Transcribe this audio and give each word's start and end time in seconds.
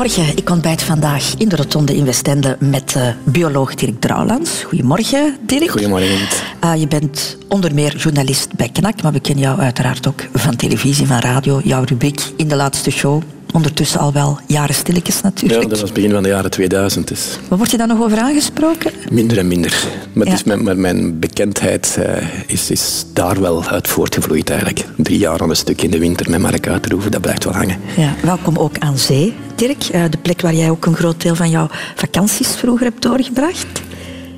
Goedemorgen, 0.00 0.36
ik 0.36 0.50
ontbijt 0.50 0.82
vandaag 0.82 1.34
in 1.38 1.48
de 1.48 1.56
Rotonde 1.56 1.96
in 1.96 2.04
Westende 2.04 2.56
met 2.60 2.94
uh, 2.96 3.08
bioloog 3.24 3.74
Dirk 3.74 4.00
Drouwlands. 4.00 4.62
Goedemorgen, 4.62 5.36
Dirk. 5.46 5.70
Goedemorgen. 5.70 6.18
Uh, 6.64 6.74
je 6.76 6.88
bent 6.88 7.36
onder 7.48 7.74
meer 7.74 7.96
journalist 7.96 8.54
bij 8.54 8.68
KNAK, 8.68 9.02
maar 9.02 9.12
we 9.12 9.20
kennen 9.20 9.44
jou 9.44 9.60
uiteraard 9.60 10.08
ook 10.08 10.26
van 10.32 10.56
televisie, 10.56 11.06
van 11.06 11.18
radio. 11.18 11.60
Jouw 11.64 11.84
rubriek 11.84 12.20
in 12.36 12.48
de 12.48 12.56
laatste 12.56 12.90
show 12.90 13.22
ondertussen 13.52 14.00
al 14.00 14.12
wel 14.12 14.38
jaren 14.46 14.74
stilletjes 14.74 15.20
natuurlijk. 15.20 15.62
Ja, 15.62 15.68
dat 15.68 15.80
was 15.80 15.92
begin 15.92 16.10
van 16.10 16.22
de 16.22 16.28
jaren 16.28 16.50
2000. 16.50 17.08
Dus. 17.08 17.38
Maar 17.48 17.58
word 17.58 17.70
je 17.70 17.76
daar 17.76 17.86
nog 17.86 18.00
over 18.00 18.18
aangesproken? 18.18 18.92
Minder 19.10 19.38
en 19.38 19.48
minder. 19.48 19.84
Maar, 20.12 20.26
ja. 20.26 20.38
mijn, 20.44 20.62
maar 20.62 20.78
mijn 20.78 21.18
bekendheid 21.18 21.96
uh, 21.98 22.06
is, 22.46 22.70
is 22.70 23.04
daar 23.12 23.40
wel 23.40 23.64
uit 23.64 23.88
voortgevloeid 23.88 24.50
eigenlijk. 24.50 24.84
Drie 24.96 25.18
jaar 25.18 25.42
aan 25.42 25.50
een 25.50 25.56
stuk 25.56 25.82
in 25.82 25.90
de 25.90 25.98
winter 25.98 26.30
met 26.30 26.40
Mark 26.40 26.68
Uiterhoeven, 26.68 27.10
dat 27.10 27.20
blijft 27.20 27.44
wel 27.44 27.54
hangen. 27.54 27.78
Ja, 27.96 28.14
welkom 28.22 28.56
ook 28.56 28.78
aan 28.78 28.98
zee, 28.98 29.34
Dirk. 29.54 29.88
Uh, 29.94 30.04
de 30.10 30.18
plek 30.18 30.40
waar 30.40 30.54
jij 30.54 30.70
ook 30.70 30.86
een 30.86 30.96
groot 30.96 31.22
deel 31.22 31.34
van 31.34 31.50
jouw 31.50 31.68
vakanties 31.94 32.48
vroeger 32.48 32.86
hebt 32.86 33.02
doorgebracht. 33.02 33.80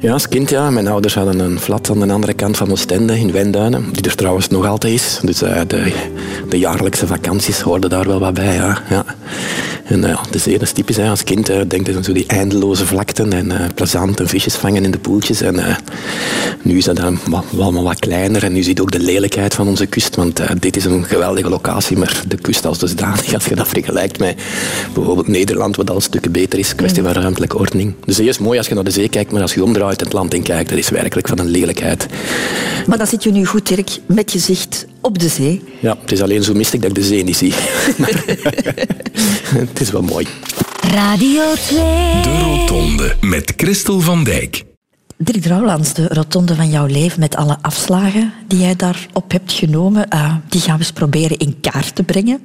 Ja, 0.02 0.12
als 0.12 0.28
kind 0.28 0.50
ja. 0.50 0.70
Mijn 0.70 0.88
ouders 0.88 1.14
hadden 1.14 1.38
een 1.38 1.60
flat 1.60 1.90
aan 1.90 2.00
de 2.00 2.12
andere 2.12 2.32
kant 2.32 2.56
van 2.56 2.70
Oostende 2.70 3.18
in 3.18 3.32
Wenduinen, 3.32 3.92
die 3.92 4.02
er 4.02 4.14
trouwens 4.14 4.48
nog 4.48 4.66
altijd 4.66 4.92
is. 4.92 5.20
Dus 5.22 5.42
uh, 5.42 5.60
de, 5.66 5.92
de, 6.48 6.58
jaarlijkse 6.58 7.06
vakanties 7.06 7.60
hoorden 7.60 7.90
daar 7.90 8.06
wel 8.06 8.18
wat 8.18 8.34
bij. 8.34 8.54
Ja. 8.54 8.82
ja. 8.90 9.04
En 9.84 10.04
uh, 10.04 10.22
de 10.30 10.38
zee 10.38 10.58
is 10.58 10.72
typisch. 10.72 10.96
Hè. 10.96 11.08
Als 11.08 11.24
kind 11.24 11.50
uh, 11.50 11.60
denk 11.68 11.86
je 11.86 11.96
aan 11.96 12.04
zo 12.04 12.12
die 12.12 12.26
eindeloze 12.26 12.86
vlakten 12.86 13.32
en 13.32 13.46
uh, 13.46 13.94
en 14.16 14.28
visjes 14.28 14.54
vangen 14.54 14.84
in 14.84 14.90
de 14.90 14.98
poeltjes. 14.98 15.40
En 15.40 15.60
nu 16.62 16.76
is 16.76 16.84
dat 16.84 16.96
dan 16.96 17.18
allemaal 17.58 17.82
wat 17.82 17.98
kleiner 17.98 18.44
en 18.44 18.52
nu 18.52 18.62
zie 18.62 18.74
je 18.74 18.82
ook 18.82 18.92
de 18.92 19.00
lelijkheid 19.00 19.54
van 19.54 19.68
onze 19.68 19.86
kust. 19.86 20.16
Want 20.16 20.40
dit 20.60 20.76
is 20.76 20.84
een 20.84 21.04
geweldige 21.04 21.48
locatie, 21.48 21.96
maar 21.96 22.22
de 22.28 22.36
kust 22.36 22.66
als 22.66 22.78
dusdanig, 22.78 23.34
als 23.34 23.44
je 23.44 23.54
dat 23.54 23.68
vergelijkt 23.68 24.18
met 24.18 24.42
bijvoorbeeld 24.94 25.28
Nederland, 25.28 25.76
wat 25.76 25.90
al 25.90 25.96
een 25.96 26.02
stuk 26.02 26.32
beter 26.32 26.58
is, 26.58 26.74
kwestie 26.74 27.02
van 27.02 27.12
ruimtelijke 27.12 27.58
ordening. 27.58 27.94
De 28.04 28.12
zee 28.12 28.28
is 28.28 28.38
mooi 28.38 28.58
als 28.58 28.68
je 28.68 28.74
naar 28.74 28.84
de 28.84 28.90
zee 28.90 29.08
kijkt, 29.08 29.32
maar 29.32 29.42
als 29.42 29.54
je 29.54 29.64
omdraait 29.64 29.91
het 30.00 30.12
land 30.12 30.34
in 30.34 30.42
kijkt, 30.42 30.68
dat 30.68 30.78
is 30.78 30.88
werkelijk 30.88 31.28
van 31.28 31.38
een 31.38 31.48
lelijkheid. 31.48 32.06
Maar 32.86 32.98
dan 32.98 33.06
zit 33.06 33.22
je 33.22 33.32
nu 33.32 33.46
goed, 33.46 33.68
Dirk, 33.68 33.98
met 34.06 34.32
je 34.32 34.38
zicht 34.38 34.86
op 35.00 35.18
de 35.18 35.28
zee. 35.28 35.64
Ja, 35.80 35.96
het 36.00 36.12
is 36.12 36.22
alleen 36.22 36.42
zo 36.42 36.54
mistig 36.54 36.80
dat 36.80 36.90
ik 36.90 36.96
de 36.96 37.04
zee 37.04 37.24
niet 37.24 37.36
zie. 37.36 37.52
het 39.70 39.80
is 39.80 39.90
wel 39.90 40.02
mooi. 40.02 40.26
Radio 40.90 41.42
2. 41.54 41.78
De 42.22 42.38
Rotonde 42.40 43.16
met 43.20 43.52
Christel 43.56 44.00
van 44.00 44.24
Dijk. 44.24 44.64
Dirk 45.16 45.42
Drouwlands, 45.42 45.94
de 45.94 46.08
rotonde 46.08 46.54
van 46.54 46.70
jouw 46.70 46.86
leven 46.86 47.20
met 47.20 47.36
alle 47.36 47.56
afslagen 47.60 48.32
die 48.48 48.58
jij 48.58 48.76
daarop 48.76 49.32
hebt 49.32 49.52
genomen, 49.52 50.06
uh, 50.14 50.34
die 50.48 50.60
gaan 50.60 50.74
we 50.74 50.80
eens 50.80 50.92
proberen 50.92 51.36
in 51.36 51.60
kaart 51.60 51.94
te 51.94 52.02
brengen. 52.02 52.42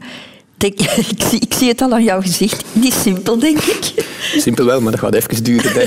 Denk, 0.58 0.80
ik, 0.81 1.23
zie, 1.30 1.39
ik, 1.39 1.53
zie, 1.53 1.67
het 1.67 1.81
al 1.81 1.94
aan 1.94 2.03
jouw 2.03 2.22
gezicht. 2.22 2.63
Niet 2.83 2.94
simpel, 2.94 3.39
denk 3.39 3.59
ik. 3.59 4.05
Simpel 4.38 4.66
wel, 4.66 4.81
maar 4.81 4.91
dat 4.91 4.99
gaat 4.99 5.14
even 5.14 5.44
duren. 5.44 5.73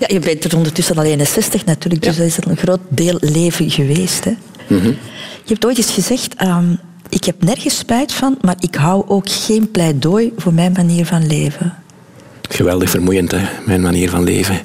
ja, 0.00 0.06
je 0.06 0.18
bent 0.18 0.44
er 0.44 0.56
ondertussen 0.56 0.96
al 0.96 1.02
61 1.02 1.64
natuurlijk, 1.64 2.02
dus 2.02 2.16
dat 2.16 2.26
is 2.26 2.36
een 2.40 2.56
groot 2.56 2.80
deel 2.88 3.16
leven 3.20 3.70
geweest. 3.70 4.24
Hè? 4.24 4.32
Mm 4.66 4.80
-hmm. 4.80 4.96
Je 5.44 5.52
hebt 5.52 5.64
ooit 5.64 5.76
eens 5.76 5.90
gezegd, 5.90 6.42
um, 6.42 6.78
ik 7.08 7.24
heb 7.24 7.42
nergens 7.42 7.78
spijt 7.78 8.12
van, 8.12 8.38
maar 8.40 8.56
ik 8.58 8.74
hou 8.74 9.04
ook 9.08 9.28
geen 9.28 9.70
pleidooi 9.70 10.32
voor 10.36 10.54
mijn 10.54 10.72
manier 10.72 11.06
van 11.06 11.26
leven. 11.26 11.74
Geweldig 12.48 12.90
vermoeiend, 12.90 13.30
hè? 13.30 13.40
mijn 13.66 13.80
manier 13.80 14.10
van 14.10 14.24
leven. 14.24 14.60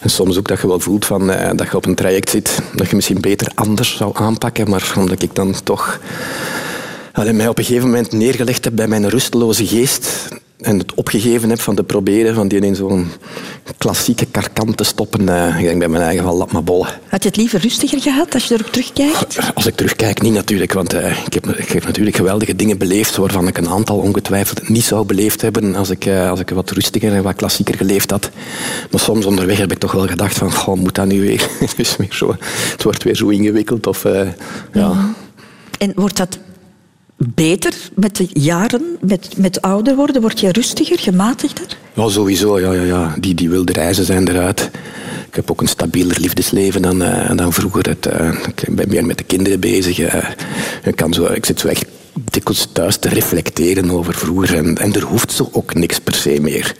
En 0.00 0.10
soms 0.10 0.38
ook 0.38 0.48
dat 0.48 0.60
je 0.60 0.66
wel 0.66 0.80
voelt 0.80 1.04
van, 1.04 1.30
uh, 1.30 1.50
dat 1.54 1.70
je 1.70 1.76
op 1.76 1.86
een 1.86 1.94
traject 1.94 2.30
zit, 2.30 2.58
dat 2.74 2.88
je 2.88 2.96
misschien 2.96 3.20
beter 3.20 3.52
anders 3.54 3.96
zou 3.96 4.10
aanpakken, 4.14 4.70
maar 4.70 4.94
omdat 4.98 5.22
ik 5.22 5.34
dan 5.34 5.54
toch 5.64 6.00
allee, 7.14 7.32
mij 7.32 7.48
op 7.48 7.58
een 7.58 7.64
gegeven 7.64 7.88
moment 7.88 8.12
neergelegd 8.12 8.64
heb 8.64 8.74
bij 8.74 8.88
mijn 8.88 9.08
rusteloze 9.08 9.66
geest 9.66 10.28
en 10.60 10.78
het 10.78 10.94
opgegeven 10.94 11.50
heb 11.50 11.60
van 11.60 11.74
te 11.74 11.84
proberen 11.84 12.34
van 12.34 12.48
die 12.48 12.60
in 12.60 12.74
zo'n 12.76 13.10
klassieke 13.78 14.26
karkant 14.26 14.76
te 14.76 14.84
stoppen. 14.84 15.28
Uh, 15.28 15.58
ik 15.58 15.64
denk 15.64 15.78
bij 15.78 15.88
mijn 15.88 16.02
eigen 16.02 16.24
van, 16.24 16.34
laat 16.34 16.52
maar 16.52 16.64
bollen. 16.64 16.88
Had 17.08 17.22
je 17.22 17.28
het 17.28 17.36
liever 17.36 17.60
rustiger 17.60 18.00
gehad 18.00 18.34
als 18.34 18.44
je 18.44 18.54
erop 18.54 18.66
terugkijkt? 18.66 19.54
Als 19.54 19.66
ik 19.66 19.74
terugkijk, 19.74 20.22
niet 20.22 20.32
natuurlijk. 20.32 20.72
Want 20.72 20.94
uh, 20.94 21.26
ik, 21.26 21.34
heb, 21.34 21.46
ik, 21.46 21.68
heb, 21.68 21.84
natuurlijk 21.84 22.16
geweldige 22.16 22.56
dingen 22.56 22.78
beleefd 22.78 23.16
waarvan 23.16 23.48
ik 23.48 23.58
een 23.58 23.68
aantal 23.68 23.98
ongetwijfeld 23.98 24.68
niet 24.68 24.84
zou 24.84 25.06
beleefd 25.06 25.40
hebben 25.40 25.74
als 25.74 25.90
ik, 25.90 26.06
uh, 26.06 26.30
als 26.30 26.40
ik 26.40 26.50
wat 26.50 26.70
rustiger 26.70 27.12
en 27.12 27.22
wat 27.22 27.36
klassieker 27.36 27.76
geleefd 27.76 28.10
had. 28.10 28.30
Maar 28.90 29.00
soms 29.00 29.24
onderweg 29.24 29.58
heb 29.58 29.72
ik 29.72 29.78
toch 29.78 29.92
wel 29.92 30.06
gedacht 30.06 30.38
van, 30.38 30.52
goh, 30.52 30.76
moet 30.76 30.94
dat 30.94 31.06
nu 31.06 31.20
weer? 31.20 31.48
het, 31.76 31.96
weer 31.96 32.08
zo, 32.10 32.36
het 32.70 32.82
wordt 32.82 33.02
weer 33.02 33.16
zo 33.16 33.28
ingewikkeld. 33.28 33.86
Of, 33.86 34.04
ja. 34.72 35.14
En 35.78 35.92
wordt 35.94 36.16
dat 36.16 36.38
beter 37.16 37.74
met 37.94 38.16
de 38.16 38.28
jaren, 38.32 38.82
met, 39.00 39.34
met 39.36 39.62
ouder 39.62 39.96
worden? 39.96 40.20
Word 40.20 40.40
je 40.40 40.52
rustiger, 40.52 40.98
gematigder? 40.98 41.76
Ja, 41.94 42.08
sowieso. 42.08 42.60
Ja, 42.60 42.72
ja, 42.72 42.82
ja. 42.82 43.14
Die, 43.20 43.34
die 43.34 43.50
wilde 43.50 43.72
reizen 43.72 44.04
zijn 44.04 44.28
eruit. 44.28 44.70
Ik 45.28 45.34
heb 45.34 45.50
ook 45.50 45.60
een 45.60 45.68
stabieler 45.68 46.20
liefdesleven 46.20 46.82
dan, 46.82 47.02
uh, 47.02 47.30
dan 47.36 47.52
vroeger. 47.52 47.96
Uh, 48.06 48.32
ik 48.56 48.74
ben 48.74 48.88
meer 48.88 49.06
met 49.06 49.18
de 49.18 49.24
kinderen 49.24 49.60
bezig. 49.60 49.98
Uh, 49.98 50.30
ik, 50.84 50.96
kan 50.96 51.14
zo, 51.14 51.24
ik 51.24 51.46
zit 51.46 51.60
zo 51.60 51.68
echt 51.68 51.84
dikwijls 52.30 52.68
thuis 52.72 52.96
te 52.96 53.08
reflecteren 53.08 53.90
over 53.90 54.14
vroeger. 54.14 54.56
En, 54.56 54.76
en 54.76 54.94
er 54.94 55.02
hoeft 55.02 55.32
zo 55.32 55.48
ook 55.52 55.74
niks 55.74 55.98
per 55.98 56.14
se 56.14 56.40
meer. 56.40 56.74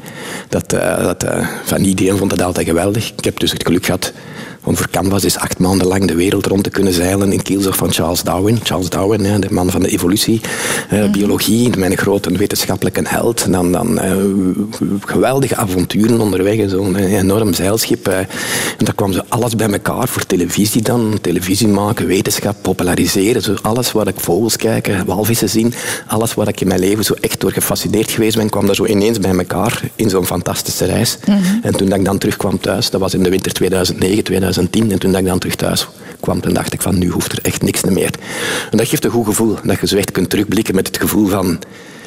Dat, 0.49 0.71
dat, 0.71 1.25
van 1.65 1.81
iedereen 1.81 2.16
vond 2.16 2.31
dat 2.31 2.43
altijd 2.43 2.66
geweldig. 2.66 3.12
Ik 3.16 3.25
heb 3.25 3.41
dus 3.41 3.53
het 3.53 3.66
geluk 3.66 3.84
gehad 3.84 4.12
om 4.65 4.77
voor 4.77 4.91
Canvas 4.91 5.25
is 5.25 5.37
acht 5.37 5.59
maanden 5.59 5.87
lang 5.87 6.07
de 6.07 6.15
wereld 6.15 6.47
rond 6.47 6.65
te 6.65 6.71
kunnen 6.71 6.93
zeilen 6.93 7.33
in 7.33 7.43
kielzog 7.43 7.77
van 7.77 7.93
Charles 7.93 8.23
Darwin. 8.23 8.59
Charles 8.63 8.89
Darwin, 8.89 9.41
de 9.41 9.47
man 9.51 9.71
van 9.71 9.83
de 9.83 9.89
evolutie, 9.89 10.41
uh, 10.93 11.11
biologie, 11.11 11.77
mijn 11.79 11.97
grote 11.97 12.37
wetenschappelijke 12.37 13.03
held. 13.05 13.45
En 13.45 13.53
dan, 13.53 13.73
dan 13.73 14.05
uh, 14.05 14.13
geweldige 15.01 15.57
avonturen 15.57 16.21
onderweg, 16.21 16.71
zo'n 16.71 16.97
enorm 16.97 17.55
zeilschip. 17.55 18.09
Uh, 18.09 18.19
en 18.19 18.27
daar 18.79 18.95
kwam 18.95 19.13
ze 19.13 19.25
alles 19.29 19.57
bij 19.57 19.71
elkaar 19.71 20.09
voor 20.09 20.27
televisie 20.27 20.83
dan. 20.83 21.19
Televisie 21.21 21.69
maken, 21.69 22.07
wetenschap, 22.07 22.57
populariseren. 22.63 23.43
Zo 23.43 23.55
alles 23.63 23.93
waar 23.93 24.09
ik 24.09 24.21
vogels 24.21 24.57
kijken, 24.57 25.07
walvissen 25.07 25.49
zien. 25.49 25.75
Alles 26.07 26.35
waar 26.35 26.49
ik 26.49 26.61
in 26.61 26.69
mijn 26.69 26.81
leven 26.81 27.05
zo 27.05 27.15
echt 27.21 27.41
door 27.41 27.53
gefascineerd 27.53 28.11
geweest 28.11 28.37
ben, 28.37 28.51
kwam 28.51 28.67
daar 28.67 28.75
zo 28.75 28.87
ineens 28.87 29.19
bij 29.19 29.37
elkaar 29.37 29.83
in 29.97 30.11
zo'n 30.11 30.27
fantastische 30.27 30.85
reis. 30.85 31.19
Mm 31.27 31.35
-hmm. 31.35 31.61
En 31.63 31.77
toen 31.77 31.93
ik 31.93 32.05
dan 32.05 32.19
terugkwam 32.19 32.61
thuis, 32.61 32.91
dat 32.91 33.01
was 33.01 33.15
in 33.15 33.23
de 33.23 33.31
winter 33.31 33.53
2009, 33.53 34.25
2010, 34.25 34.53
2010. 34.54 34.92
En 34.92 34.98
toen 34.98 35.16
ik 35.16 35.26
dan 35.26 35.38
terug 35.38 35.54
thuis 35.54 35.88
kwam, 36.20 36.41
toen 36.41 36.54
dacht 36.54 36.72
ik 36.72 36.82
van 36.82 36.98
nu 36.98 37.09
hoeft 37.09 37.32
er 37.32 37.38
echt 37.42 37.62
niks 37.62 37.82
meer. 37.82 38.10
En 38.70 38.76
dat 38.78 38.88
geeft 38.88 39.04
een 39.04 39.10
goed 39.10 39.26
gevoel. 39.26 39.56
Dat 39.65 39.81
je 39.81 39.87
zo 39.87 39.97
echt 39.97 40.10
kunt 40.12 40.31
terugblikken 40.31 40.75
met 40.75 40.87
het 40.87 40.98
gevoel 40.98 41.26
van... 41.26 41.59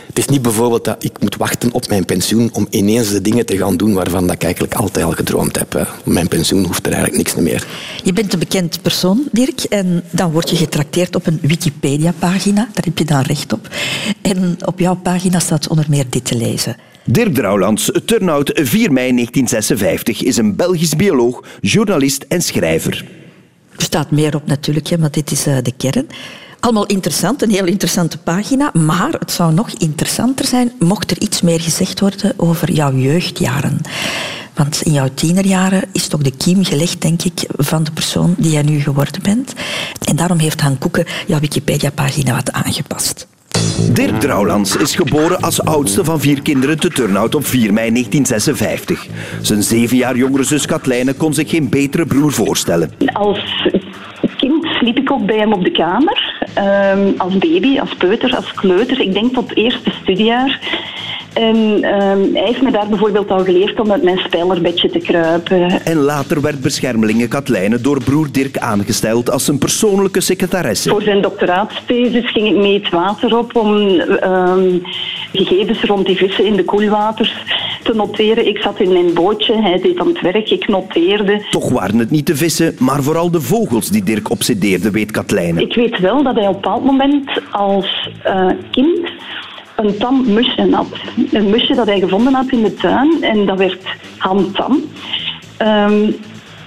Het 0.08 0.26
is 0.26 0.32
niet 0.32 0.42
bijvoorbeeld 0.42 0.86
dat 0.86 1.04
ik 1.04 1.20
moet 1.20 1.36
wachten 1.36 1.72
op 1.72 1.88
mijn 1.88 2.06
pensioen 2.06 2.50
om 2.54 2.68
ineens 2.70 3.10
de 3.10 3.22
dingen 3.22 3.46
te 3.46 3.58
gaan 3.58 3.78
doen 3.78 3.94
waarvan 3.94 4.32
ik 4.32 4.44
eigenlijk 4.44 4.74
altijd 4.74 5.06
al 5.06 5.12
gedroomd 5.12 5.58
heb. 5.58 5.88
Mijn 6.04 6.28
pensioen 6.28 6.66
hoeft 6.66 6.86
er 6.86 6.94
eigenlijk 6.94 7.24
niks 7.24 7.36
meer. 7.36 7.68
Je 8.04 8.14
bent 8.14 8.34
een 8.34 8.40
bekend 8.40 8.82
persoon, 8.82 9.28
Dirk, 9.32 9.64
en 9.64 10.04
dan 10.12 10.32
word 10.32 10.50
je 10.50 10.56
getrakteerd 10.56 11.16
op 11.16 11.28
een 11.28 11.40
Wikipedia-pagina. 11.42 12.68
Daar 12.74 12.84
heb 12.84 12.98
je 12.98 13.06
dan 13.06 13.22
recht 13.22 13.54
op. 13.54 13.68
En 14.22 14.58
op 14.66 14.80
jouw 14.80 14.96
pagina 14.96 15.40
staat 15.40 15.68
onder 15.68 15.86
meer 15.90 16.06
dit 16.10 16.26
te 16.26 16.36
lezen. 16.36 16.76
Dirk 17.10 17.34
Drouwlands, 17.34 17.92
Turnout 18.06 18.52
4 18.54 18.92
mei 18.92 19.12
1956, 19.12 20.24
is 20.24 20.38
een 20.38 20.56
Belgisch 20.56 20.96
bioloog, 20.96 21.44
journalist 21.62 22.26
en 22.28 22.42
schrijver. 22.42 23.06
Er 23.76 23.84
staat 23.84 24.12
meer 24.12 24.36
op 24.36 24.48
natuurlijk, 24.48 24.98
maar 25.00 25.12
dit 25.12 25.32
is 25.32 25.48
uh, 25.48 25.58
de 25.64 25.74
kern. 25.78 26.08
Allemaal 26.60 26.86
interessant, 26.86 27.42
een 27.42 27.50
heel 27.50 27.66
interessante 27.66 28.18
pagina. 28.18 28.72
Maar 28.74 29.12
het 29.20 29.32
zou 29.32 29.54
nog 29.54 29.70
interessanter 29.70 30.46
zijn 30.46 30.72
mocht 30.80 31.12
er 31.12 31.22
iets 31.22 31.42
meer 31.42 31.62
gezegd 31.62 32.00
worden 32.00 32.34
over 32.38 32.72
jouw 32.72 32.96
jeugdjaren. 32.96 33.82
Want 34.54 34.82
in 34.82 34.94
jouw 34.94 35.10
tienerjaren 35.14 35.84
is 35.92 36.08
toch 36.08 36.22
de 36.22 36.38
kiem 36.38 36.66
gelegd, 36.66 37.02
denk 37.02 37.24
ik, 37.24 37.46
van 37.58 37.84
de 37.84 37.92
persoon 37.92 38.36
die 38.38 38.52
jij 38.52 38.64
nu 38.64 38.80
geworden 38.80 39.22
bent. 39.22 39.54
En 40.04 40.16
daarom 40.16 40.38
heeft 40.38 40.62
Han 40.62 40.78
Koeken 40.78 41.06
jouw 41.28 41.40
Wikipedia-pagina 41.40 42.36
wat 42.36 42.52
aangepast. 42.52 43.28
Dirk 43.94 44.20
Drouwlands 44.20 44.76
is 44.76 44.96
geboren 44.96 45.42
als 45.42 45.62
oudste 45.62 46.04
van 46.04 46.20
vier 46.20 46.42
kinderen 46.42 46.80
te 46.80 46.90
Turnhout 46.90 47.36
op 47.36 47.46
4 47.46 47.74
mei 47.74 47.92
1956. 47.92 49.08
Zijn 49.42 49.64
zeven 49.64 49.98
jaar 49.98 50.16
jongere 50.18 50.44
zus 50.44 50.66
Katlijne 50.66 51.14
kon 51.14 51.34
zich 51.34 51.50
geen 51.50 51.70
betere 51.70 52.06
broer 52.06 52.32
voorstellen. 52.32 52.92
Als 53.14 53.68
kind 54.38 54.66
sliep 54.66 54.98
ik 54.98 55.12
ook 55.12 55.26
bij 55.26 55.38
hem 55.38 55.54
op 55.54 55.64
de 55.64 55.72
kamer. 55.72 56.48
Um, 56.96 57.14
als 57.18 57.38
baby, 57.38 57.80
als 57.80 57.96
peuter, 57.96 58.36
als 58.36 58.54
kleuter. 58.54 59.02
Ik 59.02 59.14
denk 59.14 59.34
tot 59.34 59.50
het 59.50 59.58
eerste 59.58 59.92
studiejaar. 60.02 60.60
En 61.38 61.56
um, 61.56 62.36
hij 62.36 62.46
heeft 62.46 62.62
me 62.62 62.72
daar 62.72 62.88
bijvoorbeeld 62.88 63.32
al 63.32 63.44
geleerd 63.44 63.80
om 63.80 63.92
uit 63.92 64.04
mijn 64.04 64.18
spijlerbedje 64.18 64.90
te 64.90 65.00
kruipen. 65.00 65.86
En 65.86 65.98
later 65.98 66.42
werd 66.42 66.62
beschermelinge 66.62 67.28
Katlijne 67.28 67.82
door 67.82 68.04
broer 68.04 68.28
Dirk 68.32 68.58
aangesteld 68.58 69.32
als 69.32 69.46
zijn 69.46 69.58
persoonlijke 69.58 70.22
secretaresse. 70.22 70.90
Voor 70.90 71.02
zijn 71.02 71.22
doctoraatsthesis 71.22 72.32
ging 72.32 72.48
ik 72.48 72.56
mee 72.56 72.74
het 72.74 72.90
water 72.90 73.38
op 73.38 73.56
om 73.56 73.76
um, 73.76 74.82
gegevens 75.34 75.84
rond 75.84 76.06
die 76.06 76.18
vissen 76.18 76.46
in 76.46 76.56
de 76.56 76.64
koelwaters 76.64 77.36
te 77.84 77.94
noteren. 77.94 78.48
Ik 78.48 78.58
zat 78.58 78.80
in 78.80 78.94
mijn 78.94 79.14
bootje, 79.14 79.62
hij 79.62 79.80
deed 79.82 80.00
aan 80.00 80.08
het 80.08 80.22
werk, 80.22 80.50
ik 80.50 80.68
noteerde. 80.68 81.46
Toch 81.50 81.70
waren 81.70 82.00
het 82.00 82.10
niet 82.10 82.28
de 82.28 82.36
vissen, 82.36 82.76
maar 82.80 83.04
vooral 83.04 83.32
de 83.32 83.42
vogels 83.42 83.90
die 83.90 84.04
Dirk 84.04 84.30
obsedeerde, 84.30 84.92
weet 84.92 85.12
Katlijne. 85.12 85.62
Ik 85.62 85.76
weet 85.76 86.00
wel 86.00 86.24
dat 86.24 86.36
hij 86.36 86.48
op 86.48 86.56
een 86.56 86.62
bepaald 86.62 86.84
moment 86.84 87.30
als 87.52 88.10
uh, 88.26 88.50
kind 88.72 89.10
een 89.78 89.98
tam 89.98 90.34
musje 90.34 90.68
had. 90.72 90.88
Een 91.32 91.50
musje 91.50 91.76
dat 91.76 91.88
hij 91.88 92.00
gevonden 92.00 92.34
had 92.34 92.52
in 92.52 92.64
de 92.64 92.74
tuin 92.74 93.24
en 93.24 93.46
dat 93.46 93.58
werd 93.58 93.84
handtam. 94.18 94.72
Um, 95.62 96.16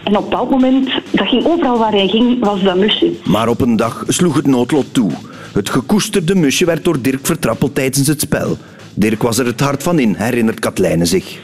en 0.04 0.16
op 0.16 0.30
dat 0.30 0.50
moment, 0.50 0.90
dat 1.10 1.28
ging 1.28 1.44
overal 1.44 1.78
waar 1.78 1.92
hij 1.92 2.08
ging, 2.08 2.44
was 2.44 2.62
dat 2.62 2.76
musje. 2.76 3.12
Maar 3.24 3.48
op 3.48 3.60
een 3.60 3.76
dag 3.76 4.04
sloeg 4.08 4.36
het 4.36 4.46
noodlot 4.46 4.94
toe. 4.94 5.10
Het 5.52 5.70
gekoesterde 5.70 6.34
musje 6.34 6.64
werd 6.64 6.84
door 6.84 7.00
Dirk 7.00 7.26
vertrappeld 7.26 7.74
tijdens 7.74 8.06
het 8.06 8.20
spel. 8.20 8.56
Dirk 8.94 9.22
was 9.22 9.38
er 9.38 9.46
het 9.46 9.60
hart 9.60 9.82
van 9.82 9.98
in, 9.98 10.14
herinnert 10.14 10.60
Katlijne 10.60 11.04
zich. 11.04 11.38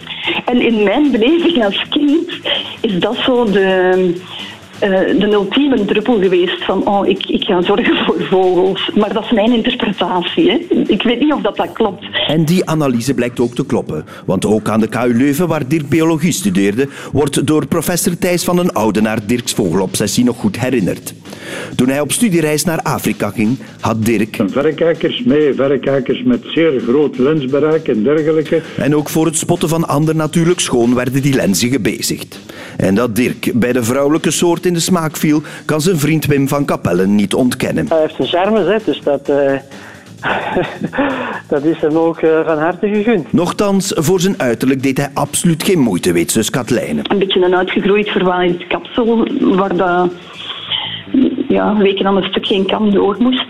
En 0.44 0.60
in 0.60 0.82
mijn 0.82 1.10
beleving 1.10 1.64
als 1.64 1.84
kind 1.90 2.30
is 2.80 2.98
dat 2.98 3.16
zo 3.16 3.44
de, 3.44 4.14
uh, 4.82 5.20
de 5.20 5.28
ultieme 5.32 5.84
druppel 5.84 6.18
geweest 6.18 6.64
van 6.64 6.86
oh, 6.86 7.06
ik, 7.06 7.26
ik 7.26 7.44
ga 7.44 7.62
zorgen 7.62 7.96
voor 7.96 8.26
vogels. 8.30 8.90
Maar 8.94 9.12
dat 9.12 9.24
is 9.24 9.30
mijn 9.30 9.52
interpretatie. 9.52 10.50
Hè. 10.50 10.56
Ik 10.86 11.02
weet 11.02 11.20
niet 11.20 11.32
of 11.32 11.40
dat, 11.40 11.56
dat 11.56 11.72
klopt. 11.72 12.06
En 12.26 12.44
die 12.44 12.66
analyse 12.66 13.14
blijkt 13.14 13.40
ook 13.40 13.54
te 13.54 13.66
kloppen. 13.66 14.04
Want 14.26 14.46
ook 14.46 14.68
aan 14.68 14.80
de 14.80 14.88
KU 14.88 15.16
Leuven, 15.16 15.48
waar 15.48 15.68
Dirk 15.68 15.88
biologie 15.88 16.32
studeerde, 16.32 16.88
wordt 17.12 17.46
door 17.46 17.66
professor 17.66 18.18
Thijs 18.18 18.44
van 18.44 18.56
den 18.56 18.72
Oudenaar 18.72 19.26
Dirks 19.26 19.52
vogelobsessie 19.52 20.24
nog 20.24 20.36
goed 20.36 20.60
herinnerd. 20.60 21.14
Toen 21.76 21.88
hij 21.88 22.00
op 22.00 22.12
studiereis 22.12 22.64
naar 22.64 22.82
Afrika 22.82 23.30
ging, 23.30 23.58
had 23.80 24.04
Dirk... 24.04 24.38
Verrekijkers 24.46 25.22
mee, 25.24 25.54
verrekijkers 25.54 26.22
met 26.22 26.42
zeer 26.44 26.80
groot 26.80 27.18
lensbereik 27.18 27.88
en 27.88 28.02
dergelijke. 28.02 28.62
En 28.76 28.96
ook 28.96 29.08
voor 29.08 29.26
het 29.26 29.36
spotten 29.36 29.68
van 29.68 29.88
ander 29.88 30.16
natuurlijk 30.16 30.60
schoon 30.60 30.94
werden 30.94 31.22
die 31.22 31.34
lenzen 31.34 31.70
gebezigd. 31.70 32.40
En 32.76 32.94
dat 32.94 33.16
Dirk 33.16 33.50
bij 33.54 33.72
de 33.72 33.84
vrouwelijke 33.84 34.30
soort 34.30 34.66
in 34.66 34.72
de 34.72 34.80
smaak 34.80 35.16
viel, 35.16 35.42
kan 35.64 35.80
zijn 35.80 35.98
vriend 35.98 36.26
Wim 36.26 36.48
van 36.48 36.64
Kapellen 36.64 37.14
niet 37.14 37.34
ontkennen. 37.34 37.86
Hij 37.88 38.00
heeft 38.00 38.18
een 38.18 38.26
charme, 38.26 38.80
dus 38.84 39.00
dat... 39.02 39.28
Uh... 39.30 39.52
dat 41.48 41.64
is 41.64 41.80
hem 41.80 41.96
ook 41.96 42.20
uh, 42.20 42.46
van 42.46 42.58
harte 42.58 42.88
gegund. 42.88 43.32
Nochtans, 43.32 43.92
voor 43.96 44.20
zijn 44.20 44.40
uiterlijk 44.40 44.82
deed 44.82 44.96
hij 44.96 45.08
absoluut 45.14 45.62
geen 45.62 45.78
moeite, 45.78 46.12
weet 46.12 46.30
zus 46.32 46.50
Katlijne. 46.50 47.00
Een 47.02 47.18
beetje 47.18 47.44
een 47.44 47.56
uitgegroeid 47.56 48.08
verwaaid 48.08 48.66
kapsel, 48.66 49.28
waar 49.40 49.76
dat 49.76 50.10
ja, 51.48 51.76
weken 51.76 52.06
aan 52.06 52.16
een 52.16 52.28
stuk 52.30 52.46
geen 52.46 52.66
kam 52.66 52.90
door 52.90 53.16
moest. 53.18 53.46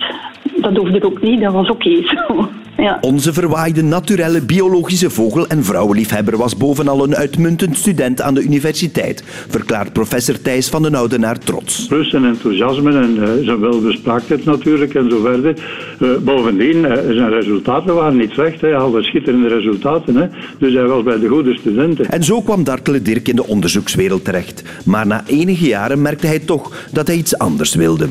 Dat 0.56 0.76
hoefde 0.76 1.04
ook 1.04 1.22
niet, 1.22 1.40
dat 1.40 1.52
was 1.52 1.70
oké 1.70 2.02
zo. 2.14 2.48
Ja. 2.76 2.98
Onze 3.00 3.32
verwaaide 3.32 3.82
naturelle 3.82 4.40
biologische 4.40 5.10
vogel- 5.10 5.46
en 5.46 5.64
vrouwenliefhebber 5.64 6.36
was 6.36 6.56
bovenal 6.56 7.04
een 7.04 7.16
uitmuntend 7.16 7.78
student 7.78 8.20
aan 8.20 8.34
de 8.34 8.42
universiteit, 8.42 9.22
verklaart 9.48 9.92
professor 9.92 10.40
Thijs 10.42 10.68
van 10.68 10.82
den 10.82 10.94
Oudenaar 10.94 11.38
trots. 11.38 11.86
Rust 11.88 12.14
en 12.14 12.24
enthousiasme 12.24 12.92
en 12.92 13.16
uh, 13.16 13.44
zijn 13.44 13.60
welbespraaktheid 13.60 14.44
natuurlijk 14.44 14.94
en 14.94 15.10
zo 15.10 15.20
verder. 15.20 15.56
Uh, 15.98 16.16
bovendien, 16.18 16.76
uh, 16.76 16.92
zijn 16.92 17.30
resultaten 17.30 17.94
waren 17.94 18.16
niet 18.16 18.30
slecht, 18.30 18.60
hij 18.60 18.72
haalde 18.72 19.02
schitterende 19.02 19.48
resultaten. 19.48 20.16
Hè. 20.16 20.26
Dus 20.58 20.74
hij 20.74 20.86
was 20.86 21.02
bij 21.02 21.18
de 21.18 21.28
goede 21.28 21.58
studenten. 21.58 22.10
En 22.10 22.24
zo 22.24 22.42
kwam 22.42 22.64
Dartele 22.64 23.02
Dirk 23.02 23.28
in 23.28 23.36
de 23.36 23.46
onderzoekswereld 23.46 24.24
terecht. 24.24 24.62
Maar 24.84 25.06
na 25.06 25.22
enige 25.26 25.66
jaren 25.66 26.02
merkte 26.02 26.26
hij 26.26 26.38
toch 26.38 26.72
dat 26.92 27.06
hij 27.06 27.16
iets 27.16 27.38
anders 27.38 27.74
wilde. 27.74 28.08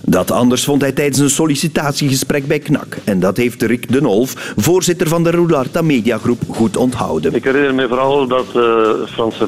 Dat 0.00 0.30
anders 0.30 0.64
vond 0.64 0.80
hij 0.80 0.92
tijdens 0.92 1.18
een 1.18 1.30
sollicitatiegesprek 1.30 2.46
bij 2.46 2.58
KNAK. 2.58 2.96
En 3.04 3.20
dat 3.20 3.36
heeft 3.36 3.62
Rick 3.62 3.92
de 3.92 4.00
Nolf, 4.00 4.52
voorzitter 4.56 5.08
van 5.08 5.22
de 5.22 5.30
Roularta 5.30 5.82
Mediagroep, 5.82 6.40
goed 6.48 6.76
onthouden. 6.76 7.34
Ik 7.34 7.44
herinner 7.44 7.74
me 7.74 7.88
vooral 7.88 8.26
dat 8.26 8.46
uh, 8.56 8.90
Frans 9.06 9.38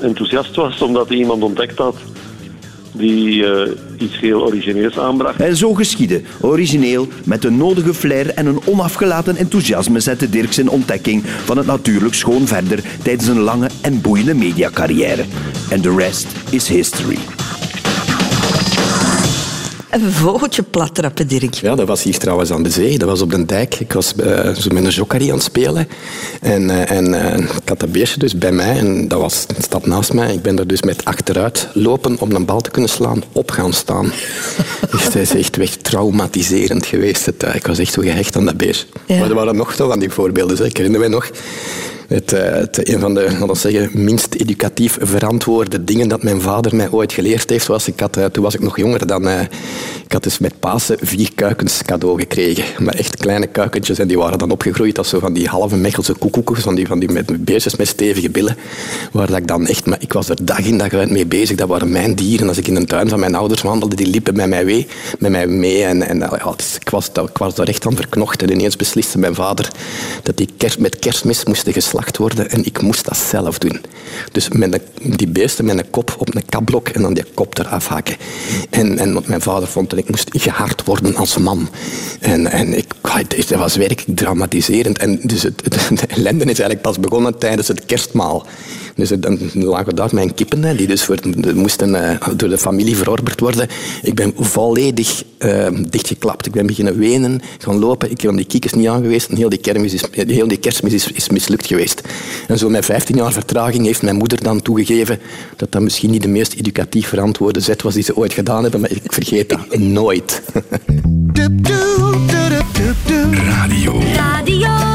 enthousiast 0.00 0.56
was 0.56 0.82
omdat 0.82 1.08
hij 1.08 1.16
iemand 1.16 1.42
ontdekt 1.42 1.78
had 1.78 1.96
die 2.98 3.44
uh, 3.44 3.60
iets 3.98 4.20
heel 4.20 4.46
origineels 4.46 4.98
aanbracht. 4.98 5.40
En 5.40 5.56
zo 5.56 5.74
geschiedde. 5.74 6.22
Origineel, 6.40 7.08
met 7.24 7.42
de 7.42 7.50
nodige 7.50 7.94
flair 7.94 8.30
en 8.34 8.46
een 8.46 8.60
onafgelaten 8.64 9.36
enthousiasme 9.36 10.00
zette 10.00 10.30
Dirk 10.30 10.52
zijn 10.52 10.68
ontdekking 10.68 11.22
van 11.26 11.56
het 11.56 11.66
natuurlijk 11.66 12.14
schoon 12.14 12.46
verder 12.46 12.82
tijdens 13.02 13.28
een 13.28 13.40
lange 13.40 13.68
en 13.80 14.00
boeiende 14.00 14.34
mediacarrière. 14.34 15.24
En 15.70 15.80
de 15.80 15.94
rest 15.96 16.26
is 16.50 16.68
history. 16.68 17.18
Een 19.90 20.12
vogeltje 20.12 20.62
plattrappen, 20.62 21.28
Dirk. 21.28 21.54
Ja, 21.54 21.74
dat 21.74 21.86
was 21.86 22.02
hier 22.02 22.18
trouwens 22.18 22.50
aan 22.50 22.62
de 22.62 22.70
zee. 22.70 22.98
Dat 22.98 23.08
was 23.08 23.20
op 23.20 23.30
de 23.30 23.46
dijk. 23.46 23.80
Ik 23.80 23.92
was 23.92 24.12
uh, 24.16 24.54
zo 24.54 24.70
met 24.72 24.84
een 24.84 24.90
jokkerie 24.90 25.28
aan 25.28 25.36
het 25.36 25.44
spelen. 25.44 25.88
En, 26.40 26.62
uh, 26.62 26.90
en 26.90 27.12
uh, 27.12 27.38
ik 27.38 27.68
had 27.68 27.80
dat 27.80 27.92
beestje 27.92 28.18
dus 28.18 28.38
bij 28.38 28.52
mij. 28.52 28.78
En 28.78 29.08
dat 29.08 29.20
was 29.20 29.44
een 29.56 29.62
stap 29.62 29.86
naast 29.86 30.12
mij. 30.12 30.34
Ik 30.34 30.42
ben 30.42 30.58
er 30.58 30.66
dus 30.66 30.82
met 30.82 31.04
achteruit 31.04 31.68
lopen 31.72 32.18
om 32.20 32.32
een 32.32 32.44
bal 32.44 32.60
te 32.60 32.70
kunnen 32.70 32.90
slaan, 32.90 33.22
op 33.32 33.50
gaan 33.50 33.72
staan. 33.72 34.12
dus 34.90 35.04
het 35.04 35.14
is 35.14 35.34
echt 35.34 35.56
weg 35.56 35.70
traumatiserend 35.70 36.86
geweest. 36.86 37.26
Het, 37.26 37.44
ik 37.54 37.66
was 37.66 37.78
echt 37.78 37.92
zo 37.92 38.02
gehecht 38.02 38.36
aan 38.36 38.44
dat 38.44 38.56
beestje. 38.56 38.86
Ja. 39.06 39.18
Maar 39.18 39.28
er 39.28 39.34
waren 39.34 39.56
nog 39.56 39.74
zo 39.74 39.88
van 39.88 39.98
die 39.98 40.10
voorbeelden. 40.10 40.66
Ik 40.66 40.76
herinner 40.76 41.00
me 41.00 41.08
nog 41.08 41.30
het, 42.08 42.30
het, 42.30 42.88
een 42.88 43.00
van 43.00 43.14
de 43.14 43.50
zeggen, 43.52 44.04
minst 44.04 44.34
educatief 44.34 44.98
verantwoorde 45.00 45.84
dingen 45.84 46.08
dat 46.08 46.22
mijn 46.22 46.40
vader 46.40 46.76
mij 46.76 46.90
ooit 46.90 47.12
geleerd 47.12 47.50
heeft, 47.50 47.66
was, 47.66 47.88
ik 47.88 48.00
had, 48.00 48.18
toen 48.32 48.42
was 48.42 48.54
ik 48.54 48.60
nog 48.60 48.76
jonger 48.76 49.06
dan... 49.06 49.28
Uh, 49.28 49.40
ik 50.08 50.14
had 50.14 50.22
dus 50.22 50.38
met 50.38 50.60
Pasen 50.60 50.96
vier 51.00 51.30
kuikens 51.34 51.82
cadeau 51.82 52.20
gekregen. 52.20 52.84
Maar 52.84 52.94
echt 52.94 53.16
kleine 53.16 53.46
kuikentjes. 53.46 53.98
En 53.98 54.08
die 54.08 54.18
waren 54.18 54.38
dan 54.38 54.50
opgegroeid 54.50 54.98
als 54.98 55.08
zo 55.08 55.18
van 55.18 55.32
die 55.32 55.48
halve 55.48 55.76
Mechelse 55.76 56.14
koekoekjes, 56.14 56.64
van 56.64 56.74
die, 56.74 56.86
van 56.86 56.98
die 56.98 57.10
met 57.10 57.44
beestjes 57.44 57.76
met 57.76 57.88
stevige 57.88 58.30
billen. 58.30 58.56
Waar 59.12 59.26
dat 59.26 59.36
ik 59.36 59.46
dan 59.46 59.66
echt... 59.66 59.86
Maar 59.86 59.98
ik 60.00 60.12
was 60.12 60.28
er 60.28 60.44
dag 60.44 60.58
in 60.58 60.78
dag 60.78 60.92
uit 60.92 61.10
mee 61.10 61.26
bezig. 61.26 61.56
Dat 61.56 61.68
waren 61.68 61.90
mijn 61.90 62.14
dieren. 62.14 62.48
Als 62.48 62.58
ik 62.58 62.66
in 62.66 62.74
de 62.74 62.84
tuin 62.84 63.08
van 63.08 63.20
mijn 63.20 63.34
ouders 63.34 63.62
wandelde, 63.62 63.96
die 63.96 64.06
liepen 64.06 64.36
met 64.36 64.48
mij 64.48 64.64
mee. 64.64 64.86
Met 65.18 65.30
mij 65.30 65.46
mee 65.46 65.84
en, 65.84 66.02
en 66.02 66.18
ja, 66.18 66.34
ik, 66.34 66.90
was, 66.90 67.10
ik 67.30 67.38
was 67.38 67.54
daar 67.54 67.68
echt 67.68 67.86
aan 67.86 67.96
verknocht. 67.96 68.42
En 68.42 68.50
ineens 68.50 68.76
besliste 68.76 69.18
mijn 69.18 69.34
vader 69.34 69.68
dat 70.22 70.36
die 70.36 70.48
kerst, 70.56 70.78
met 70.78 70.98
kerstmis 70.98 71.44
moesten 71.44 71.72
worden. 72.16 72.50
En 72.50 72.64
ik 72.64 72.82
moest 72.82 73.04
dat 73.04 73.16
zelf 73.16 73.58
doen. 73.58 73.80
Dus 74.32 74.48
met 74.48 74.80
die 75.02 75.28
beesten 75.28 75.64
met 75.64 75.78
een 75.78 75.90
kop 75.90 76.14
op 76.18 76.34
een 76.34 76.46
kapblok 76.48 76.88
en 76.88 77.02
dan 77.02 77.14
die 77.14 77.24
kop 77.34 77.58
eraf 77.58 77.86
hakken. 77.86 78.16
En, 78.70 78.98
en 78.98 79.22
mijn 79.26 79.40
vader 79.40 79.68
vond 79.68 79.96
ik 79.96 80.08
moest 80.08 80.30
gehard 80.32 80.84
worden 80.84 81.16
als 81.16 81.38
man. 81.38 81.68
En, 82.20 82.46
en 82.46 82.76
ik, 82.76 82.86
dat 83.48 83.58
was 83.58 83.76
werkelijk 83.76 84.18
dramatiserend. 84.18 84.98
En 84.98 85.20
dus 85.22 85.42
het, 85.42 85.62
de 86.00 86.06
ellende 86.06 86.44
is 86.44 86.46
eigenlijk 86.46 86.82
pas 86.82 87.00
begonnen 87.00 87.38
tijdens 87.38 87.68
het 87.68 87.84
kerstmaal. 87.84 88.46
Dus 88.98 89.08
dan 89.08 89.38
lagen 89.52 89.94
daar 89.94 90.08
mijn 90.12 90.34
kippen, 90.34 90.76
die 90.76 90.86
dus 90.86 91.04
voor, 91.04 91.18
moesten 91.54 91.88
uh, 91.88 92.10
door 92.36 92.48
de 92.48 92.58
familie 92.58 92.96
verorberd 92.96 93.40
worden. 93.40 93.68
Ik 94.02 94.14
ben 94.14 94.32
volledig 94.36 95.24
uh, 95.38 95.66
dichtgeklapt. 95.90 96.46
Ik 96.46 96.52
ben 96.52 96.66
beginnen 96.66 96.98
wenen, 96.98 97.40
gaan 97.58 97.78
lopen. 97.78 98.10
Ik 98.10 98.20
heb 98.20 98.36
die 98.36 98.44
kiekers 98.44 98.72
niet 98.72 98.86
aangeweest. 98.86 99.28
En 99.28 99.36
heel 99.36 99.48
die, 99.48 99.58
kermis 99.58 99.94
is, 99.94 100.02
heel 100.10 100.48
die 100.48 100.58
kerstmis 100.58 100.92
is, 100.92 101.12
is, 101.12 101.28
mislukt 101.28 101.66
geweest. 101.66 102.02
En 102.48 102.58
zo 102.58 102.68
met 102.68 102.84
15 102.84 103.16
jaar 103.16 103.32
vertraging 103.32 103.84
heeft 103.84 104.02
mijn 104.02 104.16
moeder 104.16 104.42
dan 104.42 104.62
toegegeven 104.62 105.18
dat 105.56 105.72
dat 105.72 105.82
misschien 105.82 106.10
niet 106.10 106.22
de 106.22 106.28
meest 106.28 106.54
educatief 106.54 107.08
verantwoorde 107.08 107.60
zet 107.60 107.82
was 107.82 107.94
die 107.94 108.02
ze 108.02 108.16
ooit 108.16 108.32
gedaan 108.32 108.62
hebben. 108.62 108.80
Maar 108.80 108.90
ik 108.90 109.12
vergeet 109.12 109.48
dat 109.48 109.78
nooit. 109.78 110.42
Radio. 113.32 114.00
Radio 114.14 114.76
2. 114.76 114.87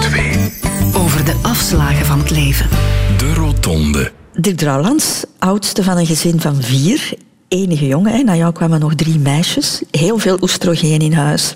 Over 1.24 1.42
de 1.42 1.48
afslagen 1.48 2.06
van 2.06 2.20
het 2.20 2.30
leven. 2.30 2.70
De 3.18 3.34
Rotonde. 3.34 4.12
Dirk 4.34 4.58
Drouwlands, 4.58 5.24
oudste 5.40 5.84
van 5.84 5.98
een 5.98 6.06
gezin 6.06 6.42
van 6.42 6.62
vier. 6.62 7.14
Enige 7.48 7.88
jongen, 7.88 8.12
hè. 8.12 8.24
na 8.24 8.36
jou 8.36 8.54
kwamen 8.54 8.80
nog 8.80 8.96
drie 8.96 9.20
meisjes. 9.20 9.82
Heel 9.92 10.18
veel 10.18 10.38
oestrogeen 10.42 11.02
in 11.02 11.14
huis. 11.14 11.56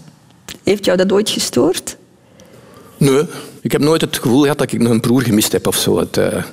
Heeft 0.63 0.85
jou 0.85 0.97
dat 0.97 1.11
ooit 1.11 1.29
gestoord? 1.29 1.97
Nee, 2.97 3.23
ik 3.61 3.71
heb 3.71 3.81
nooit 3.81 4.01
het 4.01 4.17
gevoel 4.17 4.41
gehad 4.41 4.57
dat 4.57 4.71
ik 4.71 4.81
een 4.81 4.99
broer 4.99 5.21
gemist 5.21 5.51
heb 5.51 5.67
of 5.67 5.75
zo. 5.75 5.99
Het, 5.99 6.17
uh, 6.17 6.43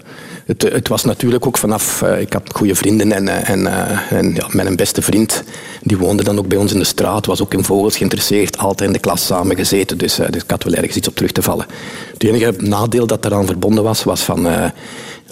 het, 0.47 0.63
het, 0.63 0.89
was 0.89 1.05
natuurlijk 1.05 1.47
ook 1.47 1.59
vanaf... 1.59 2.03
Uh, 2.03 2.21
ik 2.21 2.33
had 2.33 2.51
goede 2.55 2.75
vrienden 2.75 3.13
en, 3.13 3.27
uh, 3.27 3.51
en, 3.51 3.67
en 4.11 4.35
ja, 4.35 4.47
mijn 4.51 4.77
beste 4.77 5.03
vriend, 5.03 5.45
die 5.83 5.99
woonde 5.99 6.25
dan 6.25 6.39
ook 6.39 6.49
bij 6.49 6.59
ons 6.59 6.73
in 6.73 6.79
de 6.79 6.85
straat, 6.85 7.27
was 7.27 7.43
ook 7.43 7.55
in 7.55 7.65
vogels 7.65 7.97
geïnteresseerd, 7.97 8.59
altijd 8.59 8.89
in 8.89 8.95
de 8.95 9.01
klas 9.01 9.27
samen 9.27 9.57
gezeten, 9.57 9.99
dus, 9.99 10.15
dus 10.15 10.43
ik 10.43 10.51
had 10.51 10.63
wel 10.63 10.75
ergens 10.75 10.97
iets 10.97 11.09
op 11.09 11.15
terug 11.15 11.33
te 11.33 11.43
vallen. 11.43 11.67
Het 12.13 12.25
enige 12.25 12.55
nadeel 12.59 13.07
dat 13.07 13.25
eraan 13.25 13.47
verbonden 13.47 13.85
was, 13.85 14.05
was 14.05 14.21
van 14.21 14.47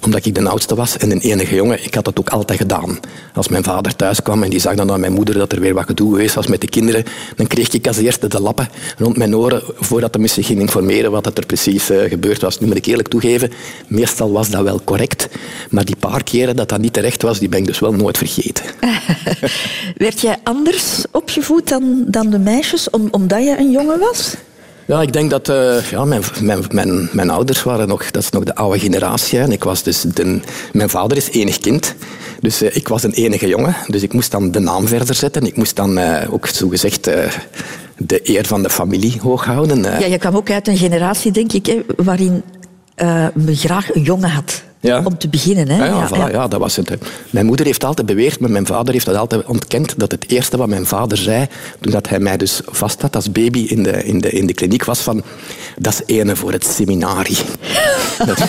omdat 0.05 0.27
ik 0.27 0.35
de 0.35 0.49
oudste 0.49 0.75
was 0.75 0.97
en 0.97 1.11
een 1.11 1.21
enige 1.21 1.55
jongen, 1.55 1.85
ik 1.85 1.95
had 1.95 2.05
dat 2.05 2.19
ook 2.19 2.29
altijd 2.29 2.59
gedaan. 2.59 2.99
Als 3.35 3.49
mijn 3.49 3.65
vader 3.65 3.97
thuis 3.97 4.23
kwam 4.23 4.43
en 4.43 4.51
die 4.51 4.61
zag 4.61 4.75
dan 4.75 4.91
aan 4.93 5.01
mijn 5.01 5.13
moeder 5.13 5.35
dat 5.35 5.53
er 5.53 5.61
weer 5.61 5.75
wat 5.75 5.87
gedoe 5.87 6.11
geweest 6.11 6.35
was 6.35 6.47
met 6.47 6.61
de 6.61 6.69
kinderen, 6.69 7.05
dan 7.37 7.47
kreeg 7.47 7.73
ik 7.73 7.87
als 7.87 7.97
eerste 7.97 8.29
de 8.29 8.41
lappen 8.41 8.69
rond 8.99 9.17
mijn 9.17 9.37
oren 9.37 9.63
voordat 9.77 10.15
hij 10.15 10.23
me 10.23 10.29
zich 10.29 10.47
ging 10.47 10.61
informeren 10.61 11.11
wat 11.11 11.39
er 11.39 11.47
precies 11.47 11.91
uh, 11.91 12.03
gebeurd 12.09 12.41
was. 12.41 12.61
Nu 12.61 12.67
moet 12.67 12.77
ik 12.77 12.87
eerlijk 12.87 13.09
toegeven, 13.09 13.51
meestal 13.87 14.33
was 14.33 14.51
dat 14.51 14.63
wel 14.63 14.81
correct, 14.85 15.29
maar 15.71 15.85
die 15.85 15.97
paar 15.97 16.23
keren 16.23 16.57
dat 16.57 16.69
dat 16.69 16.81
niet 16.81 16.93
terecht 16.93 17.23
was, 17.23 17.39
die 17.39 17.49
ben 17.49 17.59
ik 17.59 17.67
dus 17.67 17.79
wel 17.79 17.93
nooit 17.93 18.19
vergeten. 18.19 18.65
Werd 19.97 20.21
jij 20.21 20.39
anders 20.43 21.05
opgevoed 21.11 21.69
dan, 21.69 22.05
dan 22.07 22.31
de 22.31 22.39
meisjes, 22.39 22.91
om, 22.91 23.09
omdat 23.11 23.43
je 23.43 23.57
een 23.59 23.71
jongen 23.71 23.99
was? 23.99 24.35
Ja, 24.87 25.03
ik 25.03 25.13
denk 25.13 25.31
dat 25.31 25.49
uh, 25.49 25.91
ja, 25.91 26.05
mijn, 26.05 26.23
mijn, 26.41 26.65
mijn, 26.71 27.09
mijn, 27.13 27.31
ouders 27.31 27.63
waren 27.63 27.89
nog, 27.89 28.11
dat 28.11 28.23
is 28.23 28.31
nog 28.31 28.45
de 28.45 28.55
oude 28.55 28.79
generatie. 28.79 29.39
En 29.39 29.53
ik 29.53 29.65
was 29.65 29.83
dus 29.83 30.01
de, 30.01 30.41
mijn 30.73 30.89
vader 30.89 31.17
is 31.17 31.31
enig 31.31 31.59
kind. 31.59 31.95
Dus 32.41 32.63
uh, 32.63 32.77
ik 32.77 32.89
was 32.89 33.03
een 33.03 33.13
enige 33.13 33.47
jongen. 33.47 33.77
Dus 33.87 34.03
ik 34.03 34.13
moest 34.13 34.31
dan 34.31 34.51
de 34.51 34.59
naam 34.59 34.87
verder 34.87 35.15
zetten. 35.15 35.47
Ik 35.47 35.57
moest 35.57 35.77
dan 35.77 35.99
uh, 35.99 36.19
ook 36.31 36.47
zogezegd 36.47 37.05
de 37.97 38.21
eer 38.23 38.47
van 38.47 38.63
de 38.63 38.71
familie 38.71 39.19
hoog 39.21 39.45
houden. 39.45 39.83
Ja, 39.83 40.07
je 40.07 40.19
kwam 40.19 40.37
ook 40.37 40.51
uit 40.51 40.69
een 40.69 40.77
generatie, 40.77 41.33
denk 41.33 41.53
ik, 41.53 41.67
hè, 41.67 41.83
waarin 41.97 42.43
men 43.35 43.57
graag 43.57 43.95
een 43.95 44.03
jongen 44.03 44.31
had. 44.31 44.63
Ja. 44.83 45.03
Om 45.05 45.19
te 45.19 45.29
beginnen. 45.29 45.69
Hè? 45.69 45.87
Ja, 45.87 46.09
ja, 46.13 46.29
ja. 46.29 46.49
dat 46.49 46.61
was 46.61 46.77
het. 46.77 46.91
Mijn 47.31 47.47
moeder 47.47 47.67
heeft 47.67 47.85
altijd 47.85 48.07
beweerd, 48.07 48.41
maar 48.41 48.51
mijn 48.51 48.67
vader 48.67 48.93
heeft 48.93 49.07
dat 49.07 49.17
altijd 49.17 49.45
ontkend, 49.45 49.95
dat 49.97 50.11
het 50.11 50.25
eerste 50.29 50.57
wat 50.57 50.69
mijn 50.69 50.87
vader 50.87 51.19
zei, 51.19 51.47
toen 51.81 51.93
dat 51.93 52.09
hij 52.09 52.21
mij 52.21 52.37
dus 52.37 52.61
vast 52.65 53.03
had 53.03 53.17
als 53.17 53.33
baby 53.33 53.59
in 53.59 53.83
de, 53.83 54.05
in 54.05 54.21
de, 54.21 54.31
in 54.31 54.47
de 54.47 54.55
kliniek, 54.55 54.85
was 54.85 55.01
van, 55.01 55.23
dat 55.79 55.93
is 55.93 56.17
ene 56.17 56.37
voor 56.37 56.53
het 56.53 56.65
seminarie. 56.65 57.37
dat, 58.27 58.43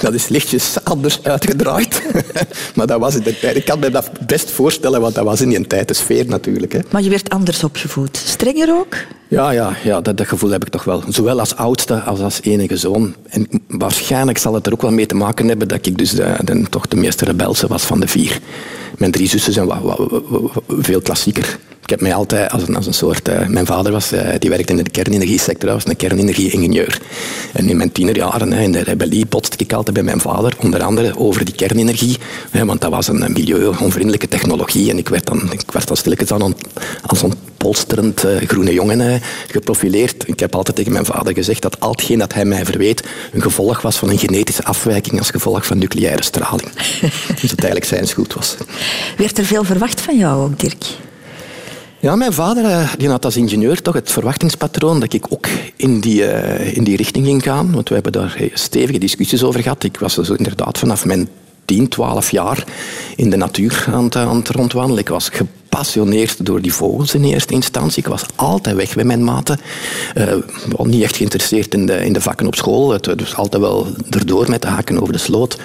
dat, 0.00 0.14
is 0.14 0.28
lichtjes 0.28 0.84
anders 0.84 1.22
uitgedraaid. 1.22 2.02
maar 2.74 2.86
dat 2.86 3.00
was 3.00 3.14
in 3.14 3.22
de 3.22 3.38
tijd. 3.38 3.56
Ik 3.56 3.64
kan 3.64 3.78
me 3.78 3.90
dat 3.90 4.10
best 4.26 4.50
voorstellen, 4.50 5.00
want 5.00 5.14
dat 5.14 5.24
was 5.24 5.40
in 5.40 5.48
die 5.48 5.66
tijd 5.66 5.88
de 5.88 5.94
sfeer 5.94 6.26
natuurlijk. 6.26 6.72
Hè. 6.72 6.80
Maar 6.90 7.02
je 7.02 7.10
werd 7.10 7.30
anders 7.30 7.64
opgevoed. 7.64 8.16
Strenger 8.16 8.70
ook? 8.78 8.96
Ja, 9.28 9.50
ja, 9.50 9.76
ja 9.82 10.00
dat, 10.00 10.16
dat 10.16 10.26
gevoel 10.26 10.50
heb 10.50 10.64
ik 10.64 10.70
toch 10.70 10.84
wel. 10.84 11.02
Zowel 11.08 11.38
als 11.38 11.56
oudste 11.56 12.00
als 12.00 12.20
als 12.20 12.42
enige 12.42 12.76
zoon. 12.76 13.14
En 13.28 13.48
waarschijnlijk 13.68 14.38
zal 14.38 14.54
het 14.54 14.66
er 14.66 14.72
ook 14.72 14.82
wel 14.82 14.92
mee 14.92 15.06
te 15.06 15.14
maken 15.14 15.48
hebben 15.48 15.63
dat 15.66 15.86
ik 15.86 15.98
dus 15.98 16.10
de, 16.10 16.64
toch 16.70 16.88
de 16.88 16.96
meeste 16.96 17.24
rebelse 17.24 17.66
was 17.66 17.82
van 17.82 18.00
de 18.00 18.08
vier. 18.08 18.38
Mijn 18.98 19.10
drie 19.10 19.28
zussen 19.28 19.52
zijn 19.52 19.66
wat, 19.66 20.00
veel 20.68 21.00
klassieker. 21.00 21.58
Ik 21.84 21.90
heb 21.90 22.00
mij 22.00 22.14
altijd 22.14 22.50
als 22.50 22.68
een, 22.68 22.76
als 22.76 22.86
een 22.86 22.94
soort... 22.94 23.28
Uh, 23.28 23.46
mijn 23.46 23.66
vader 23.66 23.92
was, 23.92 24.12
uh, 24.12 24.20
die 24.38 24.50
werkte 24.50 24.72
in 24.72 24.84
de 24.84 24.90
kernenergiesector, 24.90 25.72
was 25.72 25.86
een 25.86 25.96
kernenergie-ingenieur. 25.96 27.00
En 27.52 27.68
in 27.68 27.76
mijn 27.76 27.92
tienerjaren, 27.92 28.52
in 28.52 28.72
de 28.72 28.82
rebellie, 28.82 29.26
botste 29.26 29.56
ik 29.58 29.72
altijd 29.72 29.94
bij 29.94 30.04
mijn 30.04 30.20
vader, 30.20 30.56
onder 30.60 30.82
andere 30.82 31.18
over 31.18 31.44
die 31.44 31.54
kernenergie. 31.54 32.16
want 32.50 32.80
dat 32.80 32.90
was 32.90 33.08
een 33.08 33.32
milieu-onvriendelijke 33.32 34.28
technologie. 34.28 34.90
En 34.90 34.98
ik 34.98 35.08
werd 35.08 35.26
dan, 35.26 35.52
ik 35.52 35.70
werd 35.72 35.86
dan 35.86 35.96
stilletjes 35.96 36.32
aan 36.32 36.54
als 37.06 37.22
een 37.22 37.34
polsterend 37.56 38.24
uh, 38.24 38.36
groene 38.36 38.72
jongen 38.72 39.20
geprofileerd. 39.50 40.28
Ik 40.28 40.40
heb 40.40 40.54
altijd 40.54 40.76
tegen 40.76 40.92
mijn 40.92 41.04
vader 41.04 41.34
gezegd 41.34 41.62
dat 41.62 41.80
al 41.80 41.90
hetgeen 41.90 42.18
dat 42.18 42.34
hij 42.34 42.44
mij 42.44 42.64
verweet 42.64 43.02
een 43.32 43.42
gevolg 43.42 43.82
was 43.82 43.96
van 43.96 44.08
een 44.08 44.18
genetische 44.18 44.64
afwijking 44.64 45.18
als 45.18 45.30
gevolg 45.30 45.66
van 45.66 45.78
nucleaire 45.78 46.22
straling. 46.22 46.70
dus 47.40 47.50
het 47.50 47.60
eigenlijk 47.60 47.84
zijn 47.84 48.06
schuld 48.06 48.34
was. 48.34 48.56
Werd 49.16 49.38
er 49.38 49.44
veel 49.44 49.64
verwacht 49.64 50.00
van 50.00 50.18
jou 50.18 50.44
ook, 50.44 50.60
Dirk? 50.60 50.84
Ja, 52.04 52.16
mijn 52.16 52.32
vader 52.32 52.64
eh, 52.64 52.92
die 52.98 53.08
had 53.08 53.24
als 53.24 53.36
ingenieur 53.36 53.82
toch 53.82 53.94
het 53.94 54.10
verwachtingspatroon 54.10 55.00
dat 55.00 55.12
ik 55.12 55.26
ook 55.28 55.46
in 55.76 56.00
die, 56.00 56.20
uh, 56.20 56.76
in 56.76 56.84
die 56.84 56.96
richting 56.96 57.26
ging 57.26 57.42
gaan. 57.42 57.72
Want 57.72 57.88
we 57.88 57.94
hebben 57.94 58.12
daar 58.12 58.42
stevige 58.52 58.98
discussies 58.98 59.42
over 59.42 59.62
gehad. 59.62 59.84
Ik 59.84 59.98
was 59.98 60.14
dus 60.14 60.30
inderdaad 60.30 60.78
vanaf 60.78 61.04
mijn 61.04 61.28
10, 61.64 61.88
12 61.88 62.30
jaar 62.30 62.64
in 63.16 63.30
de 63.30 63.36
natuur 63.36 63.86
aan 63.92 64.04
het, 64.04 64.16
aan 64.16 64.36
het 64.36 64.48
rondwandelen. 64.48 65.00
Ik 65.00 65.08
was 65.08 65.30
gepassioneerd 65.74 66.46
door 66.46 66.60
die 66.60 66.72
vogels 66.72 67.14
in 67.14 67.24
eerste 67.24 67.54
instantie. 67.54 68.02
Ik 68.02 68.08
was 68.08 68.24
altijd 68.34 68.76
weg 68.76 68.94
bij 68.94 69.04
mijn 69.04 69.24
maten. 69.24 69.58
Uh, 70.16 70.32
niet 70.82 71.02
echt 71.02 71.16
geïnteresseerd 71.16 71.74
in 71.74 71.86
de, 71.86 72.04
in 72.04 72.12
de 72.12 72.20
vakken 72.20 72.46
op 72.46 72.54
school. 72.54 72.90
Het 72.90 73.06
was 73.06 73.36
altijd 73.36 73.62
wel 73.62 73.86
erdoor 74.10 74.50
met 74.50 74.62
de 74.62 74.68
haken 74.68 75.00
over 75.00 75.12
de 75.12 75.18
sloot. 75.18 75.58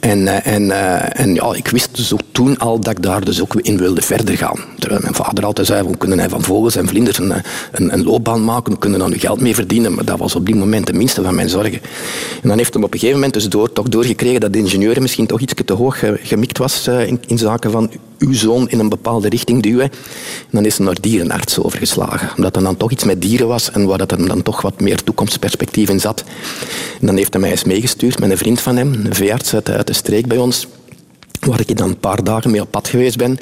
En, 0.00 0.18
uh, 0.18 0.46
en, 0.46 0.62
uh, 0.62 1.20
en 1.20 1.34
ja, 1.34 1.54
ik 1.54 1.68
wist 1.68 1.96
dus 1.96 2.12
toen 2.32 2.58
al 2.58 2.80
dat 2.80 2.96
ik 2.96 3.02
daar 3.02 3.24
dus 3.24 3.42
ook 3.42 3.54
in 3.54 3.76
wilde 3.76 4.02
verder 4.02 4.36
gaan. 4.36 4.58
Terwijl 4.78 5.00
mijn 5.02 5.14
vader 5.14 5.44
altijd 5.44 5.66
zei, 5.66 5.88
we 5.88 5.96
kunnen 5.96 6.30
van 6.30 6.42
vogels 6.42 6.76
en 6.76 6.88
vlinders 6.88 7.18
een, 7.18 7.32
een, 7.72 8.04
loopbaan 8.04 8.44
maken, 8.44 8.72
we 8.72 8.78
kunnen 8.78 9.00
er 9.00 9.08
nu 9.08 9.18
geld 9.18 9.40
mee 9.40 9.54
verdienen. 9.54 9.94
Maar 9.94 10.04
dat 10.04 10.18
was 10.18 10.34
op 10.34 10.46
die 10.46 10.54
moment 10.54 10.86
de 10.86 10.92
minste 10.92 11.22
van 11.22 11.34
mijn 11.34 11.48
zorgen. 11.48 11.80
En 12.42 12.48
dan 12.48 12.58
heeft 12.58 12.74
hem 12.74 12.84
op 12.84 12.92
een 12.92 12.98
gegeven 12.98 13.20
moment 13.20 13.34
dus 13.34 13.48
door, 13.48 13.72
toch 13.72 13.88
doorgekregen 13.88 14.40
dat 14.40 14.52
de 14.52 14.58
ingenieur 14.58 15.02
misschien 15.02 15.26
toch 15.26 15.40
iets 15.40 15.54
te 15.64 15.72
hoog 15.72 16.02
gemikt 16.22 16.58
was 16.58 16.88
in, 16.88 17.20
in 17.26 17.38
zaken 17.38 17.70
van 17.70 17.90
uw 18.18 18.32
zoon 18.32 18.68
in 18.68 18.78
een 18.78 18.88
bepaalde 18.88 19.28
richting 19.28 19.43
En 19.44 19.90
dan 20.50 20.64
is 20.64 20.76
hij 20.76 20.86
naar 20.86 21.00
dierenarts 21.00 21.58
overgeslagen. 21.58 22.30
Omdat 22.36 22.56
er 22.56 22.62
dan 22.62 22.76
toch 22.76 22.90
iets 22.90 23.04
met 23.04 23.22
dieren 23.22 23.48
was 23.48 23.70
en 23.70 23.86
waar 23.86 23.98
dat 23.98 24.12
er 24.12 24.26
dan 24.26 24.42
toch 24.42 24.62
wat 24.62 24.80
meer 24.80 25.02
toekomstperspectief 25.02 25.88
in 25.88 26.00
zat. 26.00 26.24
Dan 27.00 27.16
heeft 27.16 27.32
hij 27.32 27.42
mij 27.42 27.50
eens 27.50 27.64
meegestuurd 27.64 28.18
met 28.18 28.30
een 28.30 28.38
vriend 28.38 28.60
van 28.60 28.76
hem, 28.76 28.92
een 28.92 29.14
veearts 29.14 29.54
uit 29.54 29.86
de 29.86 29.92
streek 29.92 30.26
bij 30.26 30.38
ons 30.38 30.66
waar 31.44 31.60
ik 31.66 31.76
dan 31.76 31.88
een 31.88 31.98
paar 31.98 32.24
dagen 32.24 32.50
mee 32.50 32.60
op 32.60 32.70
pad 32.70 32.88
geweest 32.88 33.16
ben. 33.16 33.38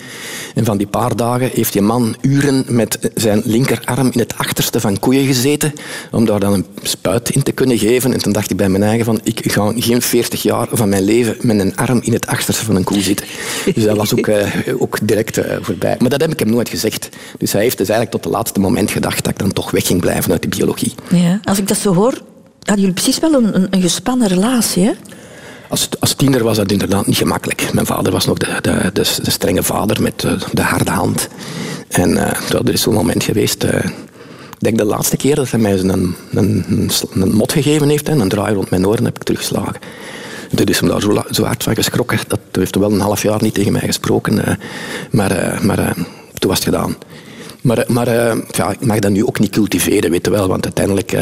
En 0.55 0.65
van 0.65 0.77
die 0.77 0.87
paar 0.87 1.17
dagen 1.17 1.51
heeft 1.53 1.73
die 1.73 1.83
man 1.83 2.17
uren 2.21 2.65
met 2.69 3.11
zijn 3.15 3.43
linkerarm 3.45 4.11
in 4.13 4.19
het 4.19 4.35
achterste 4.37 4.81
van 4.81 4.99
koeien 4.99 5.27
gezeten, 5.27 5.73
om 6.11 6.25
daar 6.25 6.41
dan 6.41 6.53
een 6.53 6.67
spuit 6.83 7.31
in 7.31 7.43
te 7.43 7.53
kunnen 7.53 7.79
geven. 7.79 8.13
En 8.13 8.23
toen 8.23 8.33
dacht 8.33 8.51
ik 8.51 8.57
bij 8.57 8.69
mijn 8.69 8.83
eigen 8.83 9.05
van, 9.05 9.21
ik 9.23 9.53
ga 9.53 9.73
geen 9.77 10.03
40 10.03 10.43
jaar 10.43 10.69
van 10.71 10.89
mijn 10.89 11.03
leven 11.03 11.37
met 11.41 11.59
een 11.59 11.77
arm 11.77 12.01
in 12.03 12.13
het 12.13 12.27
achterste 12.27 12.65
van 12.65 12.77
een 12.77 12.85
koe 12.85 13.01
zitten. 13.01 13.27
Dus 13.75 13.85
dat 13.85 13.97
was 13.97 14.15
ook, 14.15 14.27
uh, 14.27 14.47
ook 14.79 14.99
direct 15.03 15.39
uh, 15.39 15.45
voorbij. 15.61 15.97
Maar 15.99 16.11
dat 16.11 16.21
heb 16.21 16.33
ik 16.33 16.39
hem 16.39 16.51
nooit 16.51 16.69
gezegd. 16.69 17.09
Dus 17.39 17.53
hij 17.53 17.63
heeft 17.63 17.79
dus 17.79 17.89
eigenlijk 17.89 18.11
tot 18.11 18.25
het 18.25 18.35
laatste 18.35 18.61
moment 18.61 18.91
gedacht 18.91 19.25
dat 19.25 19.33
ik 19.33 19.39
dan 19.39 19.53
toch 19.53 19.71
weg 19.71 19.87
ging 19.87 20.01
blijven 20.01 20.33
uit 20.33 20.43
de 20.43 20.49
biologie. 20.49 20.95
Ja, 21.11 21.41
als 21.45 21.59
ik 21.59 21.69
dat 21.69 21.77
zo 21.77 21.95
hoor, 21.95 22.13
hadden 22.59 22.85
jullie 22.85 22.93
precies 22.93 23.19
wel 23.19 23.33
een, 23.33 23.57
een, 23.57 23.67
een 23.71 23.83
gespannen 23.83 24.29
relatie, 24.29 24.85
hè? 24.85 24.93
Als, 25.73 25.89
als 26.01 26.15
tiener 26.15 26.45
was 26.45 26.57
dat 26.57 26.73
inderdaad 26.73 27.07
niet 27.07 27.17
gemakkelijk. 27.17 27.73
Mijn 27.73 27.87
vader 27.87 28.13
was 28.13 28.27
nog 28.27 28.39
de, 28.39 28.59
de, 28.61 28.91
de, 28.93 29.31
strenge 29.31 29.63
vader 29.63 30.03
met 30.03 30.21
de, 30.21 30.39
de 30.53 30.63
harde 30.63 30.91
hand. 30.91 31.29
En 31.89 32.11
uh, 32.11 32.51
er 32.51 32.73
is 32.73 32.83
zo'n 32.83 32.95
moment 32.95 33.25
geweest... 33.25 33.65
Uh, 33.65 33.75
ik 33.75 34.59
denk 34.59 34.79
de 34.79 34.85
laatste 34.85 35.17
keer 35.17 35.35
dat 35.35 35.51
hij 35.51 35.61
mij 35.61 35.73
een, 35.79 35.89
een, 35.89 36.15
een, 36.33 36.91
een 37.13 37.35
mot 37.35 37.53
gegeven 37.53 37.89
heeft, 37.89 38.09
en 38.09 38.21
een 38.21 38.29
draai 38.29 38.55
rond 38.55 38.71
mijn 38.71 38.87
oren, 38.87 39.05
heb 39.05 39.17
ik 39.17 39.23
teruggeslagen. 39.23 39.81
Toen 40.55 40.67
is 40.67 40.81
hem 40.81 40.89
daar 40.89 41.01
zo, 41.01 41.23
zo 41.31 41.45
hard 41.45 41.63
van 41.63 41.75
geschrokken. 41.75 42.19
Dat 42.29 42.41
heeft 42.53 42.77
wel 42.77 42.93
een 42.93 43.01
half 43.01 43.23
jaar 43.23 43.43
niet 43.43 43.55
tegen 43.55 43.73
mij 43.73 43.81
gesproken. 43.81 44.59
Maar 45.11 45.59
maar 45.63 45.95
toen 46.39 46.51
was 46.51 46.59
het 46.59 46.65
gedaan. 46.65 46.97
Maar, 47.61 47.85
maar 47.89 48.09
ja, 48.51 48.71
ik 48.71 48.85
mag 48.87 48.99
dat 48.99 49.11
nu 49.11 49.27
ook 49.27 49.39
niet 49.39 49.51
cultiveren, 49.51 50.11
weet 50.11 50.25
je 50.25 50.31
wel. 50.31 50.49
Want 50.49 50.65
uiteindelijk... 50.65 51.13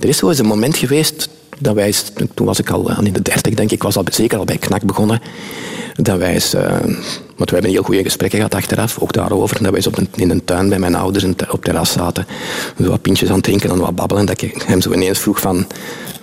er 0.00 0.08
is 0.08 0.16
zo 0.16 0.28
eens 0.28 0.38
een 0.38 0.46
moment 0.46 0.76
geweest 0.76 1.28
dat 1.58 1.74
wij, 1.74 1.94
toen 2.34 2.46
was 2.46 2.58
ik 2.58 2.70
al 2.70 3.02
in 3.02 3.12
de 3.12 3.22
dertig, 3.22 3.54
denk 3.54 3.70
ik, 3.70 3.82
was 3.82 3.96
al, 3.96 4.04
zeker 4.10 4.38
al 4.38 4.44
bij 4.44 4.58
Knak 4.58 4.82
begonnen. 4.82 5.20
Dat 5.94 6.18
wij 6.18 6.32
eens, 6.32 6.54
uh, 6.54 6.62
want 7.36 7.50
we 7.50 7.56
hebben 7.56 7.70
heel 7.70 7.82
goede 7.82 8.02
gesprekken 8.02 8.38
gehad 8.38 8.54
achteraf, 8.54 8.98
ook 8.98 9.12
daarover. 9.12 9.62
Dat 9.62 9.72
wij 9.72 9.82
eens 9.84 10.08
in 10.14 10.30
een 10.30 10.44
tuin 10.44 10.68
bij 10.68 10.78
mijn 10.78 10.94
ouders 10.94 11.24
op 11.50 11.64
terras 11.64 11.92
zaten. 11.92 12.26
We 12.76 12.88
wat 12.88 13.02
pintjes 13.02 13.28
aan 13.28 13.34
het 13.34 13.44
drinken 13.44 13.70
en 13.70 13.78
wat 13.78 13.94
babbelen. 13.94 14.26
Dat 14.26 14.42
ik 14.42 14.62
hem 14.66 14.80
zo 14.80 14.92
ineens 14.92 15.18
vroeg 15.18 15.40
van... 15.40 15.66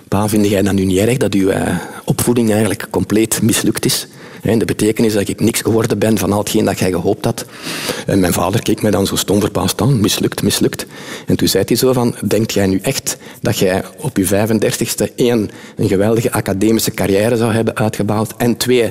Pa, 0.08 0.28
vind 0.28 0.48
jij 0.48 0.62
dat 0.62 0.72
nu 0.72 0.84
niet 0.84 0.98
erg 0.98 1.16
dat 1.16 1.34
uw 1.34 1.50
uh, 1.50 1.78
opvoeding 2.04 2.50
eigenlijk 2.50 2.86
compleet 2.90 3.42
mislukt 3.42 3.84
is? 3.84 4.06
De 4.42 4.64
betekenis 4.64 5.12
dat 5.12 5.28
ik 5.28 5.40
niks 5.40 5.60
geworden 5.60 5.98
ben 5.98 6.18
van 6.18 6.32
al 6.32 6.38
hetgeen 6.38 6.64
dat 6.64 6.78
jij 6.78 6.90
gehoopt 6.90 7.24
had. 7.24 7.44
En 8.06 8.20
mijn 8.20 8.32
vader 8.32 8.62
keek 8.62 8.82
mij 8.82 8.90
dan 8.90 9.06
zo 9.06 9.16
stom 9.16 9.40
verbaasd 9.40 9.80
aan. 9.80 10.00
Mislukt, 10.00 10.42
mislukt. 10.42 10.86
En 11.26 11.36
toen 11.36 11.48
zei 11.48 11.64
hij 11.66 11.76
zo 11.76 11.92
van, 11.92 12.14
denkt 12.24 12.52
jij 12.52 12.66
nu 12.66 12.78
echt 12.82 13.16
dat 13.40 13.58
jij 13.58 13.82
op 14.00 14.16
je 14.16 14.26
35ste 14.26 15.14
één, 15.14 15.50
een 15.76 15.88
geweldige 15.88 16.32
academische 16.32 16.90
carrière 16.90 17.36
zou 17.36 17.52
hebben 17.52 17.76
uitgebouwd 17.76 18.34
en 18.36 18.56
twee, 18.56 18.90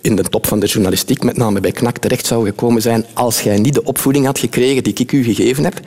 in 0.00 0.16
de 0.16 0.22
top 0.22 0.46
van 0.46 0.60
de 0.60 0.66
journalistiek, 0.66 1.22
met 1.22 1.36
name 1.36 1.60
bij 1.60 1.72
KNAK, 1.72 1.98
terecht 1.98 2.26
zou 2.26 2.46
gekomen 2.46 2.82
zijn 2.82 3.04
als 3.14 3.40
jij 3.40 3.58
niet 3.58 3.74
de 3.74 3.84
opvoeding 3.84 4.26
had 4.26 4.38
gekregen 4.38 4.82
die 4.82 4.94
ik 4.94 5.12
u 5.12 5.22
gegeven 5.22 5.64
heb? 5.64 5.80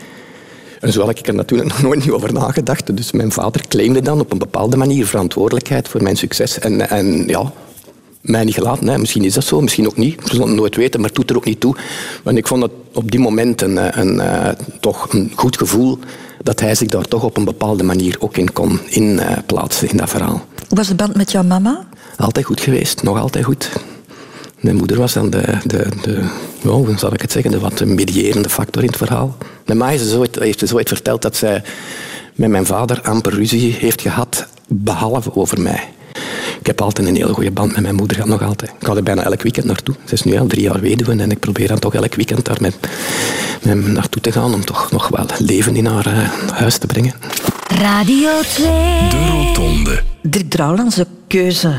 En 0.80 0.92
zo 0.92 1.06
had 1.06 1.20
ik 1.20 1.28
er 1.28 1.34
natuurlijk 1.34 1.70
nog 1.72 1.82
nooit 1.82 2.12
over 2.12 2.34
nagedacht. 2.34 2.98
Dus 2.98 3.12
mijn 3.12 3.32
vader 3.32 3.68
claimde 3.68 4.02
dan 4.02 4.20
op 4.20 4.32
een 4.32 4.38
bepaalde 4.38 4.78
manier 4.78 5.06
verantwoordelijkheid 5.06 5.88
voor 5.88 6.04
mijn 6.04 6.18
succes. 6.18 6.60
En, 6.60 6.90
en 6.90 7.28
ja, 7.28 7.54
mij 8.22 8.44
niet 8.44 8.54
gelaten. 8.54 8.88
Hè. 8.88 8.98
Misschien 8.98 9.24
is 9.24 9.34
dat 9.34 9.44
zo, 9.44 9.62
misschien 9.62 9.88
ook 9.88 9.98
niet. 9.98 10.22
We 10.24 10.30
zullen 10.30 10.48
het 10.48 10.56
nooit 10.56 10.76
weten, 10.76 11.00
maar 11.00 11.10
het 11.10 11.18
doet 11.18 11.30
er 11.30 11.36
ook 11.36 11.46
niet 11.46 11.60
toe. 11.60 11.76
Want 12.24 12.38
ik 12.38 12.48
vond 12.48 12.62
het 12.62 12.72
op 12.94 13.12
die 13.12 13.20
moment 13.20 13.62
een, 13.62 13.78
een, 13.78 14.00
een, 14.00 14.20
eh, 14.20 14.50
toch 14.80 15.14
een 15.14 15.32
goed 15.36 15.58
gevoel 15.58 16.00
dat 16.44 16.60
hij 16.60 16.76
zich 16.76 16.88
daar 16.88 17.08
toch 17.08 17.24
op 17.24 17.38
een 17.38 17.46
bepaalde 17.46 17.84
manier 17.84 18.16
ook 18.20 18.38
in 18.38 18.54
kon 18.54 18.80
inplaatsen 18.90 19.90
in 19.90 19.98
dat 19.98 20.10
verhaal. 20.10 20.46
Hoe 20.68 20.78
was 20.78 20.88
de 20.88 20.96
band 20.96 21.16
met 21.16 21.32
jouw 21.32 21.44
mama? 21.44 21.88
Altijd 22.18 22.46
goed 22.46 22.62
geweest, 22.62 23.04
nog 23.04 23.20
altijd 23.20 23.46
goed. 23.46 23.70
Mijn 24.60 24.76
moeder 24.76 24.98
was 24.98 25.14
dan 25.14 25.30
de, 25.30 25.58
de, 25.66 25.88
de 26.02 26.24
hoe 26.62 26.98
zal 26.98 27.14
ik 27.14 27.22
het 27.22 27.32
zeggen, 27.32 27.52
de 27.52 27.60
wat 27.60 27.86
medierende 27.86 28.50
factor 28.50 28.82
in 28.82 28.88
het 28.88 28.98
verhaal. 28.98 29.38
Mijn 29.66 29.78
ma 29.78 29.88
heeft 29.88 30.60
zo 30.60 30.76
ooit 30.76 30.88
verteld 30.88 31.22
dat 31.22 31.36
zij 31.36 31.64
met 32.36 32.50
mijn 32.50 32.66
vader 32.66 33.02
amper 33.02 33.34
ruzie 33.34 33.74
heeft 33.74 34.02
gehad, 34.02 34.48
behalve 34.68 35.36
over 35.36 35.62
mij. 35.62 35.90
Ik 36.60 36.68
heb 36.68 36.82
altijd 36.82 37.08
een 37.08 37.16
hele 37.16 37.34
goede 37.34 37.52
band 37.52 37.72
met 37.72 37.82
mijn 37.82 37.96
moeder, 37.96 38.28
nog 38.28 38.44
altijd. 38.44 38.72
Ik 38.80 38.86
ga 38.88 38.96
er 38.96 39.04
bijna 39.04 39.24
elk 39.24 39.42
weekend 39.42 39.66
naartoe. 39.66 39.96
Ze 40.06 40.14
is 40.14 40.24
nu 40.24 40.40
al 40.40 40.48
drie 40.48 40.62
jaar 40.62 40.80
weduwe 40.80 41.22
en 41.22 41.32
ik 41.32 41.40
probeer 41.40 41.68
dan 41.68 41.80
toch 41.80 41.94
elk 41.94 42.16
weekend 42.16 42.46
daar 42.46 42.58
met, 42.62 42.76
met 43.64 43.88
naartoe 43.88 44.22
te 44.22 44.32
gaan 44.32 44.54
om 44.54 44.66
toch 44.66 44.92
nog 44.92 45.08
wel 45.08 45.26
leven 45.40 45.76
in 45.76 45.86
haar 45.86 46.08
uh, 46.08 46.30
huis 46.54 46.78
te 46.78 46.88
brengen. 46.88 47.14
Radio 47.68 48.30
2. 48.42 48.66
De 49.10 49.28
Rotonde. 49.32 50.04
Dirk 50.22 50.50
Drouwlands, 50.50 50.96
de 50.96 51.08
keuze 51.28 51.74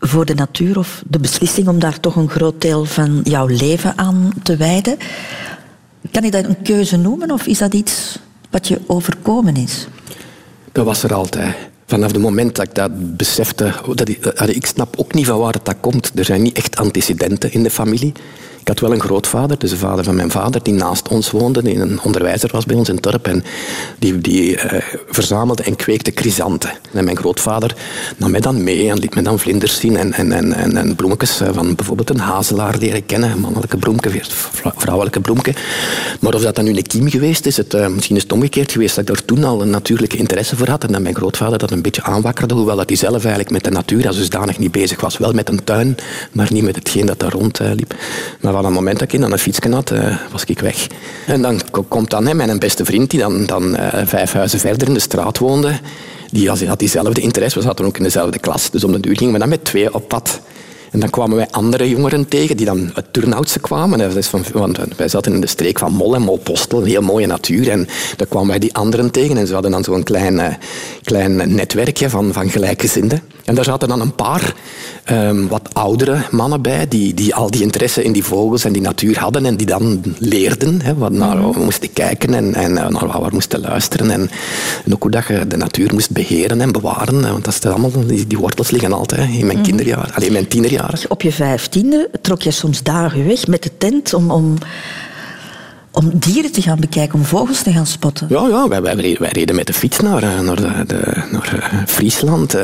voor 0.00 0.24
de 0.24 0.34
natuur 0.34 0.78
of 0.78 1.02
de 1.06 1.18
beslissing 1.18 1.68
om 1.68 1.78
daar 1.78 2.00
toch 2.00 2.16
een 2.16 2.30
groot 2.30 2.60
deel 2.60 2.84
van 2.84 3.20
jouw 3.24 3.46
leven 3.46 3.98
aan 3.98 4.32
te 4.42 4.56
wijden. 4.56 4.96
Kan 6.10 6.22
je 6.22 6.30
dat 6.30 6.44
een 6.44 6.62
keuze 6.62 6.96
noemen 6.96 7.30
of 7.30 7.46
is 7.46 7.58
dat 7.58 7.74
iets 7.74 8.18
wat 8.50 8.68
je 8.68 8.80
overkomen 8.86 9.56
is? 9.56 9.86
Dat 10.72 10.84
was 10.84 11.02
er 11.02 11.14
altijd 11.14 11.56
vanaf 11.88 12.12
het 12.12 12.20
moment 12.20 12.56
dat 12.56 12.66
ik 12.66 12.74
dat 12.74 13.16
besefte, 13.16 13.72
dat 13.94 14.08
ik, 14.08 14.26
ik 14.46 14.66
snap 14.66 14.96
ook 14.98 15.14
niet 15.14 15.26
van 15.26 15.38
waar 15.38 15.56
dat 15.62 15.76
komt. 15.80 16.12
Er 16.14 16.24
zijn 16.24 16.42
niet 16.42 16.56
echt 16.56 16.76
antecedenten 16.76 17.52
in 17.52 17.62
de 17.62 17.70
familie. 17.70 18.12
Ik 18.68 18.74
had 18.78 18.88
wel 18.88 18.98
een 18.98 19.04
grootvader, 19.04 19.58
dus 19.58 19.70
de 19.70 19.76
vader 19.76 20.04
van 20.04 20.16
mijn 20.16 20.30
vader, 20.30 20.62
die 20.62 20.74
naast 20.74 21.08
ons 21.08 21.30
woonde, 21.30 21.62
die 21.62 21.76
een 21.76 22.00
onderwijzer 22.02 22.50
was 22.52 22.66
bij 22.66 22.76
ons 22.76 22.88
in 22.88 22.94
het 22.94 23.02
dorp. 23.02 23.26
En 23.26 23.44
die, 23.98 24.18
die 24.18 24.56
eh, 24.56 24.82
verzamelde 25.08 25.62
en 25.62 25.76
kweekte 25.76 26.12
chrysanten. 26.14 26.70
En 26.92 27.04
mijn 27.04 27.16
grootvader 27.16 27.76
nam 28.16 28.30
mij 28.30 28.40
dan 28.40 28.64
mee 28.64 28.90
en 28.90 28.98
liet 28.98 29.14
me 29.14 29.22
dan 29.22 29.38
vlinders 29.38 29.80
zien 29.80 29.96
en, 29.96 30.12
en, 30.12 30.32
en, 30.32 30.76
en, 30.76 30.96
bloemetjes 30.96 31.40
van 31.52 31.74
bijvoorbeeld 31.74 32.10
een 32.10 32.18
hazelaar 32.18 32.76
leren 32.78 33.06
kennen. 33.06 33.40
Mannelijke 33.40 33.76
bloemke, 33.76 34.10
vrouwelijke 34.76 35.20
bloemke. 35.20 35.54
Maar 36.20 36.34
of 36.34 36.42
dat 36.42 36.54
dan 36.54 36.64
nu 36.64 36.76
een 36.76 36.82
kiem 36.82 37.10
geweest 37.10 37.46
is, 37.46 37.56
het, 37.56 37.74
uh, 37.74 37.86
misschien 37.86 38.16
is 38.16 38.22
het 38.22 38.32
omgekeerd 38.32 38.72
geweest 38.72 38.94
dat 38.94 39.08
ik 39.08 39.14
daar 39.14 39.24
toen 39.24 39.44
al 39.44 39.62
een 39.62 39.70
natuurlijke 39.70 40.16
interesse 40.16 40.56
voor 40.56 40.68
had 40.68 40.84
en 40.84 40.92
dat 40.92 41.02
mijn 41.02 41.14
grootvader 41.14 41.58
dat 41.58 41.70
een 41.70 41.82
beetje 41.82 42.02
aanwakkerde, 42.02 42.54
hoewel 42.54 42.76
dat 42.76 42.88
hij 42.88 42.98
zelf 42.98 43.20
eigenlijk 43.22 43.50
met 43.50 43.64
de 43.64 43.70
natuur 43.70 44.06
als 44.06 44.16
dusdanig 44.16 44.58
niet 44.58 44.72
bezig 44.72 45.00
was. 45.00 45.18
Wel 45.18 45.32
met 45.32 45.48
een 45.48 45.64
tuin, 45.64 45.96
maar 46.32 46.48
niet 46.50 46.64
met 46.64 46.76
hetgeen 46.76 47.06
dat 47.06 47.18
daar 47.18 47.32
rond 47.32 47.58
liep. 47.58 47.94
Van 48.62 48.72
het 48.72 48.80
moment 48.80 48.98
dat 48.98 49.12
ik 49.12 49.22
aan 49.22 49.32
een 49.32 49.38
fietsje 49.38 49.70
had, 49.70 49.90
uh, 49.90 50.16
was 50.32 50.44
ik 50.44 50.60
weg. 50.60 50.86
En 51.26 51.42
dan 51.42 51.60
komt 51.88 52.10
dan 52.10 52.26
hè, 52.26 52.34
mijn 52.34 52.58
beste 52.58 52.84
vriend, 52.84 53.10
die 53.10 53.20
dan, 53.20 53.46
dan 53.46 53.76
vijf 54.04 54.32
huizen 54.32 54.58
verder 54.58 54.88
in 54.88 54.94
de 54.94 55.00
straat 55.00 55.38
woonde, 55.38 55.80
die 56.30 56.48
had 56.48 56.78
diezelfde 56.78 57.20
interesse. 57.20 57.58
We 57.58 57.64
zaten 57.64 57.84
ook 57.84 57.96
in 57.96 58.02
dezelfde 58.02 58.38
klas. 58.38 58.70
Dus 58.70 58.84
om 58.84 58.92
de 58.92 59.00
duur 59.00 59.16
gingen 59.16 59.32
we 59.32 59.38
dan 59.38 59.48
met 59.48 59.64
twee 59.64 59.94
op 59.94 60.08
pad. 60.08 60.40
En 60.90 61.00
dan 61.00 61.10
kwamen 61.10 61.36
wij 61.36 61.48
andere 61.50 61.88
jongeren 61.88 62.28
tegen 62.28 62.56
die 62.56 62.66
dan 62.66 62.90
uit 62.94 63.12
Turnhoutse 63.12 63.58
kwamen. 63.58 64.22
Van, 64.24 64.44
want 64.52 64.78
wij 64.96 65.08
zaten 65.08 65.32
in 65.32 65.40
de 65.40 65.46
streek 65.46 65.78
van 65.78 65.92
Mol 65.92 66.14
en 66.14 66.22
Molpostel, 66.22 66.80
een 66.80 66.86
heel 66.86 67.02
mooie 67.02 67.26
natuur. 67.26 67.70
En 67.70 67.88
daar 68.16 68.26
kwamen 68.26 68.48
wij 68.48 68.58
die 68.58 68.74
anderen 68.74 69.10
tegen 69.10 69.36
en 69.36 69.46
ze 69.46 69.52
hadden 69.52 69.70
dan 69.70 69.84
zo'n 69.84 70.02
klein, 70.02 70.58
klein 71.02 71.54
netwerkje 71.54 72.10
van, 72.10 72.32
van 72.32 72.50
gelijkgezinden. 72.50 73.22
En 73.48 73.54
daar 73.54 73.64
zaten 73.64 73.88
dan 73.88 74.00
een 74.00 74.14
paar 74.14 74.54
um, 75.10 75.48
wat 75.48 75.68
oudere 75.72 76.22
mannen 76.30 76.62
bij 76.62 76.88
die, 76.88 77.14
die 77.14 77.34
al 77.34 77.50
die 77.50 77.62
interesse 77.62 78.04
in 78.04 78.12
die 78.12 78.24
vogels 78.24 78.64
en 78.64 78.72
die 78.72 78.82
natuur 78.82 79.18
hadden 79.18 79.46
en 79.46 79.56
die 79.56 79.66
dan 79.66 80.02
leerden 80.18 80.82
hè, 80.82 80.94
wat 80.94 81.12
naar 81.12 81.52
we 81.52 81.60
moesten 81.60 81.92
kijken 81.92 82.34
en, 82.34 82.54
en 82.54 82.78
eh, 82.78 82.88
naar 82.88 83.06
wat 83.06 83.22
we 83.22 83.28
moesten 83.32 83.60
luisteren. 83.60 84.10
En, 84.10 84.30
en, 84.84 84.94
ook 84.94 85.02
hoe 85.02 85.10
dat 85.10 85.26
je 85.26 85.46
de 85.46 85.56
natuur 85.56 85.92
moest 85.92 86.10
beheren 86.10 86.60
en 86.60 86.72
bewaren. 86.72 87.22
Want 87.22 87.44
dat 87.44 87.54
is 87.54 87.70
allemaal, 87.70 87.90
die, 88.06 88.26
die 88.26 88.38
wortels 88.38 88.70
liggen 88.70 88.92
altijd 88.92 89.30
in 89.30 89.46
mijn 89.46 89.58
mm. 89.58 89.64
kinderjaar, 89.64 90.12
alleen 90.14 90.32
mijn 90.32 90.48
tienerjaar. 90.48 91.02
Op 91.08 91.22
je 91.22 91.32
vijftiende 91.32 92.10
trok 92.22 92.42
je 92.42 92.50
soms 92.50 92.82
dagen 92.82 93.26
weg 93.26 93.46
met 93.46 93.62
de 93.62 93.70
tent 93.78 94.14
om, 94.14 94.30
om, 94.30 94.54
om 95.90 96.10
dieren 96.14 96.52
te 96.52 96.62
gaan 96.62 96.80
bekijken, 96.80 97.18
om 97.18 97.24
vogels 97.24 97.62
te 97.62 97.72
gaan 97.72 97.86
spotten. 97.86 98.26
Ja, 98.30 98.46
ja 98.48 98.68
wij, 98.68 98.82
wij, 98.82 99.16
wij 99.18 99.30
reden 99.32 99.54
met 99.54 99.66
de 99.66 99.72
fiets 99.72 100.00
naar, 100.00 100.22
eh, 100.22 100.40
naar, 100.40 100.56
de, 100.56 100.84
de, 100.86 101.22
naar 101.30 101.70
eh, 101.72 101.78
Friesland. 101.86 102.54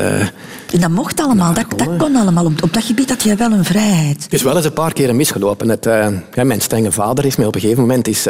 En 0.75 0.81
dat 0.81 0.89
mocht 0.89 1.19
allemaal, 1.19 1.53
dat, 1.53 1.65
dat 1.75 1.97
kon 1.97 2.15
allemaal. 2.15 2.45
Op, 2.45 2.63
op 2.63 2.73
dat 2.73 2.83
gebied 2.83 3.09
had 3.09 3.23
je 3.23 3.35
wel 3.35 3.51
een 3.51 3.65
vrijheid. 3.65 4.23
Het 4.23 4.33
is 4.33 4.43
wel 4.43 4.55
eens 4.55 4.65
een 4.65 4.73
paar 4.73 4.93
keer 4.93 5.15
misgelopen. 5.15 5.69
Het, 5.69 5.85
ja, 6.33 6.43
mijn 6.43 6.61
strenge 6.61 6.91
vader 6.91 7.25
is 7.25 7.35
mij 7.35 7.45
op 7.45 7.55
een 7.55 7.61
gegeven 7.61 7.81
moment 7.81 8.07
is, 8.07 8.27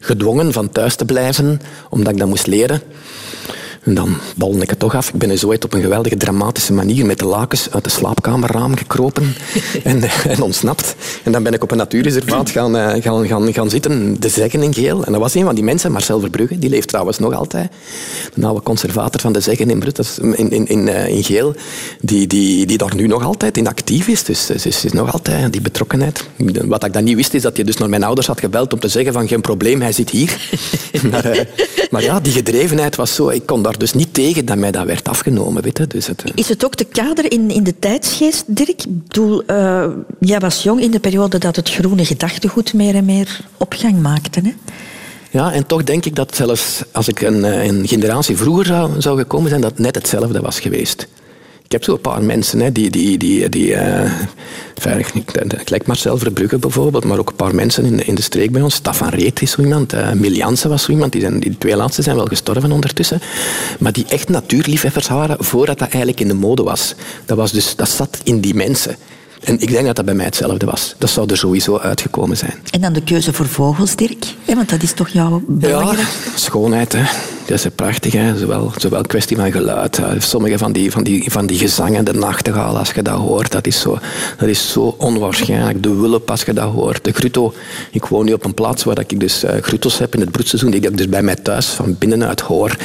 gedwongen 0.00 0.52
van 0.52 0.68
thuis 0.68 0.96
te 0.96 1.04
blijven, 1.04 1.60
omdat 1.90 2.12
ik 2.12 2.18
dat 2.18 2.28
moest 2.28 2.46
leren. 2.46 2.82
En 3.84 3.94
dan 3.94 4.16
balde 4.36 4.60
ik 4.60 4.70
het 4.70 4.78
toch 4.78 4.94
af. 4.94 5.08
Ik 5.08 5.18
ben 5.18 5.38
zo 5.38 5.46
ooit 5.46 5.64
op 5.64 5.72
een 5.72 5.82
geweldige 5.82 6.16
dramatische 6.16 6.72
manier 6.72 7.06
met 7.06 7.18
de 7.18 7.24
lakens 7.24 7.70
uit 7.70 7.84
de 7.84 7.90
slaapkamerraam 7.90 8.76
gekropen 8.76 9.34
en, 9.82 10.02
en 10.02 10.42
ontsnapt. 10.42 10.94
En 11.22 11.32
dan 11.32 11.42
ben 11.42 11.52
ik 11.52 11.62
op 11.62 11.70
een 11.70 11.76
natuurreservaat 11.76 12.50
gaan, 12.50 12.76
uh, 12.76 12.92
gaan, 13.00 13.26
gaan, 13.26 13.52
gaan 13.52 13.70
zitten, 13.70 14.20
de 14.20 14.28
Zeggen 14.28 14.62
in 14.62 14.74
Geel. 14.74 15.04
En 15.04 15.12
dat 15.12 15.20
was 15.20 15.34
een 15.34 15.44
van 15.44 15.54
die 15.54 15.64
mensen, 15.64 15.92
Marcel 15.92 16.20
Verbrugge, 16.20 16.58
die 16.58 16.70
leeft 16.70 16.88
trouwens 16.88 17.18
nog 17.18 17.34
altijd. 17.34 17.70
De 18.34 18.46
oude 18.46 18.62
conservator 18.62 19.20
van 19.20 19.32
de 19.32 19.40
Zeggen 19.40 19.70
in 19.70 19.82
in, 20.20 20.50
in, 20.50 20.66
in, 20.66 20.86
uh, 20.86 21.08
in 21.08 21.24
Geel, 21.24 21.54
die, 22.00 22.26
die, 22.26 22.66
die 22.66 22.78
daar 22.78 22.94
nu 22.94 23.06
nog 23.06 23.24
altijd 23.24 23.56
in 23.56 23.66
actief 23.66 24.08
is. 24.08 24.24
Dus 24.24 24.50
is, 24.50 24.84
is 24.84 24.92
nog 24.92 25.12
altijd 25.12 25.52
die 25.52 25.60
betrokkenheid. 25.60 26.24
Wat 26.64 26.84
ik 26.84 26.92
dan 26.92 27.04
niet 27.04 27.16
wist, 27.16 27.34
is 27.34 27.42
dat 27.42 27.56
hij 27.56 27.64
dus 27.64 27.76
naar 27.76 27.88
mijn 27.88 28.04
ouders 28.04 28.26
had 28.26 28.40
gebeld 28.40 28.72
om 28.72 28.78
te 28.78 28.88
zeggen 28.88 29.12
van 29.12 29.28
geen 29.28 29.40
probleem, 29.40 29.80
hij 29.80 29.92
zit 29.92 30.10
hier. 30.10 30.50
maar, 31.10 31.36
uh, 31.36 31.40
maar 31.90 32.02
ja, 32.02 32.20
die 32.20 32.32
gedrevenheid 32.32 32.96
was 32.96 33.14
zo, 33.14 33.28
ik 33.28 33.46
kon 33.46 33.62
daar 33.62 33.73
dus 33.76 33.92
niet 33.92 34.14
tegen 34.14 34.44
dat 34.44 34.56
mij 34.56 34.70
dat 34.70 34.86
werd 34.86 35.08
afgenomen. 35.08 35.62
Weet 35.62 35.78
je. 35.78 35.86
Dus 35.86 36.06
het, 36.06 36.22
eh, 36.24 36.32
Is 36.34 36.48
het 36.48 36.64
ook 36.64 36.76
de 36.76 36.84
kader 36.84 37.32
in, 37.32 37.50
in 37.50 37.64
de 37.64 37.78
tijdsgeest, 37.78 38.44
Dirk? 38.46 38.68
Ik 38.68 38.84
bedoel, 38.88 39.42
uh, 39.46 39.86
jij 40.20 40.40
was 40.40 40.62
jong 40.62 40.80
in 40.80 40.90
de 40.90 41.00
periode 41.00 41.38
dat 41.38 41.56
het 41.56 41.70
groene 41.70 42.04
gedachtegoed 42.04 42.74
meer 42.74 42.94
en 42.94 43.04
meer 43.04 43.40
opgang 43.56 44.00
maakte. 44.00 44.40
Hè? 44.40 44.52
Ja, 45.30 45.52
en 45.52 45.66
toch 45.66 45.84
denk 45.84 46.04
ik 46.04 46.14
dat 46.16 46.36
zelfs 46.36 46.82
als 46.92 47.08
ik 47.08 47.20
een, 47.20 47.44
eh, 47.44 47.66
een 47.66 47.88
generatie 47.88 48.36
vroeger 48.36 48.66
zou, 48.66 49.00
zou 49.00 49.18
gekomen 49.18 49.48
zijn, 49.48 49.60
dat 49.60 49.78
net 49.78 49.94
hetzelfde 49.94 50.40
was 50.40 50.60
geweest. 50.60 51.08
Ik 51.64 51.72
heb 51.72 51.84
zo 51.84 51.92
een 51.92 52.00
paar 52.00 52.22
mensen 52.22 52.60
hè, 52.60 52.72
die, 52.72 52.90
die, 52.90 53.18
die, 53.18 53.48
die 53.48 53.68
uh, 53.68 54.10
Marcel 55.84 56.18
Verbrugge 56.18 56.58
bijvoorbeeld, 56.58 57.04
maar 57.04 57.18
ook 57.18 57.28
een 57.28 57.36
paar 57.36 57.54
mensen 57.54 57.84
in 57.84 57.96
de, 57.96 58.04
in 58.04 58.14
de 58.14 58.22
streek 58.22 58.52
bij 58.52 58.62
ons. 58.62 58.74
Stefan 58.74 59.08
Reet 59.08 59.42
is 59.42 59.50
zo 59.50 59.62
iemand, 59.62 59.94
uh, 59.94 60.12
Milianse 60.12 60.68
was 60.68 60.82
zo 60.82 60.92
iemand, 60.92 61.12
die, 61.12 61.20
zijn, 61.20 61.40
die 61.40 61.58
twee 61.58 61.76
laatste 61.76 62.02
zijn 62.02 62.16
wel 62.16 62.26
gestorven 62.26 62.72
ondertussen. 62.72 63.20
Maar 63.78 63.92
die 63.92 64.04
echt 64.08 64.28
natuurliefhebbers 64.28 65.08
waren 65.08 65.44
voordat 65.44 65.78
dat 65.78 65.88
eigenlijk 65.88 66.20
in 66.20 66.28
de 66.28 66.34
mode 66.34 66.62
was. 66.62 66.94
Dat, 67.24 67.36
was 67.36 67.52
dus, 67.52 67.76
dat 67.76 67.88
zat 67.88 68.18
in 68.22 68.40
die 68.40 68.54
mensen. 68.54 68.96
En 69.40 69.60
ik 69.60 69.70
denk 69.70 69.86
dat 69.86 69.96
dat 69.96 70.04
bij 70.04 70.14
mij 70.14 70.24
hetzelfde 70.24 70.66
was. 70.66 70.94
Dat 70.98 71.10
zou 71.10 71.30
er 71.30 71.36
sowieso 71.36 71.78
uitgekomen 71.78 72.36
zijn. 72.36 72.54
En 72.70 72.80
dan 72.80 72.92
de 72.92 73.02
keuze 73.02 73.32
voor 73.32 73.46
vogels, 73.46 73.96
Dirk? 73.96 74.24
want 74.46 74.68
dat 74.68 74.82
is 74.82 74.92
toch 74.92 75.08
jouw 75.08 75.42
belangrijk? 75.46 75.98
Ja, 75.98 76.30
schoonheid. 76.34 76.92
Hè. 76.92 77.02
Dat 77.46 77.64
is 77.64 77.66
prachtig. 77.74 78.12
Hè. 78.12 78.38
Zowel, 78.38 78.72
zowel 78.76 79.02
kwestie 79.02 79.36
van 79.36 79.52
geluid. 79.52 80.00
Sommige 80.18 80.58
van 80.58 80.72
die, 80.72 80.90
van, 80.90 81.04
die, 81.04 81.30
van 81.30 81.46
die 81.46 81.58
gezangen, 81.58 82.04
de 82.04 82.12
nachtegaal, 82.12 82.78
als 82.78 82.90
je 82.90 83.02
dat 83.02 83.18
hoort, 83.18 83.52
dat 83.52 83.66
is 83.66 83.80
zo, 83.80 83.98
dat 84.38 84.48
is 84.48 84.72
zo 84.72 84.94
onwaarschijnlijk. 84.98 85.82
De 85.82 85.94
wulp, 85.94 86.30
als 86.30 86.42
je 86.42 86.52
dat 86.52 86.72
hoort. 86.72 87.04
De 87.04 87.12
grutto. 87.12 87.54
Ik 87.90 88.04
woon 88.04 88.24
nu 88.24 88.32
op 88.32 88.44
een 88.44 88.54
plaats 88.54 88.84
waar 88.84 88.98
ik 88.98 89.20
dus 89.20 89.44
uh, 89.44 89.50
grutto's 89.60 89.98
heb 89.98 90.14
in 90.14 90.20
het 90.20 90.30
broedseizoen, 90.30 90.70
die 90.70 90.80
ik 90.80 90.96
dus 90.96 91.08
bij 91.08 91.22
mij 91.22 91.34
thuis 91.36 91.66
van 91.66 91.96
binnenuit 91.98 92.40
hoor. 92.40 92.76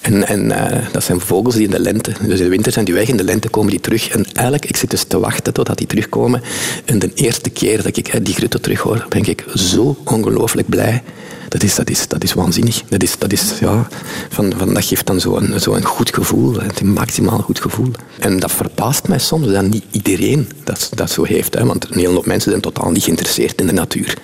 En, 0.00 0.26
en 0.26 0.44
uh, 0.44 0.92
dat 0.92 1.04
zijn 1.04 1.20
vogels 1.20 1.54
die 1.54 1.64
in 1.64 1.70
de 1.70 1.80
lente, 1.80 2.12
dus 2.20 2.38
in 2.38 2.44
de 2.44 2.50
winter 2.50 2.72
zijn 2.72 2.84
die 2.84 2.94
weg, 2.94 3.08
in 3.08 3.16
de 3.16 3.24
lente 3.24 3.48
komen 3.48 3.70
die 3.70 3.80
terug. 3.80 4.08
En 4.08 4.24
eigenlijk, 4.32 4.64
ik 4.64 4.76
zit 4.76 4.90
dus 4.90 5.04
te 5.04 5.18
wachten 5.18 5.52
totdat 5.52 5.78
die 5.78 5.86
terugkomen. 5.90 6.42
En 6.84 6.98
de 6.98 7.10
eerste 7.14 7.50
keer 7.50 7.82
dat 7.82 7.96
ik 7.96 8.24
die 8.24 8.34
grutto 8.34 8.58
terug 8.58 8.80
hoor, 8.80 9.06
ben 9.08 9.24
ik 9.24 9.44
zo 9.54 9.96
ongelooflijk 10.04 10.68
blij 10.68 11.02
dat 11.50 11.62
is, 11.62 11.74
dat 11.74 11.90
is, 11.90 12.08
dat 12.08 12.22
is 12.22 12.32
waanzinnig. 12.32 12.82
Dat, 12.88 13.02
is, 13.02 13.18
dat, 13.18 13.32
is, 13.32 13.58
ja, 13.60 13.88
van, 14.28 14.52
van, 14.56 14.74
dat 14.74 14.84
geeft 14.84 15.06
dan 15.06 15.20
zo'n 15.20 15.54
zo 15.60 15.72
een 15.72 15.84
goed 15.84 16.14
gevoel, 16.14 16.56
een 16.60 16.92
maximaal 16.92 17.38
goed 17.38 17.60
gevoel. 17.60 17.90
En 18.18 18.38
dat 18.38 18.52
verbaast 18.52 19.08
mij 19.08 19.18
soms 19.18 19.46
dat 19.46 19.64
niet 19.64 19.84
iedereen 19.90 20.48
dat, 20.64 20.90
dat 20.94 21.10
zo 21.10 21.24
heeft. 21.24 21.54
Hè, 21.54 21.64
want 21.64 21.90
een 21.90 21.98
hele 21.98 22.12
hoop 22.12 22.26
mensen 22.26 22.50
zijn 22.50 22.62
totaal 22.62 22.90
niet 22.90 23.02
geïnteresseerd 23.02 23.60
in 23.60 23.66
de 23.66 23.72
natuur. 23.72 24.14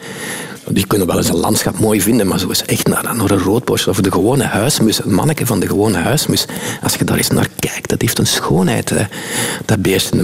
Die 0.71 0.87
kunnen 0.87 1.07
wel 1.07 1.17
eens 1.17 1.29
een 1.29 1.37
landschap 1.37 1.79
mooi 1.79 2.01
vinden, 2.01 2.27
maar 2.27 2.39
zo 2.39 2.49
is 2.49 2.65
echt 2.65 2.87
naar, 2.87 3.03
naar 3.03 3.31
een 3.31 3.39
roodbos 3.39 3.87
of 3.87 4.01
de 4.01 4.13
gewone 4.13 4.45
huismus, 4.45 5.05
een 5.05 5.15
manneke 5.15 5.47
van 5.47 5.61
de 5.61 5.67
gewone 5.67 5.99
huismus. 5.99 6.47
Als 6.83 6.95
je 6.95 7.05
daar 7.05 7.17
eens 7.17 7.31
naar 7.31 7.49
kijkt, 7.59 7.89
dat 7.89 8.01
heeft 8.01 8.19
een 8.19 8.27
schoonheid. 8.27 8.93
Dat 9.65 9.83
beest, 9.83 10.15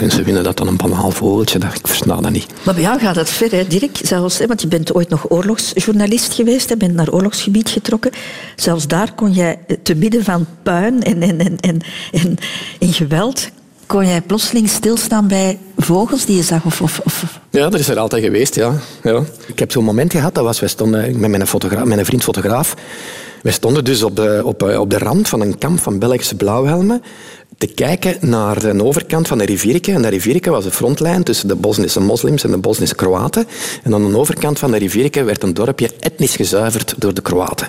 mensen 0.00 0.24
vinden 0.24 0.44
dat 0.44 0.56
dan 0.56 0.66
een 0.66 0.76
banaal 0.76 1.10
vogeltje, 1.10 1.58
dat, 1.58 1.74
ik 1.74 1.86
versta 1.86 2.20
dat 2.20 2.30
niet. 2.30 2.46
Maar 2.64 2.74
bij 2.74 2.82
jou 2.82 2.98
gaat 2.98 3.16
het 3.16 3.30
ver, 3.30 3.50
hè, 3.50 3.66
Dirk? 3.66 3.98
Zelfs, 4.02 4.46
want 4.46 4.60
je 4.60 4.68
bent 4.68 4.94
ooit 4.94 5.08
nog 5.08 5.30
oorlogsjournalist 5.30 6.32
geweest, 6.34 6.68
je 6.68 6.76
bent 6.76 6.94
naar 6.94 7.10
oorlogsgebied 7.10 7.68
getrokken. 7.68 8.10
Zelfs 8.56 8.86
daar 8.86 9.14
kon 9.14 9.32
jij 9.32 9.58
te 9.82 9.94
midden 9.94 10.24
van 10.24 10.46
puin 10.62 11.02
en, 11.02 11.22
en, 11.22 11.40
en, 11.40 11.56
en, 11.60 11.80
en, 12.12 12.36
en 12.78 12.92
geweld 12.92 13.50
kon 13.86 14.06
jij 14.06 14.20
plotseling 14.20 14.68
stilstaan 14.68 15.28
bij 15.28 15.58
vogels 15.82 16.24
die 16.24 16.36
je 16.36 16.42
zag? 16.42 16.64
Of, 16.64 16.80
of, 16.80 17.00
of... 17.04 17.40
Ja, 17.50 17.68
dat 17.68 17.80
is 17.80 17.88
er 17.88 17.98
altijd 17.98 18.24
geweest, 18.24 18.54
ja. 18.54 18.72
ja. 19.02 19.22
Ik 19.46 19.58
heb 19.58 19.72
zo'n 19.72 19.84
moment 19.84 20.12
gehad, 20.12 20.34
dat 20.34 20.44
was, 20.44 20.60
wij 20.60 20.68
stonden 20.68 21.20
met 21.20 21.30
mijn, 21.30 21.46
fotograaf, 21.46 21.84
mijn 21.84 22.04
vriend 22.04 22.22
fotograaf, 22.22 22.74
wij 23.42 23.52
stonden 23.52 23.84
dus 23.84 24.02
op 24.02 24.16
de, 24.16 24.40
op, 24.44 24.62
op 24.62 24.90
de 24.90 24.98
rand 24.98 25.28
van 25.28 25.40
een 25.40 25.58
kamp 25.58 25.80
van 25.80 25.98
Belgische 25.98 26.34
blauwhelmen 26.36 27.02
te 27.62 27.74
kijken 27.74 28.16
naar 28.20 28.60
de 28.60 28.84
overkant 28.84 29.28
van 29.28 29.38
de 29.38 29.44
rivierke. 29.44 29.92
En 29.92 30.02
de 30.02 30.08
rivierke 30.08 30.50
was 30.50 30.64
de 30.64 30.70
frontlijn 30.70 31.22
tussen 31.22 31.48
de 31.48 31.54
Bosnische 31.54 32.00
moslims 32.00 32.44
en 32.44 32.50
de 32.50 32.58
Bosnische 32.58 32.94
Kroaten. 32.94 33.46
En 33.82 33.94
aan 33.94 34.10
de 34.10 34.18
overkant 34.18 34.58
van 34.58 34.70
de 34.70 34.78
rivierke 34.78 35.22
werd 35.24 35.42
een 35.42 35.54
dorpje 35.54 35.90
etnisch 36.00 36.36
gezuiverd 36.36 36.94
door 36.98 37.14
de 37.14 37.22
Kroaten. 37.22 37.68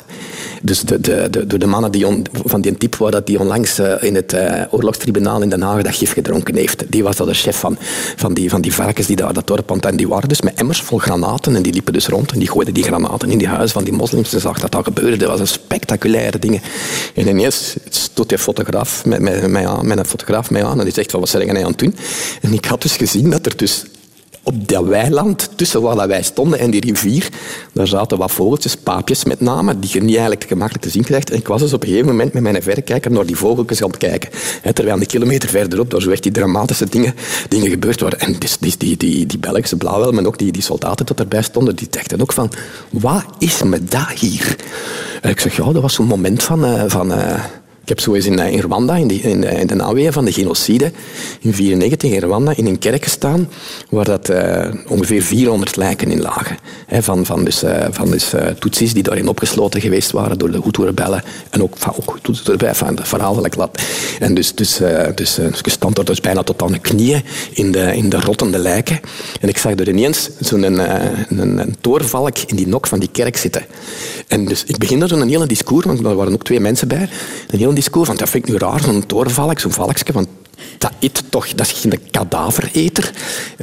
Dus 0.62 0.82
de, 0.82 1.02
de, 1.02 1.28
de, 1.30 1.48
door 1.48 1.60
de 1.60 1.66
mannen 1.66 1.92
die 1.92 2.06
van 2.46 2.62
die 2.62 2.78
type 2.78 2.98
waar 2.98 3.12
dat 3.12 3.28
die 3.28 3.40
onlangs 3.40 3.80
uh, 3.80 4.04
in 4.04 4.16
het 4.16 4.34
uh, 4.34 4.62
oorlogstribunaal 4.70 5.42
in 5.42 5.50
Den 5.50 5.62
Haag 5.62 5.82
dat 5.82 5.96
gif 5.96 6.14
gedronken 6.14 6.56
heeft. 6.56 6.84
Die 6.92 7.04
was 7.04 7.16
dat 7.16 7.28
de 7.28 7.34
chef 7.34 7.60
van, 7.60 7.78
van, 8.16 8.34
die, 8.34 8.50
van 8.50 8.62
die 8.62 8.74
varkens 8.74 9.08
die 9.08 9.16
daar 9.16 9.34
dat 9.34 9.48
dorp 9.48 9.72
aan 9.72 9.82
En 9.82 9.96
die 9.96 10.08
waren 10.08 10.30
dus 10.30 10.42
met 10.42 10.54
emmers 10.54 10.82
vol 10.82 10.98
granaten 10.98 11.56
en 11.56 11.62
die 11.62 11.74
liepen 11.74 11.94
dus 11.94 12.08
rond 12.08 12.32
en 12.32 12.40
die 12.40 12.50
gooiden 12.50 12.74
die 12.74 12.84
granaten 12.84 13.32
in 13.32 13.38
die 13.38 13.48
huizen 13.48 13.70
van 13.70 13.84
die 13.84 13.94
moslims. 13.94 14.34
En 14.34 14.40
zag 14.40 14.60
dat 14.60 14.72
dat 14.72 14.84
gebeurde. 14.84 15.18
Dat 15.18 15.30
was 15.30 15.40
een 15.40 15.48
spectaculaire 15.48 16.40
ding. 16.40 16.62
En 17.16 17.28
ineens 17.28 17.76
stond 17.90 18.30
die 18.30 18.38
fotograaf 18.38 19.06
met, 19.06 19.20
met, 19.20 19.48
met, 19.48 19.52
met 19.52 19.83
een 19.90 20.06
fotograaf 20.06 20.52
mij 20.52 20.66
aan 20.66 20.78
en 20.80 20.84
die 20.84 20.94
zegt 20.94 21.12
van 21.12 21.20
wat 21.20 21.30
zijn 21.30 21.46
jij 21.46 21.64
aan 21.64 21.72
het 21.72 21.80
doen? 21.80 21.96
En 22.42 22.54
ik 22.54 22.66
had 22.66 22.82
dus 22.82 22.96
gezien 22.96 23.30
dat 23.30 23.46
er 23.46 23.58
dus 23.58 23.86
op 24.44 24.68
dat 24.68 24.86
weiland, 24.86 25.50
tussen 25.56 25.82
waar 25.82 26.08
wij 26.08 26.24
stonden 26.24 26.60
en 26.60 26.72
die 26.72 26.82
rivier, 26.82 27.30
daar 27.74 27.88
zaten 27.88 28.18
wat 28.18 28.32
vogeltjes, 28.32 28.76
paapjes 28.76 29.24
met 29.24 29.40
name, 29.40 29.80
die 29.80 29.90
je 29.94 30.00
niet 30.00 30.10
eigenlijk 30.10 30.48
gemakkelijk 30.48 30.84
te 30.84 30.90
zien 30.90 31.04
krijgt. 31.04 31.30
En 31.30 31.38
ik 31.38 31.48
was 31.48 31.62
dus 31.62 31.74
op 31.74 31.82
een 31.82 31.88
gegeven 31.88 32.08
moment 32.08 32.34
met 32.34 32.44
mijn 32.44 32.64
verrekijker 32.64 33.12
naar 33.12 33.26
die 33.26 33.36
vogeltjes 33.36 33.84
aan 33.84 33.88
het 33.88 33.98
kijken. 33.98 34.30
Hè, 34.62 34.74
terwijl 34.74 34.98
een 35.00 35.06
kilometer 35.06 35.50
verderop 35.50 35.90
daar 35.90 36.02
zo 36.02 36.10
echt 36.10 36.24
die 36.24 36.32
dramatische 36.32 36.90
dingen, 36.90 37.16
dingen 37.50 37.70
gebeurd 37.70 38.02
waren. 38.02 38.20
En 38.20 38.36
dus, 38.40 38.58
die, 38.58 38.76
die, 38.78 38.98
die, 38.98 39.26
die 39.26 39.40
Belgische 39.40 39.78
blauwhelmen, 39.78 40.16
maar 40.16 40.26
ook 40.26 40.38
die, 40.38 40.52
die 40.52 40.62
soldaten 40.62 41.06
dat 41.06 41.20
erbij 41.20 41.42
stonden, 41.42 41.76
die 41.76 41.88
dachten 41.90 42.22
ook 42.22 42.34
van, 42.34 42.52
wat 42.90 43.26
is 43.38 43.64
me 43.64 43.84
dat 43.84 44.10
hier? 44.16 44.56
En 45.22 45.30
ik 45.30 45.40
zeg, 45.40 45.56
ja, 45.56 45.72
dat 45.72 45.82
was 45.82 45.94
zo'n 45.94 46.06
moment 46.06 46.44
van... 46.44 46.66
Uh, 46.66 46.84
van 46.88 47.12
uh, 47.12 47.44
ik 47.84 47.90
heb 47.90 48.00
zo 48.00 48.14
eens 48.14 48.26
in, 48.26 48.40
in 48.40 48.60
Rwanda, 48.60 48.96
in, 48.96 49.08
de, 49.08 49.20
in 49.22 49.42
de 49.68 50.12
van 50.12 50.26
de 50.26 50.32
genocide, 50.32 50.86
in 51.40 51.52
1994 51.52 52.12
in 52.12 52.22
Rwanda, 52.22 52.54
in 52.56 52.66
een 52.66 52.80
kerk 52.80 53.04
gestaan 53.04 53.50
waar 53.90 54.06
dat, 54.06 54.30
uh, 54.30 54.68
ongeveer 54.88 55.22
400 55.22 55.76
lijken 55.76 56.12
in 56.12 56.22
lagen. 56.22 56.58
Van 56.90 57.26
van, 57.26 57.44
dus, 57.44 57.64
van 57.92 58.12
dus, 58.12 58.34
Tutsis 58.60 58.94
die 58.94 59.04
daarin 59.04 59.28
opgesloten 59.28 59.82
geweest 59.82 60.12
waren 60.12 60.38
door 60.38 60.52
de 60.52 60.62
Hutu-rebellen. 60.64 61.24
En 61.50 61.64
ook, 61.64 61.78
van, 61.78 61.94
ook 61.96 62.20
van 62.72 63.46
ik 63.46 63.56
laat. 63.56 63.82
En 64.20 64.34
dus, 64.34 64.56
dus, 64.56 64.78
dus, 65.16 65.36
dus 65.36 65.60
ik 65.60 65.70
stond 65.70 65.98
er 65.98 66.06
dus 66.06 66.22
bijna 66.22 66.44
tot 66.44 66.62
aan 66.62 66.72
de 66.72 66.80
knieën 66.80 67.22
in 67.52 67.72
de, 67.72 67.96
in 67.96 68.10
de 68.10 68.20
rottende 68.20 68.58
lijken. 68.58 69.00
En 69.40 69.50
ik 69.50 69.58
zag 69.58 69.72
er 69.72 69.90
ineens 69.90 70.30
zo'n 70.40 70.64
een, 70.64 70.80
een, 71.40 71.58
een 71.58 71.76
toorvalk 71.82 72.38
in 72.38 72.56
die 72.56 72.68
nok 72.68 72.88
van 72.88 73.00
die 73.00 73.10
kerk 73.12 73.38
zitten. 73.38 73.66
En 74.34 74.46
dus 74.46 74.64
ik 74.64 74.78
begin 74.78 75.02
er 75.02 75.08
zo'n 75.08 75.28
hele 75.28 75.46
discours, 75.46 75.86
want 75.86 76.06
er 76.06 76.16
waren 76.16 76.34
ook 76.34 76.44
twee 76.44 76.60
mensen 76.60 76.88
bij, 76.88 77.10
een 77.50 77.60
hele 77.60 77.74
discours 77.74 78.08
van, 78.08 78.18
dat 78.18 78.30
vind 78.30 78.48
ik 78.48 78.52
nu 78.52 78.58
raar, 78.58 78.82
zo'n 78.82 79.06
torenvalk, 79.06 79.60
zo'n 79.60 79.72
valkje, 79.72 80.14
want 80.14 80.28
dat 80.78 80.92
eet 81.00 81.24
toch, 81.30 81.48
dat 81.48 81.66
is 81.66 81.72
geen 81.72 82.00
kadavereter. 82.12 83.12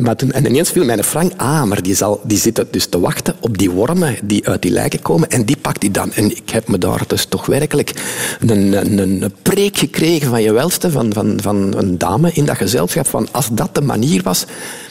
Maar 0.00 0.16
toen, 0.16 0.32
en 0.32 0.46
ineens 0.46 0.70
viel 0.70 0.84
mijn 0.84 1.04
frank, 1.04 1.32
ah, 1.36 1.62
maar 1.62 1.82
die, 1.82 1.94
zal, 1.94 2.20
die 2.24 2.38
zit 2.38 2.64
dus 2.70 2.86
te 2.86 3.00
wachten 3.00 3.34
op 3.40 3.58
die 3.58 3.70
wormen 3.70 4.16
die 4.22 4.48
uit 4.48 4.62
die 4.62 4.70
lijken 4.70 5.02
komen 5.02 5.30
en 5.30 5.44
die 5.44 5.56
pakt 5.56 5.82
hij 5.82 5.90
dan. 5.90 6.12
En 6.12 6.30
ik 6.30 6.50
heb 6.50 6.68
me 6.68 6.78
daar 6.78 7.02
dus 7.06 7.24
toch 7.24 7.46
werkelijk 7.46 7.92
een, 8.40 8.72
een, 8.72 9.22
een 9.22 9.34
preek 9.42 9.78
gekregen 9.78 10.28
van 10.28 10.42
je 10.42 10.52
welste, 10.52 10.90
van, 10.90 11.12
van, 11.12 11.38
van 11.42 11.74
een 11.76 11.98
dame 11.98 12.30
in 12.32 12.44
dat 12.44 12.56
gezelschap, 12.56 13.06
van 13.06 13.28
als 13.30 13.48
dat 13.52 13.74
de 13.74 13.82
manier 13.82 14.22
was, 14.22 14.44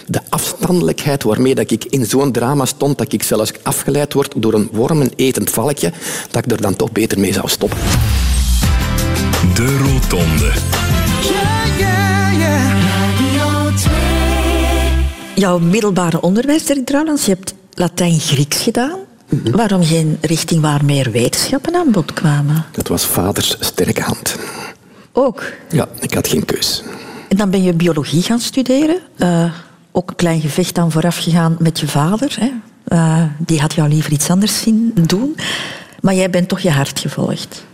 de 0.09 0.21
afstandelijkheid 0.29 1.23
waarmee 1.23 1.55
dat 1.55 1.71
ik 1.71 1.85
in 1.85 2.05
zo'n 2.05 2.31
drama 2.31 2.65
stond, 2.65 2.97
dat 2.97 3.13
ik 3.13 3.23
zelfs 3.23 3.51
afgeleid 3.63 4.13
word 4.13 4.33
door 4.35 4.53
een 4.53 4.69
wormenetend 4.71 5.49
valkje, 5.49 5.91
dat 6.31 6.45
ik 6.45 6.51
er 6.51 6.61
dan 6.61 6.75
toch 6.75 6.91
beter 6.91 7.19
mee 7.19 7.33
zou 7.33 7.47
stoppen. 7.49 7.77
De 9.53 9.77
Rotonde. 9.77 10.51
Jouw 15.35 15.59
middelbare 15.59 16.21
onderwijs, 16.21 16.65
Dirk 16.65 16.85
trouwens, 16.85 17.25
je 17.25 17.31
hebt 17.31 17.53
Latijn-Grieks 17.73 18.61
gedaan. 18.61 18.99
Waarom 19.51 19.83
geen 19.83 20.17
richting 20.21 20.61
waar 20.61 20.85
meer 20.85 21.11
wetenschappen 21.11 21.75
aan 21.75 21.91
bod 21.91 22.13
kwamen? 22.13 22.65
Dat 22.71 22.87
was 22.87 23.05
vaders 23.05 23.57
sterke 23.59 24.01
hand. 24.01 24.35
Ook? 25.11 25.43
Ja, 25.71 25.87
ik 25.99 26.13
had 26.13 26.27
geen 26.27 26.45
keus. 26.45 26.83
En 27.29 27.37
dan 27.37 27.49
ben 27.49 27.63
je 27.63 27.73
biologie 27.73 28.21
gaan 28.21 28.39
studeren. 28.39 28.99
Uh, 29.17 29.53
ook 29.91 30.09
een 30.09 30.15
klein 30.15 30.41
gevecht 30.41 30.75
dan 30.75 30.91
vooraf 30.91 31.17
gegaan 31.17 31.55
met 31.59 31.79
je 31.79 31.87
vader. 31.87 32.35
Hè? 32.39 32.51
Uh, 32.95 33.23
die 33.37 33.59
had 33.59 33.73
jou 33.73 33.89
liever 33.89 34.11
iets 34.11 34.29
anders 34.29 34.61
zien 34.61 34.91
doen. 34.93 35.35
Maar 36.01 36.13
jij 36.13 36.29
bent 36.29 36.47
toch 36.47 36.59
je 36.59 36.71
hart 36.71 36.99
gevolgd. 36.99 37.65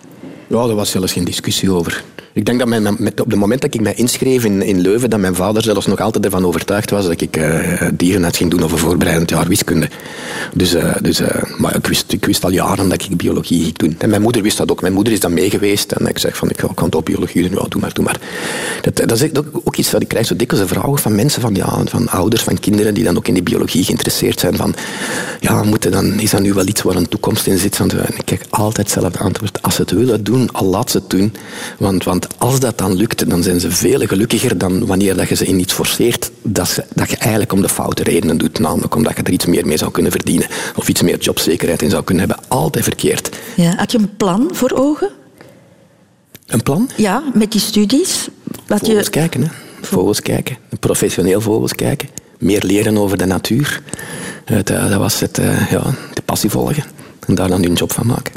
Ja, 0.47 0.65
daar 0.65 0.75
was 0.75 0.91
zelfs 0.91 1.13
geen 1.13 1.23
discussie 1.23 1.71
over. 1.71 2.03
Ik 2.35 2.45
denk 2.45 2.59
dat 2.59 2.67
mijn, 2.67 2.95
met, 2.99 3.21
op 3.21 3.29
het 3.29 3.39
moment 3.39 3.61
dat 3.61 3.73
ik 3.73 3.81
mij 3.81 3.93
inschreef 3.93 4.43
in, 4.45 4.61
in 4.61 4.79
Leuven, 4.79 5.09
dat 5.09 5.19
mijn 5.19 5.35
vader 5.35 5.61
zelfs 5.63 5.85
nog 5.85 5.99
altijd 5.99 6.25
ervan 6.25 6.45
overtuigd 6.45 6.89
was 6.89 7.05
dat 7.05 7.21
ik 7.21 7.37
uh, 7.37 7.81
dierenarts 7.93 8.37
ging 8.37 8.51
doen 8.51 8.61
een 8.61 8.69
voorbereidend 8.69 9.29
jaar 9.29 9.47
wiskunde. 9.47 9.89
Dus, 10.53 10.75
uh, 10.75 10.95
dus 11.01 11.21
uh, 11.21 11.27
maar 11.57 11.75
ik 11.75 11.87
wist, 11.87 12.13
ik 12.13 12.25
wist 12.25 12.43
al 12.43 12.51
jaren 12.51 12.89
dat 12.89 13.03
ik 13.03 13.17
biologie 13.17 13.63
ging 13.63 13.77
doen. 13.77 13.95
En 13.97 14.09
mijn 14.09 14.21
moeder 14.21 14.41
wist 14.41 14.57
dat 14.57 14.71
ook. 14.71 14.81
Mijn 14.81 14.93
moeder 14.93 15.13
is 15.13 15.19
dan 15.19 15.33
mee 15.33 15.49
geweest 15.49 15.91
en 15.91 16.07
ik 16.07 16.17
zeg 16.17 16.37
van 16.37 16.49
ik 16.49 16.63
kan 16.75 16.89
toch 16.89 17.03
biologie 17.03 17.49
doen. 17.49 17.59
Ja, 17.61 17.67
doe 17.69 17.81
maar, 17.81 17.93
doe 17.93 18.03
maar. 18.03 18.19
Dat, 18.81 18.95
dat 18.95 19.21
is 19.21 19.29
ook 19.51 19.75
iets 19.75 19.91
wat 19.91 20.01
ik 20.01 20.07
krijg 20.07 20.25
zo 20.25 20.35
dikwijls 20.35 20.69
vragen 20.69 20.97
van 20.97 21.15
mensen, 21.15 21.41
van, 21.41 21.55
ja, 21.55 21.81
van 21.85 22.09
ouders, 22.09 22.43
van 22.43 22.59
kinderen 22.59 22.93
die 22.93 23.03
dan 23.03 23.17
ook 23.17 23.27
in 23.27 23.33
die 23.33 23.43
biologie 23.43 23.83
geïnteresseerd 23.83 24.39
zijn. 24.39 24.55
Van, 24.55 24.75
ja, 25.39 25.63
moeten 25.63 25.91
dan, 25.91 26.19
is 26.19 26.29
dat 26.29 26.41
nu 26.41 26.53
wel 26.53 26.67
iets 26.67 26.81
waar 26.81 26.95
een 26.95 27.09
toekomst 27.09 27.47
in 27.47 27.57
zit? 27.57 27.79
En 27.79 27.89
ik 28.17 28.25
krijg 28.25 28.41
altijd 28.49 28.91
hetzelfde 28.91 29.19
antwoord. 29.19 29.61
Als 29.61 29.75
ze 29.75 29.81
het 29.81 29.91
willen 29.91 30.23
doen, 30.23 30.49
al 30.51 30.65
laat 30.65 30.91
ze 30.91 30.97
het 30.97 31.09
doen. 31.09 31.33
Want, 31.77 32.03
want 32.03 32.24
als 32.37 32.59
dat 32.59 32.77
dan 32.77 32.93
lukt, 32.95 33.29
dan 33.29 33.43
zijn 33.43 33.59
ze 33.59 33.71
veel 33.71 33.99
gelukkiger 33.99 34.57
dan 34.57 34.85
wanneer 34.85 35.15
dat 35.15 35.29
je 35.29 35.35
ze 35.35 35.45
in 35.45 35.59
iets 35.59 35.73
forceert 35.73 36.31
dat, 36.41 36.67
ze, 36.67 36.83
dat 36.93 37.09
je 37.09 37.17
eigenlijk 37.17 37.53
om 37.53 37.61
de 37.61 37.69
foute 37.69 38.03
redenen 38.03 38.37
doet. 38.37 38.59
Namelijk 38.59 38.95
omdat 38.95 39.17
je 39.17 39.23
er 39.23 39.31
iets 39.31 39.45
meer 39.45 39.65
mee 39.67 39.77
zou 39.77 39.91
kunnen 39.91 40.11
verdienen 40.11 40.47
of 40.75 40.87
iets 40.87 41.01
meer 41.01 41.19
jobzekerheid 41.19 41.81
in 41.81 41.89
zou 41.89 42.03
kunnen 42.03 42.27
hebben. 42.27 42.45
Altijd 42.47 42.83
verkeerd. 42.83 43.29
Ja, 43.55 43.75
had 43.75 43.91
je 43.91 43.97
een 43.97 44.15
plan 44.17 44.49
voor 44.51 44.71
ogen? 44.71 45.09
Een 46.45 46.63
plan? 46.63 46.89
Ja, 46.95 47.23
met 47.33 47.51
die 47.51 47.61
studies. 47.61 48.27
Vogels 48.67 49.03
je... 49.05 49.09
kijken, 49.09 49.41
hè. 49.41 49.47
Vogels 49.81 50.21
kijken. 50.21 50.57
Professioneel 50.79 51.41
vogels 51.41 51.75
kijken. 51.75 52.09
Meer 52.37 52.63
leren 52.63 52.97
over 52.97 53.17
de 53.17 53.25
natuur. 53.25 53.81
Dat, 54.45 54.67
dat 54.67 54.93
was 54.93 55.19
het, 55.19 55.37
eh, 55.37 55.71
ja, 55.71 55.83
de 56.13 56.21
passie 56.21 56.49
volgen. 56.49 56.83
En 57.27 57.35
daar 57.35 57.47
dan 57.47 57.63
een 57.63 57.73
job 57.73 57.91
van 57.91 58.07
maken. 58.07 58.33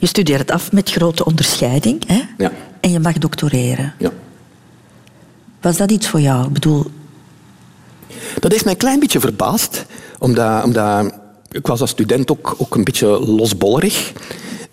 Je 0.00 0.06
studeert 0.06 0.50
af 0.50 0.72
met 0.72 0.90
grote 0.90 1.24
onderscheiding. 1.24 2.02
Hè? 2.06 2.20
Ja. 2.38 2.52
En 2.82 2.90
je 2.90 3.00
mag 3.00 3.18
doctoreren. 3.18 3.94
Ja. 3.98 4.10
Was 5.60 5.76
dat 5.76 5.90
iets 5.90 6.08
voor 6.08 6.20
jou? 6.20 6.46
Ik 6.46 6.52
bedoel... 6.52 6.90
Dat 8.40 8.50
heeft 8.52 8.64
mij 8.64 8.72
een 8.72 8.78
klein 8.78 9.00
beetje 9.00 9.20
verbaasd. 9.20 9.84
Omdat, 10.18 10.64
omdat 10.64 11.12
ik 11.50 11.66
was 11.66 11.80
als 11.80 11.90
student 11.90 12.30
ook, 12.30 12.54
ook 12.58 12.74
een 12.74 12.84
beetje 12.84 13.06
losbollerig. 13.06 14.12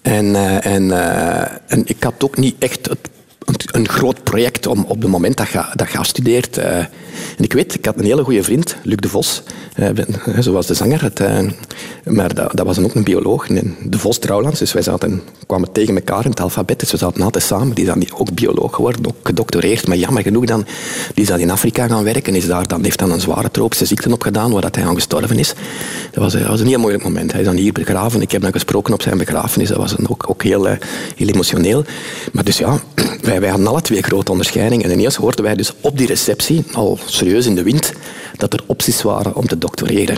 En, 0.01 0.25
uh, 0.25 0.65
en, 0.65 0.83
uh, 0.83 1.41
en 1.67 1.81
ik 1.85 2.03
had 2.03 2.23
ook 2.23 2.37
niet 2.37 2.55
echt 2.59 2.89
het 2.89 3.08
een 3.55 3.89
groot 3.89 4.23
project 4.23 4.67
om 4.67 4.85
op 4.87 5.01
het 5.01 5.11
moment 5.11 5.37
dat 5.37 5.49
je, 5.49 5.63
dat 5.75 5.91
je 5.91 5.97
studeert. 6.01 6.57
Uh, 6.57 6.77
en 7.37 7.43
ik 7.45 7.53
weet, 7.53 7.73
ik 7.73 7.85
had 7.85 7.97
een 7.97 8.05
hele 8.05 8.23
goede 8.23 8.43
vriend, 8.43 8.75
Luc 8.83 8.97
de 8.97 9.09
Vos, 9.09 9.43
uh, 9.79 9.89
zoals 10.39 10.67
de 10.67 10.73
zanger. 10.73 11.01
Het, 11.01 11.19
uh, 11.19 11.39
maar 12.03 12.33
dat, 12.33 12.55
dat, 12.55 12.65
was 12.65 12.79
ook 12.79 12.95
een 12.95 13.03
bioloog, 13.03 13.47
de 13.83 13.99
Vos 13.99 14.17
Trouwlands. 14.17 14.59
Dus 14.59 14.73
wij 14.73 14.81
zaten, 14.81 15.21
kwamen 15.45 15.71
tegen 15.71 15.95
elkaar 15.95 16.23
in 16.23 16.29
het 16.29 16.39
alfabet. 16.39 16.79
Dus 16.79 16.91
we 16.91 16.97
zaten 16.97 17.21
altijd 17.21 17.43
samen. 17.43 17.75
Die 17.75 17.85
is 17.85 17.93
dan 17.93 18.19
ook 18.19 18.33
bioloog 18.33 18.75
geworden, 18.75 19.07
ook 19.07 19.15
gedoctoreerd. 19.23 19.87
Maar 19.87 19.97
jammer 19.97 20.23
genoeg 20.23 20.45
dan, 20.45 20.65
die 21.13 21.23
is 21.23 21.29
dan 21.29 21.39
in 21.39 21.51
Afrika 21.51 21.87
gaan 21.87 22.03
werken. 22.03 22.35
Is 22.35 22.47
daar 22.47 22.67
dan, 22.67 22.83
heeft 22.83 22.99
dan 22.99 23.11
een 23.11 23.21
zware 23.21 23.51
tropische 23.51 23.85
ziekte 23.85 24.11
opgedaan, 24.11 24.51
waar 24.51 24.61
dat 24.61 24.75
hij 24.75 24.85
aan 24.85 24.95
gestorven 24.95 25.39
is. 25.39 25.53
Dat 26.11 26.23
was, 26.23 26.33
dat 26.33 26.47
was 26.47 26.59
een 26.59 26.67
heel 26.67 26.79
moeilijk 26.79 27.03
moment. 27.03 27.31
Hij 27.31 27.41
is 27.41 27.47
dan 27.47 27.55
hier 27.55 27.73
begraven. 27.73 28.21
Ik 28.21 28.31
heb 28.31 28.41
dan 28.41 28.51
gesproken 28.51 28.93
op 28.93 29.01
zijn 29.01 29.17
begrafenis. 29.17 29.67
Dat 29.67 29.77
was 29.77 29.95
ook, 30.07 30.29
ook 30.29 30.43
heel, 30.43 30.65
heel 31.15 31.27
emotioneel. 31.27 31.83
Maar 32.31 32.43
dus 32.43 32.57
ja, 32.57 32.79
wij, 33.21 33.38
wij 33.39 33.49
hadden 33.49 33.67
alle 33.67 33.81
twee 33.81 34.01
grote 34.01 34.31
onderscheidingen. 34.31 34.85
En 34.85 34.91
ineens 34.91 35.15
hoorden 35.15 35.43
wij 35.43 35.55
dus 35.55 35.73
op 35.81 35.97
die 35.97 36.07
receptie, 36.07 36.63
al 36.73 36.99
serieus 37.05 37.45
in 37.45 37.55
de 37.55 37.63
wind, 37.63 37.93
dat 38.37 38.53
er 38.53 38.63
opties 38.65 39.01
waren 39.01 39.35
om 39.35 39.47
te 39.47 39.57
doctoreren. 39.57 40.17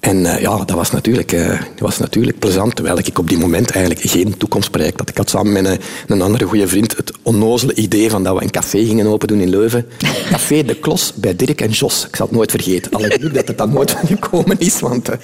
En 0.00 0.16
uh, 0.16 0.40
ja, 0.40 0.56
dat 0.56 0.70
was, 0.70 0.90
natuurlijk, 0.90 1.32
uh, 1.32 1.48
dat 1.48 1.78
was 1.78 1.98
natuurlijk 1.98 2.38
plezant, 2.38 2.74
terwijl 2.74 2.98
ik 2.98 3.18
op 3.18 3.28
die 3.28 3.38
moment 3.38 3.70
eigenlijk 3.70 4.10
geen 4.10 4.36
toekomstproject 4.36 4.98
had. 4.98 5.08
Ik 5.08 5.16
had 5.16 5.30
samen 5.30 5.52
met 5.52 5.64
een, 5.64 5.78
een 6.06 6.22
andere 6.22 6.44
goede 6.44 6.68
vriend 6.68 6.96
het 6.96 7.12
onnozele 7.22 7.74
idee 7.74 8.10
van 8.10 8.22
dat 8.22 8.36
we 8.36 8.42
een 8.42 8.50
café 8.50 8.84
gingen 8.84 9.06
open 9.06 9.28
doen 9.28 9.40
in 9.40 9.48
Leuven. 9.48 9.86
Café 10.30 10.64
De 10.64 10.74
Klos 10.74 11.12
bij 11.14 11.36
Dirk 11.36 11.60
en 11.60 11.70
Jos. 11.70 12.06
Ik 12.06 12.16
zal 12.16 12.26
het 12.26 12.34
nooit 12.34 12.50
vergeten. 12.50 12.92
Alleen 12.92 13.30
dat 13.32 13.48
het 13.48 13.58
dan 13.58 13.72
nooit 13.72 13.90
van 13.90 14.06
gekomen 14.16 14.58
is. 14.58 14.80
Want, 14.80 15.10
uh, 15.10 15.16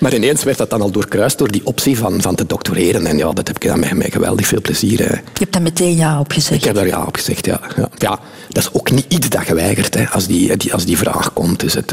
maar 0.00 0.14
ineens 0.14 0.44
werd 0.44 0.58
dat 0.58 0.70
dan 0.70 0.80
al 0.80 0.90
doorkruist 0.90 1.38
door 1.38 1.50
die 1.50 1.66
optie 1.66 1.98
van, 1.98 2.22
van 2.22 2.34
te 2.34 2.46
doctoreren. 2.46 3.06
En 3.06 3.16
ja, 3.16 3.32
dat 3.32 3.46
heb 3.46 3.56
ik 3.56 3.68
dan 3.68 3.80
met, 3.80 3.94
met 3.94 4.12
geweldig 4.12 4.46
veel 4.46 4.60
plezier. 4.60 4.98
Je 4.98 5.20
hebt 5.32 5.52
daar 5.52 5.62
meteen 5.62 5.96
ja 5.96 6.20
op 6.20 6.32
gezegd? 6.32 6.60
Ik 6.60 6.64
heb 6.64 6.74
daar 6.74 6.86
ja 6.86 7.04
op 7.04 7.14
gezegd, 7.14 7.46
ja. 7.46 7.60
ja. 7.76 7.88
ja 7.98 8.20
dat 8.48 8.62
is 8.62 8.68
ook 8.72 8.90
niet 8.90 9.04
iets 9.08 9.28
dat 9.28 9.46
je 9.46 9.54
weigert 9.54 9.94
hè, 9.94 10.08
als, 10.08 10.26
die, 10.26 10.56
die, 10.56 10.72
als 10.72 10.84
die 10.84 10.98
vraag 10.98 11.32
komt. 11.32 11.60
Dus 11.60 11.74
het, 11.74 11.92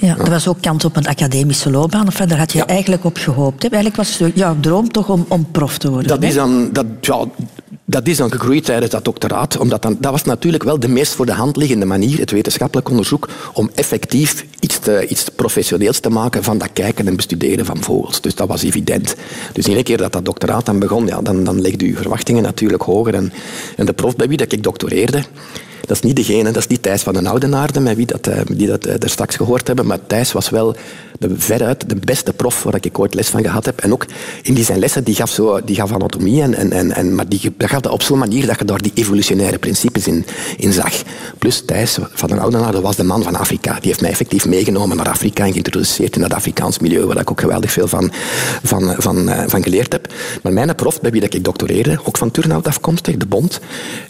ja, 0.00 0.18
er 0.18 0.30
was 0.30 0.48
ook 0.48 0.60
kans 0.60 0.84
op 0.84 0.96
een 0.96 1.06
academische 1.60 1.70
loopbaan. 1.70 2.06
Of 2.06 2.28
daar 2.28 2.38
had 2.38 2.52
je 2.52 2.64
eigenlijk 2.64 3.04
op 3.04 3.16
gehoopt. 3.16 3.62
Hè? 3.62 3.68
Eigenlijk 3.68 3.96
was 3.96 4.18
het 4.18 4.32
jouw 4.34 4.56
droom 4.60 4.90
toch 4.90 5.08
om, 5.08 5.24
om 5.28 5.50
prof 5.50 5.78
te 5.78 5.90
worden. 5.90 6.08
Dat 6.08 6.22
is 6.22 6.34
dan, 6.34 6.68
dat, 6.72 6.86
ja, 7.00 7.24
dat 7.84 8.08
is 8.08 8.16
dan 8.16 8.30
gegroeid 8.30 8.64
tijdens 8.64 8.90
dat 8.90 9.04
doctoraat. 9.04 9.58
Omdat 9.58 9.82
dan, 9.82 9.96
dat 10.00 10.12
was 10.12 10.24
natuurlijk 10.24 10.62
wel 10.62 10.80
de 10.80 10.88
meest 10.88 11.14
voor 11.14 11.26
de 11.26 11.32
hand 11.32 11.56
liggende 11.56 11.86
manier, 11.86 12.18
het 12.18 12.30
wetenschappelijk 12.30 12.88
onderzoek, 12.88 13.28
om 13.52 13.70
effectief 13.74 14.46
iets, 14.60 14.78
te, 14.78 15.06
iets 15.06 15.24
professioneels 15.36 16.00
te 16.00 16.10
maken 16.10 16.44
van 16.44 16.58
dat 16.58 16.72
kijken 16.72 17.06
en 17.06 17.16
bestuderen 17.16 17.64
van 17.64 17.82
vogels. 17.82 18.20
Dus 18.20 18.34
dat 18.34 18.48
was 18.48 18.62
evident. 18.62 19.14
Dus 19.52 19.64
iedere 19.64 19.84
keer 19.84 19.96
dat 19.96 20.12
dat 20.12 20.24
doctoraat 20.24 20.66
dan 20.66 20.78
begon, 20.78 21.06
ja, 21.06 21.22
dan, 21.22 21.44
dan 21.44 21.60
legde 21.60 21.86
je 21.86 21.96
verwachtingen 21.96 22.42
natuurlijk 22.42 22.82
hoger. 22.82 23.14
En, 23.14 23.32
en 23.76 23.86
de 23.86 23.92
prof 23.92 24.16
bij 24.16 24.28
wie 24.28 24.36
dat 24.36 24.52
ik 24.52 24.62
doctoreerde, 24.62 25.24
dat 25.80 25.96
is 25.96 26.02
niet 26.02 26.16
degene, 26.16 26.44
dat 26.44 26.56
is 26.56 26.66
niet 26.66 26.82
Thijs 26.82 27.02
van 27.02 27.14
den 27.14 27.26
Oudenaarde, 27.26 27.80
met 27.80 27.96
wie 27.96 28.06
dat, 28.06 28.26
eh, 28.26 28.40
die 28.52 28.66
dat 28.66 28.84
er 28.84 29.02
eh, 29.02 29.08
straks 29.08 29.36
gehoord 29.36 29.66
hebben, 29.66 29.86
maar 29.86 29.98
Thijs 30.06 30.32
was 30.32 30.50
wel 30.50 30.76
de, 31.20 31.34
veruit 31.36 31.88
de 31.88 31.96
beste 32.04 32.32
prof 32.32 32.62
waar 32.62 32.76
ik 32.80 32.98
ooit 32.98 33.14
les 33.14 33.28
van 33.28 33.42
gehad 33.42 33.64
heb. 33.64 33.80
En 33.80 33.92
ook 33.92 34.06
in 34.42 34.54
die 34.54 34.64
zijn 34.64 34.78
lessen, 34.78 35.04
die 35.04 35.14
gaf, 35.14 35.30
zo, 35.30 35.60
die 35.64 35.76
gaf 35.76 35.92
anatomie, 35.92 36.42
en, 36.42 36.72
en, 36.72 36.92
en, 36.92 37.14
maar 37.14 37.28
die, 37.28 37.52
dat 37.56 37.68
gaf 37.68 37.80
dat 37.80 37.92
op 37.92 38.02
zo'n 38.02 38.18
manier 38.18 38.46
dat 38.46 38.58
je 38.58 38.64
daar 38.64 38.82
die 38.82 38.92
evolutionaire 38.94 39.58
principes 39.58 40.06
in, 40.06 40.24
in 40.56 40.72
zag. 40.72 40.92
Plus 41.38 41.62
Thijs 41.66 41.98
van 42.12 42.28
den 42.28 42.38
Oudenaar, 42.38 42.72
dat 42.72 42.82
was 42.82 42.96
de 42.96 43.04
man 43.04 43.22
van 43.22 43.36
Afrika. 43.36 43.72
Die 43.72 43.88
heeft 43.88 44.00
mij 44.00 44.10
effectief 44.10 44.46
meegenomen 44.46 44.96
naar 44.96 45.08
Afrika 45.08 45.44
en 45.44 45.52
geïntroduceerd 45.52 46.16
in 46.16 46.22
dat 46.22 46.34
Afrikaans 46.34 46.78
milieu, 46.78 47.06
waar 47.06 47.20
ik 47.20 47.30
ook 47.30 47.40
geweldig 47.40 47.72
veel 47.72 47.88
van, 47.88 48.10
van, 48.62 48.94
van, 48.98 49.28
eh, 49.28 49.44
van 49.46 49.62
geleerd 49.62 49.92
heb. 49.92 50.12
Maar 50.42 50.52
mijn 50.52 50.74
prof, 50.74 51.00
bij 51.00 51.10
wie 51.10 51.22
ik 51.22 51.44
doctoreerde, 51.44 51.98
ook 52.04 52.18
van 52.18 52.30
Turnhout 52.30 52.66
afkomstig, 52.66 53.16
de 53.16 53.26
Bond, 53.26 53.60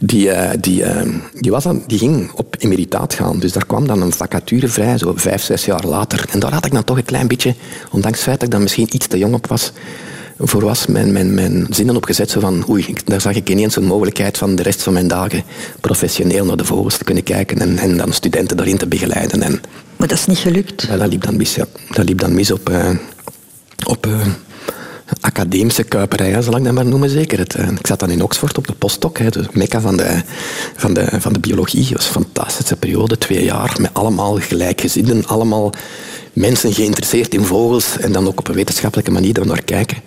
die, 0.00 0.30
eh, 0.30 0.58
die, 0.60 0.84
eh, 0.84 1.08
die, 1.40 1.50
was 1.50 1.64
dan, 1.64 1.82
die 1.86 1.98
ging 1.98 2.30
op 2.34 2.56
emeritaat 2.58 3.14
gaan. 3.14 3.38
Dus 3.38 3.52
daar 3.52 3.66
kwam 3.66 3.86
dan 3.86 4.02
een 4.02 4.12
vacature 4.12 4.68
vrij, 4.68 4.98
zo 4.98 5.12
vijf, 5.16 5.42
zes 5.42 5.64
jaar 5.64 5.84
later. 5.84 6.24
En 6.30 6.40
daar 6.40 6.52
had 6.52 6.64
ik 6.64 6.72
dan 6.72 6.84
toch 6.84 6.98
een 7.00 7.06
klein 7.06 7.28
beetje, 7.28 7.54
ondanks 7.90 8.16
het 8.16 8.26
feit 8.26 8.38
dat 8.38 8.48
ik 8.48 8.54
dan 8.54 8.62
misschien 8.62 8.88
iets 8.94 9.06
te 9.06 9.18
jong 9.18 9.34
op 9.34 9.46
was, 9.46 9.72
voor 10.38 10.64
was 10.64 10.86
mijn, 10.86 11.12
mijn, 11.12 11.34
mijn 11.34 11.66
zinnen 11.70 11.96
opgezet. 11.96 12.30
Zo 12.30 12.40
van, 12.40 12.64
oei, 12.68 12.94
daar 13.04 13.20
zag 13.20 13.34
ik 13.34 13.50
ineens 13.50 13.76
een 13.76 13.84
mogelijkheid 13.84 14.38
van 14.38 14.54
de 14.54 14.62
rest 14.62 14.82
van 14.82 14.92
mijn 14.92 15.08
dagen 15.08 15.42
professioneel 15.80 16.44
naar 16.44 16.56
de 16.56 16.64
vogels 16.64 16.96
te 16.96 17.04
kunnen 17.04 17.22
kijken 17.22 17.58
en, 17.58 17.78
en 17.78 17.96
dan 17.96 18.12
studenten 18.12 18.56
daarin 18.56 18.78
te 18.78 18.86
begeleiden. 18.86 19.42
En, 19.42 19.60
maar 19.96 20.08
dat 20.08 20.18
is 20.18 20.26
niet 20.26 20.38
gelukt? 20.38 20.82
Ja, 20.82 20.96
dat 20.96 21.08
liep 21.08 21.24
dan 21.24 21.36
mis, 21.36 21.54
ja. 21.54 21.66
Dat 21.90 22.08
liep 22.08 22.18
dan 22.18 22.34
mis 22.34 22.50
op... 22.50 22.70
Uh, 22.70 22.90
op 23.86 24.06
uh, 24.06 24.20
academische 25.20 25.82
kuiperijen, 25.82 26.42
zal 26.42 26.56
ik 26.56 26.64
dat 26.64 26.72
maar 26.72 26.86
noemen 26.86 27.10
zeker. 27.10 27.38
Het, 27.38 27.58
uh, 27.58 27.68
ik 27.68 27.86
zat 27.86 28.00
dan 28.00 28.10
in 28.10 28.22
Oxford 28.22 28.58
op 28.58 28.66
de 28.66 28.72
postdoc, 28.72 29.18
hè, 29.18 29.30
de 29.30 29.44
mekka 29.52 29.80
van 29.80 29.96
de, 29.96 30.22
van, 30.76 30.94
de, 30.94 31.06
van 31.18 31.32
de 31.32 31.40
biologie. 31.40 31.82
Het 31.82 31.92
was 31.92 32.06
een 32.06 32.12
fantastische 32.12 32.76
periode, 32.76 33.18
twee 33.18 33.44
jaar, 33.44 33.76
met 33.80 33.90
allemaal 33.92 34.38
gelijkgezinden, 34.40 35.26
allemaal 35.26 35.72
mensen 36.32 36.72
geïnteresseerd 36.72 37.34
in 37.34 37.44
vogels 37.44 37.98
en 37.98 38.12
dan 38.12 38.26
ook 38.26 38.38
op 38.38 38.48
een 38.48 38.54
wetenschappelijke 38.54 39.10
manier 39.10 39.38
er 39.38 39.46
naar 39.46 39.62
kijken. 39.62 39.98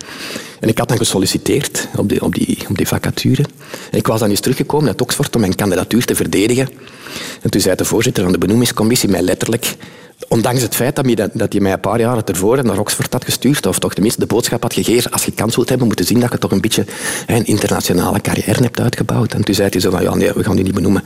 En 0.60 0.68
ik 0.68 0.78
had 0.78 0.88
dan 0.88 0.96
gesolliciteerd 0.96 1.88
op 1.96 2.08
die, 2.08 2.22
op 2.22 2.34
die, 2.34 2.58
op 2.68 2.76
die 2.76 2.88
vacature. 2.88 3.42
En 3.90 3.98
ik 3.98 4.06
was 4.06 4.20
dan 4.20 4.30
eens 4.30 4.40
teruggekomen 4.40 4.88
uit 4.88 5.00
Oxford 5.00 5.34
om 5.34 5.40
mijn 5.40 5.54
kandidatuur 5.54 6.04
te 6.04 6.14
verdedigen. 6.14 6.68
En 7.42 7.50
toen 7.50 7.60
zei 7.60 7.76
de 7.76 7.84
voorzitter 7.84 8.22
van 8.22 8.32
de 8.32 8.38
benoemingscommissie 8.38 9.08
mij 9.08 9.22
letterlijk 9.22 9.76
Ondanks 10.28 10.62
het 10.62 10.74
feit 10.74 10.96
dat 10.96 11.04
hij, 11.04 11.14
dat 11.14 11.52
hij 11.52 11.60
mij 11.60 11.72
een 11.72 11.80
paar 11.80 12.00
jaren 12.00 12.24
tevoren 12.24 12.66
naar 12.66 12.78
Oxford 12.78 13.12
had 13.12 13.24
gestuurd, 13.24 13.66
of 13.66 13.78
toch 13.78 13.92
tenminste 13.92 14.20
de 14.20 14.26
boodschap 14.26 14.62
had 14.62 14.74
gegeven, 14.74 15.10
als 15.10 15.24
je 15.24 15.32
kans 15.32 15.56
wilt 15.56 15.68
hebben, 15.68 15.86
moeten 15.86 16.06
zien 16.06 16.20
dat 16.20 16.32
je 16.32 16.38
toch 16.38 16.50
een 16.50 16.60
beetje 16.60 16.84
een 17.26 17.46
internationale 17.46 18.20
carrière 18.20 18.62
hebt 18.62 18.80
uitgebouwd. 18.80 19.32
En 19.32 19.44
toen 19.44 19.54
zei 19.54 19.68
hij 19.70 19.80
zo 19.80 19.90
van, 19.90 20.02
ja 20.02 20.14
nee, 20.14 20.32
we 20.32 20.44
gaan 20.44 20.56
die 20.56 20.64
niet 20.64 20.74
benoemen. 20.74 21.02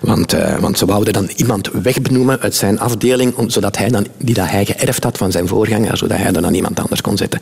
Want, 0.00 0.34
uh, 0.34 0.58
want 0.58 0.78
ze 0.78 0.86
wouden 0.86 1.12
dan 1.12 1.30
iemand 1.36 1.70
wegbenoemen 1.82 2.40
uit 2.40 2.54
zijn 2.54 2.80
afdeling, 2.80 3.34
zodat 3.46 3.76
hij 3.76 3.88
dan, 3.88 4.06
die 4.18 4.34
dat 4.34 4.48
hij 4.48 4.64
geërfd 4.64 5.04
had 5.04 5.16
van 5.16 5.32
zijn 5.32 5.48
voorganger, 5.48 5.96
zodat 5.96 6.18
hij 6.18 6.32
dan 6.32 6.46
aan 6.46 6.54
iemand 6.54 6.80
anders 6.80 7.00
kon 7.00 7.16
zetten. 7.16 7.40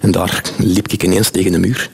En 0.00 0.10
daar 0.10 0.42
liep 0.58 0.88
ik 0.88 1.02
ineens 1.02 1.30
tegen 1.30 1.52
de 1.52 1.58
muur. 1.58 1.90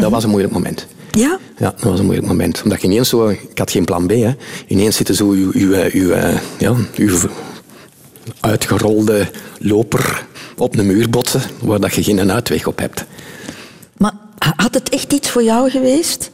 Dat 0.00 0.10
was 0.10 0.24
een 0.24 0.30
moeilijk 0.30 0.52
moment. 0.52 0.86
Ja? 1.10 1.38
Ja, 1.58 1.70
dat 1.76 1.82
was 1.82 1.98
een 1.98 2.04
moeilijk 2.04 2.28
moment. 2.28 2.62
Omdat 2.64 2.80
je 2.80 2.86
ineens 2.86 3.08
zo... 3.08 3.28
Ik 3.28 3.58
had 3.58 3.70
geen 3.70 3.84
plan 3.84 4.06
B, 4.06 4.10
hè. 4.10 4.34
Ineens 4.66 4.96
zitten 4.96 5.14
zo 5.14 5.30
uw, 5.30 5.50
uw, 5.52 5.74
uw, 5.92 6.10
eh, 6.10 6.38
ja, 6.58 6.74
uw 6.96 7.16
uitgerolde 8.40 9.30
loper 9.58 10.26
op 10.56 10.78
een 10.78 10.86
muur 10.86 11.10
botsen 11.10 11.42
waar 11.60 11.80
dat 11.80 11.94
je 11.94 12.02
geen 12.02 12.32
uitweg 12.32 12.66
op 12.66 12.78
hebt. 12.78 13.04
Maar 13.96 14.12
had 14.56 14.74
het 14.74 14.88
echt 14.88 15.12
iets 15.12 15.30
voor 15.30 15.42
jou 15.42 15.70
geweest? 15.70 16.30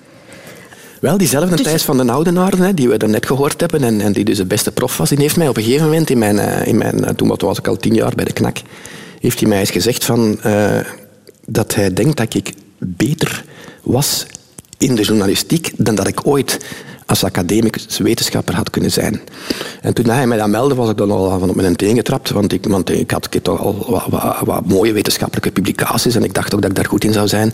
Wel, 1.01 1.19
diezelfde 1.19 1.57
dus... 1.57 1.65
Thijs 1.65 1.83
van 1.83 1.97
den 1.97 2.11
Oudenaar, 2.11 2.75
die 2.75 2.89
we 2.89 2.97
er 2.97 3.09
net 3.09 3.27
gehoord 3.27 3.61
hebben 3.61 3.83
en, 3.83 4.01
en, 4.01 4.13
die 4.13 4.25
dus 4.25 4.37
de 4.37 4.45
beste 4.45 4.73
prof 4.73 4.97
was, 4.97 5.09
die 5.09 5.19
heeft 5.19 5.37
mij 5.37 5.49
op 5.49 5.57
een 5.57 5.63
gegeven 5.63 5.85
moment, 5.85 6.11
in 6.11 6.19
mijn, 6.19 6.39
eh, 6.39 6.67
in 6.67 6.79
mijn, 6.79 7.05
eh, 7.05 7.15
toen 7.15 7.37
was 7.39 7.59
ik 7.59 7.69
al 7.69 7.77
tien 7.77 7.95
jaar 7.95 8.13
bij 8.15 8.25
de 8.25 8.33
knak, 8.33 8.57
heeft 9.21 9.41
hij 9.41 9.49
mij 9.49 9.59
eens 9.59 9.71
gezegd 9.71 10.05
van, 10.05 10.39
uh, 10.47 10.79
dat 11.47 11.75
hij 11.75 11.93
denkt 11.93 12.17
dat 12.17 12.35
ik 12.35 12.53
beter 12.79 13.45
was 13.83 14.27
in 14.79 14.95
de 14.95 15.03
journalistiek 15.03 15.73
dan 15.77 15.95
dat 15.95 16.09
ik 16.09 16.27
ooit 16.27 16.59
als 17.11 17.25
academicus 17.25 17.99
wetenschapper 17.99 18.55
had 18.55 18.71
kunnen 18.71 18.91
zijn. 18.91 19.21
En 19.81 19.95
toen 19.95 20.07
hij 20.07 20.27
mij 20.27 20.39
dat 20.39 20.49
meldde, 20.49 20.75
was 20.75 20.91
ik 20.91 20.97
dan 20.97 21.11
al 21.11 21.39
van 21.39 21.49
op 21.49 21.55
mijn 21.55 21.77
teen 21.77 21.97
getrapt, 21.97 22.31
want 22.31 22.53
ik, 22.53 22.67
want 22.67 22.91
ik 22.91 23.11
had 23.11 23.29
toch 23.43 23.61
al 23.61 24.03
wat, 24.45 24.67
mooie 24.67 24.93
wetenschappelijke 24.93 25.51
publicaties 25.51 26.15
en 26.15 26.25
ik 26.25 26.35
dacht 26.35 26.55
ook 26.55 26.61
dat 26.61 26.71
ik 26.71 26.77
daar 26.77 26.87
goed 26.87 27.05
in 27.05 27.13
zou 27.13 27.29
zijn. 27.29 27.53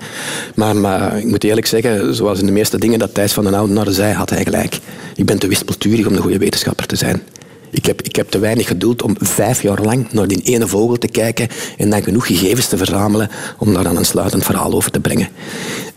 Maar, 0.55 0.77
maar 0.77 1.19
ik 1.19 1.27
moet 1.27 1.45
eerlijk 1.45 1.67
zeggen, 1.67 2.15
zoals 2.15 2.41
in 2.41 2.47
de 2.47 2.53
meeste 2.53 2.79
dingen 2.79 2.99
dat 2.99 3.15
Thijs 3.15 3.33
van 3.33 3.45
den 3.45 3.55
Oudenaar 3.55 3.91
zei, 3.91 4.15
had 4.15 4.31
hij 4.31 4.43
gelijk. 4.45 4.79
Ik 5.15 5.25
ben 5.25 5.39
te 5.39 5.49
wispelturig 5.49 6.07
om 6.07 6.13
een 6.13 6.23
goede 6.23 6.39
wetenschapper 6.39 6.87
te 6.87 6.97
zijn. 6.97 7.23
Ik 7.71 7.87
heb, 7.87 8.03
ik 8.03 8.17
heb 8.17 8.31
te 8.31 8.39
weinig 8.39 8.67
geduld 8.67 9.03
om 9.03 9.17
vijf 9.19 9.63
jaar 9.63 9.83
lang 9.83 10.13
naar 10.13 10.29
die 10.29 10.43
ene 10.43 10.69
vogel 10.69 10.97
te 10.97 11.09
kijken 11.09 11.49
en 11.79 11.91
dan 11.91 12.03
genoeg 12.03 12.27
gegevens 12.27 12.67
te 12.67 12.77
verzamelen 12.77 13.31
om 13.59 13.75
daar 13.75 13.85
dan 13.85 13.97
een 13.97 14.05
sluitend 14.05 14.45
verhaal 14.45 14.73
over 14.73 14.91
te 14.91 15.01
brengen. 15.01 15.29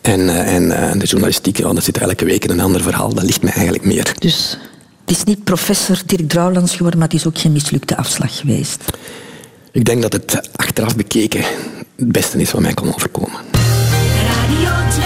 En, 0.02 0.30
eh, 0.30 0.56
en, 0.56 0.72
en 0.72 0.92
eh, 0.92 1.00
de 1.00 1.06
journalistiek, 1.06 1.58
ja, 1.58 1.74
dat 1.74 1.84
zit 1.84 1.98
elke 1.98 2.26
week 2.26 2.44
in 2.44 2.50
een 2.50 2.60
ander 2.60 2.82
verhaal. 2.82 3.14
Dat 3.14 3.24
ligt 3.24 3.42
mij 3.42 3.54
eigenlijk 3.54 3.86
meer. 3.86 4.14
Dus 4.20 4.58
het 5.06 5.18
is 5.18 5.24
niet 5.24 5.44
professor 5.44 6.02
Dirk 6.06 6.30
Drouwlands 6.30 6.76
geworden, 6.76 7.00
maar 7.00 7.08
het 7.08 7.18
is 7.18 7.28
ook 7.28 7.38
geen 7.38 7.52
mislukte 7.52 7.98
afslag 7.98 8.38
geweest. 8.38 8.84
Ik 9.72 9.86
denk 9.86 10.02
dat 10.02 10.14
het 10.14 10.50
achteraf 10.56 10.96
bekeken 10.96 11.44
het 11.96 12.12
beste 12.12 12.38
is 12.38 12.52
wat 12.52 12.62
mij 12.62 12.74
kon 12.74 12.94
overkomen. 12.94 13.40
Radio 14.28 14.72
2. 14.90 15.04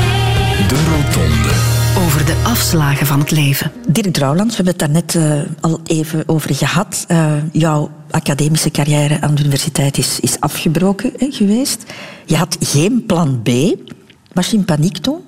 De 0.68 0.76
Rotonde 0.76 1.83
over 1.98 2.26
de 2.26 2.42
afslagen 2.44 3.06
van 3.06 3.20
het 3.20 3.32
leven. 3.32 3.72
Dirk 3.88 4.14
Drouwlands, 4.14 4.58
we 4.58 4.64
hebben 4.64 4.88
het 4.88 5.14
daar 5.14 5.24
net 5.24 5.46
uh, 5.46 5.54
al 5.62 5.80
even 5.86 6.24
over 6.28 6.56
gehad. 6.56 7.06
Uh, 7.12 7.34
jouw 7.52 7.92
academische 8.10 8.72
carrière 8.72 9.22
aan 9.22 9.36
de 9.36 9.42
universiteit 9.42 9.98
is, 9.98 10.20
is 10.20 10.40
afgebroken 10.40 11.12
hè, 11.18 11.32
geweest. 11.32 11.84
Je 12.26 12.36
had 12.36 12.58
geen 12.60 13.06
plan 13.06 13.42
B. 13.42 13.50
Was 14.34 14.48
je 14.50 14.58
in 14.58 14.66
paniek 14.66 14.98
toen? 14.98 15.22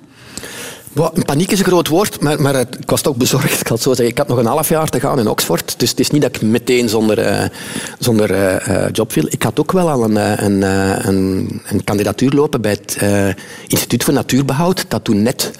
Paniek 1.24 1.50
is 1.50 1.58
een 1.58 1.64
groot 1.64 1.88
woord, 1.88 2.20
maar, 2.20 2.42
maar 2.42 2.60
ik 2.60 2.90
was 2.90 3.00
toch 3.00 3.16
bezorgd. 3.16 3.60
Ik 3.60 3.66
had, 3.66 3.80
zo 3.80 3.88
zeggen. 3.88 4.08
ik 4.08 4.18
had 4.18 4.28
nog 4.28 4.38
een 4.38 4.46
half 4.46 4.68
jaar 4.68 4.88
te 4.88 5.00
gaan 5.00 5.18
in 5.18 5.28
Oxford, 5.28 5.78
dus 5.78 5.90
het 5.90 6.00
is 6.00 6.10
niet 6.10 6.22
dat 6.22 6.36
ik 6.36 6.42
meteen 6.42 6.88
zonder, 6.88 7.18
uh, 7.18 7.44
zonder 7.98 8.30
uh, 8.30 8.88
job 8.92 9.12
viel. 9.12 9.26
Ik 9.28 9.42
had 9.42 9.60
ook 9.60 9.72
wel 9.72 9.90
al 9.90 10.04
een, 10.04 10.44
een, 10.44 10.62
een, 11.08 11.62
een 11.66 11.84
kandidatuur 11.84 12.30
lopen 12.30 12.60
bij 12.60 12.70
het 12.70 12.98
Instituut 13.66 14.04
voor 14.04 14.14
Natuurbehoud, 14.14 14.84
dat 14.88 15.04
toen 15.04 15.22
net 15.22 15.50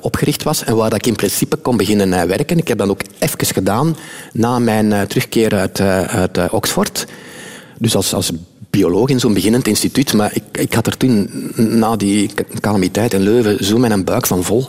opgericht 0.00 0.42
was 0.42 0.64
en 0.64 0.76
waar 0.76 0.94
ik 0.94 1.06
in 1.06 1.16
principe 1.16 1.56
kon 1.56 1.76
beginnen 1.76 2.28
werken. 2.28 2.58
Ik 2.58 2.68
heb 2.68 2.78
dat 2.78 2.88
ook 2.88 3.00
even 3.18 3.46
gedaan 3.46 3.96
na 4.32 4.58
mijn 4.58 5.06
terugkeer 5.06 5.54
uit, 5.54 5.80
uit 5.80 6.50
Oxford. 6.50 7.06
Dus 7.78 7.96
als, 7.96 8.14
als 8.14 8.32
bioloog 8.74 9.08
in 9.08 9.20
zo'n 9.20 9.34
beginnend 9.34 9.66
instituut, 9.66 10.12
maar 10.12 10.30
ik, 10.34 10.42
ik 10.52 10.72
had 10.72 10.86
er 10.86 10.96
toen, 10.96 11.30
na 11.54 11.96
die 11.96 12.30
calamiteit 12.60 13.14
in 13.14 13.22
Leuven, 13.22 13.64
zo 13.64 13.78
mijn 13.78 14.04
buik 14.04 14.26
van 14.26 14.44
vol. 14.44 14.68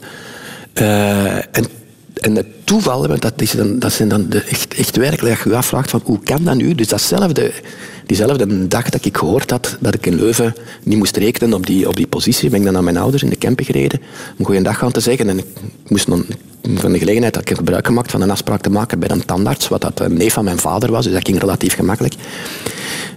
Uh, 0.82 1.36
en, 1.36 1.66
en 2.14 2.36
het 2.36 2.48
toeval, 2.64 3.20
dat, 3.20 3.42
is 3.42 3.52
dan, 3.52 3.80
dat 3.80 3.94
zijn 3.94 4.10
dan 4.10 4.32
echt, 4.32 4.74
echt 4.74 4.96
werkelijk, 4.96 5.38
dat 5.38 5.52
je 5.52 5.58
afvraagt 5.58 5.90
van 5.90 6.02
hoe 6.04 6.20
kan 6.24 6.44
dat 6.44 6.56
nu? 6.56 6.76
Dus 6.76 6.88
datzelfde, 6.88 7.52
diezelfde 8.06 8.68
dag 8.68 8.90
dat 8.90 9.06
ik 9.06 9.18
gehoord 9.18 9.50
had 9.50 9.78
dat 9.80 9.94
ik 9.94 10.06
in 10.06 10.16
Leuven 10.16 10.56
niet 10.84 10.98
moest 10.98 11.18
rekenen 11.18 11.54
op 11.54 11.66
die, 11.66 11.88
op 11.88 11.96
die 11.96 12.08
positie, 12.08 12.50
ben 12.50 12.60
ik 12.60 12.66
dan 12.66 12.74
naar 12.74 12.84
mijn 12.84 12.98
ouders 12.98 13.24
in 13.24 13.30
de 13.30 13.38
camper 13.38 13.66
gereden 13.66 14.02
om 14.38 14.54
een 14.54 14.64
dag 14.64 14.78
gaan 14.78 14.92
te 14.92 15.00
zeggen. 15.00 15.30
En 15.30 15.38
ik 15.38 15.46
moest 15.88 16.08
dan, 16.08 16.26
van 16.76 16.92
de 16.92 17.00
gelegenheid 17.00 17.36
had 17.36 17.50
ik 17.50 17.58
gebruik 17.58 17.86
gemaakt 17.86 18.12
van 18.12 18.22
een 18.22 18.32
afspraak 18.32 18.62
te 18.62 18.70
maken 18.70 19.00
bij 19.00 19.10
een 19.10 19.26
tandarts, 19.26 19.68
wat 19.68 19.82
dat 19.82 20.00
een 20.00 20.14
neef 20.14 20.34
van 20.34 20.44
mijn 20.44 20.60
vader 20.60 20.92
was, 20.92 21.04
dus 21.04 21.14
dat 21.14 21.28
ging 21.28 21.40
relatief 21.40 21.76
gemakkelijk. 21.76 22.14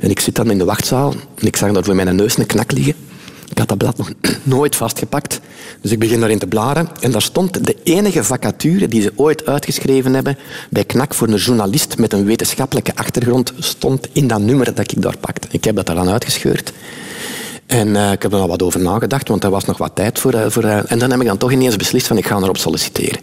En 0.01 0.11
ik 0.11 0.21
zit 0.21 0.35
dan 0.35 0.51
in 0.51 0.59
de 0.59 0.65
wachtzaal 0.65 1.15
en 1.35 1.47
ik 1.47 1.57
zag 1.57 1.73
daar 1.73 1.85
voor 1.85 1.95
mijn 1.95 2.17
neus 2.17 2.39
een 2.39 2.47
knak 2.47 2.73
liggen. 2.73 2.95
Ik 3.51 3.59
had 3.59 3.69
dat 3.69 3.79
blad 3.79 3.97
nog 3.97 4.11
nooit 4.43 4.77
vastgepakt. 4.77 5.41
Dus 5.81 5.91
ik 5.91 5.99
begin 5.99 6.21
daarin 6.21 6.39
te 6.39 6.47
bladeren. 6.47 6.89
En 7.01 7.11
daar 7.11 7.23
stond 7.23 7.67
de 7.67 7.77
enige 7.83 8.25
vacature 8.25 8.89
die 8.89 9.03
ze 9.03 9.13
ooit 9.17 9.47
uitgeschreven 9.47 10.15
hebben 10.15 10.39
bij 10.71 10.85
KNAK 10.85 11.15
voor 11.15 11.29
een 11.29 11.37
journalist 11.37 11.99
met 11.99 12.13
een 12.13 12.25
wetenschappelijke 12.25 12.97
achtergrond 12.97 13.53
stond 13.59 14.09
in 14.13 14.27
dat 14.27 14.41
nummer 14.41 14.75
dat 14.75 14.93
ik 14.93 15.03
daar 15.03 15.19
pakte. 15.19 15.49
Ik 15.51 15.65
heb 15.65 15.77
dat 15.77 15.87
dan 15.87 16.09
uitgescheurd. 16.09 16.73
En 17.67 17.89
uh, 17.89 18.13
ik 18.13 18.23
heb 18.23 18.33
er 18.33 18.39
al 18.39 18.49
wat 18.49 18.63
over 18.63 18.81
nagedacht, 18.81 19.29
want 19.29 19.45
er 19.45 19.51
was 19.51 19.65
nog 19.65 19.79
wat 19.79 19.95
tijd 19.95 20.19
voor. 20.19 20.53
Voor 20.53 20.65
uh, 20.65 20.91
en 20.91 20.99
dan 20.99 21.11
heb 21.11 21.21
ik 21.21 21.27
dan 21.27 21.39
toch 21.39 21.53
ineens 21.53 21.77
beslist 21.77 22.07
van 22.07 22.17
ik 22.17 22.27
ga 22.27 22.37
erop 22.37 22.57
solliciteren. 22.57 23.21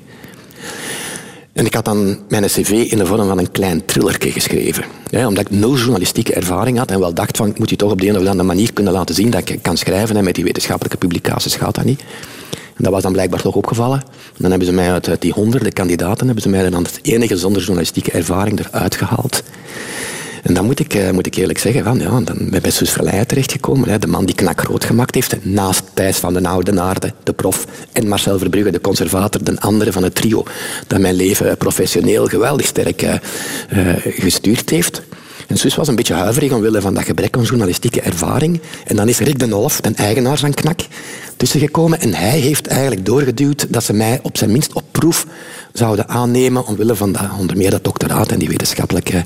En 1.55 1.65
ik 1.65 1.73
had 1.73 1.85
dan 1.85 2.17
mijn 2.29 2.45
cv 2.45 2.69
in 2.69 2.97
de 2.97 3.05
vorm 3.05 3.27
van 3.27 3.37
een 3.37 3.51
klein 3.51 3.85
trillerke 3.85 4.31
geschreven. 4.31 4.83
Ja, 5.09 5.27
omdat 5.27 5.45
ik 5.45 5.57
nul 5.57 5.75
journalistieke 5.75 6.33
ervaring 6.33 6.77
had 6.77 6.91
en 6.91 6.99
wel 6.99 7.13
dacht 7.13 7.37
van, 7.37 7.47
ik 7.47 7.59
moet 7.59 7.69
je 7.69 7.75
toch 7.75 7.91
op 7.91 8.01
de 8.01 8.07
een 8.07 8.17
of 8.17 8.27
andere 8.27 8.43
manier 8.43 8.73
kunnen 8.73 8.93
laten 8.93 9.15
zien 9.15 9.29
dat 9.29 9.49
ik 9.49 9.61
kan 9.61 9.77
schrijven. 9.77 10.17
En 10.17 10.23
met 10.23 10.35
die 10.35 10.43
wetenschappelijke 10.43 10.97
publicaties 10.97 11.55
gaat 11.55 11.75
dat 11.75 11.83
niet. 11.83 11.99
En 12.51 12.83
dat 12.83 12.91
was 12.91 13.01
dan 13.01 13.11
blijkbaar 13.11 13.41
toch 13.41 13.55
opgevallen. 13.55 13.99
En 14.07 14.37
dan 14.37 14.49
hebben 14.49 14.67
ze 14.67 14.73
mij 14.73 14.91
uit, 14.91 15.21
die 15.21 15.31
honderden 15.31 15.73
kandidaten, 15.73 16.25
hebben 16.25 16.43
ze 16.43 16.49
mij 16.49 16.69
dan 16.69 16.83
als 16.83 16.99
enige 17.01 17.37
zonder 17.37 17.61
journalistieke 17.61 18.11
ervaring 18.11 18.59
eruit 18.59 18.95
gehaald. 18.95 19.43
En 20.45 20.53
dan 20.53 20.65
moet 20.65 20.79
ik, 20.79 20.93
eh, 20.93 21.11
moet 21.11 21.25
ik 21.25 21.35
eerlijk 21.35 21.59
zeggen, 21.59 21.83
van, 21.83 21.99
ja, 21.99 22.09
dan 22.09 22.37
ben 22.37 22.53
ik 22.53 22.61
bij 22.61 22.71
Suus 22.71 22.91
Verleijen 22.91 23.27
terechtgekomen. 23.27 24.01
De 24.01 24.07
man 24.07 24.25
die 24.25 24.35
knak 24.35 24.61
groot 24.61 24.85
gemaakt 24.85 25.15
heeft. 25.15 25.45
Naast 25.45 25.83
Thijs 25.93 26.17
van 26.17 26.33
den 26.33 26.45
Oudenaarde, 26.45 27.13
de 27.23 27.33
prof, 27.33 27.65
en 27.91 28.07
Marcel 28.07 28.37
Verbrugge, 28.37 28.71
de 28.71 28.81
conservator, 28.81 29.43
de 29.43 29.59
andere 29.59 29.91
van 29.91 30.03
het 30.03 30.15
trio, 30.15 30.43
dat 30.87 30.99
mijn 30.99 31.15
leven 31.15 31.57
professioneel 31.57 32.25
geweldig 32.25 32.65
sterk 32.65 33.01
uh, 33.01 33.13
gestuurd 34.03 34.69
heeft. 34.69 35.01
En 35.47 35.57
zus 35.57 35.75
was 35.75 35.87
een 35.87 35.95
beetje 35.95 36.13
huiverig 36.13 36.51
omwille 36.51 36.81
van 36.81 36.93
dat 36.93 37.03
gebrek 37.03 37.37
aan 37.37 37.43
journalistieke 37.43 38.01
ervaring. 38.01 38.61
En 38.85 38.95
dan 38.95 39.07
is 39.07 39.19
Rick 39.19 39.39
de 39.39 39.45
Nolf, 39.45 39.79
een 39.81 39.95
eigenaar 39.95 40.37
van 40.37 40.53
Knak, 40.53 40.79
tussengekomen. 41.37 41.99
En 41.99 42.13
hij 42.13 42.39
heeft 42.39 42.67
eigenlijk 42.67 43.05
doorgeduwd 43.05 43.73
dat 43.73 43.83
ze 43.83 43.93
mij 43.93 44.19
op 44.21 44.37
zijn 44.37 44.51
minst 44.51 44.73
op 44.73 44.83
proef 44.91 45.25
zouden 45.73 46.09
aannemen 46.09 46.65
omwille 46.65 46.95
van 46.95 47.11
dat, 47.11 47.21
onder 47.39 47.57
meer 47.57 47.69
dat 47.69 47.83
doctoraat 47.83 48.31
en 48.31 48.39
die 48.39 48.47
wetenschappelijke 48.47 49.23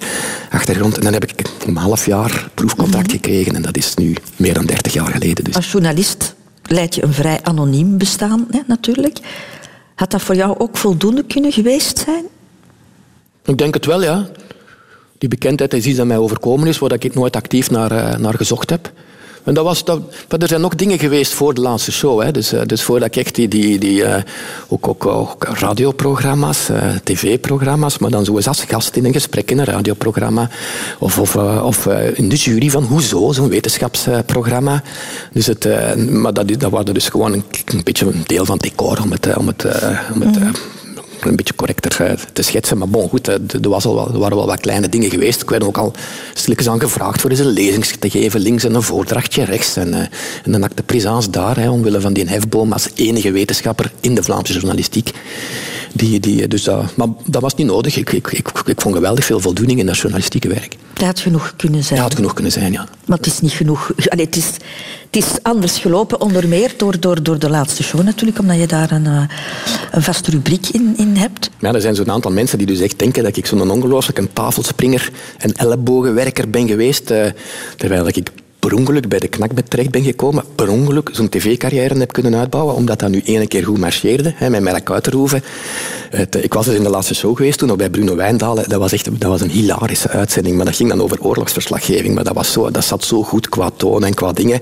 achtergrond. 0.49 0.97
En 0.97 1.03
dan 1.03 1.13
heb 1.13 1.23
ik 1.23 1.49
een 1.65 1.77
half 1.77 2.05
jaar 2.05 2.49
proefcontact 2.53 3.11
gekregen 3.11 3.55
en 3.55 3.61
dat 3.61 3.77
is 3.77 3.95
nu 3.95 4.15
meer 4.35 4.53
dan 4.53 4.65
30 4.65 4.93
jaar 4.93 5.11
geleden. 5.11 5.43
Dus. 5.43 5.55
Als 5.55 5.71
journalist 5.71 6.35
leid 6.63 6.95
je 6.95 7.03
een 7.03 7.13
vrij 7.13 7.39
anoniem 7.43 7.97
bestaan, 7.97 8.47
hè, 8.51 8.59
natuurlijk. 8.67 9.17
Had 9.95 10.11
dat 10.11 10.21
voor 10.21 10.35
jou 10.35 10.59
ook 10.59 10.77
voldoende 10.77 11.23
kunnen 11.23 11.51
geweest 11.51 11.97
zijn? 11.97 12.23
Ik 13.45 13.57
denk 13.57 13.73
het 13.73 13.85
wel, 13.85 14.03
ja. 14.03 14.29
Die 15.19 15.29
bekendheid 15.29 15.73
is 15.73 15.85
iets 15.85 15.97
dat 15.97 16.05
mij 16.05 16.17
overkomen 16.17 16.67
is, 16.67 16.79
waar 16.79 16.93
ik 16.93 17.13
nooit 17.13 17.35
actief 17.35 17.69
naar, 17.69 17.91
uh, 17.91 18.15
naar 18.15 18.33
gezocht 18.33 18.69
heb. 18.69 18.91
En 19.43 19.53
dat 19.53 19.63
was, 19.63 19.83
dat, 19.83 19.99
maar 20.29 20.39
er 20.39 20.47
zijn 20.47 20.61
nog 20.61 20.75
dingen 20.75 20.99
geweest 20.99 21.33
voor 21.33 21.53
de 21.53 21.61
laatste 21.61 21.91
show. 21.91 22.21
Hè. 22.21 22.31
Dus, 22.31 22.53
uh, 22.53 22.61
dus 22.65 22.83
voordat 22.83 23.07
ik 23.07 23.15
echt 23.15 23.35
die, 23.35 23.47
die, 23.47 23.79
die 23.79 24.01
uh, 24.01 24.15
ook, 24.67 24.87
ook, 24.87 25.05
ook, 25.05 25.43
radioprogramma's, 25.43 26.69
tv-programma's, 27.03 27.97
maar 27.97 28.09
dan 28.09 28.25
zo 28.25 28.35
eens 28.35 28.47
als 28.47 28.63
gast 28.63 28.95
in 28.95 29.05
een 29.05 29.13
gesprek 29.13 29.51
in 29.51 29.59
een 29.59 29.65
radioprogramma. 29.65 30.49
Of, 30.99 31.19
of, 31.19 31.35
of 31.63 31.85
in 32.13 32.29
de 32.29 32.35
jury 32.35 32.69
van 32.69 32.83
Hoezo, 32.83 33.31
zo'n 33.31 33.49
wetenschapsprogramma. 33.49 34.83
Dus 35.33 35.45
het, 35.45 35.67
maar 36.09 36.33
dat, 36.33 36.59
dat 36.59 36.71
was 36.71 36.85
dus 36.85 37.09
gewoon 37.09 37.33
een, 37.33 37.43
een, 37.65 37.83
beetje 37.83 38.05
een 38.05 38.23
deel 38.25 38.45
van 38.45 38.55
het 38.55 38.63
decor 38.63 39.01
om 39.01 39.11
het, 39.11 39.37
om 39.37 39.47
het, 39.47 39.65
om 40.13 40.21
het 40.21 40.39
mm 40.39 40.51
een 41.25 41.35
beetje 41.35 41.55
correcter 41.55 42.05
eh, 42.05 42.17
te 42.33 42.41
schetsen. 42.41 42.77
Maar 42.77 42.89
bon, 42.89 43.09
goed, 43.09 43.27
eh, 43.27 43.35
er, 43.61 43.69
was 43.69 43.85
al 43.85 43.95
wel, 43.95 44.07
er 44.13 44.19
waren 44.19 44.37
wel 44.37 44.45
wat 44.45 44.59
kleine 44.59 44.89
dingen 44.89 45.09
geweest. 45.09 45.41
Ik 45.41 45.49
werd 45.49 45.63
ook 45.63 45.77
al 45.77 45.93
stilletjes 46.33 46.69
aan 46.69 46.79
gevraagd 46.79 47.21
voor 47.21 47.29
eens 47.29 47.39
een 47.39 47.45
lezing 47.45 47.85
te 47.85 48.09
geven, 48.09 48.39
links 48.39 48.63
en 48.63 48.75
een 48.75 48.81
voordrachtje 48.81 49.43
rechts. 49.43 49.75
En, 49.75 49.87
uh, 49.87 49.99
en 50.43 50.51
dan 50.51 50.61
had 50.61 50.71
ik 50.71 50.77
de 50.77 50.83
présence 50.83 51.29
daar, 51.29 51.57
hè, 51.57 51.69
omwille 51.69 52.01
van 52.01 52.13
die 52.13 52.27
hefboom, 52.27 52.71
als 52.71 52.89
enige 52.95 53.31
wetenschapper 53.31 53.91
in 53.99 54.15
de 54.15 54.23
Vlaamse 54.23 54.53
journalistiek. 54.53 55.11
Die, 55.93 56.19
die, 56.19 56.47
dus 56.47 56.63
dat, 56.63 56.95
maar 56.95 57.07
dat 57.25 57.41
was 57.41 57.55
niet 57.55 57.67
nodig. 57.67 57.97
Ik, 57.97 58.11
ik, 58.11 58.27
ik, 58.31 58.49
ik 58.65 58.81
vond 58.81 58.95
geweldig 58.95 59.25
veel 59.25 59.39
voldoening 59.39 59.79
in 59.79 59.85
dat 59.85 59.97
journalistieke 59.97 60.47
werk. 60.47 60.75
Dat 60.93 61.05
had 61.05 61.19
genoeg 61.19 61.53
kunnen 61.55 61.83
zijn. 61.83 61.99
Dat 61.99 62.07
had 62.07 62.17
genoeg 62.17 62.33
kunnen 62.33 62.51
zijn, 62.51 62.71
ja. 62.71 62.87
Maar 63.05 63.17
het 63.17 63.27
is 63.27 63.39
niet 63.39 63.51
genoeg. 63.51 63.91
Allee, 64.07 64.25
het, 64.25 64.35
is, 64.35 64.49
het 65.11 65.23
is 65.23 65.37
anders 65.41 65.77
gelopen, 65.77 66.21
onder 66.21 66.47
meer 66.47 66.73
door, 66.77 66.99
door, 66.99 67.23
door 67.23 67.39
de 67.39 67.49
laatste 67.49 67.83
show 67.83 68.03
natuurlijk, 68.03 68.39
omdat 68.39 68.59
je 68.59 68.67
daar 68.67 68.91
een, 68.91 69.05
een 69.91 70.01
vaste 70.01 70.31
rubriek 70.31 70.67
in, 70.67 70.93
in 70.97 71.15
hebt. 71.15 71.49
Ja, 71.59 71.73
er 71.73 71.81
zijn 71.81 71.95
zo'n 71.95 72.11
aantal 72.11 72.31
mensen 72.31 72.57
die 72.57 72.67
dus 72.67 72.79
echt 72.79 72.99
denken 72.99 73.23
dat 73.23 73.37
ik 73.37 73.45
zo'n 73.45 73.71
ongelooflijk 73.71 74.17
een 74.17 74.33
tafelspringer 74.33 75.11
en 75.37 75.53
ellebogenwerker 75.53 76.49
ben 76.49 76.67
geweest, 76.67 77.11
uh, 77.11 77.25
terwijl 77.77 78.07
ik 78.07 78.31
per 78.59 78.73
ongeluk 78.73 79.07
bij 79.07 79.19
de 79.19 79.27
knakbed 79.27 79.69
terecht 79.69 79.91
ben 79.91 80.03
gekomen, 80.03 80.43
per 80.55 80.69
ongeluk 80.69 81.09
zo'n 81.11 81.29
tv-carrière 81.29 81.97
heb 81.99 82.11
kunnen 82.11 82.35
uitbouwen, 82.35 82.75
omdat 82.75 82.99
dat 82.99 83.09
nu 83.09 83.21
ene 83.23 83.47
keer 83.47 83.65
goed 83.65 83.77
marcheerde, 83.77 84.33
hè, 84.35 84.49
met 84.49 84.61
Merk 84.61 84.91
Uiterhoeven. 84.91 85.43
Het, 86.09 86.43
ik 86.43 86.53
was 86.53 86.65
dus 86.65 86.75
in 86.75 86.83
de 86.83 86.89
laatste 86.89 87.15
show 87.15 87.37
geweest 87.37 87.59
toen, 87.59 87.77
bij 87.77 87.89
Bruno 87.89 88.15
Wijndalen. 88.15 88.69
Dat 88.69 88.79
was 88.79 88.91
echt 88.91 89.19
dat 89.19 89.29
was 89.29 89.41
een 89.41 89.49
hilarische 89.49 90.09
uitzending, 90.09 90.55
maar 90.55 90.65
dat 90.65 90.75
ging 90.75 90.89
dan 90.89 91.01
over 91.01 91.21
oorlogsverslaggeving. 91.21 92.15
Maar 92.15 92.23
dat, 92.23 92.35
was 92.35 92.51
zo, 92.51 92.71
dat 92.71 92.83
zat 92.83 93.03
zo 93.03 93.23
goed 93.23 93.49
qua 93.49 93.69
toon 93.75 94.03
en 94.03 94.13
qua 94.13 94.31
dingen. 94.31 94.59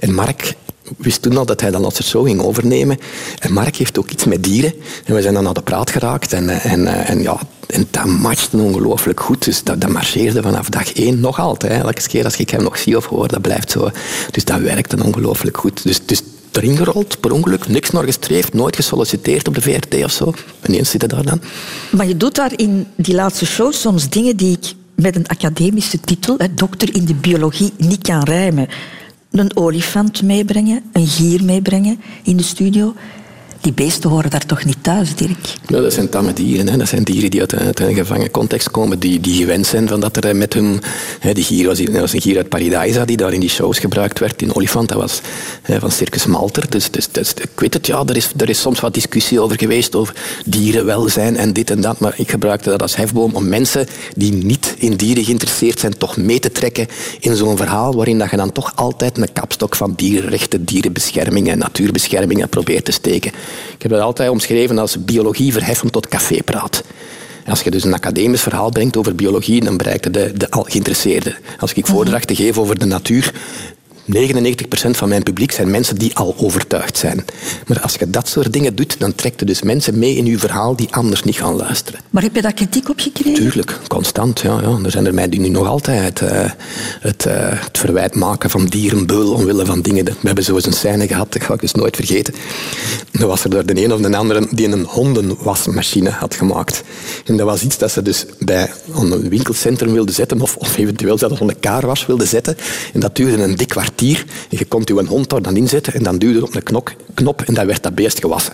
En 0.00 0.14
Mark 0.14 0.54
wist 0.96 1.22
toen 1.22 1.36
al 1.36 1.46
dat 1.46 1.60
hij 1.60 1.72
als 1.72 1.98
het 1.98 2.06
zo 2.06 2.22
ging 2.22 2.40
overnemen. 2.40 2.98
En 3.38 3.52
Mark 3.52 3.76
heeft 3.76 3.98
ook 3.98 4.10
iets 4.10 4.24
met 4.24 4.42
dieren. 4.42 4.72
En 5.04 5.14
we 5.14 5.22
zijn 5.22 5.34
dan 5.34 5.46
aan 5.46 5.54
de 5.54 5.62
praat 5.62 5.90
geraakt. 5.90 6.32
En, 6.32 6.48
en, 6.48 7.06
en 7.06 7.22
ja, 7.22 7.38
en 7.66 7.86
dat 7.90 8.04
matchte 8.04 8.56
ongelooflijk 8.56 9.20
goed. 9.20 9.44
Dus 9.44 9.62
dat, 9.62 9.80
dat 9.80 9.90
marcheerde 9.90 10.42
vanaf 10.42 10.68
dag 10.68 10.92
één 10.92 11.20
nog 11.20 11.40
altijd. 11.40 11.82
Elke 11.82 12.08
keer 12.08 12.24
als 12.24 12.36
ik 12.36 12.50
hem 12.50 12.62
nog 12.62 12.78
zie 12.78 12.96
of 12.96 13.06
hoor, 13.06 13.28
dat 13.28 13.40
blijft 13.40 13.70
zo. 13.70 13.90
Dus 14.30 14.44
dat 14.44 14.60
werkte 14.60 15.04
ongelooflijk 15.04 15.56
goed. 15.56 15.82
Dus, 15.82 16.00
dus 16.06 16.22
erin 16.52 16.76
gerold, 16.76 17.20
per 17.20 17.32
ongeluk, 17.32 17.68
niks 17.68 17.90
naar 17.90 18.04
gestreefd, 18.04 18.54
nooit 18.54 18.76
gesolliciteerd 18.76 19.48
op 19.48 19.54
de 19.54 19.60
VRT 19.60 20.04
of 20.04 20.10
zo. 20.10 20.32
Ineens 20.66 20.90
zit 20.90 21.08
daar 21.08 21.24
dan. 21.24 21.40
Maar 21.90 22.06
je 22.06 22.16
doet 22.16 22.34
daar 22.34 22.52
in 22.56 22.86
die 22.96 23.14
laatste 23.14 23.46
show 23.46 23.72
soms 23.72 24.08
dingen 24.08 24.36
die 24.36 24.58
ik 24.60 24.74
met 24.94 25.16
een 25.16 25.26
academische 25.26 26.00
titel, 26.00 26.36
dokter 26.54 26.94
in 26.94 27.04
de 27.04 27.14
biologie, 27.14 27.72
niet 27.76 28.02
kan 28.02 28.22
rijmen 28.22 28.68
een 29.38 29.56
olifant 29.56 30.22
meebrengen, 30.22 30.82
een 30.92 31.06
gier 31.06 31.44
meebrengen 31.44 32.00
in 32.22 32.36
de 32.36 32.42
studio. 32.42 32.94
Die 33.60 33.72
beesten 33.72 34.10
horen 34.10 34.30
daar 34.30 34.46
toch 34.46 34.64
niet 34.64 34.76
thuis, 34.80 35.14
Dirk? 35.14 35.54
Ja, 35.66 35.80
dat 35.80 35.92
zijn 35.92 36.08
tamme 36.08 36.32
dieren. 36.32 36.68
Hè. 36.68 36.76
Dat 36.76 36.88
zijn 36.88 37.02
dieren 37.02 37.30
die 37.30 37.40
uit, 37.40 37.80
een 37.80 37.94
gevangen 37.94 38.30
context 38.30 38.70
komen, 38.70 38.98
die, 38.98 39.20
die 39.20 39.34
gewend 39.34 39.66
zijn 39.66 39.88
van 39.88 40.00
dat 40.00 40.24
er 40.24 40.36
met 40.36 40.52
hun... 40.52 40.80
Hè, 41.20 41.32
die 41.32 41.44
gier 41.44 41.66
was, 41.66 41.82
was 41.82 42.12
een 42.12 42.20
gier 42.20 42.36
uit 42.36 42.48
Paradise 42.48 43.04
die 43.04 43.16
daar 43.16 43.32
in 43.32 43.40
die 43.40 43.48
shows 43.48 43.78
gebruikt 43.78 44.18
werd. 44.18 44.38
Die 44.38 44.54
olifant, 44.54 44.88
dat 44.88 44.98
was 44.98 45.20
hè, 45.62 45.80
van 45.80 45.90
Circus 45.90 46.26
Malter. 46.26 46.70
Dus, 46.70 46.90
dus, 46.90 47.08
dus, 47.12 47.34
ik 47.34 47.60
weet 47.60 47.74
het, 47.74 47.86
ja, 47.86 48.02
er 48.06 48.16
is, 48.16 48.32
er 48.36 48.48
is 48.48 48.60
soms 48.60 48.80
wat 48.80 48.94
discussie 48.94 49.40
over 49.40 49.58
geweest, 49.58 49.94
over 49.94 50.14
dierenwelzijn 50.44 51.36
en 51.36 51.52
dit 51.52 51.70
en 51.70 51.80
dat. 51.80 51.98
Maar 51.98 52.14
ik 52.16 52.30
gebruikte 52.30 52.70
dat 52.70 52.82
als 52.82 52.96
hefboom 52.96 53.34
om 53.34 53.48
mensen 53.48 53.86
die 54.16 54.32
niet 54.32 54.74
in 54.78 54.96
dieren 54.96 55.24
geïnteresseerd 55.24 55.80
zijn, 55.80 55.98
toch 55.98 56.16
mee 56.16 56.38
te 56.38 56.52
trekken 56.52 56.86
in 57.20 57.36
zo'n 57.36 57.56
verhaal 57.56 57.94
waarin 57.94 58.18
dat 58.18 58.30
je 58.30 58.36
dan 58.36 58.52
toch 58.52 58.72
altijd 58.74 59.18
een 59.18 59.32
kapstok 59.32 59.76
van 59.76 59.92
dierenrechten, 59.96 60.64
dierenbescherming 60.64 61.48
en 61.48 61.58
natuurbescherming 61.58 62.48
probeert 62.48 62.84
te 62.84 62.92
steken. 62.92 63.32
Ik 63.74 63.82
heb 63.82 63.90
dat 63.90 64.00
altijd 64.00 64.30
omschreven 64.30 64.78
als 64.78 65.04
biologie 65.04 65.52
verheffen 65.52 65.90
tot 65.90 66.08
cafépraat. 66.08 66.82
Als 67.46 67.62
je 67.62 67.70
dus 67.70 67.84
een 67.84 67.94
academisch 67.94 68.42
verhaal 68.42 68.70
brengt 68.70 68.96
over 68.96 69.14
biologie, 69.14 69.64
dan 69.64 69.76
bereikt 69.76 70.04
je 70.04 70.10
de, 70.10 70.32
de 70.34 70.50
al 70.50 70.62
geïnteresseerden. 70.62 71.36
Als 71.58 71.72
ik 71.72 71.86
voordrachten 71.86 72.36
geef 72.36 72.58
over 72.58 72.78
de 72.78 72.86
natuur, 72.86 73.32
99% 74.06 74.90
van 74.90 75.08
mijn 75.08 75.22
publiek 75.22 75.52
zijn 75.52 75.70
mensen 75.70 75.96
die 75.96 76.16
al 76.16 76.34
overtuigd 76.38 76.98
zijn. 76.98 77.24
Maar 77.66 77.80
als 77.80 77.94
je 77.94 78.10
dat 78.10 78.28
soort 78.28 78.52
dingen 78.52 78.74
doet, 78.74 78.98
dan 78.98 79.14
trekt 79.14 79.40
je 79.40 79.46
dus 79.46 79.62
mensen 79.62 79.98
mee 79.98 80.16
in 80.16 80.26
je 80.26 80.38
verhaal 80.38 80.76
die 80.76 80.88
anders 80.90 81.22
niet 81.22 81.36
gaan 81.36 81.56
luisteren. 81.56 82.00
Maar 82.10 82.22
heb 82.22 82.34
je 82.34 82.42
daar 82.42 82.52
kritiek 82.52 82.88
op 82.88 83.00
gekregen? 83.00 83.34
Tuurlijk, 83.34 83.78
constant. 83.88 84.40
Ja, 84.40 84.60
ja. 84.60 84.78
Er 84.84 84.90
zijn 84.90 85.06
er 85.06 85.14
mij 85.14 85.28
die 85.28 85.40
nu 85.40 85.48
nog 85.48 85.66
altijd 85.66 86.20
uh, 86.20 86.28
het, 87.00 87.26
uh, 87.26 87.32
het, 87.38 87.78
verwijt 87.78 88.14
maken 88.14 88.50
van 88.50 88.66
dierenbeul 88.66 89.32
omwille 89.32 89.66
van 89.66 89.80
dingen. 89.80 90.04
We 90.04 90.12
hebben 90.22 90.44
zo 90.44 90.54
eens 90.54 90.66
een 90.66 90.72
scène 90.72 91.06
gehad, 91.06 91.32
dat 91.32 91.42
ga 91.42 91.54
ik 91.54 91.60
dus 91.60 91.72
nooit 91.72 91.96
vergeten. 91.96 92.34
Dan 93.10 93.28
was 93.28 93.44
er 93.44 93.66
de 93.66 93.84
een 93.84 93.92
of 93.92 94.00
de 94.00 94.16
andere 94.16 94.46
die 94.50 94.68
een 94.68 94.84
hondenwasmachine 94.84 96.10
had 96.10 96.34
gemaakt. 96.34 96.82
En 97.24 97.36
dat 97.36 97.46
was 97.46 97.62
iets 97.62 97.78
dat 97.78 97.90
ze 97.90 98.02
dus 98.02 98.24
bij 98.38 98.70
een 98.94 99.28
winkelcentrum 99.28 99.92
wilden 99.92 100.14
zetten, 100.14 100.40
of, 100.40 100.56
of 100.56 100.76
eventueel 100.76 101.18
zelfs 101.18 101.40
een 101.40 101.60
kaarwas 101.60 102.06
wilden 102.06 102.26
zetten. 102.26 102.56
En 102.92 103.00
dat 103.00 103.16
duurde 103.16 103.42
een 103.42 103.56
dik 103.56 103.68
kwartier 103.68 103.94
en 104.00 104.16
je 104.48 104.64
kon 104.64 104.82
je 104.84 105.04
hond 105.06 105.28
daar 105.28 105.42
dan 105.42 105.56
inzetten 105.56 105.94
en 105.94 106.02
dan 106.02 106.18
duwde 106.18 106.42
op 106.42 106.54
een 106.54 106.62
knop, 106.62 106.96
knop 107.14 107.42
en 107.42 107.54
dan 107.54 107.66
werd 107.66 107.82
dat 107.82 107.94
beest 107.94 108.20
gewassen. 108.20 108.52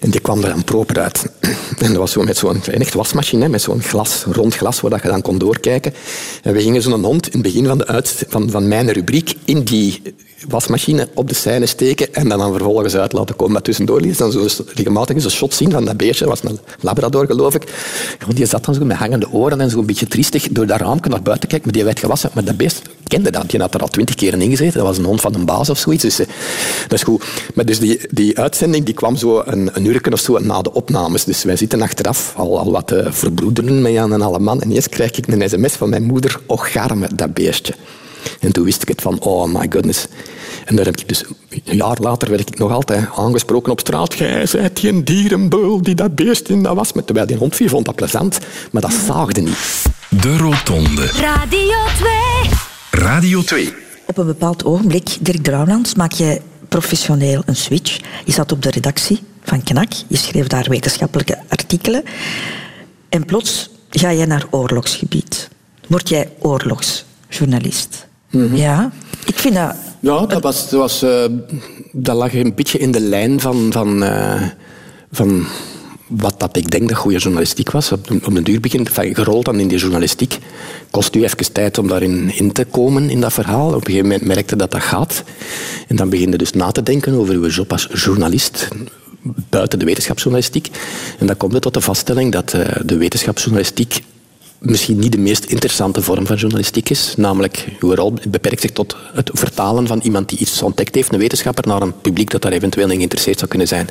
En 0.00 0.10
die 0.10 0.20
kwam 0.20 0.42
er 0.42 0.48
dan 0.48 0.64
proper 0.64 1.00
uit. 1.00 1.26
En 1.78 1.88
dat 1.88 1.96
was 1.96 2.12
zo 2.12 2.22
met 2.22 2.36
zo'n 2.36 2.62
echt 2.64 2.94
wasmachine, 2.94 3.48
met 3.48 3.62
zo'n 3.62 3.82
glas, 3.82 4.24
rond 4.30 4.54
glas, 4.54 4.80
waar 4.80 5.00
je 5.02 5.08
dan 5.08 5.22
kon 5.22 5.38
doorkijken. 5.38 5.94
En 6.42 6.52
we 6.52 6.62
gingen 6.62 6.82
zo'n 6.82 7.04
hond 7.04 7.26
in 7.26 7.32
het 7.32 7.42
begin 7.42 7.66
van, 7.66 7.78
de 7.78 7.86
uit, 7.86 8.24
van, 8.28 8.50
van 8.50 8.68
mijn 8.68 8.92
rubriek 8.92 9.34
in 9.44 9.62
die 9.62 10.02
wasmachine 10.48 11.08
op 11.14 11.28
de 11.28 11.34
scène 11.34 11.66
steken 11.66 12.14
en 12.14 12.28
dan, 12.28 12.38
dan 12.38 12.52
vervolgens 12.52 12.96
uit 12.96 13.12
laten 13.12 13.36
komen. 13.36 13.52
Maar 13.52 13.62
tussendoor 13.62 14.00
liet 14.00 14.18
dan 14.18 14.32
zo 14.32 14.46
regelmatig 14.74 15.24
een 15.24 15.30
shot 15.30 15.54
zien 15.54 15.70
van 15.70 15.84
dat 15.84 15.96
beestje. 15.96 16.26
Was 16.26 16.42
een 16.42 16.58
labrador, 16.80 17.26
geloof 17.26 17.54
ik. 17.54 17.72
Die 18.34 18.46
zat 18.46 18.64
dan 18.64 18.74
zo 18.74 18.84
met 18.84 18.96
hangende 18.96 19.30
oren 19.30 19.60
en 19.60 19.70
zo 19.70 19.78
een 19.78 19.86
beetje 19.86 20.06
triestig 20.06 20.48
door 20.48 20.66
dat 20.66 20.80
raamje 20.80 21.08
naar 21.08 21.22
buiten 21.22 21.48
kijken, 21.48 21.68
maar 21.68 21.76
die 21.76 21.84
werd 21.84 21.98
gewassen. 21.98 22.30
Maar 22.34 22.44
dat 22.44 22.56
beest 22.56 22.82
kende 23.06 23.30
dat. 23.30 23.50
Die 23.50 23.60
had 23.60 23.74
er 23.74 23.80
al 23.80 23.88
twintig 23.88 24.14
keer 24.14 24.40
in 24.40 24.50
gezeten. 24.50 24.78
Dat 24.78 24.86
was 24.86 24.98
een 24.98 25.04
hond 25.04 25.20
van 25.20 25.34
een 25.34 25.44
baas 25.44 25.70
of 25.70 25.78
zoiets. 25.78 26.02
Dus 26.02 26.18
eh, 26.18 26.26
dat 26.82 26.98
is 26.98 27.02
goed. 27.02 27.24
Maar 27.54 27.64
dus 27.64 27.78
die, 27.78 28.00
die 28.10 28.38
uitzending 28.38 28.84
die 28.84 28.94
kwam 28.94 29.16
zo 29.16 29.42
een, 29.44 29.70
een 29.72 29.84
uur 29.84 30.12
of 30.12 30.20
zo 30.20 30.38
na 30.38 30.62
de 30.62 30.72
opnames. 30.72 31.24
Dus 31.24 31.44
wij 31.44 31.56
zitten 31.56 31.82
achteraf 31.82 32.34
al, 32.36 32.58
al 32.58 32.72
wat 32.72 32.86
te 32.86 33.02
uh, 33.02 33.12
verbroederen 33.12 33.82
met 33.82 33.92
Jan 33.92 34.12
en 34.12 34.22
alle 34.22 34.38
man. 34.38 34.60
En 34.60 34.70
eerst 34.70 34.88
krijg 34.88 35.10
ik 35.10 35.26
een 35.26 35.48
sms 35.48 35.72
van 35.72 35.88
mijn 35.88 36.02
moeder. 36.02 36.40
Och, 36.46 36.72
garme, 36.72 37.08
dat 37.14 37.34
beestje. 37.34 37.74
En 38.40 38.52
toen 38.52 38.64
wist 38.64 38.82
ik 38.82 38.88
het 38.88 39.02
van, 39.02 39.20
oh 39.20 39.54
my 39.54 39.66
goodness. 39.70 40.06
En 40.64 40.76
daar 40.76 40.84
heb 40.84 40.96
ik 40.96 41.08
dus, 41.08 41.24
een 41.48 41.76
jaar 41.76 41.96
later 42.00 42.30
werd 42.30 42.48
ik 42.48 42.58
nog 42.58 42.72
altijd 42.72 43.08
aangesproken 43.16 43.72
op 43.72 43.80
straat. 43.80 44.14
Jij 44.14 44.46
zijt 44.46 44.80
die 44.80 44.90
een 44.90 45.04
dierenbeul 45.04 45.82
die 45.82 45.94
dat 45.94 46.14
beest 46.14 46.48
in 46.48 46.62
dat 46.62 46.76
was. 46.76 46.92
Terwijl 47.04 47.26
die 47.26 47.36
hond 47.36 47.56
vond 47.56 47.86
dat 47.86 47.94
plezant, 47.94 48.38
maar 48.70 48.82
dat 48.82 48.92
zaagde 49.06 49.40
niet. 49.40 49.82
De 50.08 50.36
Rotonde. 50.36 51.06
Radio 51.06 51.76
2. 51.96 52.10
Radio 52.90 53.42
2. 53.42 53.74
Op 54.06 54.18
een 54.18 54.26
bepaald 54.26 54.64
ogenblik, 54.64 55.16
Dirk 55.20 55.42
Drouwlands, 55.42 55.94
maak 55.94 56.12
je 56.12 56.40
professioneel 56.68 57.42
een 57.46 57.56
switch. 57.56 58.00
Je 58.24 58.32
zat 58.32 58.52
op 58.52 58.62
de 58.62 58.70
redactie 58.70 59.22
van 59.42 59.62
KNAK, 59.62 59.92
je 60.08 60.16
schreef 60.16 60.46
daar 60.46 60.68
wetenschappelijke 60.68 61.38
artikelen. 61.48 62.02
En 63.08 63.24
plots 63.24 63.70
ga 63.90 64.10
je 64.10 64.26
naar 64.26 64.46
oorlogsgebied. 64.50 65.48
Word 65.88 66.08
jij 66.08 66.30
oorlogsjournalist. 66.38 68.06
Mhm. 68.34 68.56
Ja, 68.56 68.90
ik 69.26 69.38
vind 69.38 69.54
dat... 69.54 69.74
Ja, 70.00 70.26
dat, 70.26 70.42
was, 70.42 70.70
dat, 70.70 70.80
was, 70.80 71.02
uh, 71.02 71.24
dat 71.92 72.16
lag 72.16 72.34
een 72.34 72.54
beetje 72.54 72.78
in 72.78 72.90
de 72.90 73.00
lijn 73.00 73.40
van, 73.40 73.72
van, 73.72 74.02
uh, 74.02 74.42
van 75.12 75.46
wat 76.06 76.40
dat 76.40 76.56
ik 76.56 76.70
denk 76.70 76.88
dat 76.88 76.98
goede 76.98 77.18
journalistiek 77.18 77.70
was. 77.70 77.92
Op, 77.92 78.10
op 78.10 78.26
een 78.26 78.44
duur 78.44 78.60
begint 78.60 78.90
van 78.90 79.14
gerold 79.14 79.44
dan 79.44 79.60
in 79.60 79.68
die 79.68 79.78
journalistiek. 79.78 80.38
kost 80.90 81.14
u 81.14 81.22
even 81.24 81.52
tijd 81.52 81.78
om 81.78 81.88
daarin 81.88 82.36
in 82.36 82.52
te 82.52 82.64
komen, 82.64 83.10
in 83.10 83.20
dat 83.20 83.32
verhaal. 83.32 83.68
Op 83.68 83.74
een 83.74 83.84
gegeven 83.84 84.08
moment 84.08 84.26
merkte 84.26 84.56
dat 84.56 84.70
dat 84.70 84.82
gaat. 84.82 85.22
En 85.88 85.96
dan 85.96 86.08
begin 86.08 86.30
je 86.30 86.36
dus 86.36 86.52
na 86.52 86.70
te 86.70 86.82
denken 86.82 87.14
over 87.14 87.34
uw 87.34 87.48
job 87.48 87.72
als 87.72 87.88
journalist 87.92 88.68
buiten 89.50 89.78
de 89.78 89.84
wetenschapsjournalistiek. 89.84 90.70
En 91.18 91.26
dan 91.26 91.36
komt 91.36 91.52
het 91.52 91.62
tot 91.62 91.74
de 91.74 91.80
vaststelling 91.80 92.32
dat 92.32 92.52
eh, 92.52 92.60
de 92.84 92.96
wetenschapsjournalistiek 92.96 94.02
misschien 94.64 94.98
niet 94.98 95.12
de 95.12 95.18
meest 95.18 95.44
interessante 95.44 96.02
vorm 96.02 96.26
van 96.26 96.36
journalistiek 96.36 96.90
is. 96.90 97.14
Namelijk, 97.16 97.66
uw 97.80 97.94
rol 97.94 98.14
beperkt 98.28 98.60
zich 98.60 98.70
tot 98.70 98.96
het 99.14 99.30
vertalen 99.32 99.86
van 99.86 100.00
iemand 100.02 100.28
die 100.28 100.38
iets 100.38 100.62
ontdekt 100.62 100.94
heeft, 100.94 101.12
een 101.12 101.18
wetenschapper, 101.18 101.66
naar 101.66 101.82
een 101.82 102.00
publiek 102.00 102.30
dat 102.30 102.42
daar 102.42 102.52
eventueel 102.52 102.90
in 102.90 102.96
geïnteresseerd 102.96 103.38
zou 103.38 103.50
kunnen 103.50 103.68
zijn. 103.68 103.88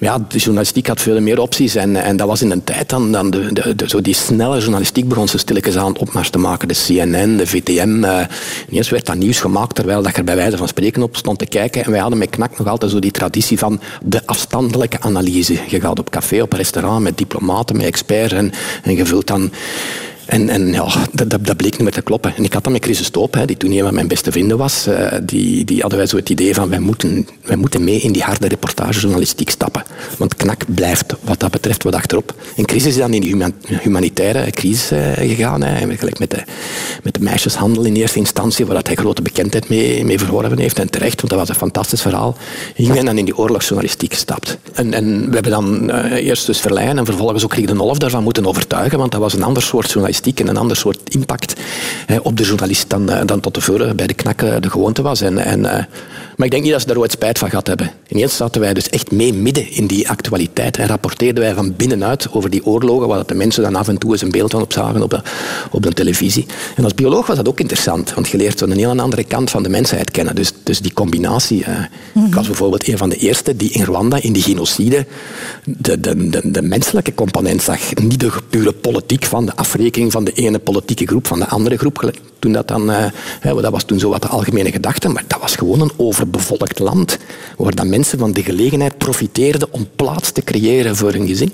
Maar 0.00 0.10
ja, 0.10 0.26
de 0.28 0.38
journalistiek 0.38 0.86
had 0.86 1.00
veel 1.00 1.20
meer 1.20 1.40
opties 1.40 1.74
en, 1.74 1.96
en 1.96 2.16
dat 2.16 2.28
was 2.28 2.42
in 2.42 2.50
een 2.50 2.64
tijd 2.64 2.88
dan, 2.88 3.12
dan 3.12 3.30
de, 3.30 3.74
de, 3.76 3.88
zo 3.88 4.00
die 4.00 4.14
snelle 4.14 4.58
journalistiek 4.58 5.08
begon 5.08 5.28
ze 5.28 5.38
stilletjes 5.38 5.76
aan 5.76 5.98
opmars 5.98 6.30
te 6.30 6.38
maken. 6.38 6.68
De 6.68 6.74
CNN, 6.86 7.36
de 7.36 7.46
VTM. 7.46 8.04
Uh, 8.04 8.20
ineens 8.68 8.90
werd 8.90 9.06
dat 9.06 9.16
nieuws 9.16 9.40
gemaakt 9.40 9.74
terwijl 9.74 10.02
dat 10.02 10.16
er 10.16 10.24
bij 10.24 10.36
wijze 10.36 10.56
van 10.56 10.68
spreken 10.68 11.02
op 11.02 11.16
stond 11.16 11.38
te 11.38 11.46
kijken. 11.46 11.84
En 11.84 11.90
wij 11.90 12.00
hadden 12.00 12.18
met 12.18 12.30
Knak 12.30 12.58
nog 12.58 12.68
altijd 12.68 12.90
zo 12.90 12.98
die 12.98 13.10
traditie 13.10 13.58
van 13.58 13.80
de 14.04 14.26
afstandelijke 14.26 15.00
analyse. 15.00 15.58
Je 15.68 15.80
gaat 15.80 15.98
op 15.98 16.10
café, 16.10 16.42
op 16.42 16.52
restaurant 16.52 17.02
met 17.02 17.18
diplomaten, 17.18 17.76
met 17.76 17.86
experts 17.86 18.32
en, 18.32 18.52
en 18.82 18.96
je 18.96 19.06
vult 19.06 19.26
dan 19.26 19.50
en, 20.26 20.48
en 20.48 20.72
ja, 20.72 20.86
dat, 21.12 21.56
bleek 21.56 21.72
niet 21.72 21.80
meer 21.80 21.92
te 21.92 22.02
kloppen. 22.02 22.36
En 22.36 22.44
ik 22.44 22.52
had 22.52 22.64
dan 22.64 22.72
met 22.72 22.84
Chris 22.84 23.04
Stoop, 23.04 23.38
die 23.46 23.56
toen 23.56 23.70
een 23.70 23.82
van 23.82 23.94
mijn 23.94 24.08
beste 24.08 24.32
vrienden 24.32 24.58
was, 24.58 24.88
uh, 24.88 25.12
die, 25.22 25.64
die 25.64 25.80
hadden 25.80 25.98
wij 25.98 26.08
zo 26.08 26.16
het 26.16 26.30
idee 26.30 26.54
van 26.54 26.68
wij 26.68 26.78
moeten, 26.78 27.28
wij 27.44 27.56
moeten 27.56 27.84
mee 27.84 28.00
in 28.00 28.12
die 28.12 28.22
harde 28.22 28.48
reportagejournalistiek 28.48 29.50
stappen. 29.50 29.82
Want 30.18 30.34
knak 30.34 30.64
blijft 30.74 31.14
wat 31.20 31.40
dat 31.40 31.50
betreft 31.50 31.82
wat 31.82 31.94
achterop. 31.94 32.34
En 32.56 32.68
Chris 32.68 32.84
is 32.84 32.96
dan 32.96 33.12
in 33.12 33.20
die 33.20 33.52
humanitaire 33.80 34.50
crisis 34.50 34.92
uh, 34.92 35.12
gegaan, 35.12 35.62
hè, 35.62 35.86
met 35.86 36.00
de, 36.00 36.42
met 37.02 37.14
de 37.14 37.20
meisjeshandel 37.20 37.84
in 37.84 37.94
eerste 37.94 38.18
instantie, 38.18 38.66
waar 38.66 38.74
dat 38.74 38.86
hij 38.86 38.96
grote 38.96 39.22
bekendheid 39.22 39.68
mee, 39.68 40.04
mee 40.04 40.18
verworven 40.18 40.58
heeft. 40.58 40.78
En 40.78 40.90
terecht, 40.90 41.20
want 41.20 41.32
dat 41.32 41.38
was 41.38 41.48
een 41.48 41.54
fantastisch 41.54 42.02
verhaal. 42.02 42.36
Ik 42.74 42.92
ben 42.92 43.04
dan 43.04 43.18
in 43.18 43.24
die 43.24 43.36
oorlogsjournalistiek 43.36 44.12
gestapt. 44.12 44.58
En, 44.72 44.94
en 44.94 45.28
we 45.28 45.34
hebben 45.34 45.52
dan 45.52 45.90
uh, 45.90 46.12
eerst 46.12 46.46
dus 46.46 46.60
Verleyen 46.60 46.98
en 46.98 47.04
vervolgens 47.04 47.44
ook 47.44 47.54
Rick 47.54 47.66
de 47.66 47.74
Nolf 47.74 47.98
daarvan 47.98 48.22
moeten 48.22 48.46
overtuigen, 48.46 48.98
want 48.98 49.12
dat 49.12 49.20
was 49.20 49.34
een 49.34 49.42
ander 49.42 49.62
soort 49.62 49.86
journalistiek 49.86 50.13
journalistiek 50.14 50.40
en 50.40 50.48
een 50.48 50.62
ander 50.62 50.76
soort 50.76 51.14
impact 51.14 51.54
op 52.22 52.36
de 52.36 52.44
journalist 52.44 52.90
dan, 52.90 53.10
eh, 53.10 53.26
dan 53.26 53.40
tot 53.40 53.54
tevoren 53.54 53.96
bij 53.96 54.06
de 54.06 54.14
knakken 54.14 54.62
de 54.62 54.70
gewoonte 54.70 55.02
was. 55.02 55.20
En, 55.20 55.38
en, 55.38 55.64
eh, 55.64 55.84
maar 56.36 56.46
ik 56.46 56.50
denk 56.50 56.62
niet 56.62 56.72
dat 56.72 56.80
ze 56.80 56.86
daar 56.86 56.98
ooit 56.98 57.10
spijt 57.10 57.38
van 57.38 57.48
gehad 57.48 57.66
hebben. 57.66 57.90
Ineens 58.08 58.36
zaten 58.36 58.60
wij 58.60 58.74
dus 58.74 58.90
echt 58.90 59.10
mee 59.10 59.32
midden 59.34 59.70
in 59.70 59.86
die 59.86 60.08
actualiteit 60.08 60.76
en 60.76 60.86
rapporteerden 60.86 61.44
wij 61.44 61.54
van 61.54 61.76
binnenuit 61.76 62.32
over 62.32 62.50
die 62.50 62.66
oorlogen, 62.66 63.08
waar 63.08 63.26
de 63.26 63.34
mensen 63.34 63.62
dan 63.62 63.74
af 63.74 63.88
en 63.88 63.98
toe 63.98 64.12
eens 64.12 64.22
een 64.22 64.30
beeld 64.30 64.50
van 64.50 64.62
op 64.62 64.72
zagen 64.72 65.02
op 65.02 65.10
de, 65.10 65.20
op 65.70 65.82
de 65.82 65.92
televisie. 65.92 66.46
En 66.76 66.84
als 66.84 66.94
bioloog 66.94 67.26
was 67.26 67.36
dat 67.36 67.48
ook 67.48 67.60
interessant, 67.60 68.14
want 68.14 68.28
je 68.28 68.36
leert 68.36 68.58
zo'n 68.58 68.70
heel 68.70 69.00
andere 69.00 69.24
kant 69.24 69.50
van 69.50 69.62
de 69.62 69.68
mensheid 69.68 70.10
kennen. 70.10 70.34
Dus, 70.34 70.52
dus 70.62 70.80
die 70.80 70.92
combinatie. 70.92 71.64
Mm 72.12 72.26
Ik 72.26 72.34
was 72.34 72.46
bijvoorbeeld 72.46 72.88
een 72.88 72.98
van 72.98 73.08
de 73.08 73.16
eerste 73.16 73.56
die 73.56 73.70
in 73.70 73.82
Rwanda, 73.84 74.22
in 74.22 74.32
die 74.32 74.42
genocide, 74.42 75.06
de, 75.64 76.00
de, 76.00 76.28
de, 76.28 76.40
de 76.50 76.62
menselijke 76.62 77.14
component 77.14 77.62
zag. 77.62 77.94
Niet 77.94 78.20
de 78.20 78.30
pure 78.50 78.72
politiek 78.72 79.24
van 79.24 79.46
de 79.46 79.56
afrekening 79.56 80.03
van 80.10 80.24
de 80.24 80.32
ene 80.32 80.58
politieke 80.58 81.06
groep 81.06 81.26
van 81.26 81.38
de 81.38 81.48
andere 81.48 81.76
groep. 81.76 82.12
Toen 82.38 82.52
dat, 82.52 82.68
dan, 82.68 82.90
uh, 82.90 83.06
dat 83.42 83.72
was 83.72 83.84
toen 83.84 83.98
zo 83.98 84.08
wat 84.08 84.22
de 84.22 84.28
algemene 84.28 84.70
gedachte, 84.70 85.08
maar 85.08 85.24
dat 85.26 85.40
was 85.40 85.54
gewoon 85.54 85.80
een 85.80 85.92
overbevolkt 85.96 86.78
land, 86.78 87.18
waar 87.56 87.74
dan 87.74 87.88
mensen 87.88 88.18
van 88.18 88.32
de 88.32 88.42
gelegenheid 88.42 88.98
profiteerden 88.98 89.68
om 89.70 89.88
plaats 89.96 90.30
te 90.30 90.42
creëren 90.42 90.96
voor 90.96 91.12
hun 91.12 91.26
gezin. 91.26 91.52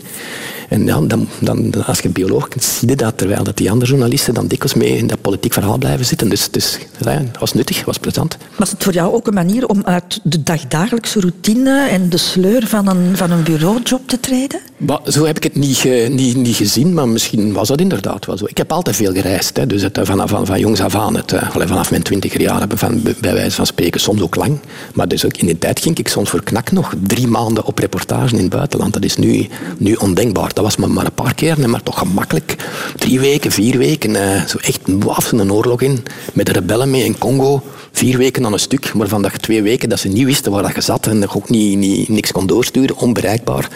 En 0.68 0.86
ja, 0.86 1.00
dan, 1.00 1.28
dan, 1.40 1.84
als 1.84 1.98
je 1.98 2.08
bioloog 2.08 2.48
kunt, 2.48 2.64
zie 2.64 2.88
je 2.88 2.96
dat, 2.96 3.18
terwijl 3.18 3.44
die 3.54 3.70
andere 3.70 3.90
journalisten 3.90 4.34
dan 4.34 4.46
dikwijls 4.46 4.74
mee 4.74 4.96
in 4.96 5.06
dat 5.06 5.20
politiek 5.20 5.52
verhaal 5.52 5.78
blijven 5.78 6.06
zitten. 6.06 6.28
Dus, 6.28 6.50
dus 6.50 6.78
dat 6.98 7.38
was 7.38 7.52
nuttig, 7.52 7.84
was 7.84 7.98
plezant. 7.98 8.36
Was 8.56 8.70
het 8.70 8.82
voor 8.82 8.92
jou 8.92 9.14
ook 9.14 9.26
een 9.26 9.34
manier 9.34 9.66
om 9.66 9.82
uit 9.84 10.20
de 10.22 10.42
dagdagelijkse 10.42 11.20
routine 11.20 11.88
en 11.88 12.08
de 12.08 12.16
sleur 12.16 12.66
van 12.66 12.88
een, 12.88 13.16
van 13.16 13.30
een 13.30 13.42
bureaujob 13.42 14.08
te 14.08 14.20
treden? 14.20 14.60
Maar, 14.80 15.00
zo 15.06 15.24
heb 15.24 15.36
ik 15.36 15.42
het 15.42 15.56
niet, 15.56 15.84
niet, 16.08 16.36
niet 16.36 16.56
gezien, 16.56 16.94
maar 16.94 17.08
misschien 17.08 17.52
was 17.52 17.68
dat 17.68 17.80
inderdaad 17.80 18.26
wel 18.26 18.38
zo. 18.38 18.44
Ik 18.48 18.56
heb 18.56 18.72
altijd 18.72 18.96
veel 18.96 19.12
gereisd, 19.12 19.56
hè, 19.56 19.66
dus 19.66 19.82
het, 19.82 19.98
eh, 19.98 20.04
vanaf 20.04 20.30
van, 20.30 20.46
van 20.46 20.60
jongs 20.60 20.80
af 20.80 20.94
aan, 20.94 21.16
het, 21.16 21.32
eh, 21.32 21.50
vanaf 21.50 21.90
mijn 21.90 22.02
twintiger 22.02 22.40
jaren, 22.40 22.78
van, 22.78 23.02
bij 23.02 23.32
wijze 23.32 23.56
van 23.56 23.66
spreken, 23.66 24.00
soms 24.00 24.22
ook 24.22 24.34
lang. 24.34 24.58
Maar 24.94 25.08
dus 25.08 25.24
ook 25.24 25.36
in 25.36 25.46
die 25.46 25.58
tijd 25.58 25.80
ging 25.80 25.98
ik 25.98 26.08
soms 26.08 26.30
voor 26.30 26.42
knak 26.42 26.72
nog 26.72 26.94
drie 27.06 27.26
maanden 27.26 27.64
op 27.64 27.78
reportage 27.78 28.34
in 28.34 28.40
het 28.40 28.50
buitenland. 28.50 28.92
Dat 28.92 29.04
is 29.04 29.16
nu, 29.16 29.48
nu 29.78 29.94
ondenkbaar. 29.94 30.50
Dat 30.54 30.64
was 30.64 30.76
maar, 30.76 30.90
maar 30.90 31.04
een 31.04 31.12
paar 31.12 31.34
keer, 31.34 31.70
maar 31.70 31.82
toch 31.82 31.98
gemakkelijk. 31.98 32.56
Drie 32.96 33.20
weken, 33.20 33.50
vier 33.50 33.78
weken, 33.78 34.10
uh, 34.10 34.44
zo 34.44 34.58
echt 34.58 34.80
waf 34.84 35.32
een 35.32 35.52
oorlog 35.52 35.82
in, 35.82 36.02
met 36.32 36.46
de 36.46 36.52
rebellen 36.52 36.90
mee 36.90 37.04
in 37.04 37.18
Congo. 37.18 37.62
Vier 37.92 38.18
weken 38.18 38.44
aan 38.46 38.52
een 38.52 38.58
stuk, 38.58 38.90
waarvan 38.94 39.22
dat 39.22 39.42
twee 39.42 39.62
weken 39.62 39.88
dat 39.88 39.98
ze 40.00 40.08
niet 40.08 40.24
wisten 40.24 40.52
waar 40.52 40.62
dat 40.62 40.74
je 40.74 40.80
zat 40.80 41.06
en 41.06 41.20
dat 41.20 41.34
ook 41.34 41.48
niet, 41.48 41.78
niet, 41.78 42.08
niks 42.08 42.32
kon 42.32 42.46
doorsturen, 42.46 42.96
onbereikbaar. 42.96 43.68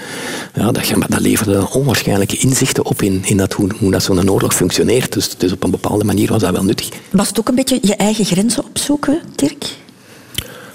Ja, 0.54 0.72
dat, 0.72 0.86
dat 1.00 1.20
leverde 1.20 1.70
onwaarschijnlijke 1.70 2.36
inzichten 2.36 2.84
op 2.84 3.02
in, 3.02 3.22
in 3.24 3.36
dat, 3.36 3.52
hoe, 3.52 3.70
hoe 3.78 3.90
dat 3.90 4.02
zo'n 4.02 4.30
oorlog 4.30 4.54
functioneert. 4.54 5.12
Dus, 5.12 5.36
dus 5.36 5.52
op 5.52 5.62
een 5.62 5.70
bepaalde 5.70 6.04
manier 6.04 6.28
was 6.28 6.42
dat 6.42 6.52
wel 6.52 6.64
nuttig. 6.64 6.88
Was 7.10 7.28
het 7.28 7.38
ook 7.38 7.48
een 7.48 7.54
beetje 7.54 7.78
je 7.82 7.96
eigen 7.96 8.24
grenzen 8.24 8.64
opzoeken, 8.64 9.20
Dirk? 9.34 9.66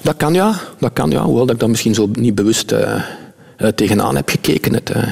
Dat 0.02 0.18
kan 0.18 0.34
ja, 0.34 0.60
dat 0.80 0.94
kan 0.94 1.12
ja. 1.12 1.24
Hoewel 1.24 1.46
dat 1.46 1.54
ik 1.54 1.60
dat 1.60 1.70
misschien 1.70 1.94
zo 1.94 2.10
niet 2.14 2.36
bewust 2.36 2.72
uh, 2.72 2.80
uh, 3.58 3.68
tegenaan 3.68 4.16
heb 4.16 4.30
gekeken. 4.30 4.74
Het, 4.74 4.96
uh, 4.96 5.04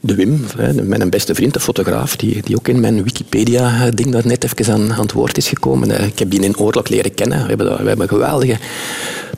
de 0.00 0.14
Wim, 0.14 0.44
mijn 0.82 1.10
beste 1.10 1.34
vriend, 1.34 1.54
de 1.54 1.60
fotograaf, 1.60 2.16
die, 2.16 2.42
die 2.42 2.56
ook 2.56 2.68
in 2.68 2.80
mijn 2.80 3.02
Wikipedia-ding 3.02 4.10
daar 4.12 4.26
net 4.26 4.44
even 4.44 4.72
aan, 4.72 4.90
het 4.90 5.12
woord 5.12 5.36
is 5.36 5.48
gekomen. 5.48 6.04
Ik 6.04 6.18
heb 6.18 6.30
die 6.30 6.40
in 6.40 6.56
oorlog 6.56 6.88
leren 6.88 7.14
kennen. 7.14 7.42
We 7.42 7.48
hebben, 7.48 7.82
we 7.82 7.88
hebben 7.88 8.08
geweldige 8.08 8.58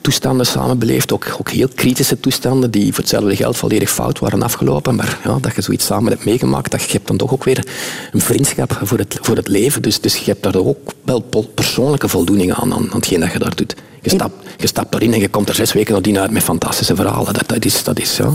toestanden 0.01 0.45
samen 0.45 0.79
beleefd, 0.79 1.13
ook, 1.13 1.35
ook 1.39 1.49
heel 1.49 1.67
kritische 1.75 2.19
toestanden 2.19 2.71
die 2.71 2.93
voor 2.93 3.03
hetzelfde 3.03 3.35
geld 3.35 3.57
volledig 3.57 3.89
fout 3.89 4.19
waren 4.19 4.41
afgelopen. 4.41 4.95
Maar 4.95 5.19
ja, 5.23 5.37
dat 5.41 5.55
je 5.55 5.61
zoiets 5.61 5.85
samen 5.85 6.11
hebt 6.11 6.25
meegemaakt, 6.25 6.71
dat 6.71 6.83
je 6.83 6.91
hebt 6.91 7.07
dan 7.07 7.17
toch 7.17 7.33
ook 7.33 7.43
weer 7.43 7.67
een 8.11 8.21
vriendschap 8.21 8.79
voor 8.83 8.97
het, 8.97 9.17
voor 9.21 9.35
het 9.35 9.47
leven. 9.47 9.81
Dus, 9.81 10.01
dus 10.01 10.17
je 10.17 10.31
hebt 10.31 10.43
daar 10.43 10.55
ook 10.55 10.91
wel 11.03 11.21
persoonlijke 11.53 12.07
voldoening 12.07 12.53
aan, 12.53 12.73
aan, 12.73 12.89
aan 12.89 12.95
hetgeen 12.95 13.19
dat 13.19 13.31
je 13.31 13.39
daar 13.39 13.55
doet. 13.55 13.75
Je 14.01 14.09
stapt, 14.09 14.47
je 14.57 14.67
stapt 14.67 14.93
erin 14.95 15.13
en 15.13 15.19
je 15.19 15.29
komt 15.29 15.49
er 15.49 15.55
zes 15.55 15.73
weken 15.73 15.93
nadien 15.93 16.19
uit 16.19 16.31
met 16.31 16.43
fantastische 16.43 16.95
verhalen. 16.95 17.33
Dat, 17.33 17.47
dat, 17.47 17.65
is, 17.65 17.83
dat, 17.83 17.99
is, 17.99 18.17
ja, 18.17 18.31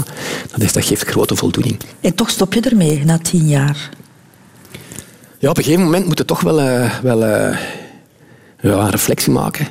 dat, 0.50 0.62
is, 0.62 0.72
dat 0.72 0.84
geeft 0.84 1.06
grote 1.06 1.36
voldoening. 1.36 1.76
En 2.00 2.14
toch 2.14 2.30
stop 2.30 2.54
je 2.54 2.60
ermee 2.60 3.04
na 3.04 3.18
tien 3.18 3.48
jaar? 3.48 3.90
Ja, 5.38 5.50
op 5.50 5.56
een 5.56 5.64
gegeven 5.64 5.84
moment 5.84 6.06
moet 6.06 6.18
je 6.18 6.24
toch 6.24 6.40
wel, 6.40 6.60
uh, 6.60 7.00
wel 7.02 7.22
uh, 7.22 7.58
ja, 8.60 8.78
een 8.78 8.90
reflectie 8.90 9.32
maken. 9.32 9.68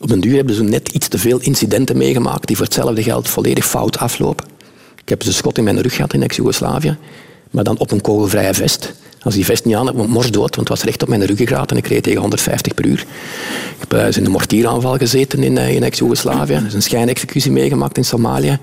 Op 0.00 0.10
een 0.10 0.20
duur 0.20 0.36
hebben 0.36 0.54
ze 0.54 0.62
net 0.62 0.88
iets 0.88 1.08
te 1.08 1.18
veel 1.18 1.40
incidenten 1.40 1.96
meegemaakt 1.96 2.46
die 2.46 2.56
voor 2.56 2.64
hetzelfde 2.64 3.02
geld 3.02 3.28
volledig 3.28 3.66
fout 3.66 3.98
aflopen. 3.98 4.46
Ik 5.02 5.08
heb 5.08 5.26
een 5.26 5.32
schot 5.32 5.58
in 5.58 5.64
mijn 5.64 5.80
rug 5.80 5.94
gehad 5.94 6.12
in 6.12 6.22
ex-Jugoslavië, 6.22 6.96
maar 7.50 7.64
dan 7.64 7.78
op 7.78 7.90
een 7.90 8.00
kogelvrije 8.00 8.54
vest. 8.54 8.94
Als 9.26 9.34
die 9.34 9.44
vest 9.44 9.64
niet 9.64 9.74
aan 9.74 9.86
had, 9.86 10.06
mors 10.06 10.30
dood, 10.30 10.56
want 10.56 10.68
het 10.68 10.68
was 10.68 10.82
recht 10.82 11.02
op 11.02 11.08
mijn 11.08 11.24
ruggengraat 11.24 11.70
en 11.70 11.76
ik 11.76 11.86
reed 11.86 12.02
tegen 12.02 12.20
150 12.20 12.74
per 12.74 12.86
uur. 12.86 13.00
Ik 13.00 13.76
heb 13.78 13.94
uh, 13.94 14.16
in 14.16 14.24
een 14.24 14.30
mortieraanval 14.30 14.96
gezeten 14.96 15.42
in, 15.42 15.56
uh, 15.56 15.74
in 15.74 15.82
ex-Jugoslavië. 15.82 16.52
Er 16.52 16.66
is 16.66 16.74
een 16.74 16.82
schijnexecutie 16.82 17.50
meegemaakt 17.50 17.96
in 17.96 18.04
Somalië. 18.04 18.58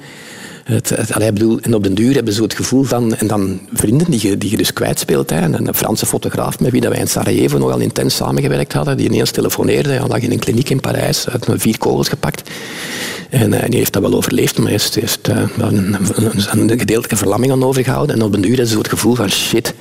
En 1.62 1.74
op 1.74 1.84
den 1.84 1.94
duur 1.94 2.14
hebben 2.14 2.34
ze 2.34 2.44
het 2.44 2.54
gevoel 2.54 2.84
van... 2.84 3.16
En 3.16 3.28
dan 3.28 3.60
vrienden 3.74 4.12
die 4.12 4.28
je, 4.28 4.38
die 4.38 4.50
je 4.50 4.58
dus 4.58 4.74
kwijtspeelt. 4.74 5.30
Hè. 5.30 5.40
En 5.40 5.68
een 5.68 5.74
Franse 5.74 6.06
fotograaf 6.06 6.60
met 6.60 6.72
wie 6.72 6.82
dat 6.82 6.92
wij 6.92 7.00
in 7.00 7.08
Sarajevo 7.08 7.58
nogal 7.58 7.80
intens 7.80 8.16
samengewerkt 8.16 8.74
hadden, 8.74 8.98
die 8.98 9.06
ineens 9.06 9.32
telefoneerde. 9.32 9.90
Hij 9.90 10.08
lag 10.08 10.20
in 10.20 10.32
een 10.32 10.40
kliniek 10.40 10.70
in 10.70 10.80
Parijs, 10.80 11.30
uit 11.30 11.46
vier 11.56 11.78
kogels 11.78 12.10
gepakt. 12.10 12.50
En 13.30 13.54
uh, 13.54 13.60
die 13.68 13.78
heeft 13.78 13.94
dat 13.94 14.02
wel 14.02 14.14
overleefd, 14.14 14.58
maar 14.58 14.72
hij 14.72 14.74
heeft, 14.74 14.96
heeft 14.96 15.30
een, 15.58 16.70
gedeeltelijke 16.70 17.16
verlamming 17.16 17.52
aan 17.52 17.64
overgehouden. 17.64 18.16
En 18.16 18.22
op 18.22 18.32
den 18.32 18.42
duur 18.42 18.52
hebben 18.52 18.68
ze 18.68 18.78
het 18.78 18.90
gevoel 18.90 19.16
van... 19.16 19.30
Shit, 19.30 19.74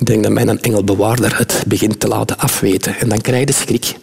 ik 0.00 0.06
denk 0.06 0.22
dat 0.22 0.32
mijn 0.32 0.60
engelbewaarder 0.60 1.38
het 1.38 1.64
begint 1.66 2.00
te 2.00 2.08
laten 2.08 2.38
afweten. 2.38 2.98
En 2.98 3.08
dan 3.08 3.20
krijg 3.20 3.46
je 3.46 3.52
schrik. 3.52 3.94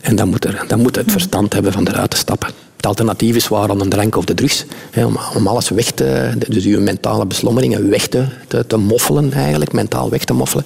En 0.00 0.16
dan 0.16 0.28
moet, 0.28 0.44
er, 0.44 0.64
dan 0.68 0.80
moet 0.80 0.96
het 0.96 1.10
verstand 1.10 1.52
hebben 1.52 1.72
van 1.72 1.88
eruit 1.88 2.10
te 2.10 2.16
stappen. 2.16 2.48
Het 2.76 2.86
alternatief 2.86 3.36
is 3.36 3.48
waar 3.48 3.70
aan 3.70 3.80
een 3.80 3.88
drank 3.88 4.16
of 4.16 4.24
de 4.24 4.34
drugs. 4.34 4.64
Hè, 4.90 5.04
om, 5.06 5.46
alles 5.46 5.68
weg 5.68 5.90
te... 5.90 6.30
Dus 6.48 6.64
je 6.64 6.78
mentale 6.78 7.26
beslommeringen 7.26 7.90
weg 7.90 8.08
te, 8.08 8.26
te, 8.66 8.76
moffelen 8.76 9.32
eigenlijk. 9.32 9.72
Mentaal 9.72 10.10
weg 10.10 10.24
te 10.24 10.32
moffelen. 10.32 10.64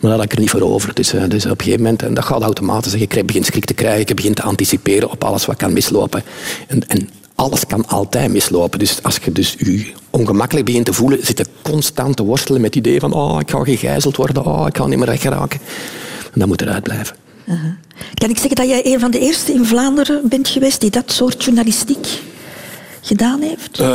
Maar 0.00 0.10
dat 0.10 0.20
had 0.20 0.24
ik 0.24 0.32
er 0.32 0.40
niet 0.40 0.50
voor 0.50 0.60
over. 0.60 0.94
Dus, 0.94 1.14
uh, 1.14 1.22
dus 1.28 1.44
op 1.44 1.50
een 1.50 1.56
gegeven 1.58 1.82
moment... 1.82 2.02
En 2.02 2.14
dat 2.14 2.24
gaat 2.24 2.42
automatisch. 2.42 2.92
Je 2.92 3.24
begint 3.24 3.46
schrik 3.46 3.64
te 3.64 3.74
krijgen. 3.74 4.04
Je 4.06 4.14
begint 4.14 4.36
te 4.36 4.42
anticiperen 4.42 5.10
op 5.10 5.24
alles 5.24 5.46
wat 5.46 5.56
kan 5.56 5.72
mislopen. 5.72 6.22
En, 6.66 6.88
en 6.88 7.08
alles 7.38 7.66
kan 7.66 7.86
altijd 7.86 8.30
mislopen. 8.30 8.78
Dus 8.78 9.02
als 9.02 9.18
je 9.24 9.32
dus 9.32 9.54
je 9.58 9.92
ongemakkelijk 10.10 10.66
begint 10.66 10.84
te 10.84 10.92
voelen, 10.92 11.18
zit 11.22 11.38
je 11.38 11.46
constant 11.62 12.16
te 12.16 12.22
worstelen 12.22 12.60
met 12.60 12.74
het 12.74 12.86
idee 12.86 13.00
van 13.00 13.12
oh, 13.12 13.40
ik 13.40 13.50
ga 13.50 13.64
gegijzeld 13.64 14.16
worden, 14.16 14.44
oh, 14.44 14.66
ik 14.66 14.76
ga 14.76 14.86
niet 14.86 14.98
meer 14.98 15.06
weggeraken. 15.06 15.60
En 16.32 16.38
dat 16.38 16.48
moet 16.48 16.60
eruit 16.60 16.82
blijven. 16.82 17.16
Uh 17.44 17.54
-huh. 17.54 17.72
Kan 18.14 18.30
ik 18.30 18.38
zeggen 18.38 18.56
dat 18.56 18.68
jij 18.68 18.86
een 18.86 19.00
van 19.00 19.10
de 19.10 19.18
eerste 19.18 19.52
in 19.52 19.64
Vlaanderen 19.64 20.28
bent 20.28 20.48
geweest 20.48 20.80
die 20.80 20.90
dat 20.90 21.12
soort 21.12 21.44
journalistiek 21.44 22.06
gedaan 23.00 23.40
heeft? 23.40 23.80
Uh, 23.80 23.94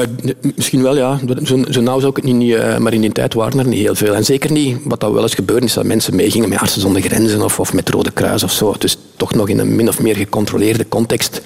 misschien 0.56 0.82
wel, 0.82 0.96
ja. 0.96 1.20
Zo, 1.44 1.64
zo 1.70 1.82
nauw 1.82 2.00
zou 2.00 2.10
ik 2.10 2.24
het 2.24 2.36
niet, 2.36 2.52
uh, 2.52 2.78
maar 2.78 2.94
in 2.94 3.02
die 3.02 3.12
tijd 3.12 3.34
waren 3.34 3.60
er 3.60 3.68
niet 3.68 3.80
heel 3.80 3.96
veel. 3.96 4.16
En 4.16 4.26
zeker 4.26 4.52
niet, 4.52 4.78
wat 4.84 5.00
dat 5.00 5.12
wel 5.12 5.22
eens 5.22 5.36
gebeurde, 5.36 5.66
is 5.66 5.74
dat 5.74 5.84
mensen 5.84 6.16
meegingen 6.16 6.50
met 6.50 6.60
Artsen 6.60 6.82
zonder 6.82 7.02
Grenzen 7.02 7.42
of, 7.42 7.60
of 7.60 7.74
met 7.74 7.90
Rode 7.90 8.12
Kruis 8.12 8.44
of 8.44 8.52
zo. 8.52 8.76
Dus 8.78 8.98
toch 9.16 9.34
nog 9.34 9.50
in 9.50 9.60
een 9.60 9.76
min 9.76 9.88
of 9.88 10.02
meer 10.02 10.16
gecontroleerde 10.16 10.88
context. 10.88 11.42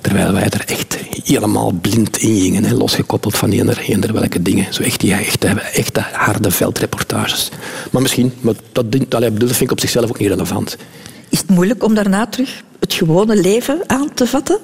Terwijl 0.00 0.32
wij 0.32 0.42
er 0.42 0.64
echt 0.66 0.96
helemaal 1.24 1.72
blind 1.72 2.16
in 2.16 2.40
gingen, 2.40 2.64
hè, 2.64 2.74
losgekoppeld 2.74 3.36
van 3.36 3.50
eender, 3.50 3.78
eender 3.88 4.12
welke 4.12 4.42
dingen. 4.42 4.74
Zo 4.74 4.82
echt 4.82 5.00
die 5.00 5.12
echte, 5.12 5.46
echte 5.72 6.04
harde 6.12 6.50
veldreportages. 6.50 7.50
Maar 7.90 8.02
misschien, 8.02 8.32
maar 8.40 8.54
dat, 8.72 8.92
dat, 8.92 9.10
dat 9.10 9.30
vind 9.38 9.60
ik 9.60 9.70
op 9.70 9.80
zichzelf 9.80 10.08
ook 10.08 10.18
niet 10.18 10.28
relevant. 10.28 10.76
Is 11.28 11.38
het 11.38 11.48
moeilijk 11.48 11.84
om 11.84 11.94
daarna 11.94 12.26
terug 12.26 12.62
het 12.80 12.94
gewone 12.94 13.36
leven 13.36 13.80
aan 13.86 14.14
te 14.14 14.26
vatten? 14.26 14.58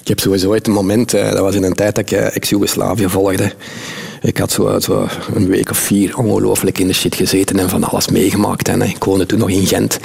Ik 0.00 0.08
heb 0.08 0.20
sowieso 0.20 0.48
ooit 0.48 0.66
een 0.66 0.72
moment, 0.72 1.14
eh, 1.14 1.30
dat 1.30 1.40
was 1.40 1.54
in 1.54 1.62
een 1.62 1.74
tijd 1.74 1.94
dat 1.94 2.10
ik 2.10 2.18
eh, 2.18 2.36
ex-Jugoslavië 2.36 3.08
volgde. 3.08 3.52
Ik 4.20 4.38
had 4.38 4.52
zo, 4.52 4.78
zo, 4.80 5.06
een 5.34 5.48
week 5.48 5.70
of 5.70 5.78
vier 5.78 6.18
ongelooflijk 6.18 6.78
in 6.78 6.86
de 6.86 6.92
shit 6.92 7.14
gezeten 7.14 7.58
en 7.58 7.68
van 7.68 7.84
alles 7.84 8.08
meegemaakt. 8.08 8.68
En 8.68 8.82
ik 8.82 9.04
woonde 9.04 9.26
toen 9.26 9.38
nog 9.38 9.50
in 9.50 9.66
Gent. 9.66 9.98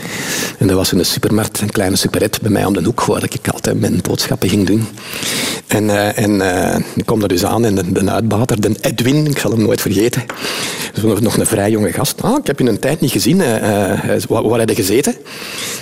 En 0.57 0.70
er 0.70 0.76
was 0.76 0.91
een 0.91 1.05
supermarkt, 1.05 1.62
een 1.62 1.72
kleine 1.72 1.95
superette 1.95 2.39
bij 2.41 2.51
mij 2.51 2.66
om 2.66 2.74
de 2.74 2.84
hoek, 2.84 3.03
waar 3.03 3.24
ik 3.24 3.47
altijd 3.47 3.80
mijn 3.80 3.99
boodschappen 4.01 4.49
ging 4.49 4.68
doen. 4.68 4.88
En, 5.68 5.84
uh, 5.84 6.18
en 6.18 6.41
ik 6.95 7.05
kom 7.05 7.20
daar 7.20 7.30
dus 7.30 7.45
aan 7.45 7.66
en 7.66 7.76
de, 7.76 7.91
de 7.91 8.12
uitbater, 8.12 8.62
de 8.62 8.76
Edwin, 8.82 9.28
ik 9.28 9.38
zal 9.38 9.51
hem 9.51 9.62
nooit 9.62 9.82
vergeten. 9.82 10.24
Dus 10.93 11.20
nog 11.20 11.38
een 11.38 11.45
vrij 11.45 11.72
jonge 11.72 11.91
gast. 11.91 12.22
Ah, 12.22 12.38
ik 12.38 12.47
heb 12.47 12.59
je 12.59 12.68
een 12.68 12.80
tijd 12.80 13.01
niet 13.01 13.12
gezien. 13.12 13.39
Uh, 13.39 13.53
waar, 14.28 14.47
waar 14.47 14.59
heb 14.59 14.70
je 14.70 14.76
gezeten? 14.76 15.16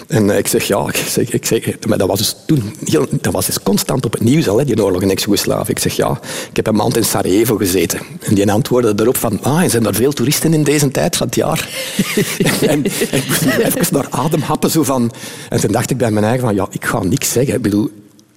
En 0.08 0.30
ik 0.30 0.48
zeg, 0.48 0.64
ja, 0.64 0.88
ik 0.88 0.96
zeg, 0.96 1.32
ik 1.32 1.46
zeg, 1.46 1.88
maar 1.88 1.98
dat 1.98 2.08
was 2.08 2.18
dus 2.18 2.36
toen, 2.46 2.76
heel, 2.84 3.08
dat 3.12 3.34
was 3.34 3.46
dus 3.46 3.64
constant 3.64 4.06
op 4.06 4.12
het 4.12 4.22
nieuws 4.22 4.48
al, 4.48 4.58
hè, 4.58 4.66
die 4.66 4.84
oorlog 4.84 5.02
in 5.02 5.10
ex-Jugoslavië. 5.10 5.72
Ik 5.72 5.80
zeg, 5.80 5.96
ja, 5.96 6.20
ik 6.50 6.56
heb 6.56 6.68
een 6.68 6.76
maand 6.76 6.98
in 6.98 7.06
Sarajevo 7.06 7.56
gezeten. 7.56 8.00
En 8.20 8.36
die 8.36 8.52
antwoordde 8.52 9.04
erop 9.04 9.18
van, 9.18 9.44
ah, 9.44 9.70
zijn 9.70 9.86
er 9.86 9.96
veel 9.96 10.14
toeristen 10.14 10.54
in 10.54 10.64
deze 10.64 10.92
tijd 10.92 11.18
van 11.18 11.26
het 11.26 11.36
jaar? 11.36 11.70
en, 12.62 12.70
en, 12.70 12.86
ik 12.86 13.28
moest 13.28 13.46
even 13.46 13.94
naar 13.94 14.08
adem 14.10 14.42
happen. 14.42 14.70
Zo 14.70 14.84
van, 14.84 15.12
en 15.50 15.60
toen 15.60 15.72
dacht 15.72 15.90
ik 15.90 15.98
bij 15.98 16.12
mijn 16.12 16.26
eigen 16.26 16.46
van, 16.46 16.56
ja, 16.56 16.68
ik 16.72 16.86
ga 16.86 17.04
niks 17.04 17.32
zeggen. 17.32 17.54
Ik 17.54 17.62
bedoel, 17.62 17.92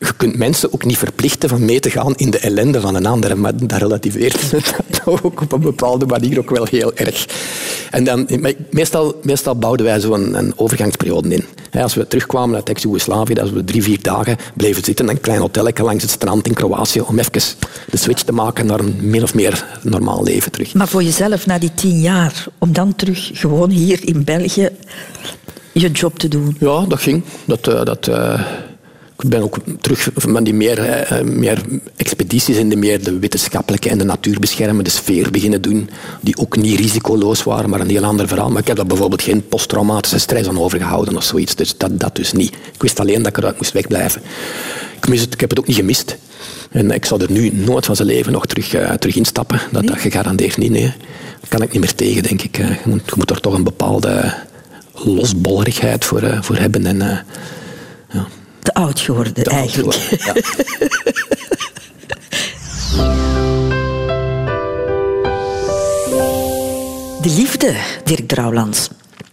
je 0.07 0.13
kunt 0.17 0.37
mensen 0.37 0.73
ook 0.73 0.85
niet 0.85 0.99
verplichten 0.99 1.49
van 1.49 1.65
mee 1.65 1.81
te 1.81 1.91
gaan 1.91 2.15
in 2.15 2.31
de 2.31 2.39
ellende 2.39 2.81
van 2.81 2.95
een 2.95 3.07
ander. 3.07 3.39
Maar 3.39 3.57
dat 3.67 3.73
relativeert 3.73 4.51
het 4.51 4.75
ook 5.05 5.41
op 5.41 5.53
een 5.53 5.61
bepaalde 5.61 6.07
manier 6.07 6.39
ook 6.39 6.51
wel 6.51 6.67
heel 6.71 6.95
erg. 6.95 7.27
En 7.91 8.05
dan, 8.05 8.29
meestal, 8.71 9.21
meestal 9.23 9.57
bouwden 9.57 9.87
wij 9.87 10.01
zo 10.01 10.15
een, 10.15 10.35
een 10.35 10.53
overgangsperiode 10.57 11.29
in. 11.29 11.45
Als 11.81 11.95
we 11.95 12.07
terugkwamen 12.07 12.57
uit 12.57 12.69
ex-Jugoslavië, 12.69 13.35
dat 13.35 13.51
we 13.51 13.65
drie, 13.65 13.83
vier 13.83 14.03
dagen 14.03 14.37
bleven 14.55 14.85
zitten 14.85 15.05
in 15.05 15.11
een 15.11 15.21
klein 15.21 15.41
hotelletje 15.41 15.83
langs 15.83 16.03
het 16.03 16.13
strand 16.13 16.47
in 16.47 16.55
Kroatië 16.55 17.01
om 17.01 17.19
even 17.19 17.43
de 17.91 17.97
switch 17.97 18.23
te 18.23 18.33
maken 18.33 18.67
naar 18.67 18.81
een 18.81 18.97
min 19.01 19.23
of 19.23 19.35
meer 19.35 19.67
normaal 19.83 20.23
leven 20.23 20.53
terug. 20.53 20.75
Maar 20.75 20.89
voor 20.89 21.03
jezelf, 21.03 21.47
na 21.47 21.59
die 21.59 21.75
tien 21.75 22.01
jaar, 22.01 22.47
om 22.59 22.73
dan 22.73 22.97
terug 22.97 23.31
gewoon 23.33 23.71
hier 23.71 24.09
in 24.09 24.25
België 24.25 24.71
je 25.73 25.91
job 25.91 26.19
te 26.19 26.29
doen? 26.29 26.57
Ja, 26.59 26.85
dat 26.89 27.01
ging. 27.01 27.23
Dat... 27.45 27.69
Uh, 27.69 27.85
dat 27.85 28.07
uh, 28.07 28.41
ik 29.23 29.29
ben 29.29 29.43
ook 29.43 29.57
terug 29.81 30.09
van 30.15 30.45
die 30.45 30.55
meer, 30.55 30.79
eh, 30.79 31.23
meer 31.23 31.63
expedities 31.97 32.57
in 32.57 32.69
de 32.69 32.77
meer 32.77 33.05
de 33.05 33.19
wetenschappelijke 33.19 33.89
en 33.89 33.99
de 33.99 34.05
natuurbeschermende 34.05 34.91
sfeer 34.91 35.31
beginnen 35.31 35.63
doen, 35.63 35.91
die 36.21 36.37
ook 36.37 36.57
niet 36.57 36.79
risicoloos 36.79 37.43
waren, 37.43 37.71
maar 37.71 37.81
een 37.81 37.89
heel 37.89 38.05
ander 38.05 38.29
verhaal. 38.29 38.51
Maar 38.51 38.61
ik 38.61 38.67
heb 38.67 38.77
daar 38.77 38.87
bijvoorbeeld 38.87 39.23
geen 39.23 39.49
posttraumatische 39.49 40.19
stress 40.19 40.49
aan 40.49 40.61
overgehouden 40.61 41.17
of 41.17 41.23
zoiets. 41.23 41.55
Dus 41.55 41.77
dat, 41.77 42.01
dat 42.01 42.17
dus 42.17 42.33
niet. 42.33 42.55
Ik 42.75 42.83
wist 42.83 43.01
alleen 43.01 43.19
dat 43.19 43.27
ik 43.27 43.37
eruit 43.37 43.57
moest 43.57 43.73
wegblijven. 43.73 44.23
Ik, 44.97 45.09
mis 45.09 45.21
het, 45.21 45.35
ik 45.35 45.41
heb 45.41 45.51
het 45.51 45.59
ook 45.59 45.67
niet 45.67 45.77
gemist. 45.77 46.17
En 46.71 46.91
ik 46.91 47.05
zou 47.05 47.23
er 47.23 47.31
nu 47.31 47.51
nooit 47.53 47.87
van 47.87 47.97
zijn 47.97 48.09
leven 48.09 48.33
nog 48.33 48.47
terug, 48.47 48.75
uh, 48.75 48.91
terug 48.91 49.17
instappen. 49.17 49.61
Dat, 49.71 49.87
dat 49.87 49.99
gegarandeerd 49.99 50.57
niet. 50.57 50.71
Nee. 50.71 50.93
Dat 51.41 51.49
kan 51.49 51.63
ik 51.63 51.73
niet 51.73 51.81
meer 51.81 51.95
tegen, 51.95 52.23
denk 52.23 52.43
ik. 52.43 52.57
Je 52.57 52.77
moet, 52.85 53.03
je 53.07 53.13
moet 53.17 53.31
er 53.31 53.41
toch 53.41 53.55
een 53.55 53.65
bepaalde 53.65 54.35
losbollerigheid 54.95 56.05
voor, 56.05 56.23
uh, 56.23 56.43
voor 56.43 56.57
hebben. 56.57 56.87
En, 56.87 57.25
ja 58.13 58.27
te 58.63 58.75
oud 58.75 59.01
geworden, 59.01 59.33
te 59.33 59.45
eigenlijk. 59.45 59.99
Oud 59.99 60.05
geworden, 60.09 60.35
ja. 60.35 60.41
De 67.23 67.29
liefde, 67.29 67.75
Dirk 68.05 68.29
Drouwlands. 68.29 68.89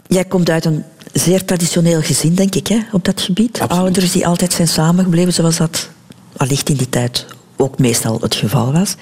Jij 0.08 0.26
komt 0.26 0.50
uit 0.50 0.66
een 0.66 0.84
zeer 1.14 1.46
traditioneel 1.46 2.02
gezin, 2.02 2.36
denk 2.36 2.56
ik, 2.56 2.68
hè, 2.68 2.80
op 2.92 3.06
dat 3.06 3.22
gebied. 3.22 3.60
Absoluut. 3.62 3.84
Ouders 3.84 4.12
die 4.12 4.28
altijd 4.28 4.54
zijn 4.54 4.68
samengebleven, 4.68 5.34
zoals 5.34 5.58
dat 5.58 5.90
allicht 6.38 6.70
in 6.70 6.76
die 6.76 6.90
tijd 6.90 7.26
ook 7.58 7.78
meestal 7.80 8.20
het 8.22 8.36
geval 8.36 8.74
was. 8.74 8.96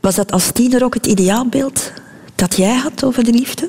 Was 0.00 0.14
dat 0.14 0.32
als 0.32 0.50
tiener 0.52 0.84
ook 0.84 0.94
het 0.94 1.06
ideaalbeeld 1.06 1.92
dat 2.34 2.56
jij 2.56 2.76
had 2.76 3.04
over 3.04 3.24
de 3.24 3.32
liefde? 3.32 3.68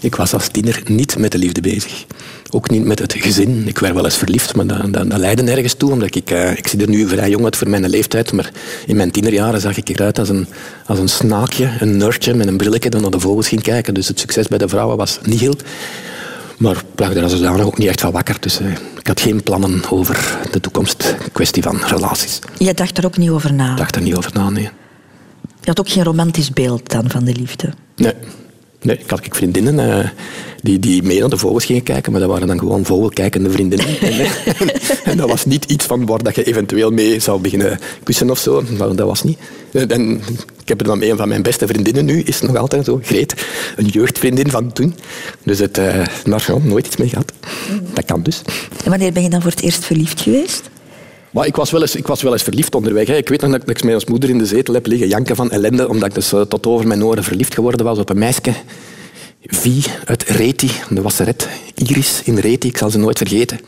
Ik 0.00 0.14
was 0.14 0.32
als 0.32 0.48
tiener 0.48 0.82
niet 0.86 1.18
met 1.18 1.32
de 1.32 1.38
liefde 1.38 1.60
bezig. 1.60 2.04
Ook 2.50 2.70
niet 2.70 2.84
met 2.84 2.98
het 2.98 3.12
gezin. 3.12 3.68
Ik 3.68 3.78
werd 3.78 3.94
wel 3.94 4.04
eens 4.04 4.16
verliefd, 4.16 4.54
maar 4.54 4.66
dat, 4.66 4.92
dat, 4.92 5.10
dat 5.10 5.18
leidde 5.18 5.42
nergens 5.42 5.74
toe. 5.74 5.92
Omdat 5.92 6.14
ik, 6.14 6.30
uh, 6.30 6.56
ik 6.56 6.66
zie 6.66 6.80
er 6.80 6.88
nu 6.88 7.08
vrij 7.08 7.30
jong 7.30 7.44
uit 7.44 7.56
voor 7.56 7.68
mijn 7.68 7.88
leeftijd. 7.88 8.32
Maar 8.32 8.50
in 8.86 8.96
mijn 8.96 9.10
tienerjaren 9.10 9.60
zag 9.60 9.76
ik 9.76 9.88
eruit 9.88 10.18
als 10.18 10.28
een, 10.28 10.46
als 10.86 10.98
een 10.98 11.08
snaakje, 11.08 11.70
een 11.80 11.96
nerdje 11.96 12.34
met 12.34 12.46
een 12.46 12.56
brilletje 12.56 12.90
dat 12.90 13.00
naar 13.00 13.10
de 13.10 13.20
vogels 13.20 13.48
ging 13.48 13.62
kijken. 13.62 13.94
Dus 13.94 14.08
het 14.08 14.20
succes 14.20 14.48
bij 14.48 14.58
de 14.58 14.68
vrouwen 14.68 14.96
was 14.96 15.18
niet 15.22 15.40
heel. 15.40 15.56
Maar 16.58 16.76
ik 16.76 17.00
lag 17.00 17.14
er 17.14 17.22
als 17.22 17.32
zodanig 17.32 17.66
ook 17.66 17.78
niet 17.78 17.88
echt 17.88 18.00
van 18.00 18.12
wakker. 18.12 18.36
Dus 18.40 18.60
uh, 18.60 18.70
ik 18.98 19.06
had 19.06 19.20
geen 19.20 19.42
plannen 19.42 19.82
over 19.90 20.38
de 20.50 20.60
toekomst. 20.60 21.16
Een 21.24 21.32
kwestie 21.32 21.62
van 21.62 21.80
relaties. 21.86 22.38
Je 22.58 22.74
dacht 22.74 22.98
er 22.98 23.04
ook 23.04 23.16
niet 23.16 23.30
over 23.30 23.52
na? 23.52 23.70
Ik 23.70 23.76
dacht 23.76 23.96
er 23.96 24.02
niet 24.02 24.14
over 24.14 24.30
na, 24.34 24.50
nee. 24.50 24.70
Je 25.60 25.66
had 25.66 25.80
ook 25.80 25.88
geen 25.88 26.04
romantisch 26.04 26.50
beeld 26.50 26.88
dan 26.88 27.10
van 27.10 27.24
de 27.24 27.32
liefde? 27.32 27.72
Nee. 27.96 28.14
Nee, 28.82 28.98
ik 28.98 29.10
had 29.10 29.24
ik 29.24 29.34
vriendinnen 29.34 29.78
uh, 29.78 30.08
die, 30.62 30.78
die 30.78 31.02
mee 31.02 31.20
naar 31.20 31.28
de 31.28 31.36
vogels 31.36 31.64
gingen 31.64 31.82
kijken, 31.82 32.12
maar 32.12 32.20
dat 32.20 32.30
waren 32.30 32.46
dan 32.46 32.58
gewoon 32.58 32.84
vogelkijkende 32.84 33.50
vriendinnen. 33.50 33.86
en, 34.00 34.70
en, 35.04 35.16
dat 35.16 35.28
was 35.28 35.44
niet 35.44 35.64
iets 35.64 35.84
van 35.84 36.06
waar 36.06 36.22
dat 36.22 36.34
je 36.34 36.44
eventueel 36.44 36.90
mee 36.90 37.18
zou 37.18 37.40
beginnen 37.40 37.78
kussen 38.02 38.30
of 38.30 38.38
zo. 38.38 38.62
Dat, 38.78 38.96
dat 38.96 39.06
was 39.06 39.22
niet. 39.22 39.38
En 39.72 40.20
ik 40.62 40.68
heb 40.68 40.80
er 40.80 40.86
dan 40.86 40.98
mee, 40.98 41.10
een 41.10 41.16
van 41.16 41.28
mijn 41.28 41.42
beste 41.42 41.66
vriendinnen 41.66 42.04
nu, 42.04 42.22
is 42.22 42.40
nog 42.40 42.56
altijd 42.56 42.84
zo, 42.84 43.00
Greet, 43.02 43.34
een 43.76 43.86
jeugdvriendin 43.86 44.50
van 44.50 44.72
toen. 44.72 44.94
Dus 45.42 45.58
het, 45.58 45.78
uh, 45.78 46.06
nooit 46.62 46.86
iets 46.86 46.96
mee 46.96 47.08
gehad. 47.08 47.32
Dat 47.92 48.04
kan 48.04 48.22
dus. 48.22 48.42
En 48.84 48.90
wanneer 48.90 49.12
ben 49.12 49.22
je 49.22 49.30
dan 49.30 49.42
voor 49.42 49.50
het 49.50 49.62
eerst 49.62 49.84
verliefd 49.84 50.20
geweest? 50.20 50.70
Maar 51.30 51.46
ik 51.46 51.56
was 51.56 51.70
wel 51.70 51.80
eens, 51.80 51.96
ik 51.96 52.06
was 52.06 52.22
wel 52.22 52.32
eens 52.32 52.42
verliefd 52.42 52.74
onderweg. 52.74 53.06
Hè. 53.06 53.16
Ik 53.16 53.28
weet 53.28 53.40
nog 53.40 53.50
dat 53.50 53.68
ik 53.68 53.84
met 53.84 53.94
als 53.94 54.04
moeder 54.04 54.30
in 54.30 54.38
de 54.38 54.46
zetel 54.46 54.74
heb 54.74 54.86
liggen 54.86 55.08
janken 55.08 55.36
van 55.36 55.50
ellende, 55.50 55.88
omdat 55.88 56.08
ik 56.08 56.14
dus 56.14 56.32
uh, 56.32 56.40
tot 56.40 56.66
over 56.66 56.86
mijn 56.86 57.04
oren 57.04 57.24
verliefd 57.24 57.54
geworden 57.54 57.86
was 57.86 57.98
op 57.98 58.08
een 58.08 58.18
meisje. 58.18 58.52
Vie 59.44 59.84
uit 60.04 60.22
Reti, 60.22 60.70
de 60.90 61.02
wasseret. 61.02 61.48
Iris 61.74 62.22
in 62.24 62.38
Reti, 62.38 62.68
ik 62.68 62.76
zal 62.76 62.90
ze 62.90 62.98
nooit 62.98 63.18
vergeten. 63.18 63.60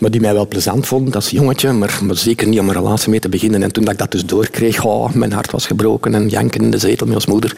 Maar 0.00 0.10
die 0.10 0.20
mij 0.20 0.34
wel 0.34 0.48
plezant 0.48 0.86
vond 0.86 1.14
als 1.14 1.30
jongetje, 1.30 1.72
maar, 1.72 1.98
maar 2.02 2.16
zeker 2.16 2.48
niet 2.48 2.58
om 2.58 2.68
een 2.68 2.74
relatie 2.74 3.10
mee 3.10 3.20
te 3.20 3.28
beginnen. 3.28 3.62
En 3.62 3.72
toen 3.72 3.84
dat 3.84 3.92
ik 3.92 3.98
dat 3.98 4.10
dus 4.10 4.24
doorkreeg, 4.24 4.84
oh, 4.84 5.12
mijn 5.12 5.32
hart 5.32 5.50
was 5.50 5.66
gebroken 5.66 6.14
en 6.14 6.28
janken 6.28 6.60
in 6.60 6.70
de 6.70 6.78
zetel 6.78 7.06
met 7.06 7.14
als 7.14 7.26
moeder. 7.26 7.56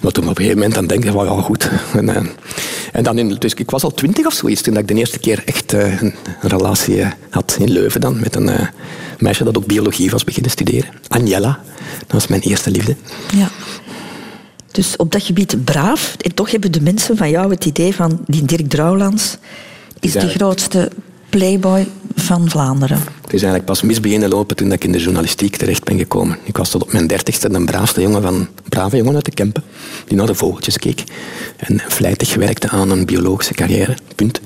Maar 0.00 0.12
toen 0.12 0.24
op 0.24 0.30
een 0.30 0.36
gegeven 0.36 0.58
moment 0.58 0.74
dan 0.74 0.86
denk 0.86 1.04
ik 1.04 1.12
van 1.12 1.24
ja, 1.24 1.40
goed. 1.40 1.70
En, 1.92 2.08
en, 2.08 2.30
en 2.92 3.02
dan 3.02 3.18
in, 3.18 3.36
dus 3.38 3.54
ik 3.54 3.70
was 3.70 3.82
al 3.82 3.94
twintig 3.94 4.26
of 4.26 4.32
zoiets 4.32 4.62
toen 4.62 4.76
ik 4.76 4.88
de 4.88 4.94
eerste 4.94 5.18
keer 5.18 5.42
echt 5.44 5.74
uh, 5.74 6.02
een, 6.02 6.14
relatie 6.40 6.96
uh, 6.96 7.10
had 7.30 7.56
in 7.60 7.70
Leuven 7.70 8.00
dan. 8.00 8.20
Met 8.20 8.36
een 8.36 8.48
uh, 8.48 8.66
meisje 9.18 9.44
dat 9.44 9.56
ook 9.56 9.66
biologie 9.66 10.10
was 10.10 10.24
beginnen 10.24 10.50
studeren. 10.50 10.90
Agnella, 11.08 11.60
dat 11.98 12.12
was 12.12 12.26
mijn 12.26 12.40
eerste 12.40 12.70
liefde. 12.70 12.96
Ja. 13.34 13.48
Dus 14.70 14.96
op 14.96 15.12
dat 15.12 15.22
gebied 15.22 15.64
braaf. 15.64 16.16
En 16.20 16.34
toch 16.34 16.50
hebben 16.50 16.72
de 16.72 16.80
mensen 16.80 17.16
van 17.16 17.30
jou 17.30 17.50
het 17.50 17.64
idee 17.64 17.94
van 17.94 18.20
die 18.26 18.44
Dirk 18.44 18.68
Drouwlands 18.68 19.36
is 20.00 20.12
de 20.12 20.28
grootste 20.28 20.90
playboy 21.36 21.86
van 22.14 22.50
Vlaanderen. 22.50 22.96
Het 22.96 23.32
is 23.32 23.42
eigenlijk 23.42 23.64
pas 23.64 23.82
mis 23.82 24.00
beginnen 24.00 24.28
lopen 24.28 24.56
toen 24.56 24.72
ik 24.72 24.84
in 24.84 24.92
de 24.92 24.98
journalistiek 24.98 25.56
terecht 25.56 25.84
ben 25.84 25.98
gekomen. 25.98 26.38
Ik 26.44 26.56
was 26.56 26.70
tot 26.70 26.82
op 26.82 26.92
mijn 26.92 27.06
dertigste 27.06 27.52
een 27.52 27.64
braafste 27.64 28.00
jongen 28.00 28.22
van 28.22 28.48
brave 28.68 28.96
jongen 28.96 29.14
uit 29.14 29.24
de 29.24 29.30
Kempen, 29.30 29.62
die 30.06 30.16
naar 30.16 30.26
de 30.26 30.34
vogeltjes 30.34 30.78
keek 30.78 31.04
en 31.56 31.82
vlijtig 31.88 32.34
werkte 32.34 32.68
aan 32.68 32.90
een 32.90 33.06
biologische 33.06 33.54
carrière, 33.54 33.96
punt. 34.14 34.40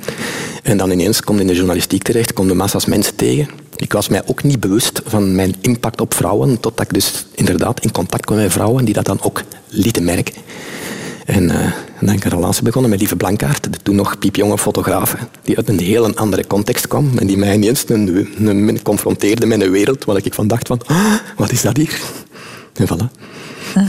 En 0.63 0.77
dan 0.77 0.91
ineens 0.91 1.21
komt 1.21 1.41
in 1.41 1.47
de 1.47 1.55
journalistiek 1.55 2.03
terecht, 2.03 2.33
kom 2.33 2.49
de 2.49 2.55
massa's 2.55 2.87
mensen 2.87 3.17
tegen. 3.17 3.49
Ik 3.77 3.93
was 3.93 4.09
mij 4.09 4.23
ook 4.27 4.43
niet 4.43 4.61
bewust 4.61 5.01
van 5.05 5.35
mijn 5.35 5.55
impact 5.61 6.01
op 6.01 6.15
vrouwen, 6.15 6.61
totdat 6.61 6.87
ik 6.87 6.95
dus 6.95 7.27
inderdaad 7.35 7.81
in 7.81 7.93
contact 7.93 8.25
kwam 8.25 8.39
met 8.39 8.53
vrouwen 8.53 8.85
die 8.85 8.95
dat 8.95 9.05
dan 9.05 9.23
ook 9.23 9.43
lieten 9.69 10.05
merken. 10.05 10.35
En, 11.31 11.43
uh, 11.43 11.55
dan 11.55 11.73
ben 12.01 12.15
ik 12.15 12.25
een 12.25 12.31
relatie 12.31 12.63
begonnen 12.63 12.91
met 12.91 12.99
Lieve 12.99 13.17
Blankaart, 13.17 13.73
de 13.73 13.79
toen 13.83 13.95
nog 13.95 14.19
piepjonge 14.19 14.59
fotograaf, 14.59 15.17
die 15.43 15.57
uit 15.57 15.69
een 15.69 15.79
heel 15.79 16.15
andere 16.15 16.47
context 16.47 16.89
kwam 16.89 17.19
en 17.19 17.27
die 17.27 17.37
mij 17.37 17.55
ineens 17.55 17.85
een, 17.87 18.29
een, 18.39 18.83
confronteerde 18.83 19.47
met 19.47 19.61
een 19.61 19.71
wereld 19.71 20.05
waar 20.05 20.17
ik 20.17 20.35
van 20.35 20.49
dacht 20.49 20.67
van, 20.67 20.81
ah, 20.87 21.15
wat 21.37 21.53
is 21.53 21.63
dat 21.63 21.77
hier? 21.77 22.01
En 22.75 22.87
voilà. 22.89 23.21
Uh. 23.77 23.83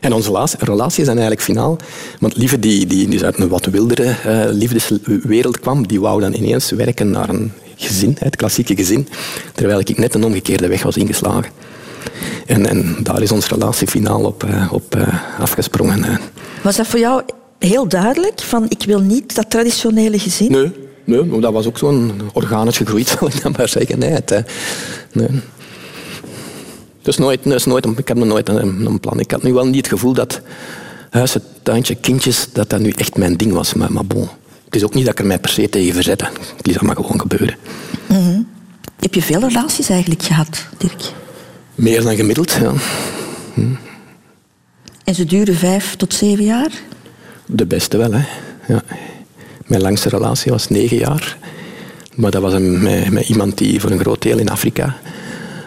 En 0.00 0.12
onze 0.12 0.48
relatie 0.58 1.00
is 1.00 1.06
dan 1.06 1.18
eigenlijk 1.18 1.40
finaal. 1.40 1.76
Want 2.20 2.36
Lieve, 2.36 2.58
die, 2.58 2.86
die 2.86 3.08
dus 3.08 3.24
uit 3.24 3.38
een 3.38 3.48
wat 3.48 3.66
wildere 3.66 4.16
uh, 4.26 4.44
liefdeswereld 4.50 5.60
kwam, 5.60 5.86
die 5.86 6.00
wou 6.00 6.20
dan 6.20 6.34
ineens 6.34 6.70
werken 6.70 7.10
naar 7.10 7.28
een 7.28 7.52
gezin, 7.76 8.16
het 8.18 8.36
klassieke 8.36 8.76
gezin, 8.76 9.08
terwijl 9.54 9.80
ik 9.80 9.98
net 9.98 10.14
een 10.14 10.24
omgekeerde 10.24 10.68
weg 10.68 10.82
was 10.82 10.96
ingeslagen. 10.96 11.50
En, 12.46 12.66
en 12.66 12.96
daar 13.02 13.22
is 13.22 13.32
ons 13.32 13.48
relatie 13.48 13.86
finaal 13.88 14.24
op, 14.24 14.44
eh, 14.44 14.72
op 14.72 14.94
eh, 14.96 15.40
afgesprongen. 15.40 16.04
eh. 16.04 16.16
Was 16.62 16.76
dat 16.76 16.86
voor 16.86 16.98
jou 16.98 17.22
heel 17.58 17.88
duidelijk? 17.88 18.40
Van 18.40 18.66
ik 18.68 18.82
wil 18.86 19.00
niet 19.00 19.34
dat 19.34 19.50
traditionele 19.50 20.18
gezin? 20.18 20.50
Nee, 20.50 20.72
nee, 21.04 21.22
maar 21.24 21.40
dat 21.40 21.52
was 21.52 21.66
ook 21.66 21.78
zo'n 21.78 22.20
organisch 22.32 22.76
gegroeid, 22.76 23.08
zal 23.18 23.28
ik 23.28 23.42
dan 23.42 23.54
maar 23.56 23.68
zeggen. 23.68 23.98
Nee, 23.98 24.10
het, 24.10 24.30
eh, 24.30 24.42
nee. 25.12 25.28
Dus 27.02 27.16
nooit, 27.18 27.42
dus 27.42 27.64
nooit, 27.64 27.86
ik 27.96 28.08
heb 28.08 28.16
nog 28.16 28.26
nooit 28.26 28.48
een, 28.48 28.86
een 28.86 29.00
plan. 29.00 29.20
Ik 29.20 29.30
had 29.30 29.42
nu 29.42 29.52
wel 29.52 29.66
niet 29.66 29.76
het 29.76 29.88
gevoel 29.88 30.12
dat 30.12 30.40
huizen, 31.10 31.42
tuintje, 31.62 31.94
kindjes, 31.94 32.48
dat 32.52 32.70
dat 32.70 32.80
nu 32.80 32.90
echt 32.90 33.16
mijn 33.16 33.36
ding 33.36 33.52
was. 33.52 33.74
Maar, 33.74 33.92
maar 33.92 34.06
bon, 34.06 34.28
het 34.64 34.74
is 34.76 34.84
ook 34.84 34.94
niet 34.94 35.04
dat 35.04 35.12
ik 35.12 35.20
er 35.20 35.26
mij 35.26 35.38
per 35.38 35.50
se 35.50 35.68
tegen 35.68 35.94
verzette. 35.94 36.24
Het 36.56 36.68
is 36.68 36.78
allemaal 36.78 36.94
gewoon 37.04 37.20
gebeuren. 37.20 37.56
Heb 39.00 39.14
je 39.14 39.22
veel 39.22 39.40
relaties 39.40 39.88
eigenlijk 39.88 40.22
gehad, 40.22 40.66
Dirk? 40.78 41.12
Meer 41.76 42.02
dan 42.02 42.16
gemiddeld, 42.16 42.52
ja. 42.52 42.72
En 45.04 45.14
ze 45.14 45.24
duren 45.24 45.54
vijf 45.54 45.96
tot 45.96 46.14
zeven 46.14 46.44
jaar? 46.44 46.70
De 47.46 47.66
beste 47.66 47.96
wel, 47.96 48.12
hè. 48.12 48.24
Ja. 48.68 48.82
Mijn 49.66 49.82
langste 49.82 50.08
relatie 50.08 50.52
was 50.52 50.68
negen 50.68 50.96
jaar. 50.96 51.36
Maar 52.14 52.30
dat 52.30 52.42
was 52.42 52.52
een, 52.52 52.82
met, 52.82 53.10
met 53.10 53.28
iemand 53.28 53.58
die 53.58 53.80
voor 53.80 53.90
een 53.90 53.98
groot 53.98 54.22
deel 54.22 54.38
in 54.38 54.48
Afrika 54.48 54.96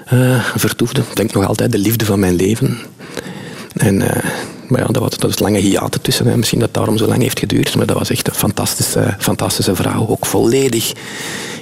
eh, 0.05 0.45
vertoefde. 0.55 1.01
Ik 1.01 1.15
denk 1.15 1.33
nog 1.33 1.47
altijd 1.47 1.71
de 1.71 1.77
liefde 1.77 2.05
van 2.05 2.19
mijn 2.19 2.35
leven. 2.35 2.77
En, 3.73 4.01
eh, 4.01 4.29
maar 4.69 4.79
ja, 4.81 4.85
dat 4.87 5.01
was, 5.01 5.09
dat 5.11 5.21
was 5.21 5.39
lange 5.39 5.57
hiaten 5.59 6.01
tussen. 6.01 6.27
Hè. 6.27 6.37
Misschien 6.37 6.59
dat 6.59 6.67
het 6.67 6.77
daarom 6.77 6.97
zo 6.97 7.05
lang 7.07 7.21
heeft 7.21 7.39
geduurd. 7.39 7.75
Maar 7.75 7.85
dat 7.85 7.97
was 7.97 8.09
echt 8.09 8.27
een 8.27 8.33
fantastische, 8.33 9.15
fantastische 9.19 9.75
vrouw. 9.75 10.07
Ook 10.07 10.25
volledig 10.25 10.91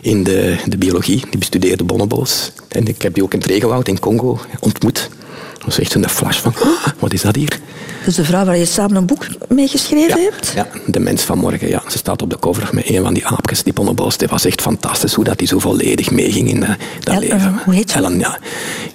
in 0.01 0.23
de, 0.23 0.55
de 0.65 0.77
biologie. 0.77 1.23
Die 1.29 1.39
bestudeerde 1.39 1.83
bonobo's. 1.83 2.51
En 2.67 2.87
ik 2.87 3.01
heb 3.01 3.13
die 3.13 3.23
ook 3.23 3.33
in 3.33 3.39
het 3.39 3.47
regenwoud 3.47 3.87
in 3.87 3.99
Congo 3.99 4.39
ontmoet. 4.59 5.09
Dat 5.53 5.65
was 5.65 5.79
echt 5.79 5.93
een 5.93 6.09
flash 6.09 6.39
van, 6.39 6.53
"Oh, 6.61 6.85
wat 6.99 7.13
is 7.13 7.21
dat 7.21 7.35
hier? 7.35 7.59
Dus 8.05 8.15
de 8.15 8.23
vrouw 8.25 8.45
waar 8.45 8.57
je 8.57 8.65
samen 8.65 8.95
een 8.95 9.05
boek 9.05 9.25
mee 9.49 9.67
geschreven 9.67 10.21
hebt? 10.23 10.51
Ja, 10.55 10.67
de 10.85 10.99
mens 10.99 11.21
van 11.23 11.37
morgen. 11.37 11.67
Ja. 11.67 11.81
Ze 11.87 11.97
staat 11.97 12.21
op 12.21 12.29
de 12.29 12.39
cover 12.39 12.69
met 12.71 12.89
een 12.89 13.03
van 13.03 13.13
die 13.13 13.25
aapjes, 13.27 13.63
die 13.63 13.73
bonobo's. 13.73 14.15
Het 14.17 14.29
was 14.29 14.45
echt 14.45 14.61
fantastisch 14.61 15.13
hoe 15.13 15.23
dat 15.23 15.37
die 15.37 15.47
zo 15.47 15.59
volledig 15.59 16.11
meeging 16.11 16.49
in 16.49 16.63
eh, 16.63 16.69
dat 17.03 17.13
El- 17.13 17.19
leven. 17.19 17.37
eh, 17.39 17.63
hoe 17.65 17.73
heet 17.73 17.89
ze? 17.91 17.97
Ellen, 17.97 18.19
ja. 18.19 18.39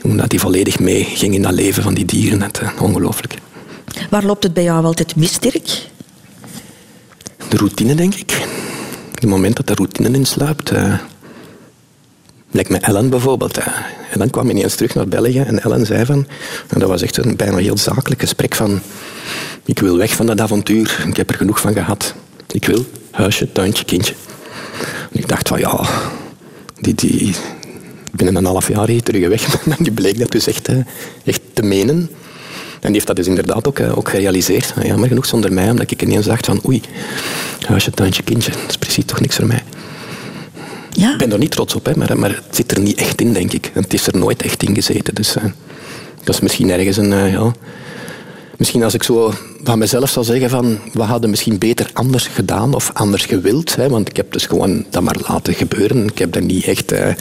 Hoe 0.01 0.17
dat 0.17 0.31
die 0.31 0.41
volledig 0.41 0.79
meeging 0.79 1.35
in 1.35 1.43
dat 1.43 1.53
leven 1.53 1.83
van 1.83 1.95
die 1.95 2.05
dieren. 2.05 2.43
Het, 2.43 2.59
eh, 2.59 2.69
ongelooflijk. 2.83 3.35
Waar 4.11 4.25
loopt 4.25 4.43
het 4.43 4.55
bij 4.55 4.63
jou 4.63 4.85
altijd 4.85 5.17
mis, 5.17 5.39
Dirk? 5.39 5.87
De 7.49 7.57
routine, 7.57 7.95
denk 7.95 8.15
ik. 8.15 8.47
Het 9.15 9.27
moment 9.27 9.57
dat 9.57 9.67
de 9.67 9.75
routine 9.75 10.11
insluipt. 10.11 10.71
eh 10.71 10.95
Lijkt 12.51 12.71
me 12.71 12.79
Ellen 12.79 13.11
bijvoorbeeld. 13.11 13.59
eh. 13.59 13.67
En 14.11 14.19
dan 14.19 14.31
kwam 14.31 14.51
ineens 14.51 14.75
terug 14.75 14.95
naar 14.95 15.09
België 15.09 15.39
en 15.41 15.63
Ellen 15.63 15.87
zei 15.87 16.05
van... 16.05 16.27
En 16.69 16.79
dat 16.79 16.89
was 16.89 17.03
echt 17.03 17.17
een 17.17 17.37
bijna 17.37 17.57
heel 17.57 17.79
zakelijk 17.79 18.21
gesprek 18.21 18.55
van... 18.55 18.81
Ik 19.65 19.79
wil 19.79 19.97
weg 19.97 20.15
van 20.15 20.27
dat 20.27 20.41
avontuur. 20.41 21.05
Ik 21.09 21.17
heb 21.17 21.31
er 21.31 21.37
genoeg 21.37 21.61
van 21.61 21.73
gehad. 21.73 22.15
Ik 22.51 22.67
wil 22.67 22.85
huisje, 23.11 23.53
tuintje, 23.53 23.85
kindje. 23.85 24.15
En 25.13 25.19
ik 25.21 25.29
dacht 25.29 25.49
van 25.49 25.59
ja... 25.59 25.81
Die, 26.81 26.95
die, 26.95 27.35
binnen 28.13 28.37
een 28.37 28.45
half 28.45 28.69
jaar 28.69 28.89
hier 28.89 29.03
terug 29.03 29.29
weg. 29.29 29.65
En 29.79 29.85
die 29.85 29.93
bleek 29.93 30.19
dat 30.19 30.31
dus 30.31 30.47
echt, 30.47 30.69
eh, 30.69 30.77
echt 31.25 31.41
te 31.53 31.63
menen. 31.63 32.11
En 32.83 32.89
die 32.89 32.93
heeft 32.93 33.07
dat 33.07 33.17
dus 33.17 33.27
inderdaad 33.27 33.69
ook, 33.69 33.79
eh, 33.79 33.99
ook 33.99 34.09
gerealiseerd. 34.09 34.75
Maar 34.75 34.87
Jammer 34.87 35.09
genoeg 35.09 35.27
zonder 35.27 35.53
mij, 35.53 35.71
omdat 35.71 35.91
ik 35.91 36.03
ineens 36.03 36.27
dacht 36.27 36.47
van 36.47 36.61
oei, 36.67 36.81
huisje, 37.67 37.91
tuintje, 37.91 38.23
kindje, 38.23 38.51
dat 38.51 38.71
is 38.71 38.77
precies 38.77 39.05
toch 39.05 39.21
niks 39.21 39.37
voor 39.37 39.47
mij. 39.47 39.63
Ja. 40.91 41.13
Ik 41.13 41.19
ben 41.19 41.33
er 41.33 41.39
niet 41.39 41.51
trots 41.51 41.75
op, 41.75 41.85
hè, 41.85 41.93
maar, 41.97 42.19
maar 42.19 42.31
het 42.31 42.57
zit 42.57 42.71
er 42.73 42.81
niet 42.81 42.99
echt 42.99 43.21
in, 43.21 43.33
denk 43.33 43.53
ik. 43.53 43.71
Het 43.75 43.95
is 43.95 44.07
er 44.07 44.19
nooit 44.19 44.43
echt 44.43 44.63
in 44.63 44.75
gezeten. 44.75 45.15
Dus 45.15 45.37
eh, 45.37 45.45
dat 46.25 46.35
is 46.35 46.41
misschien 46.41 46.71
ergens 46.71 46.97
een... 46.97 47.13
eh, 47.13 47.33
ja, 47.33 47.53
misschien 48.63 48.83
als 48.83 48.95
ik 48.95 49.03
zo 49.03 49.33
van 49.63 49.79
mezelf 49.79 50.11
zou 50.11 50.25
zeggen 50.25 50.51
van... 50.51 50.79
We 50.93 51.03
hadden 51.03 51.31
misschien 51.31 51.59
beter 51.59 51.91
anders 51.93 52.27
gedaan 52.27 52.75
of 52.75 52.91
anders 52.95 53.25
gewild. 53.25 53.77
Hè, 53.77 53.89
want 53.89 54.09
ik 54.09 54.17
heb 54.17 54.33
dus 54.33 54.47
gewoon 54.47 54.85
dat 54.91 55.03
maar 55.03 55.17
laten 55.29 55.55
gebeuren. 55.55 56.07
Ik 56.07 56.19
heb 56.19 56.33
daar 56.33 56.43
niet 56.43 56.65
echt, 56.65 56.93
eh, 56.93 57.15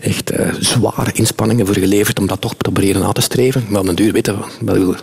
echt 0.00 0.30
eh, 0.30 0.48
zware 0.58 1.12
inspanningen 1.12 1.66
voor 1.66 1.74
geleverd 1.74 2.18
om 2.18 2.26
dat 2.26 2.40
toch 2.40 2.56
proberen 2.56 3.00
na 3.00 3.12
te 3.12 3.20
streven. 3.20 3.64
Maar 3.68 3.80
op 3.80 3.88
een 3.88 3.94
duur 3.94 4.12
weten 4.12 4.38
we... 4.60 4.94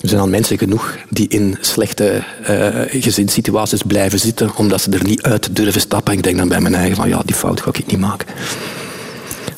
er 0.00 0.08
zijn 0.08 0.20
al 0.20 0.28
mensen 0.28 0.58
genoeg 0.58 0.96
die 1.10 1.28
in 1.28 1.56
slechte 1.60 2.22
eh, 2.42 3.02
gezinssituaties 3.02 3.82
blijven 3.82 4.18
zitten 4.18 4.56
omdat 4.56 4.80
ze 4.80 4.90
er 4.90 5.04
niet 5.04 5.22
uit 5.22 5.56
durven 5.56 5.80
stappen. 5.80 6.12
Ik 6.12 6.22
denk 6.22 6.36
dan 6.36 6.48
bij 6.48 6.60
mijn 6.60 6.74
eigen 6.74 6.96
van 6.96 7.08
ja, 7.08 7.22
die 7.24 7.36
fout 7.36 7.60
ga 7.60 7.70
ik 7.72 7.86
niet 7.86 8.00
maken. 8.00 8.28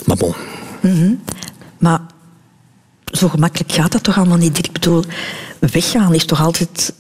Maar 0.05 0.17
bon, 0.17 0.35
Maar 1.79 2.01
zo 3.17 3.29
gemakkelijk 3.29 3.73
gaat 3.73 3.93
dat 3.93 4.03
toch 4.03 4.17
allemaal 4.17 4.37
niet? 4.37 4.59
Ik 4.59 4.73
bedoel, 4.73 5.05
weggaan 5.59 6.15
is 6.15 6.25
toch 6.25 6.41
altijd, 6.43 6.93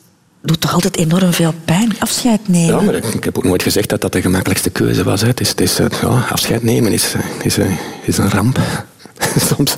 doet 0.42 0.60
toch 0.60 0.72
altijd 0.72 0.96
enorm 0.96 1.32
veel 1.32 1.54
pijn? 1.64 1.96
Afscheid 1.98 2.48
nemen? 2.48 2.74
ja, 2.74 2.80
maar 2.80 2.94
ik, 2.94 3.24
heb 3.24 3.38
ook 3.38 3.44
nooit 3.44 3.62
gezegd 3.62 3.88
dat 3.88 4.00
dat 4.00 4.12
de 4.12 4.20
gemakkelijkste 4.20 4.70
keuze 4.70 5.04
was. 5.04 5.20
Het 5.20 5.40
is, 5.40 5.48
het 5.48 5.60
is, 5.60 5.78
eh, 5.78 6.30
afscheid 6.32 6.62
nemen 6.62 6.92
is, 6.92 7.14
eh, 7.14 7.44
is, 7.44 7.58
eh, 7.58 7.70
is 8.02 8.18
een 8.18 8.30
ramp. 8.30 8.60
soms, 9.56 9.76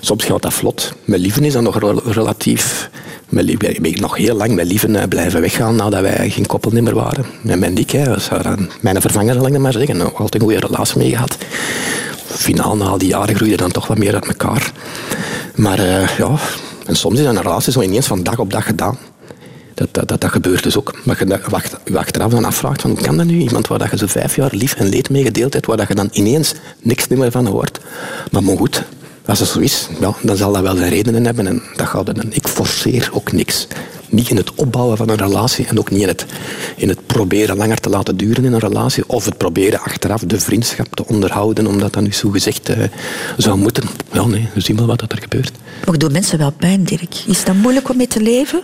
soms 0.00 0.24
gaat 0.24 0.42
dat 0.42 0.52
vlot. 0.52 0.92
Met 1.04 1.20
lieven 1.20 1.44
is 1.44 1.52
dat 1.52 1.62
nog 1.62 1.78
rel- 1.78 2.10
relatief... 2.12 2.90
Met 3.28 3.44
lie- 3.44 3.56
wij 3.58 3.78
ben 3.80 4.00
nog 4.00 4.16
heel 4.16 4.36
lang 4.36 4.54
met 4.54 4.66
lieven 4.66 5.08
blijven 5.08 5.40
weggaan 5.40 5.76
nadat 5.76 6.00
wij 6.00 6.30
geen 6.30 6.46
koppelnummer 6.46 6.94
waren. 6.94 7.26
Met 7.42 7.58
mijn 7.58 7.74
dik, 7.74 7.92
mijn 8.80 9.00
vervanger, 9.00 9.34
zal 9.34 9.46
ik 9.46 9.58
maar 9.58 9.72
zeggen. 9.72 9.96
Nog 9.96 10.14
altijd 10.14 10.34
een 10.34 10.40
goede 10.40 10.66
relatie 10.66 10.98
mee 10.98 11.10
gehad. 11.10 11.36
Finaal, 12.30 12.76
na 12.76 12.84
al 12.84 12.98
die 12.98 13.08
jaren 13.08 13.34
groeide 13.34 13.56
dan 13.56 13.70
toch 13.70 13.86
wat 13.86 13.98
meer 13.98 14.14
uit 14.14 14.26
elkaar. 14.26 14.72
Maar 15.54 15.78
eh, 15.78 16.16
ja, 16.18 16.38
en 16.86 16.96
soms 16.96 17.18
is 17.18 17.26
een 17.26 17.42
relatie 17.42 17.72
zo 17.72 17.80
ineens 17.80 18.06
van 18.06 18.22
dag 18.22 18.38
op 18.38 18.50
dag 18.50 18.64
gedaan. 18.64 18.98
Dat, 19.74 19.88
dat, 19.94 20.08
dat, 20.08 20.20
dat 20.20 20.30
gebeurt 20.30 20.62
dus 20.62 20.76
ook. 20.76 20.94
Maar 21.04 21.16
je 21.26 21.38
wacht, 21.48 21.76
achteraf 21.94 22.30
dan 22.30 22.44
afvraagt 22.44 22.80
van 22.80 22.90
hoe 22.90 23.00
kan 23.00 23.16
dat 23.16 23.26
nu? 23.26 23.38
Iemand 23.38 23.66
waar 23.66 23.78
dat 23.78 23.90
je 23.90 23.96
zo 23.96 24.06
vijf 24.06 24.36
jaar 24.36 24.50
lief 24.52 24.74
en 24.74 24.88
leed 24.88 25.10
mee 25.10 25.22
gedeeld 25.22 25.52
hebt, 25.52 25.66
waar 25.66 25.76
dat 25.76 25.88
je 25.88 25.94
dan 25.94 26.08
ineens 26.12 26.54
niks 26.82 27.08
meer 27.08 27.30
van 27.30 27.46
hoort. 27.46 27.80
Maar, 28.30 28.42
goed, 28.42 28.84
als 29.26 29.38
het 29.38 29.48
zo 29.48 29.58
is, 29.58 29.88
ja, 30.00 30.14
dan 30.22 30.36
zal 30.36 30.52
dat 30.52 30.62
wel 30.62 30.76
zijn 30.76 30.90
redenen 30.90 31.24
hebben. 31.24 31.46
En 31.46 31.62
dat 31.76 31.86
gaat 31.86 32.06
dan. 32.06 32.32
Ik 32.32 32.48
forceer 32.48 33.10
ook 33.12 33.32
niks. 33.32 33.66
Niet 34.08 34.30
in 34.30 34.36
het 34.36 34.54
opbouwen 34.54 34.96
van 34.96 35.08
een 35.08 35.16
relatie 35.16 35.66
en 35.66 35.78
ook 35.78 35.90
niet 35.90 36.00
in 36.00 36.08
het, 36.08 36.26
in 36.76 36.88
het 36.88 37.06
proberen 37.06 37.56
langer 37.56 37.80
te 37.80 37.88
laten 37.88 38.16
duren 38.16 38.44
in 38.44 38.52
een 38.52 38.58
relatie. 38.58 39.04
Of 39.06 39.24
het 39.24 39.36
proberen 39.36 39.80
achteraf 39.80 40.22
de 40.26 40.40
vriendschap 40.40 40.86
te 40.94 41.06
onderhouden, 41.06 41.66
omdat 41.66 41.92
dat 41.92 42.02
nu 42.02 42.12
zo 42.12 42.30
gezegd 42.30 42.68
eh, 42.68 42.78
zou 43.36 43.58
moeten. 43.58 43.84
Ja, 44.12 44.26
nee, 44.26 44.48
we 44.54 44.60
zien 44.60 44.76
wel 44.76 44.86
wat 44.86 45.02
er 45.02 45.18
gebeurt. 45.20 45.52
Maar 45.86 45.98
doen 45.98 46.12
mensen 46.12 46.38
wel 46.38 46.50
pijn, 46.50 46.84
Dirk? 46.84 47.14
Is 47.26 47.44
dat 47.44 47.54
moeilijk 47.54 47.88
om 47.88 47.96
mee 47.96 48.06
te 48.06 48.20
leven? 48.20 48.60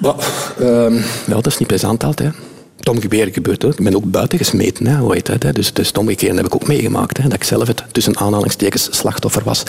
Ehm, 0.60 0.94
ja, 1.26 1.34
dat 1.34 1.46
is 1.46 1.58
niet 1.58 1.68
plezant 1.68 2.04
altijd. 2.04 2.28
hè. 2.28 2.34
Het 2.76 2.88
omgekeerde 2.88 3.32
gebeurt 3.32 3.64
ook. 3.64 3.78
Ik 3.78 3.84
ben 3.84 3.96
ook 3.96 4.10
buiten 4.10 4.38
gesmeten, 4.38 4.86
hè, 4.86 4.96
hoe 4.96 5.12
heet 5.12 5.26
dat, 5.26 5.42
hè. 5.42 5.52
Dus, 5.52 5.72
dus 5.72 5.88
het 5.88 5.98
omgekeerde 5.98 6.36
heb 6.36 6.46
ik 6.46 6.54
ook 6.54 6.66
meegemaakt. 6.66 7.16
Hè, 7.16 7.22
dat 7.22 7.32
ik 7.32 7.44
zelf 7.44 7.66
het 7.66 7.84
tussen 7.92 8.16
aanhalingstekens 8.16 8.88
slachtoffer 8.90 9.42
was. 9.44 9.62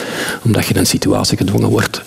Omdat 0.44 0.66
je 0.66 0.74
in 0.74 0.80
een 0.80 0.86
situatie 0.86 1.36
gedwongen 1.36 1.68
wordt 1.68 2.02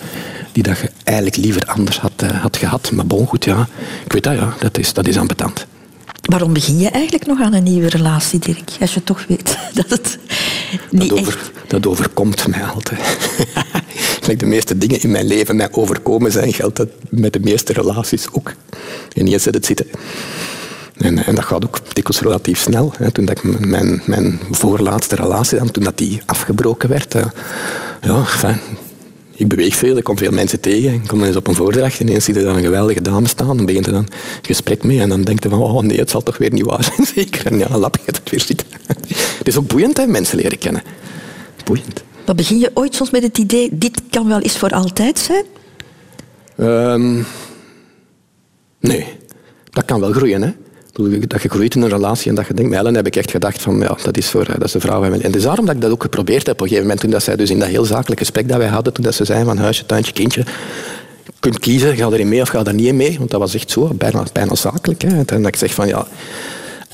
die 0.52 0.62
dat 0.62 0.78
je 0.78 0.90
eigenlijk 1.04 1.36
liever 1.36 1.62
anders 1.66 1.98
had, 1.98 2.12
eh, 2.16 2.42
had 2.42 2.56
gehad. 2.56 2.90
Maar 2.92 3.06
bon, 3.06 3.26
goed, 3.26 3.44
ja. 3.44 3.68
Ik 4.04 4.12
weet 4.12 4.22
dat, 4.22 4.34
ja. 4.34 4.54
Dat 4.60 4.78
is, 4.78 4.92
dat 4.92 5.06
is 5.06 5.16
ambetant. 5.16 5.66
Waarom 6.22 6.52
begin 6.52 6.78
je 6.78 6.88
eigenlijk 6.88 7.26
nog 7.26 7.40
aan 7.40 7.52
een 7.52 7.62
nieuwe 7.62 7.88
relatie, 7.88 8.38
Dirk? 8.38 8.70
Als 8.80 8.94
je 8.94 9.04
toch 9.04 9.24
weet 9.28 9.58
dat 9.74 9.90
het 9.90 10.18
niet 10.90 11.08
Dat, 11.08 11.18
echt... 11.18 11.50
dat 11.66 11.86
overkomt 11.86 12.48
mij 12.48 12.64
altijd. 12.64 13.00
De 14.38 14.46
meeste 14.46 14.78
dingen 14.78 15.02
in 15.02 15.10
mijn 15.10 15.26
leven 15.26 15.56
mij 15.56 15.68
overkomen 15.72 16.32
zijn, 16.32 16.52
geldt 16.52 16.76
dat 16.76 16.88
met 17.08 17.32
de 17.32 17.40
meeste 17.40 17.72
relaties 17.72 18.26
ook. 18.32 18.52
En 19.14 19.26
hier 19.26 19.40
zit 19.40 19.54
het 19.54 19.66
zitten. 19.66 19.86
En, 20.96 21.26
en 21.26 21.34
dat 21.34 21.44
gaat 21.44 21.64
ook 21.64 21.80
dikwijls 21.92 22.22
relatief 22.22 22.60
snel. 22.60 22.92
Hè. 22.96 23.10
Toen 23.10 23.24
dat 23.24 23.38
ik 23.38 23.60
mijn, 23.60 24.02
mijn 24.06 24.40
voorlaatste 24.50 25.14
relatie, 25.14 25.58
dan, 25.58 25.70
toen 25.70 25.84
dat 25.84 25.98
die 25.98 26.22
afgebroken 26.26 26.88
werd, 26.88 27.14
eh, 27.14 27.26
ja, 28.02 28.24
fijn. 28.24 28.60
Ik 29.40 29.48
beweeg 29.48 29.74
veel, 29.74 29.96
ik 29.96 30.04
kom 30.04 30.18
veel 30.18 30.30
mensen 30.30 30.60
tegen. 30.60 30.92
Ik 30.92 31.06
kom 31.06 31.24
eens 31.24 31.36
op 31.36 31.46
een 31.46 31.54
voordracht 31.54 32.00
en 32.00 32.08
ineens 32.08 32.24
zie 32.24 32.34
je 32.34 32.42
dan 32.42 32.56
een 32.56 32.62
geweldige 32.62 33.02
dame 33.02 33.28
staan. 33.28 33.56
Dan 33.56 33.66
begint 33.66 33.86
er 33.86 33.92
dan 33.92 34.02
een 34.02 34.42
gesprek 34.42 34.84
mee 34.84 35.00
en 35.00 35.08
dan 35.08 35.22
denk 35.22 35.42
je 35.42 35.48
van, 35.48 35.62
oh 35.62 35.82
nee, 35.82 35.98
het 35.98 36.10
zal 36.10 36.22
toch 36.22 36.38
weer 36.38 36.52
niet 36.52 36.64
waar 36.64 36.84
zijn, 36.84 37.06
zeker. 37.14 37.46
En 37.46 37.58
ja, 37.58 37.78
lap 37.78 37.96
gaat 38.04 38.16
het 38.16 38.30
weer 38.30 38.40
zitten. 38.40 38.66
Het 39.38 39.48
is 39.48 39.56
ook 39.56 39.66
boeiend, 39.66 39.96
hè, 39.96 40.06
mensen 40.06 40.36
leren 40.36 40.58
kennen. 40.58 40.82
Boeiend. 41.64 42.02
Maar 42.26 42.34
begin 42.34 42.58
je 42.58 42.70
ooit 42.74 42.94
soms 42.94 43.10
met 43.10 43.22
het 43.22 43.38
idee, 43.38 43.68
dit 43.72 44.02
kan 44.10 44.28
wel 44.28 44.40
eens 44.40 44.58
voor 44.58 44.70
altijd 44.70 45.18
zijn? 45.18 45.44
Ehm, 46.56 47.22
nee, 48.80 49.06
dat 49.70 49.84
kan 49.84 50.00
wel 50.00 50.12
groeien. 50.12 50.42
Hè? 50.42 50.52
Dat 50.92 51.42
je 51.42 51.48
groeit 51.48 51.74
in 51.74 51.82
een 51.82 51.88
relatie 51.88 52.28
en 52.28 52.34
dat 52.34 52.46
je 52.46 52.54
denkt, 52.54 52.70
met 52.70 52.80
Ellen 52.80 52.94
heb 52.94 53.06
ik 53.06 53.16
echt 53.16 53.30
gedacht 53.30 53.62
van, 53.62 53.78
ja, 53.78 53.96
dat 54.02 54.16
is, 54.16 54.30
voor, 54.30 54.44
dat 54.44 54.64
is 54.64 54.72
de 54.72 54.80
vrouw. 54.80 55.02
En 55.02 55.20
het 55.20 55.36
is 55.36 55.42
daarom 55.42 55.66
dat 55.66 55.74
ik 55.74 55.80
dat 55.80 55.90
ook 55.90 56.02
geprobeerd 56.02 56.46
heb 56.46 56.54
op 56.54 56.60
een 56.60 56.66
gegeven 56.66 56.82
moment, 56.82 57.00
toen 57.00 57.10
dat 57.10 57.22
zij 57.22 57.36
dus 57.36 57.50
in 57.50 57.58
dat 57.58 57.68
heel 57.68 57.84
zakelijk 57.84 58.20
gesprek 58.20 58.48
dat 58.48 58.58
wij 58.58 58.68
hadden, 58.68 58.92
toen 58.92 59.04
dat 59.04 59.14
ze 59.14 59.24
zei 59.24 59.44
van 59.44 59.58
huisje, 59.58 59.86
tuintje, 59.86 60.12
kindje, 60.12 60.44
je 61.24 61.32
kunt 61.40 61.58
kiezen, 61.58 61.96
ga 61.96 62.10
erin 62.10 62.28
mee 62.28 62.40
of 62.40 62.48
ga 62.48 62.64
er 62.64 62.74
niet 62.74 62.86
in 62.86 62.96
mee, 62.96 63.18
want 63.18 63.30
dat 63.30 63.40
was 63.40 63.54
echt 63.54 63.70
zo, 63.70 63.90
bijna, 63.94 64.24
bijna 64.32 64.54
zakelijk. 64.54 65.02
Hè? 65.02 65.08
En 65.08 65.24
dat 65.24 65.46
ik 65.46 65.56
zeg 65.56 65.74
van, 65.74 65.88
ja, 65.88 66.06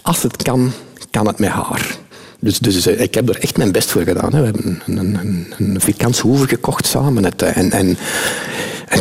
als 0.02 0.22
het 0.22 0.42
kan, 0.42 0.72
kan 1.10 1.26
het 1.26 1.38
met 1.38 1.50
haar. 1.50 1.96
Dus, 2.40 2.58
dus 2.58 2.86
eh, 2.86 3.00
ik 3.00 3.14
heb 3.14 3.28
er 3.28 3.38
echt 3.40 3.56
mijn 3.56 3.72
best 3.72 3.90
voor 3.90 4.02
gedaan. 4.02 4.34
Hè. 4.34 4.38
We 4.38 4.44
hebben 4.44 4.80
een, 4.86 5.46
een, 5.58 6.14
hoeve 6.22 6.48
gekocht 6.48 6.86
samen. 6.86 7.36
Eh, 7.36 7.56
en, 7.56 7.70
en, 7.70 7.96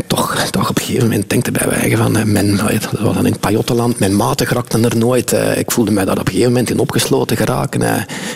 toch, 0.07 0.47
toch 0.51 0.69
op 0.69 0.77
een 0.77 0.83
gegeven 0.83 1.07
moment 1.09 1.29
denkte 1.29 1.51
bij 1.51 1.67
wijgen 1.67 1.97
van... 1.97 2.17
eh, 2.17 2.23
Mijn, 2.23 2.55
dat 2.57 2.99
was 2.99 3.15
dan 3.15 3.25
in 3.25 3.31
het 3.31 3.39
Pajottenland. 3.41 3.99
Mijn 3.99 4.15
maten 4.15 4.47
geraakten 4.47 4.85
er 4.85 4.97
nooit. 4.97 5.35
Ik 5.55 5.71
voelde 5.71 5.91
mij 5.91 6.05
daar 6.05 6.19
op 6.19 6.25
een 6.25 6.31
gegeven 6.31 6.51
moment 6.51 6.69
in 6.69 6.79
opgesloten 6.79 7.37
geraken. 7.37 7.81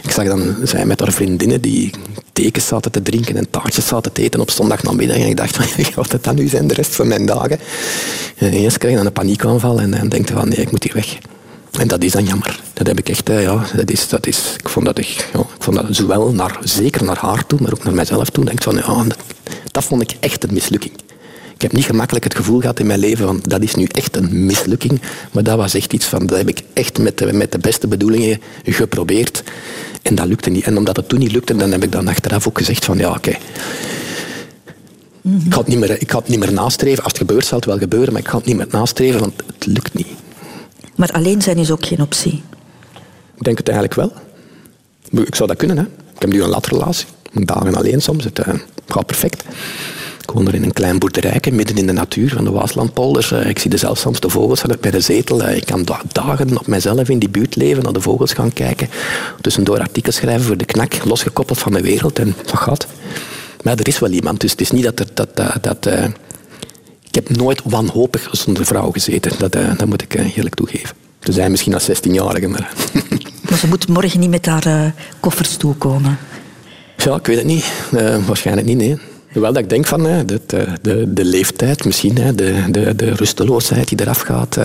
Ik 0.04 0.12
zag 0.12 0.26
dan 0.26 0.56
zij 0.64 0.86
met 0.86 1.00
haar 1.00 1.12
vriendinnen 1.12 1.62
die 1.62 1.92
tekens 2.34 2.68
zaten 2.68 2.92
te 2.92 3.02
drinken 3.02 3.36
en 3.38 3.50
taartjes 3.50 3.88
zaten 3.88 4.12
te 4.12 4.22
eten 4.22 4.40
op 4.40 4.52
zondagnamiddag. 4.52 5.18
En 5.18 5.28
ik 5.28 5.38
dacht, 5.38 5.58
gaat 5.94 6.12
het 6.12 6.24
dan 6.24 6.36
nu 6.36 6.48
zijn 6.48 6.68
de 6.68 6.74
rest 6.74 6.96
van 6.96 7.08
mijn 7.08 7.26
dagen? 7.26 7.60
En 8.36 8.50
kreeg 8.52 8.92
ik 8.92 8.96
dan 8.96 9.06
een 9.06 9.12
paniekaanval 9.12 9.80
en, 9.80 9.94
en 9.94 10.10
denkte 10.10 10.34
van, 10.34 10.50
nee, 10.50 10.58
ik 10.58 10.72
moet 10.72 10.84
hier 10.84 10.94
weg. 10.94 11.18
En 11.72 11.88
dat 11.88 12.04
is 12.04 12.12
dan 12.12 12.24
jammer. 12.24 12.60
Dat 12.74 12.88
heb 12.88 13.00
ik 13.00 13.10
echt, 13.10 13.30
eh, 13.30 13.42
ja, 13.42 13.66
dat 13.76 13.92
is, 13.92 14.08
dat 14.08 14.28
is, 14.28 14.56
ik 14.58 14.70
vond 14.70 14.86
dat, 14.86 14.98
ja, 14.98 15.40
ik 15.40 15.48
vond 15.60 15.76
dat 15.76 15.86
zowel 15.90 16.32
naar, 16.32 16.58
zeker 16.64 17.04
naar 17.04 17.18
haar 17.18 17.46
toe, 17.46 17.60
maar 17.62 17.74
ook 17.74 17.84
naar 17.84 17.94
mijzelf 17.94 18.30
toe. 18.30 18.46
Denk 18.46 18.64
van, 18.64 18.76
ja, 18.76 19.04
dat, 19.04 19.18
dat 19.72 19.84
vond 19.84 20.02
ik 20.02 20.18
echt 20.20 20.44
een 20.44 20.54
mislukking. 20.54 20.94
Ik 21.60 21.62
heb 21.66 21.74
niet 21.74 21.86
gemakkelijk 21.86 22.24
het 22.24 22.36
gevoel 22.36 22.60
gehad 22.60 22.80
in 22.80 22.86
mijn 22.86 23.00
leven 23.00 23.26
van 23.26 23.40
dat 23.44 23.62
is 23.62 23.76
nu 23.76 23.84
echt 23.92 24.16
een 24.16 24.46
mislukking. 24.46 25.02
Maar 25.32 25.44
dat 25.44 25.58
was 25.58 25.74
echt 25.74 25.94
iets 25.94 26.06
van, 26.06 26.26
dat 26.26 26.38
heb 26.38 26.50
ik 26.50 26.62
echt 26.74 26.98
met 26.98 27.18
de, 27.18 27.34
met 27.34 27.52
de 27.52 27.58
beste 27.58 27.88
bedoelingen 27.88 28.42
geprobeerd. 28.64 29.44
En 30.02 30.16
dat 30.16 30.28
lukte 30.28 30.50
niet. 30.50 30.66
En 30.66 30.78
omdat 30.78 30.96
het 30.96 31.10
toen 31.10 31.20
niet 31.20 31.32
lukte, 31.32 31.56
dan 31.56 31.72
heb 31.72 31.84
ik 31.84 31.92
dan 31.92 32.08
achteraf 32.08 32.48
ook 32.48 32.58
gezegd 32.58 32.86
van 32.86 32.98
ja, 32.98 33.10
oké. 33.10 33.30
Ik, 35.46 35.54
ga 35.54 35.58
het 35.58 35.68
niet 35.68 35.80
meer, 35.80 36.02
ik 36.02 36.12
ga 36.12 36.18
het 36.18 36.28
niet 36.28 36.40
meer 36.40 36.54
nastreven. 36.54 37.04
Als 37.04 37.12
het 37.12 37.22
gebeurt, 37.22 37.46
zal 37.46 37.58
het 37.58 37.68
wel 37.68 37.78
gebeuren, 37.78 38.14
maar 38.14 38.22
ik 38.22 38.28
ga 38.28 38.38
het 38.38 38.46
niet 38.46 38.58
meer 38.58 38.68
nastreven, 38.70 39.20
want 39.20 39.34
het 39.46 39.66
lukt 39.66 39.94
niet. 39.94 40.08
Maar 41.00 41.12
alleen 41.12 41.42
zijn 41.42 41.58
is 41.58 41.72
ook 41.72 41.86
geen 41.86 42.02
optie. 42.02 42.44
Ik 43.36 43.44
denk 43.44 43.58
het 43.58 43.70
eigenlijk 43.70 43.98
wel. 44.00 44.12
Ik 45.26 45.36
zou 45.36 45.50
dat 45.50 45.58
kunnen. 45.58 45.78
Hè. 45.78 45.84
Ik 45.84 46.22
heb 46.22 46.32
nu 46.32 46.44
een 46.44 46.50
latrelatie. 46.50 47.08
Dagen 47.34 47.76
alleen 47.76 48.02
soms. 48.02 48.24
Het 48.24 48.40
eh, 48.40 48.54
gaat 48.88 49.06
perfect. 49.06 49.44
Ik 50.22 50.32
woon 50.32 50.48
er 50.48 50.56
in 50.56 50.64
een 50.64 50.74
klein 50.74 51.00
boerderijke, 51.00 51.52
midden 51.52 51.78
in 51.78 51.88
de 51.88 51.94
natuur 51.94 52.34
van 52.34 52.44
de 52.44 52.52
Waaslandpolders. 52.52 53.32
Eh, 53.32 53.50
ik 53.50 53.60
zie 53.60 53.70
de 53.70 54.30
vogels 54.30 54.60
vanuit 54.60 54.82
bij 54.82 54.92
de 54.92 55.00
zetel. 55.00 55.44
Eh, 55.44 55.56
ik 55.56 55.66
kan 55.66 55.84
da- 55.84 56.02
dagen 56.12 56.58
op 56.58 56.68
mijzelf 56.68 57.10
in 57.10 57.20
die 57.20 57.30
buurt 57.30 57.56
leven, 57.56 57.84
naar 57.84 57.94
de 57.94 58.02
vogels 58.02 58.34
gaan 58.34 58.54
kijken. 58.54 58.90
Tussendoor 59.42 59.80
artikels 59.80 60.16
schrijven 60.16 60.46
voor 60.46 60.58
de 60.58 60.66
knak, 60.66 61.04
losgekoppeld 61.06 61.60
van 61.60 61.72
de 61.72 61.82
wereld. 61.82 62.20
En 62.20 62.36
dat 62.46 62.60
gaat. 62.60 62.88
Maar 63.64 63.78
er 63.78 63.88
is 63.88 64.00
wel 64.00 64.12
iemand, 64.12 64.40
dus 64.40 64.52
het 64.52 64.62
is 64.62 64.72
niet 64.72 64.84
dat... 64.84 64.98
Dat, 64.98 65.36
dat, 65.36 65.64
dat 65.64 65.90
heb 67.26 67.38
nooit 67.38 67.62
wanhopig 67.64 68.28
zonder 68.32 68.66
vrouw 68.66 68.92
gezeten. 68.92 69.32
Dat, 69.38 69.56
eh, 69.56 69.78
dat 69.78 69.88
moet 69.88 70.02
ik 70.02 70.14
eh, 70.14 70.38
eerlijk 70.38 70.56
toegeven. 70.56 70.96
Ze 71.20 71.32
zijn 71.32 71.52
misschien 71.52 71.74
als 71.74 71.90
16-jarige, 71.90 72.48
maar... 72.48 72.74
Maar 73.50 73.58
ze 73.58 73.68
moet 73.68 73.88
morgen 73.88 74.20
niet 74.20 74.30
met 74.30 74.46
haar 74.46 74.66
eh, 74.66 74.86
koffers 75.20 75.58
toekomen. 75.58 76.18
Ja, 76.98 77.16
ik 77.16 77.26
weet 77.26 77.38
het 77.38 77.46
niet. 77.46 77.72
Waarschijnlijk 78.26 78.68
niet, 78.68 78.78
nee. 78.78 78.98
Hoewel 79.32 79.54
dat 79.54 79.64
ik 79.64 79.70
denk 79.70 79.88
van 79.88 80.04
de, 80.04 80.42
de, 80.82 81.14
de, 81.14 81.26
leeftijd, 81.26 81.86
misschien 81.86 82.14
de, 82.14 82.34
de, 82.72 82.96
de 82.96 83.10
rusteloosheid 83.10 83.90
die 83.90 84.02
eraf 84.02 84.20
gaat. 84.20 84.58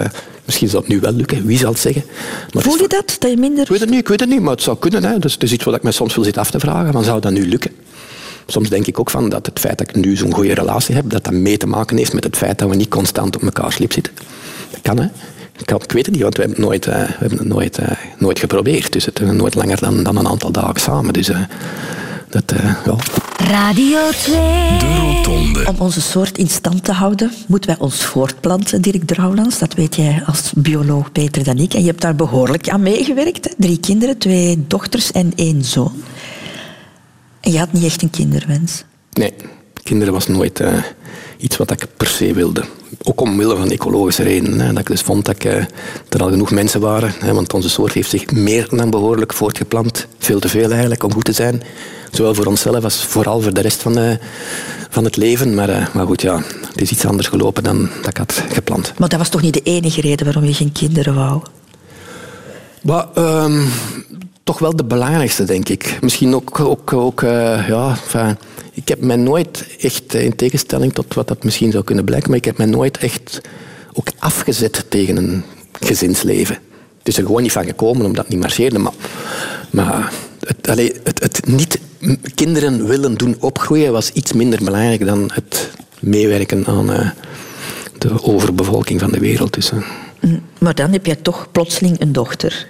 misschien 0.45 0.69
zal 0.69 0.81
het 0.81 0.89
nu 0.89 1.01
wel 1.01 1.13
lukken, 1.13 1.47
wie 1.47 1.59
zal 1.59 1.71
het 1.71 1.81
zeggen. 1.81 2.05
Maar 2.53 2.63
Voel 2.63 2.77
je 2.77 2.89
dat? 2.89 3.17
Dat 3.19 3.31
je 3.31 3.37
minder... 3.37 3.63
Ik 3.63 3.69
weet 3.69 3.81
het 3.81 3.91
niet, 3.91 3.99
ik 3.99 4.09
weet 4.09 4.21
het 4.21 4.29
niet, 4.29 4.41
maar 4.41 4.53
het 4.53 4.63
zou 4.63 4.79
kunnen. 4.79 5.05
Hè. 5.05 5.19
Dus 5.19 5.33
het 5.33 5.43
is 5.43 5.53
iets 5.53 5.65
wat 5.65 5.75
ik 5.75 5.83
me 5.83 5.93
soms 5.93 6.15
wil 6.15 6.25
zitten 6.25 6.43
af 6.43 6.51
te 6.51 6.61
vragen. 6.61 6.93
Van, 6.93 7.05
zou 7.05 7.21
dat 7.21 7.33
nu 7.33 7.49
lukken? 7.49 7.71
Soms 8.47 8.69
denk 8.69 8.87
ik 8.87 9.01
ook 9.01 9.11
van 9.11 9.29
dat 9.29 9.47
het 9.47 9.59
feit 9.61 9.79
dat 9.79 9.89
ik 9.89 9.95
nu 10.05 10.17
zo'n 10.17 10.35
goede 10.35 10.55
relatie 10.55 10.95
heb, 10.95 11.11
dat 11.11 11.25
dat 11.25 11.33
mee 11.33 11.57
te 11.57 11.67
maken 11.67 11.97
heeft 11.97 12.13
met 12.13 12.25
het 12.25 12.37
feit 12.37 12.59
dat 12.59 12.69
we 12.69 12.77
niet 12.77 12.89
constant 12.89 13.37
op 13.37 13.43
elkaar 13.43 13.73
slip 13.73 13.93
zitten. 13.93 14.13
Dat 14.71 14.81
kan, 14.83 14.99
hè. 14.99 15.05
Ik, 15.59 15.67
kan- 15.67 15.81
ik 15.83 15.93
weet 15.93 16.05
het 16.07 16.15
niet, 16.15 16.23
want 16.23 16.37
we 16.37 16.43
hebben 16.43 16.59
het 16.61 16.69
nooit, 16.69 16.87
eh, 16.87 16.95
we 16.95 17.15
hebben 17.19 17.39
het 17.39 17.47
nooit, 17.49 17.79
eh, 17.79 17.89
nooit 18.19 18.39
geprobeerd. 18.39 18.93
Dus 18.93 19.05
het 19.05 19.21
is 19.21 19.31
nooit 19.31 19.55
langer 19.55 19.81
dan, 19.81 20.03
dan 20.03 20.17
een 20.17 20.29
aantal 20.29 20.51
dagen 20.51 20.81
samen. 20.81 21.13
Dus 21.13 21.29
eh, 21.29 21.39
dat, 22.29 22.53
eh, 22.53 22.65
ja. 22.85 22.95
Radio 23.49 23.99
2. 24.23 24.35
De 24.79 24.97
Rotonde. 25.01 25.65
Om 25.69 25.75
onze 25.79 26.01
soort 26.01 26.39
in 26.39 26.49
stand 26.49 26.85
te 26.85 26.93
houden, 26.93 27.33
moeten 27.47 27.71
wij 27.71 27.79
ons 27.79 28.05
voortplanten, 28.05 28.83
Dirk 28.83 29.05
Drouwlands. 29.07 29.59
Dat 29.59 29.75
weet 29.75 29.97
jij 29.97 30.23
als 30.27 30.53
bioloog 30.57 31.13
beter 31.13 31.45
dan 31.45 31.59
ik. 31.59 31.75
En 31.75 31.81
je 31.81 31.87
hebt 31.87 32.01
daar 32.01 32.17
behoorlijk 32.17 32.69
aan 32.69 32.83
meegewerkt. 32.83 33.55
Drie 33.59 33.79
kinderen, 33.81 34.19
twee 34.19 34.65
dochters 34.69 35.13
en 35.13 35.33
één 35.37 35.65
zoon. 35.65 35.93
En 37.45 37.53
je 37.53 37.59
had 37.59 37.73
niet 37.73 37.85
echt 37.85 38.03
een 38.03 38.11
kinderwens. 38.11 38.85
Nee, 39.13 39.33
kinderen 39.83 40.13
was 40.13 40.27
nooit 40.27 40.61
eh, 40.61 40.83
iets 41.37 41.57
wat 41.57 41.71
ik 41.71 41.87
per 41.97 42.07
se 42.07 42.33
wilde. 42.33 42.65
Ook 43.03 43.21
omwille 43.21 43.57
van 43.57 43.71
ecologische 43.71 44.23
redenen. 44.23 44.61
Hè, 44.61 44.69
dat 44.69 44.79
ik 44.79 44.87
dus 44.87 45.01
vond 45.01 45.25
dat 45.25 45.35
ik, 45.35 45.45
eh, 45.45 45.65
er 46.09 46.23
al 46.23 46.31
genoeg 46.31 46.51
mensen 46.51 46.81
waren. 46.81 47.13
Hè, 47.19 47.33
want 47.35 47.55
onze 47.55 47.71
soort 47.71 47.93
heeft 47.93 48.11
zich 48.11 48.31
meer 48.31 48.69
dan 48.71 48.91
behoorlijk 48.91 49.33
voortgeplant. 49.33 50.07
Veel 50.19 50.41
te 50.41 50.49
veel 50.49 50.71
eigenlijk, 50.71 51.03
om 51.03 51.13
goed 51.13 51.25
te 51.25 51.33
zijn. 51.33 51.63
Zowel 52.11 52.35
voor 52.35 52.47
onszelf 52.47 52.85
als 52.85 53.05
vooral 53.05 53.41
voor 53.41 53.55
de 53.55 53.61
rest 53.61 53.83
van, 53.83 53.99
eh, 53.99 54.17
van 54.91 55.05
het 55.05 55.17
leven. 55.17 55.55
Maar, 55.55 55.91
maar 55.95 56.07
goed, 56.07 56.23
ja, 56.23 56.37
het 56.71 56.81
is 56.81 56.91
iets 56.91 57.07
anders 57.07 57.29
gelopen 57.29 57.63
dan 57.63 57.89
dat 57.97 58.09
ik 58.09 58.17
had 58.17 58.43
gepland. 58.53 58.93
Maar 58.99 59.09
dat 59.09 59.19
was 59.19 59.29
toch 59.29 59.43
niet 59.43 59.55
de 59.55 59.63
enige 59.63 60.01
reden 60.01 60.25
waarom 60.25 60.45
je 60.45 60.55
geen 60.55 60.73
kinderen 60.73 61.15
wou? 61.15 61.43
Maar, 62.83 63.07
ehm, 63.15 63.67
toch 64.45 64.59
wel 64.59 64.77
de 64.77 64.85
belangrijkste, 64.85 65.45
denk 65.45 65.69
ik. 65.69 65.99
Misschien 66.01 66.35
ook, 66.35 66.61
ook, 66.61 66.93
ook 66.93 67.23
eh, 67.23 67.69
ja, 67.69 67.97
ik 68.73 68.89
heb 68.89 69.01
mij 69.01 69.17
nooit 69.17 69.67
echt, 69.81 70.15
eh, 70.15 70.25
in 70.25 70.37
tegenstelling 70.37 70.93
tot 70.93 71.15
wat 71.15 71.29
dat 71.29 71.45
misschien 71.45 71.71
zou 71.71 71.85
kunnen 71.85 72.05
blijken, 72.05 72.29
maar 72.29 72.39
ik 72.39 72.45
heb 72.45 72.59
mij 72.59 72.67
nooit 72.67 72.99
echt 72.99 73.41
ook 73.93 74.09
afgezet 74.19 74.85
tegen 74.89 75.17
een 75.17 75.45
gezinsleven. 75.81 76.59
Het 76.99 77.09
is 77.09 77.17
er 77.17 77.27
gewoon 77.27 77.43
niet 77.43 77.53
van 77.53 77.65
gekomen 77.65 78.07
omdat 78.07 78.25
het 78.25 78.33
niet 78.33 78.43
marcheerde, 78.43 78.79
maar, 78.79 78.93
maar 79.71 80.13
het, 80.41 80.67
het, 81.05 81.23
het 81.23 81.47
niet 81.47 81.79
kinderen 82.35 82.87
willen 82.87 83.15
doen 83.15 83.37
opgroeien 83.41 83.93
was 83.93 84.11
iets 84.11 84.33
minder 84.33 84.65
belangrijk 84.65 85.07
dan 85.07 85.31
het 85.35 85.71
meewerken 86.01 86.67
aan 86.67 86.93
eh, 86.93 87.11
de 87.99 88.23
overbevolking 88.23 89.01
van 89.01 89.11
de 89.11 89.19
wereld. 89.19 89.55
Dus, 89.55 89.73
Mm, 90.21 90.43
Maar 90.59 90.75
dan 90.75 90.93
heb 90.93 91.07
je 91.07 91.23
toch 91.23 91.49
plotseling 91.53 92.01
een 92.01 92.13
dochter. 92.13 92.67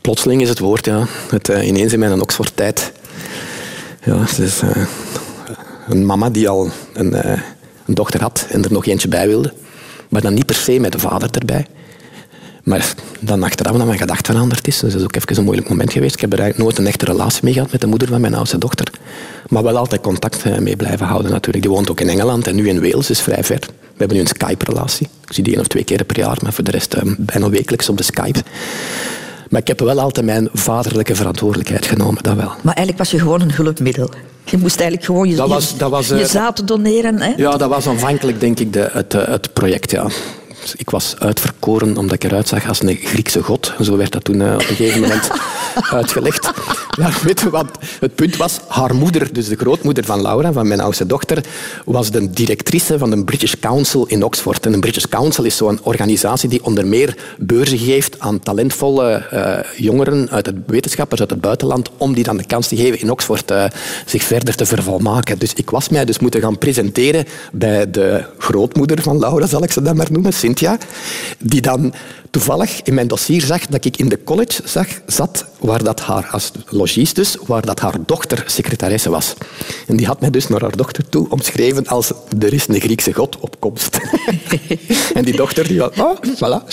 Plotseling 0.00 0.42
is 0.42 0.48
het 0.48 0.58
woord, 0.58 0.84
ja. 0.84 1.06
Het, 1.30 1.48
eh, 1.48 1.66
ineens 1.66 1.92
in 1.92 1.98
mijn 1.98 2.20
Oxford-tijd. 2.20 2.92
Ja, 4.04 4.20
het 4.20 4.38
is 4.38 4.60
eh, 4.60 4.86
een 5.88 6.06
mama 6.06 6.30
die 6.30 6.48
al 6.48 6.70
een, 6.94 7.14
eh, 7.14 7.40
een 7.86 7.94
dochter 7.94 8.20
had 8.20 8.46
en 8.48 8.64
er 8.64 8.72
nog 8.72 8.86
eentje 8.86 9.08
bij 9.08 9.28
wilde. 9.28 9.52
Maar 10.08 10.20
dan 10.20 10.34
niet 10.34 10.46
per 10.46 10.54
se 10.54 10.78
met 10.78 10.92
de 10.92 10.98
vader 10.98 11.30
erbij. 11.30 11.66
Maar 12.62 12.94
dan 13.20 13.42
achteraf 13.42 13.76
dat 13.76 13.86
mijn 13.86 13.98
gedacht 13.98 14.26
veranderd 14.26 14.66
is. 14.66 14.78
Dus 14.78 14.92
dat 14.92 15.00
is 15.00 15.06
ook 15.06 15.16
even 15.16 15.36
een 15.36 15.44
moeilijk 15.44 15.68
moment 15.68 15.92
geweest. 15.92 16.14
Ik 16.14 16.20
heb 16.20 16.38
er 16.38 16.52
nooit 16.56 16.78
een 16.78 16.86
echte 16.86 17.04
relatie 17.04 17.40
mee 17.44 17.52
gehad 17.52 17.72
met 17.72 17.80
de 17.80 17.86
moeder 17.86 18.08
van 18.08 18.20
mijn 18.20 18.34
oudste 18.34 18.58
dochter. 18.58 18.90
Maar 19.48 19.62
wel 19.62 19.76
altijd 19.76 20.00
contact 20.00 20.60
mee 20.60 20.76
blijven 20.76 21.06
houden 21.06 21.30
natuurlijk. 21.30 21.64
Die 21.64 21.74
woont 21.74 21.90
ook 21.90 22.00
in 22.00 22.08
Engeland 22.08 22.46
en 22.46 22.54
nu 22.54 22.68
in 22.68 22.80
Wales, 22.80 23.06
dus 23.06 23.20
vrij 23.20 23.44
ver. 23.44 23.60
We 23.60 23.96
hebben 23.96 24.16
nu 24.16 24.22
een 24.22 24.28
Skype-relatie. 24.28 25.08
Ik 25.26 25.32
zie 25.32 25.44
die 25.44 25.52
één 25.52 25.62
of 25.62 25.68
twee 25.68 25.84
keer 25.84 26.04
per 26.04 26.18
jaar, 26.18 26.38
maar 26.42 26.52
voor 26.52 26.64
de 26.64 26.70
rest 26.70 26.96
bijna 27.18 27.48
wekelijks 27.48 27.88
op 27.88 27.96
de 27.96 28.02
Skype. 28.02 28.42
Maar 29.50 29.60
ik 29.60 29.68
heb 29.68 29.80
wel 29.80 30.00
altijd 30.00 30.26
mijn 30.26 30.48
vaderlijke 30.52 31.14
verantwoordelijkheid 31.14 31.86
genomen, 31.86 32.22
dat 32.22 32.34
wel. 32.36 32.52
Maar 32.62 32.74
eigenlijk 32.74 32.98
was 32.98 33.10
je 33.10 33.18
gewoon 33.18 33.40
een 33.40 33.52
hulpmiddel. 33.52 34.10
Je 34.44 34.56
moest 34.58 34.74
eigenlijk 34.80 35.04
gewoon 35.04 35.28
je, 35.28 35.36
Dat 35.36 35.48
was- 35.48 35.70
je- 35.70 35.76
dat 35.76 35.90
was, 35.90 36.08
je 36.08 36.14
eh, 36.14 36.24
zaten 36.24 36.66
doneren. 36.66 37.20
Hè? 37.20 37.32
Ja, 37.36 37.56
dat 37.56 37.68
was 37.68 37.86
aanvankelijk 37.86 38.40
denk 38.40 38.60
ik 38.60 38.72
de, 38.72 38.88
het, 38.92 39.14
eh, 39.14 39.26
het 39.28 39.52
project, 39.52 39.90
ja. 39.90 40.06
Ik 40.76 40.90
was 40.90 41.14
uitverkoren 41.18 41.96
omdat 41.96 42.14
ik 42.14 42.24
eruit 42.24 42.48
zag 42.48 42.68
als 42.68 42.82
een 42.82 42.96
Griekse 42.96 43.42
god. 43.42 43.72
Zo 43.80 43.96
werd 43.96 44.12
dat 44.12 44.24
toen 44.24 44.42
eh, 44.42 44.54
op 44.54 44.60
een 44.60 44.76
gegeven 44.76 45.00
moment 45.00 45.30
uitgelegd. 46.00 46.50
Ja, 46.96 47.10
weet 47.22 47.40
je 47.40 47.50
wat? 47.50 47.78
Het 48.00 48.14
punt 48.14 48.36
was, 48.36 48.60
haar 48.68 48.94
moeder, 48.94 49.32
dus 49.32 49.48
de 49.48 49.56
grootmoeder 49.56 50.04
van 50.04 50.22
Laura, 50.22 50.52
van 50.52 50.68
mijn 50.68 50.80
oudste 50.80 51.06
dochter, 51.06 51.44
was 51.84 52.10
de 52.10 52.30
directrice 52.30 52.98
van 52.98 53.10
de 53.10 53.24
British 53.24 53.54
Council 53.60 54.06
in 54.06 54.24
Oxford. 54.24 54.66
En 54.66 54.72
de 54.72 54.78
British 54.78 55.04
Council 55.04 55.44
is 55.44 55.56
zo'n 55.56 55.78
organisatie 55.82 56.48
die 56.48 56.64
onder 56.64 56.86
meer 56.86 57.16
beurzen 57.38 57.78
geeft 57.78 58.20
aan 58.20 58.40
talentvolle 58.40 59.12
eh, 59.12 59.58
jongeren 59.76 60.30
uit 60.30 60.46
het 60.46 60.56
wetenschappers 60.66 61.20
uit 61.20 61.30
het 61.30 61.40
buitenland, 61.40 61.90
om 61.96 62.14
die 62.14 62.24
dan 62.24 62.36
de 62.36 62.46
kans 62.46 62.68
te 62.68 62.76
geven 62.76 63.00
in 63.00 63.10
Oxford 63.10 63.50
eh, 63.50 63.64
zich 64.06 64.22
verder 64.22 64.54
te 64.56 64.66
vervolmaken. 64.66 65.38
Dus 65.38 65.52
ik 65.54 65.70
was 65.70 65.88
mij 65.88 66.04
dus 66.04 66.18
moeten 66.18 66.40
gaan 66.40 66.58
presenteren 66.58 67.24
bij 67.52 67.90
de 67.90 68.24
grootmoeder 68.38 69.02
van 69.02 69.18
Laura, 69.18 69.46
zal 69.46 69.62
ik 69.62 69.72
ze 69.72 69.82
dan 69.82 69.96
maar 69.96 70.08
noemen, 70.10 70.32
Cynthia, 70.50 70.78
die 71.38 71.60
dan 71.60 71.92
toevallig 72.30 72.82
in 72.82 72.94
mijn 72.94 73.08
dossier 73.08 73.42
zag 73.42 73.66
dat 73.66 73.84
ik 73.84 73.96
in 73.96 74.08
de 74.08 74.24
college 74.24 74.62
zag, 74.64 74.86
zat, 75.06 75.44
waar 75.60 75.82
dat 75.84 76.00
haar, 76.00 76.28
als 76.30 76.52
dus, 77.14 77.36
waar 77.46 77.66
dat 77.66 77.80
haar 77.80 77.94
dochter 78.06 78.44
secretaresse 78.46 79.10
was. 79.10 79.34
En 79.86 79.96
die 79.96 80.06
had 80.06 80.20
mij 80.20 80.30
dus 80.30 80.48
naar 80.48 80.60
haar 80.60 80.76
dochter 80.76 81.08
toe 81.08 81.30
omschreven 81.30 81.86
als 81.86 82.12
er 82.38 82.52
is 82.52 82.68
een 82.68 82.80
Griekse 82.80 83.12
god 83.12 83.38
op 83.38 83.60
komst. 83.60 83.98
en 85.14 85.24
die 85.24 85.36
dochter, 85.36 85.68
die 85.68 85.78
was, 85.78 85.90
oh, 85.96 86.16
voilà. 86.22 86.66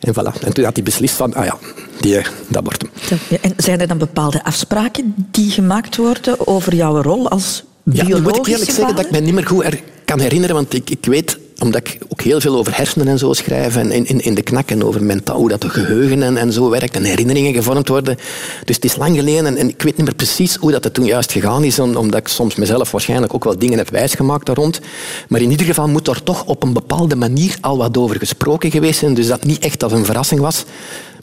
En 0.00 0.14
voilà. 0.14 0.40
En 0.40 0.52
toen 0.52 0.64
had 0.64 0.74
hij 0.74 0.82
beslist 0.84 1.14
van, 1.14 1.34
ah 1.34 1.44
ja, 1.44 1.58
die, 2.00 2.16
eh, 2.16 2.26
dat 2.48 2.62
wordt 2.62 2.82
hem. 2.82 3.18
Ja, 3.28 3.36
En 3.40 3.54
zijn 3.56 3.80
er 3.80 3.88
dan 3.88 3.98
bepaalde 3.98 4.44
afspraken 4.44 5.14
die 5.30 5.50
gemaakt 5.50 5.96
worden 5.96 6.46
over 6.46 6.74
jouw 6.74 7.02
rol 7.02 7.28
als 7.28 7.64
Ja, 7.82 8.04
biologische 8.04 8.22
moet 8.22 8.36
ik 8.36 8.46
eerlijk 8.46 8.70
zeggen 8.70 8.96
dat 8.96 9.04
ik 9.04 9.10
me 9.10 9.18
niet 9.18 9.34
meer 9.34 9.46
goed 9.46 9.64
er 9.64 9.80
kan 10.04 10.20
herinneren, 10.20 10.54
want 10.54 10.74
ik, 10.74 10.90
ik 10.90 11.04
weet 11.04 11.38
omdat 11.58 11.80
ik 11.80 11.98
ook 12.08 12.20
heel 12.20 12.40
veel 12.40 12.56
over 12.56 12.76
hersenen 12.76 13.08
en 13.08 13.18
zo 13.18 13.32
schrijf 13.32 13.76
en 13.76 13.90
in, 13.90 14.06
in, 14.06 14.20
in 14.20 14.34
de 14.34 14.42
knak 14.42 14.70
en 14.70 14.84
over 14.84 15.02
mentaal, 15.02 15.36
hoe 15.36 15.48
dat 15.48 15.60
de 15.60 15.68
geheugen 15.68 16.22
en, 16.22 16.36
en 16.36 16.52
zo 16.52 16.70
werkt 16.70 16.96
en 16.96 17.04
herinneringen 17.04 17.54
gevormd 17.54 17.88
worden. 17.88 18.16
Dus 18.64 18.76
het 18.76 18.84
is 18.84 18.96
lang 18.96 19.16
geleden 19.16 19.46
en, 19.46 19.56
en 19.56 19.68
ik 19.68 19.82
weet 19.82 19.96
niet 19.96 20.06
meer 20.06 20.14
precies 20.14 20.56
hoe 20.56 20.70
dat 20.70 20.84
het 20.84 20.94
toen 20.94 21.04
juist 21.04 21.32
gegaan 21.32 21.64
is, 21.64 21.78
omdat 21.78 22.20
ik 22.20 22.28
soms 22.28 22.54
mezelf 22.54 22.90
waarschijnlijk 22.90 23.34
ook 23.34 23.44
wel 23.44 23.58
dingen 23.58 23.78
heb 23.78 23.90
wijsgemaakt 23.90 24.46
daar 24.46 24.56
rond. 24.56 24.80
Maar 25.28 25.40
in 25.40 25.50
ieder 25.50 25.66
geval 25.66 25.88
moet 25.88 26.08
er 26.08 26.22
toch 26.22 26.44
op 26.44 26.62
een 26.62 26.72
bepaalde 26.72 27.16
manier 27.16 27.56
al 27.60 27.76
wat 27.76 27.96
over 27.96 28.18
gesproken 28.18 28.70
geweest 28.70 28.98
zijn, 28.98 29.14
dus 29.14 29.26
dat 29.26 29.44
niet 29.44 29.64
echt 29.64 29.82
als 29.82 29.92
een 29.92 30.04
verrassing 30.04 30.40
was. 30.40 30.64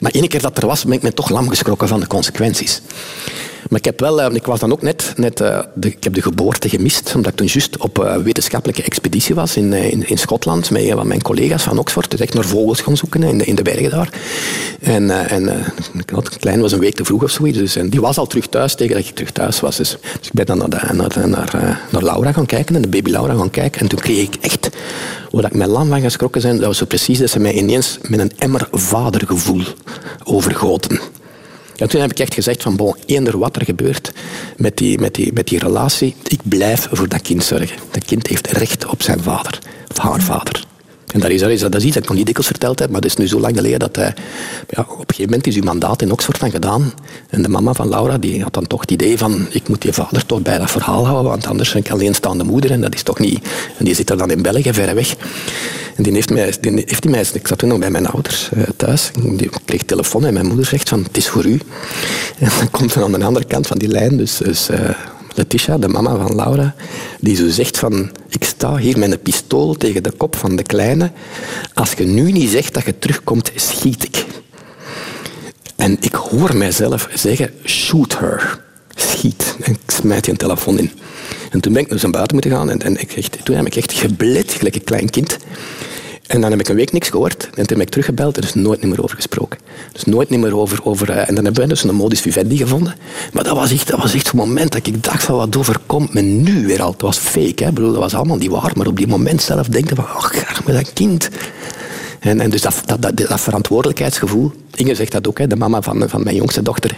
Maar 0.04 0.12
één 0.12 0.28
keer 0.28 0.42
dat 0.42 0.58
er 0.58 0.66
was, 0.66 0.84
ben 0.84 0.92
ik 0.92 1.02
me 1.02 1.12
toch 1.12 1.28
lam 1.28 1.48
geschrokken 1.48 1.88
van 1.88 2.00
de 2.00 2.06
consequenties. 2.06 2.80
Maar 3.68 3.78
ik, 3.78 3.84
heb 3.84 4.00
wel, 4.00 4.22
eh, 4.22 4.34
ik 4.34 4.46
was 4.46 4.60
dan 4.60 4.72
ook 4.72 4.82
net, 4.82 5.12
net 5.16 5.40
eh, 5.40 5.58
de, 5.74 5.88
ik 5.88 6.04
heb 6.04 6.14
de 6.14 6.22
geboorte 6.22 6.68
gemist, 6.68 7.12
omdat 7.14 7.32
ik 7.32 7.38
toen 7.38 7.46
juist 7.46 7.78
op 7.78 7.98
uh, 7.98 8.16
wetenschappelijke 8.16 8.82
expeditie 8.82 9.34
was 9.34 9.56
in, 9.56 9.72
in, 9.72 10.08
in 10.08 10.18
Schotland 10.18 10.70
met 10.70 10.88
van 10.88 11.06
mijn 11.06 11.22
collega's 11.22 11.62
van 11.62 11.78
Oxford. 11.78 12.10
Dus 12.10 12.20
echt 12.20 12.34
naar 12.34 12.44
vogels 12.44 12.80
gaan 12.80 12.96
zoeken 12.96 13.22
in 13.22 13.38
de, 13.38 13.44
in 13.44 13.54
de 13.54 13.62
bergen 13.62 13.90
daar. 13.90 14.08
En, 14.80 15.28
en 15.28 15.64
klein 16.38 16.60
was 16.60 16.72
een 16.72 16.78
week 16.78 16.94
te 16.94 17.04
vroeg 17.04 17.22
of 17.22 17.30
zoiets. 17.30 17.58
Dus, 17.58 17.76
en 17.76 17.88
die 17.88 18.00
was 18.00 18.18
al 18.18 18.26
terug 18.26 18.46
thuis 18.46 18.74
tegen 18.74 18.96
dat 18.96 19.04
ik 19.04 19.14
terug 19.14 19.30
thuis 19.30 19.60
was. 19.60 19.76
Dus, 19.76 19.96
dus 20.18 20.26
ik 20.26 20.32
ben 20.32 20.46
dan 20.46 20.58
naar, 20.58 20.90
naar, 20.94 21.28
naar, 21.28 21.80
naar 21.90 22.02
Laura 22.02 22.32
gaan 22.32 22.46
kijken, 22.46 22.74
en 22.74 22.82
de 22.82 22.88
baby 22.88 23.10
Laura 23.10 23.34
gaan 23.34 23.50
kijken. 23.50 23.80
En 23.80 23.88
toen 23.88 23.98
kreeg 23.98 24.22
ik 24.22 24.34
echt, 24.40 24.68
waar 25.30 25.44
ik 25.44 25.54
met 25.54 25.68
lam 25.68 25.88
van 25.88 26.00
geschrokken 26.00 26.40
zijn, 26.40 26.56
dat 26.56 26.66
was 26.66 26.78
zo 26.78 26.84
precies 26.84 27.18
dat 27.18 27.30
ze 27.30 27.38
mij 27.38 27.52
ineens 27.52 27.98
met 28.02 28.20
een 28.20 28.32
emmer 28.36 28.68
vadergevoel 28.70 29.62
overgoten. 30.24 31.00
En 31.76 31.88
toen 31.88 32.00
heb 32.00 32.10
ik 32.10 32.18
echt 32.18 32.34
gezegd 32.34 32.62
van, 32.62 32.76
bon, 32.76 32.96
eender 33.06 33.38
wat 33.38 33.56
er 33.56 33.64
gebeurt 33.64 34.12
met 34.56 34.76
die, 34.76 34.98
met, 34.98 35.14
die, 35.14 35.32
met 35.32 35.48
die 35.48 35.58
relatie, 35.58 36.14
ik 36.26 36.40
blijf 36.42 36.88
voor 36.92 37.08
dat 37.08 37.22
kind 37.22 37.44
zorgen. 37.44 37.76
Dat 37.90 38.04
kind 38.04 38.26
heeft 38.26 38.46
recht 38.46 38.86
op 38.86 39.02
zijn 39.02 39.22
vader, 39.22 39.58
of 39.90 39.98
haar 39.98 40.20
vader. 40.20 40.64
En 41.14 41.20
dat 41.20 41.30
is, 41.30 41.40
dat, 41.40 41.50
is, 41.50 41.60
dat 41.60 41.82
iets 41.82 41.94
dat 41.94 42.02
ik 42.02 42.08
nog 42.08 42.16
niet 42.16 42.26
dikwijls 42.26 42.50
verteld 42.50 42.78
heb, 42.78 42.90
maar 42.90 43.00
dat 43.00 43.10
is 43.10 43.16
nu 43.16 43.28
zo 43.28 43.40
lang 43.40 43.56
geleden 43.56 43.78
dat 43.78 43.96
hij... 43.96 44.14
Ja, 44.68 44.80
op 44.80 44.88
een 44.88 45.04
gegeven 45.06 45.24
moment 45.24 45.46
is 45.46 45.56
uw 45.56 45.62
mandaat 45.62 46.02
in 46.02 46.12
Oxford 46.12 46.40
dan 46.40 46.50
gedaan. 46.50 46.92
En 47.28 47.42
de 47.42 47.48
mama 47.48 47.72
van 47.72 47.88
Laura 47.88 48.18
die 48.18 48.42
had 48.42 48.54
dan 48.54 48.66
toch 48.66 48.80
het 48.80 48.90
idee 48.90 49.18
van 49.18 49.46
ik 49.50 49.68
moet 49.68 49.82
die 49.82 49.92
vader 49.92 50.26
toch 50.26 50.42
bij 50.42 50.58
dat 50.58 50.70
verhaal 50.70 51.06
houden, 51.06 51.30
want 51.30 51.46
anders 51.46 51.72
ben 51.72 51.82
ik 51.82 51.90
alleenstaande 51.90 52.44
moeder 52.44 52.70
en 52.70 52.80
dat 52.80 52.94
is 52.94 53.02
toch 53.02 53.18
niet... 53.18 53.48
En 53.78 53.84
die 53.84 53.94
zit 53.94 54.10
er 54.10 54.16
dan 54.16 54.30
in 54.30 54.42
België, 54.42 54.72
ver 54.72 54.94
weg. 54.94 55.14
En 55.96 56.02
die 56.02 56.12
heeft 56.12 56.30
mij, 56.30 56.54
die 56.60 56.72
heeft 56.72 57.02
die 57.02 57.10
mij, 57.10 57.24
ik 57.32 57.46
zat 57.46 57.58
toen 57.58 57.68
nog 57.68 57.78
bij 57.78 57.90
mijn 57.90 58.06
ouders 58.06 58.50
uh, 58.56 58.62
thuis. 58.76 59.10
Die 59.36 59.50
kreeg 59.64 59.82
telefoon 59.82 60.24
en 60.24 60.34
mijn 60.34 60.46
moeder 60.46 60.66
zegt 60.66 60.88
van 60.88 61.02
het 61.02 61.16
is 61.16 61.28
voor 61.28 61.44
u. 61.44 61.60
En 62.38 62.50
dan 62.58 62.70
komt 62.70 62.94
er 62.94 63.02
aan 63.02 63.12
de 63.12 63.24
andere 63.24 63.46
kant 63.46 63.66
van 63.66 63.78
die 63.78 63.88
lijn, 63.88 64.16
dus... 64.16 64.36
dus 64.36 64.70
uh, 64.70 64.78
Letitia, 65.34 65.78
de 65.78 65.88
mama 65.88 66.16
van 66.16 66.34
Laura, 66.34 66.74
die 67.20 67.36
zo 67.36 67.48
zegt 67.48 67.78
van 67.78 68.10
ik 68.28 68.44
sta 68.44 68.76
hier 68.76 68.98
met 68.98 69.12
een 69.12 69.20
pistool 69.20 69.74
tegen 69.74 70.02
de 70.02 70.10
kop 70.10 70.36
van 70.36 70.56
de 70.56 70.62
kleine. 70.62 71.10
Als 71.74 71.92
je 71.92 72.04
nu 72.04 72.32
niet 72.32 72.50
zegt 72.50 72.74
dat 72.74 72.84
je 72.84 72.98
terugkomt, 72.98 73.52
schiet 73.54 74.04
ik. 74.04 74.24
En 75.76 75.96
ik 76.00 76.14
hoor 76.14 76.56
mijzelf 76.56 77.08
zeggen, 77.14 77.50
shoot 77.64 78.18
her. 78.18 78.62
Schiet. 78.94 79.56
En 79.60 79.72
ik 79.72 79.80
smijt 79.86 80.24
je 80.24 80.30
een 80.30 80.36
telefoon 80.36 80.78
in. 80.78 80.90
En 81.50 81.60
toen 81.60 81.72
ben 81.72 81.82
ik 81.82 81.88
naar 81.88 81.98
zijn 81.98 82.12
buiten 82.12 82.34
moeten 82.36 82.52
gaan 82.52 82.70
en, 82.70 82.82
en 82.82 83.00
ik 83.00 83.28
toen 83.42 83.56
heb 83.56 83.66
ik 83.66 83.76
echt 83.76 83.92
geblit, 83.92 84.52
gelijk 84.52 84.74
een 84.74 84.84
klein 84.84 85.10
kind. 85.10 85.36
En 86.26 86.40
dan 86.40 86.50
heb 86.50 86.60
ik 86.60 86.68
een 86.68 86.76
week 86.76 86.92
niks 86.92 87.08
gehoord. 87.08 87.44
En 87.44 87.66
toen 87.66 87.78
heb 87.78 87.86
ik 87.86 87.88
teruggebeld 87.88 88.36
er 88.36 88.44
is 88.44 88.54
nooit 88.54 88.82
meer 88.82 89.02
over 89.02 89.16
gesproken. 89.16 89.58
Dus 89.92 90.04
nooit 90.04 90.30
meer 90.30 90.56
over... 90.56 90.84
over 90.84 91.10
uh, 91.10 91.28
en 91.28 91.34
dan 91.34 91.44
hebben 91.44 91.62
we 91.62 91.68
dus 91.68 91.84
een 91.84 91.94
modus 91.94 92.20
vivendi 92.20 92.56
gevonden. 92.56 92.94
Maar 93.32 93.44
dat 93.44 93.56
was 93.56 93.72
echt, 93.72 93.88
dat 93.88 94.00
was 94.00 94.14
echt 94.14 94.26
het 94.26 94.34
moment 94.34 94.72
dat 94.72 94.86
ik 94.86 95.04
dacht 95.04 95.24
van 95.24 95.36
wat 95.36 95.56
overkomt 95.56 96.14
me 96.14 96.20
nu 96.20 96.66
weer 96.66 96.82
al. 96.82 96.90
Het 96.90 97.02
was 97.02 97.18
fake, 97.18 97.64
hè. 97.64 97.72
Bedoel, 97.72 97.92
dat 97.92 98.00
was 98.00 98.14
allemaal 98.14 98.36
niet 98.36 98.50
waar. 98.50 98.72
Maar 98.74 98.86
op 98.86 98.96
die 98.96 99.06
moment 99.06 99.42
zelf 99.42 99.66
denken 99.66 99.96
van, 99.96 100.06
ach, 100.08 100.32
graag 100.32 100.64
met 100.64 100.74
dat 100.74 100.92
kind. 100.92 101.28
En, 102.20 102.40
en 102.40 102.50
dus 102.50 102.60
dat, 102.60 102.82
dat, 102.84 103.02
dat, 103.02 103.16
dat, 103.16 103.40
verantwoordelijkheidsgevoel. 103.40 104.52
Inge 104.74 104.94
zegt 104.94 105.12
dat 105.12 105.28
ook, 105.28 105.38
hè, 105.38 105.46
de 105.46 105.56
mama 105.56 105.82
van, 105.82 106.08
van 106.08 106.24
mijn 106.24 106.36
jongste 106.36 106.62
dochter. 106.62 106.96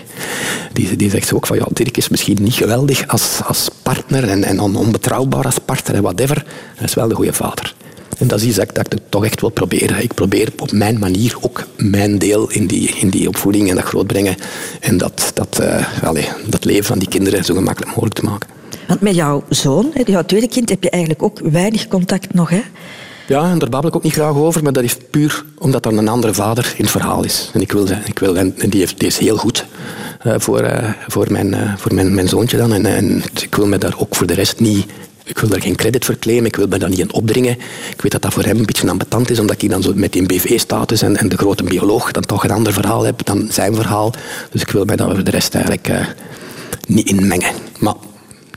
Die, 0.73 0.97
die 0.97 1.11
zegt 1.11 1.33
ook 1.33 1.47
van, 1.47 1.57
ja, 1.57 1.67
Dirk 1.73 1.97
is 1.97 2.09
misschien 2.09 2.37
niet 2.41 2.55
geweldig 2.55 3.09
als, 3.09 3.41
als 3.45 3.69
partner 3.83 4.29
en, 4.29 4.45
en 4.45 4.61
onbetrouwbaar 4.61 5.45
als 5.45 5.59
partner 5.59 5.97
en 5.97 6.03
whatever. 6.03 6.45
Hij 6.75 6.87
is 6.87 6.95
wel 6.95 7.09
de 7.09 7.15
goede 7.15 7.33
vader. 7.33 7.75
En 8.19 8.27
dat 8.27 8.41
is 8.41 8.47
iets 8.47 8.57
dat, 8.57 8.73
dat 8.73 8.93
ik 8.93 9.01
toch 9.09 9.25
echt 9.25 9.41
wil 9.41 9.51
proberen. 9.51 10.03
Ik 10.03 10.15
probeer 10.15 10.53
op 10.59 10.73
mijn 10.73 10.99
manier 10.99 11.37
ook 11.41 11.67
mijn 11.77 12.19
deel 12.19 12.51
in 12.51 12.67
die, 12.67 12.89
in 12.89 13.11
die 13.11 13.29
opvoeding 13.29 13.69
en 13.69 13.75
dat 13.75 13.85
grootbrengen. 13.85 14.37
En 14.81 14.99
dat, 14.99 15.31
dat, 15.35 15.59
uh, 15.61 16.03
allez, 16.03 16.27
dat 16.47 16.65
leven 16.65 16.85
van 16.85 16.99
die 16.99 17.09
kinderen 17.09 17.45
zo 17.45 17.55
gemakkelijk 17.55 17.91
mogelijk 17.91 18.15
te 18.15 18.25
maken. 18.25 18.49
Want 18.87 19.01
met 19.01 19.15
jouw 19.15 19.45
zoon, 19.49 19.93
jouw 20.05 20.25
tweede 20.25 20.49
kind, 20.49 20.69
heb 20.69 20.83
je 20.83 20.91
eigenlijk 20.91 21.23
ook 21.23 21.39
weinig 21.39 21.89
contact 21.89 22.35
nog, 22.35 22.51
hè? 22.51 22.63
Ja, 23.27 23.51
en 23.51 23.59
daar 23.59 23.69
babbel 23.69 23.91
ik 23.91 23.97
ook 23.97 24.03
niet 24.03 24.13
graag 24.13 24.35
over, 24.35 24.63
maar 24.63 24.73
dat 24.73 24.83
is 24.83 24.97
puur 25.11 25.45
omdat 25.59 25.85
er 25.87 25.99
een 25.99 26.09
andere 26.09 26.35
vader 26.35 26.75
in 26.77 26.83
het 26.83 26.93
verhaal 26.93 27.25
is. 27.25 27.51
En, 27.55 27.61
ik 27.61 27.73
wil, 27.73 27.87
ik 28.05 28.19
wil, 28.19 28.37
en 28.37 28.55
die, 28.69 28.81
heeft, 28.81 28.99
die 28.99 29.09
is 29.09 29.19
heel 29.19 29.37
goed 29.37 29.67
uh, 30.27 30.35
voor, 30.39 30.63
uh, 30.63 30.91
voor, 31.07 31.27
mijn, 31.31 31.47
uh, 31.47 31.77
voor 31.77 31.95
mijn, 31.95 32.15
mijn 32.15 32.29
zoontje 32.29 32.57
dan. 32.57 32.73
En, 32.73 32.87
en 32.87 33.23
ik 33.43 33.55
wil 33.55 33.67
me 33.67 33.79
daar 33.79 33.95
ook 33.99 34.17
voor 34.17 34.27
de 34.27 34.35
rest 34.35 34.61
niet 34.61 34.87
ik 35.27 35.39
wil 35.39 35.49
daar 35.49 35.61
geen 35.61 35.77
credit 35.77 36.05
voor 36.05 36.19
claimen, 36.19 36.47
ik 36.47 36.57
wil 36.57 36.67
me 36.67 36.79
daar 36.79 36.89
niet 36.89 36.99
in 36.99 37.13
opdringen. 37.13 37.53
Ik 37.91 38.03
weet 38.03 38.13
dat 38.13 38.23
dat 38.23 38.33
voor 38.33 38.45
hem 38.45 38.59
een 38.59 38.67
beetje 38.67 38.91
ambetant 38.91 39.31
is, 39.31 39.39
omdat 39.39 39.63
ik 39.63 39.71
dan 39.71 39.83
zo 39.83 39.93
met 39.95 40.13
die 40.13 40.27
BV-status 40.27 41.03
en, 41.03 41.17
en, 41.17 41.29
de 41.29 41.37
grote 41.37 41.63
bioloog 41.63 42.11
dan 42.13 42.23
toch 42.23 42.45
een 42.45 42.51
ander 42.51 42.73
verhaal 42.73 43.05
heb 43.05 43.25
dan 43.25 43.49
zijn 43.51 43.75
verhaal. 43.75 44.13
Dus 44.51 44.63
ik 44.63 44.71
wil 44.71 44.85
mij 44.85 44.97
daar 44.97 45.15
voor 45.15 45.25
de 45.25 45.31
rest 45.31 45.55
eigenlijk 45.55 45.89
uh, 45.89 46.07
niet 46.87 47.09
inmengen. 47.09 47.55
Maar 47.79 47.95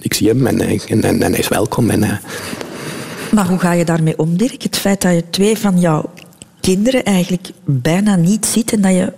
ik 0.02 0.14
zie 0.14 0.28
hem 0.28 0.48
en, 0.48 0.60
en, 0.60 1.04
en, 1.04 1.22
hij 1.22 1.40
is 1.40 1.48
welkom. 1.48 1.90
En, 1.90 2.04
uh... 2.04 2.12
Maar 3.32 3.48
hoe 3.48 3.60
ga 3.60 3.72
je 3.72 3.86
daarmee 3.86 4.18
om, 4.18 4.38
Dirk? 4.38 4.64
Het 4.64 4.78
feit 4.78 5.02
dat 5.02 5.14
je 5.14 5.24
twee 5.30 5.58
van 5.58 5.80
jouw 5.80 6.10
kinderen 6.62 7.04
eigenlijk 7.04 7.50
bijna 7.66 8.16
niet 8.16 8.46
ziet 8.46 8.74
en 8.74 8.82
dat 8.82 8.92
je 8.92 9.14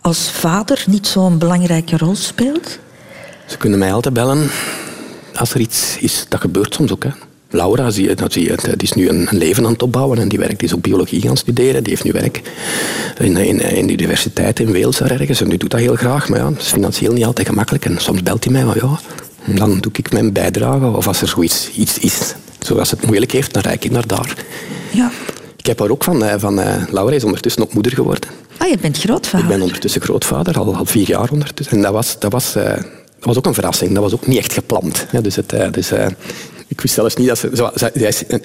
als 0.00 0.30
vader 0.30 0.84
niet 0.86 1.06
zo'n 1.06 1.38
belangrijke 1.38 1.96
rol 1.96 2.14
speelt? 2.14 2.78
Ze 3.46 3.56
kunnen 3.56 3.78
mij 3.78 3.92
altijd 3.92 4.14
bellen 4.14 4.50
als 5.38 5.54
er 5.54 5.60
iets 5.60 5.96
is, 6.00 6.26
dat 6.28 6.40
gebeurt 6.40 6.74
soms 6.74 6.92
ook. 6.92 7.04
Hè. 7.04 7.10
Laura, 7.50 7.90
zie 7.90 8.08
je, 8.08 8.14
dat 8.14 8.32
zie 8.32 8.42
je, 8.42 8.56
die 8.62 8.76
is 8.76 8.92
nu 8.92 9.08
een, 9.08 9.28
leven 9.30 9.64
aan 9.64 9.72
het 9.72 9.82
opbouwen 9.82 10.18
en 10.18 10.28
die, 10.28 10.38
werkt, 10.38 10.58
die 10.58 10.68
is 10.68 10.74
ook 10.74 10.80
biologie 10.80 11.20
gaan 11.20 11.36
studeren. 11.36 11.82
Die 11.82 11.92
heeft 11.92 12.04
nu 12.04 12.12
werk 12.12 12.42
in, 13.18 13.36
in, 13.36 13.60
in 13.60 13.86
de 13.86 13.92
universiteit 13.92 14.60
in 14.60 14.72
Wales 14.72 15.00
ergens 15.00 15.40
en 15.40 15.48
die 15.48 15.58
doet 15.58 15.70
dat 15.70 15.80
heel 15.80 15.94
graag. 15.94 16.28
Maar 16.28 16.38
ja, 16.38 16.50
het 16.50 16.60
is 16.60 16.66
financieel 16.66 17.12
niet 17.12 17.24
altijd 17.24 17.48
gemakkelijk. 17.48 17.84
En 17.84 17.98
soms 17.98 18.22
belt 18.22 18.44
hij 18.44 18.52
mij, 18.52 18.64
maar 18.64 18.76
ja, 18.76 18.98
dan 19.54 19.78
doe 19.80 19.92
ik 19.92 20.12
mijn 20.12 20.32
bijdrage. 20.32 20.86
Of 20.86 21.06
als 21.06 21.20
er 21.20 21.28
zoiets 21.28 21.70
iets 21.70 21.98
is, 21.98 22.34
zoals 22.58 22.90
het 22.90 23.06
moeilijk 23.06 23.32
heeft, 23.32 23.52
dan 23.52 23.62
rijd 23.62 23.84
ik 23.84 23.90
naar 23.90 24.06
daar. 24.06 24.34
Ja. 24.92 25.10
Ik 25.56 25.66
heb 25.66 25.78
haar 25.78 25.90
ook 25.90 26.04
van, 26.04 26.24
eh, 26.24 26.34
van 26.38 26.58
uh, 26.58 26.74
Laura 26.90 27.14
is 27.14 27.24
ondertussen 27.24 27.62
ook 27.62 27.74
moeder 27.74 27.92
geworden. 27.92 28.30
Ah, 28.56 28.68
je 28.68 28.78
bent 28.78 28.98
grootvader? 28.98 29.46
Ik 29.46 29.52
ben 29.52 29.62
ondertussen 29.62 30.00
grootvader, 30.00 30.58
al, 30.58 30.74
al 30.74 30.84
vier 30.84 31.08
jaar 31.08 31.30
ondertussen. 31.30 31.76
En 31.76 31.82
dat 31.82 31.92
was... 31.92 32.18
Dat 32.18 32.32
was 32.32 32.56
uh, 32.56 32.64
dat 32.64 32.76
was 33.26 33.36
ook 33.36 33.46
een 33.46 33.54
verrassing. 33.54 33.92
Dat 33.92 34.02
was 34.02 34.12
ook 34.12 34.26
niet 34.26 34.38
echt 34.38 34.52
gepland. 34.52 35.06
dus 35.22 35.36
het, 35.36 35.52
uh, 35.52 35.72
dus, 35.72 35.92
uh, 35.92 36.06
ik 36.66 36.80
wist 36.80 36.94
zelfs 36.94 37.16
niet 37.16 37.28
dat 37.28 37.38
ze... 37.38 37.70
Zij, 37.74 37.90
is 37.92 38.22
een, 38.28 38.44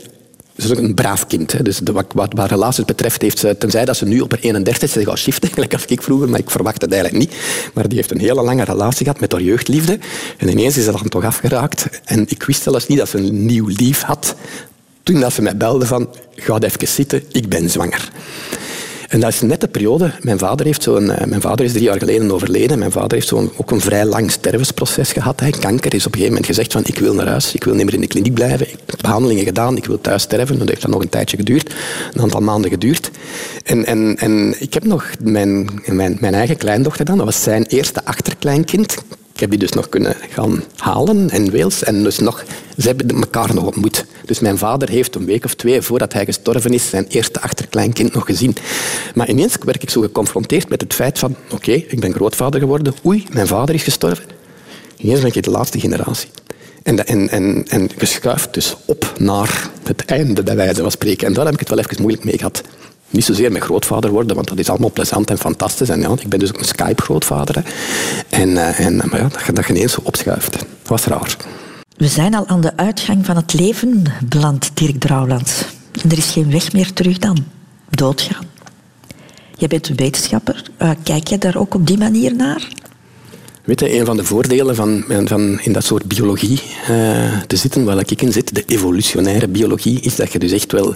ze 0.57 0.71
ook 0.71 0.77
een 0.77 0.93
braaf 0.93 1.27
kind. 1.27 1.65
Dus 1.65 1.77
de, 1.77 1.91
wat, 1.91 2.05
wat, 2.13 2.33
wat, 2.33 2.49
relaties 2.49 2.85
betreft 2.85 3.21
heeft 3.21 3.39
ze, 3.39 3.57
tenzij 3.57 3.85
dat 3.85 3.97
ze 3.97 4.05
nu 4.05 4.19
op 4.19 4.31
haar 4.31 4.39
31 4.39 4.95
is 4.95 5.03
gaat 5.03 5.17
shiften, 5.17 5.49
gelijk 5.53 5.73
als 5.73 5.85
ik 5.85 6.01
vroeger, 6.01 6.29
maar 6.29 6.39
ik 6.39 6.49
verwacht 6.49 6.81
het 6.81 6.91
eigenlijk 6.91 7.23
niet. 7.23 7.39
Maar 7.73 7.87
die 7.87 7.97
heeft 7.97 8.11
een 8.11 8.19
hele 8.19 8.41
lange 8.41 8.63
relatie 8.63 9.05
gehad 9.05 9.19
met 9.19 9.31
haar 9.31 9.41
jeugdliefde. 9.41 9.99
En 10.37 10.49
ineens 10.49 10.77
is 10.77 10.83
ze 10.83 10.91
dan 10.91 11.09
toch 11.09 11.25
afgeraakt. 11.25 11.85
En 12.05 12.25
ik 12.27 12.43
wist 12.43 12.61
zelfs 12.61 12.87
niet 12.87 12.97
dat 12.97 13.09
ze 13.09 13.17
een 13.17 13.45
nieuw 13.45 13.67
lief 13.67 14.01
had. 14.01 14.35
Toen 15.03 15.19
dat 15.19 15.33
ze 15.33 15.41
mij 15.41 15.57
belde 15.57 15.85
van, 15.85 16.09
ga 16.35 16.59
even 16.59 16.87
zitten, 16.87 17.23
ik 17.31 17.49
ben 17.49 17.69
zwanger. 17.69 18.11
En 19.11 19.19
dat 19.19 19.29
is 19.29 19.41
net 19.41 19.61
de 19.61 19.67
periode. 19.67 20.11
Mijn 20.21 20.39
vader, 20.39 20.65
heeft 20.65 20.83
zo 20.83 20.95
een, 20.95 21.09
eh, 21.09 21.27
mijn 21.27 21.41
vader 21.41 21.65
is 21.65 21.71
drie 21.71 21.83
jaar 21.83 21.97
geleden 21.97 22.31
overleden. 22.31 22.79
Mijn 22.79 22.91
vader 22.91 23.11
heeft 23.11 23.27
zo 23.27 23.51
ook 23.57 23.71
een 23.71 23.81
vrij 23.81 24.05
lang 24.05 24.31
stervensproces 24.31 25.11
gehad. 25.11 25.39
Hij 25.39 25.51
kanker 25.51 25.93
is 25.93 26.05
op 26.05 26.13
een 26.13 26.19
gegeven 26.19 26.27
moment 26.27 26.45
gezegd 26.45 26.71
van 26.71 26.81
ik 26.85 26.97
wil 26.97 27.13
naar 27.13 27.27
huis, 27.27 27.53
ik 27.53 27.63
wil 27.63 27.73
niet 27.73 27.85
meer 27.85 27.93
in 27.93 28.01
de 28.01 28.07
kliniek 28.07 28.33
blijven. 28.33 28.67
Ik 28.67 28.77
heb 28.85 29.01
behandelingen 29.01 29.43
gedaan, 29.43 29.77
ik 29.77 29.85
wil 29.85 30.01
thuis 30.01 30.21
sterven. 30.21 30.59
Dat 30.59 30.67
heeft 30.67 30.81
dan 30.81 30.91
nog 30.91 31.01
een 31.01 31.09
tijdje 31.09 31.37
geduurd, 31.37 31.73
een 32.13 32.21
aantal 32.21 32.41
maanden 32.41 32.71
geduurd. 32.71 33.11
En, 33.63 33.85
en, 33.85 34.17
en 34.17 34.55
ik 34.61 34.73
heb 34.73 34.83
nog 34.85 35.05
mijn, 35.23 35.69
mijn, 35.85 36.17
mijn 36.19 36.33
eigen 36.33 36.57
kleindochter 36.57 37.05
dan, 37.05 37.17
dat 37.17 37.25
was 37.25 37.43
zijn 37.43 37.63
eerste 37.63 38.05
achterkleinkind. 38.05 38.97
Ik 39.33 39.39
heb 39.39 39.49
die 39.49 39.59
dus 39.59 39.71
nog 39.71 39.89
kunnen 39.89 40.15
gaan 40.29 40.63
halen 40.75 41.29
in 41.29 41.51
Wales. 41.51 41.83
En 41.83 42.03
dus 42.03 42.19
nog, 42.19 42.43
ze 42.77 42.87
hebben 42.87 43.09
elkaar 43.09 43.53
nog 43.53 43.65
ontmoet. 43.65 44.05
Dus 44.25 44.39
mijn 44.39 44.57
vader 44.57 44.89
heeft 44.89 45.15
een 45.15 45.25
week 45.25 45.45
of 45.45 45.53
twee 45.53 45.81
voordat 45.81 46.13
hij 46.13 46.25
gestorven 46.25 46.73
is 46.73 46.89
zijn 46.89 47.05
eerste 47.07 47.41
achterkleinkind 47.41 48.13
nog 48.13 48.25
gezien. 48.25 48.55
Maar 49.15 49.29
ineens 49.29 49.55
werd 49.63 49.83
ik 49.83 49.89
zo 49.89 50.01
geconfronteerd 50.01 50.69
met 50.69 50.81
het 50.81 50.93
feit 50.93 51.19
van 51.19 51.35
oké, 51.51 51.71
ik 51.71 51.99
ben 51.99 52.13
grootvader 52.13 52.59
geworden. 52.59 52.93
Oei, 53.05 53.25
mijn 53.31 53.47
vader 53.47 53.75
is 53.75 53.83
gestorven. 53.83 54.25
Ineens 54.97 55.19
ben 55.19 55.33
ik 55.33 55.43
de 55.43 55.51
laatste 55.51 55.79
generatie. 55.79 56.29
En, 56.83 57.07
en, 57.07 57.29
en, 57.29 57.65
en 57.67 57.89
geschuift 57.97 58.53
dus 58.53 58.75
op 58.85 59.13
naar 59.19 59.69
het 59.83 60.05
einde, 60.05 60.43
bij 60.43 60.55
wijze 60.55 60.81
van 60.81 60.91
spreken. 60.91 61.27
En 61.27 61.33
daar 61.33 61.45
heb 61.45 61.53
ik 61.53 61.59
het 61.59 61.69
wel 61.69 61.79
even 61.79 62.01
moeilijk 62.01 62.23
mee 62.23 62.37
gehad. 62.37 62.61
Niet 63.11 63.25
zozeer 63.25 63.51
met 63.51 63.61
grootvader 63.61 64.09
worden, 64.09 64.35
want 64.35 64.47
dat 64.47 64.59
is 64.59 64.69
allemaal 64.69 64.91
plezant 64.91 65.29
en 65.29 65.37
fantastisch. 65.37 65.89
En 65.89 66.01
ja, 66.01 66.11
ik 66.19 66.29
ben 66.29 66.39
dus 66.39 66.49
ook 66.49 66.59
een 66.59 66.65
Skype-grootvader. 66.65 67.63
En, 68.29 68.49
uh, 68.49 68.79
en, 68.79 68.95
maar 68.95 69.19
ja, 69.19 69.27
dat, 69.27 69.55
dat 69.55 69.65
je 69.65 69.73
ineens 69.73 69.93
zo 69.93 70.01
opschuift. 70.03 70.51
Dat 70.51 70.65
was 70.85 71.05
raar. 71.05 71.35
We 71.97 72.07
zijn 72.07 72.35
al 72.35 72.47
aan 72.47 72.61
de 72.61 72.77
uitgang 72.77 73.25
van 73.25 73.35
het 73.35 73.53
leven 73.53 74.03
beland, 74.25 74.71
Dirk 74.73 74.99
Drouwlands. 74.99 75.63
En 76.03 76.11
er 76.11 76.17
is 76.17 76.29
geen 76.29 76.51
weg 76.51 76.73
meer 76.73 76.93
terug 76.93 77.17
dan. 77.17 77.37
Doodgaan. 77.89 78.45
Je 79.55 79.67
bent 79.67 79.89
een 79.89 79.95
wetenschapper. 79.95 80.63
Uh, 80.81 80.91
kijk 81.03 81.27
je 81.27 81.37
daar 81.37 81.55
ook 81.55 81.73
op 81.73 81.87
die 81.87 81.97
manier 81.97 82.35
naar? 82.35 82.67
Weet 83.63 83.79
je, 83.79 83.99
een 83.99 84.05
van 84.05 84.17
de 84.17 84.23
voordelen 84.23 84.75
van, 84.75 85.03
van 85.25 85.59
in 85.59 85.73
dat 85.73 85.83
soort 85.83 86.05
biologie 86.05 86.61
uh, 86.89 87.37
te 87.47 87.55
zitten, 87.55 87.85
waar 87.85 87.99
ik 87.99 88.21
in 88.21 88.31
zit, 88.31 88.55
de 88.55 88.63
evolutionaire 88.65 89.47
biologie, 89.47 89.99
is 89.99 90.15
dat 90.15 90.31
je 90.31 90.39
dus 90.39 90.51
echt 90.51 90.71
wel 90.71 90.95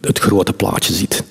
het 0.00 0.18
grote 0.18 0.52
plaatje 0.52 0.94
ziet. 0.94 1.24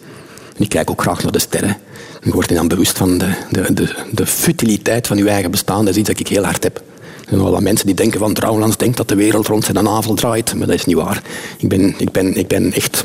Ik 0.61 0.69
kijk 0.69 0.89
ook 0.89 1.01
graag 1.01 1.23
naar 1.23 1.31
de 1.31 1.39
sterren. 1.39 1.77
Je 2.23 2.31
wordt 2.31 2.49
je 2.49 2.55
dan 2.55 2.67
bewust 2.67 2.97
van 2.97 3.17
de, 3.17 3.33
de, 3.49 3.73
de, 3.73 3.95
de 4.11 4.25
futiliteit 4.25 5.07
van 5.07 5.17
je 5.17 5.29
eigen 5.29 5.51
bestaan. 5.51 5.85
Dat 5.85 5.93
is 5.93 5.99
iets 5.99 6.09
dat 6.09 6.19
ik 6.19 6.27
heel 6.27 6.43
hard 6.43 6.63
heb. 6.63 6.77
Er 6.77 7.27
zijn 7.27 7.41
wel 7.41 7.51
wat 7.51 7.61
mensen 7.61 7.85
die 7.85 7.95
denken 7.95 8.19
van 8.19 8.33
Trouwlands 8.33 8.77
denkt 8.77 8.97
dat 8.97 9.07
de 9.07 9.15
wereld 9.15 9.47
rond 9.47 9.65
zijn 9.65 9.83
navel 9.83 10.13
draait. 10.13 10.55
Maar 10.55 10.67
dat 10.67 10.75
is 10.75 10.85
niet 10.85 10.95
waar. 10.95 11.21
Ik 11.57 11.69
ben, 11.69 11.93
ik 11.97 12.11
ben, 12.11 12.35
ik 12.35 12.47
ben 12.47 12.73
echt 12.73 13.03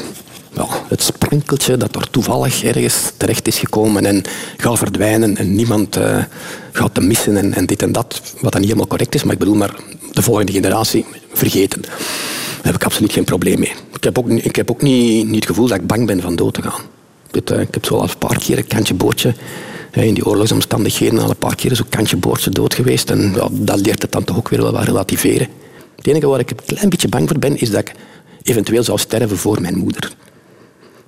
ja, 0.52 0.66
het 0.88 1.02
sprankeltje 1.02 1.76
dat 1.76 1.94
er 1.94 2.10
toevallig 2.10 2.64
ergens 2.64 3.12
terecht 3.16 3.46
is 3.46 3.58
gekomen 3.58 4.06
en 4.06 4.22
gaat 4.56 4.78
verdwijnen 4.78 5.36
en 5.36 5.54
niemand 5.54 5.96
uh, 5.96 6.24
gaat 6.72 6.94
te 6.94 7.00
missen 7.00 7.36
en, 7.36 7.54
en, 7.54 7.66
dit 7.66 7.82
en 7.82 7.92
dat. 7.92 8.20
Wat 8.40 8.52
dan 8.52 8.60
niet 8.60 8.70
helemaal 8.70 8.90
correct 8.90 9.14
is, 9.14 9.22
maar 9.22 9.32
ik 9.32 9.38
bedoel 9.38 9.54
maar 9.54 9.74
de 10.12 10.22
volgende 10.22 10.52
generatie 10.52 11.04
vergeten. 11.32 11.82
Daar 11.82 12.62
heb 12.62 12.74
ik 12.74 12.84
absoluut 12.84 13.12
geen 13.12 13.24
probleem 13.24 13.58
mee. 13.58 13.72
Ik 13.94 14.04
heb 14.04 14.18
ook, 14.18 14.28
ik 14.28 14.56
heb 14.56 14.70
ook 14.70 14.82
niet, 14.82 15.26
niet 15.26 15.34
het 15.34 15.46
gevoel 15.46 15.66
dat 15.66 15.78
ik 15.78 15.86
bang 15.86 16.06
ben 16.06 16.20
van 16.20 16.36
dood 16.36 16.54
te 16.54 16.62
gaan. 16.62 16.82
Ik 17.30 17.48
heb 17.70 17.84
zo 17.84 17.94
al 17.94 18.02
een 18.02 18.18
paar 18.18 18.38
keer 18.38 18.58
een 18.58 18.66
kantje 18.66 18.94
bootje 18.94 19.34
in 19.92 20.14
die 20.14 20.26
oorlogsomstandigheden 20.26 21.18
al 21.18 21.30
een 21.30 21.36
paar 21.36 21.54
keer 21.54 21.76
zo'n 21.76 21.88
kantje 21.88 22.16
boordje 22.16 22.50
dood 22.50 22.74
geweest. 22.74 23.10
En 23.10 23.34
dat 23.50 23.80
leert 23.80 24.02
het 24.02 24.12
dan 24.12 24.24
toch 24.24 24.36
ook 24.36 24.48
weer 24.48 24.62
wel 24.62 24.72
wat 24.72 24.84
relativeren. 24.84 25.48
Het 25.96 26.06
enige 26.06 26.26
waar 26.26 26.40
ik 26.40 26.50
een 26.50 26.64
klein 26.66 26.88
beetje 26.88 27.08
bang 27.08 27.28
voor 27.28 27.38
ben, 27.38 27.60
is 27.60 27.70
dat 27.70 27.80
ik 27.80 27.92
eventueel 28.42 28.82
zou 28.82 28.98
sterven 28.98 29.38
voor 29.38 29.60
mijn 29.60 29.78
moeder. 29.78 30.12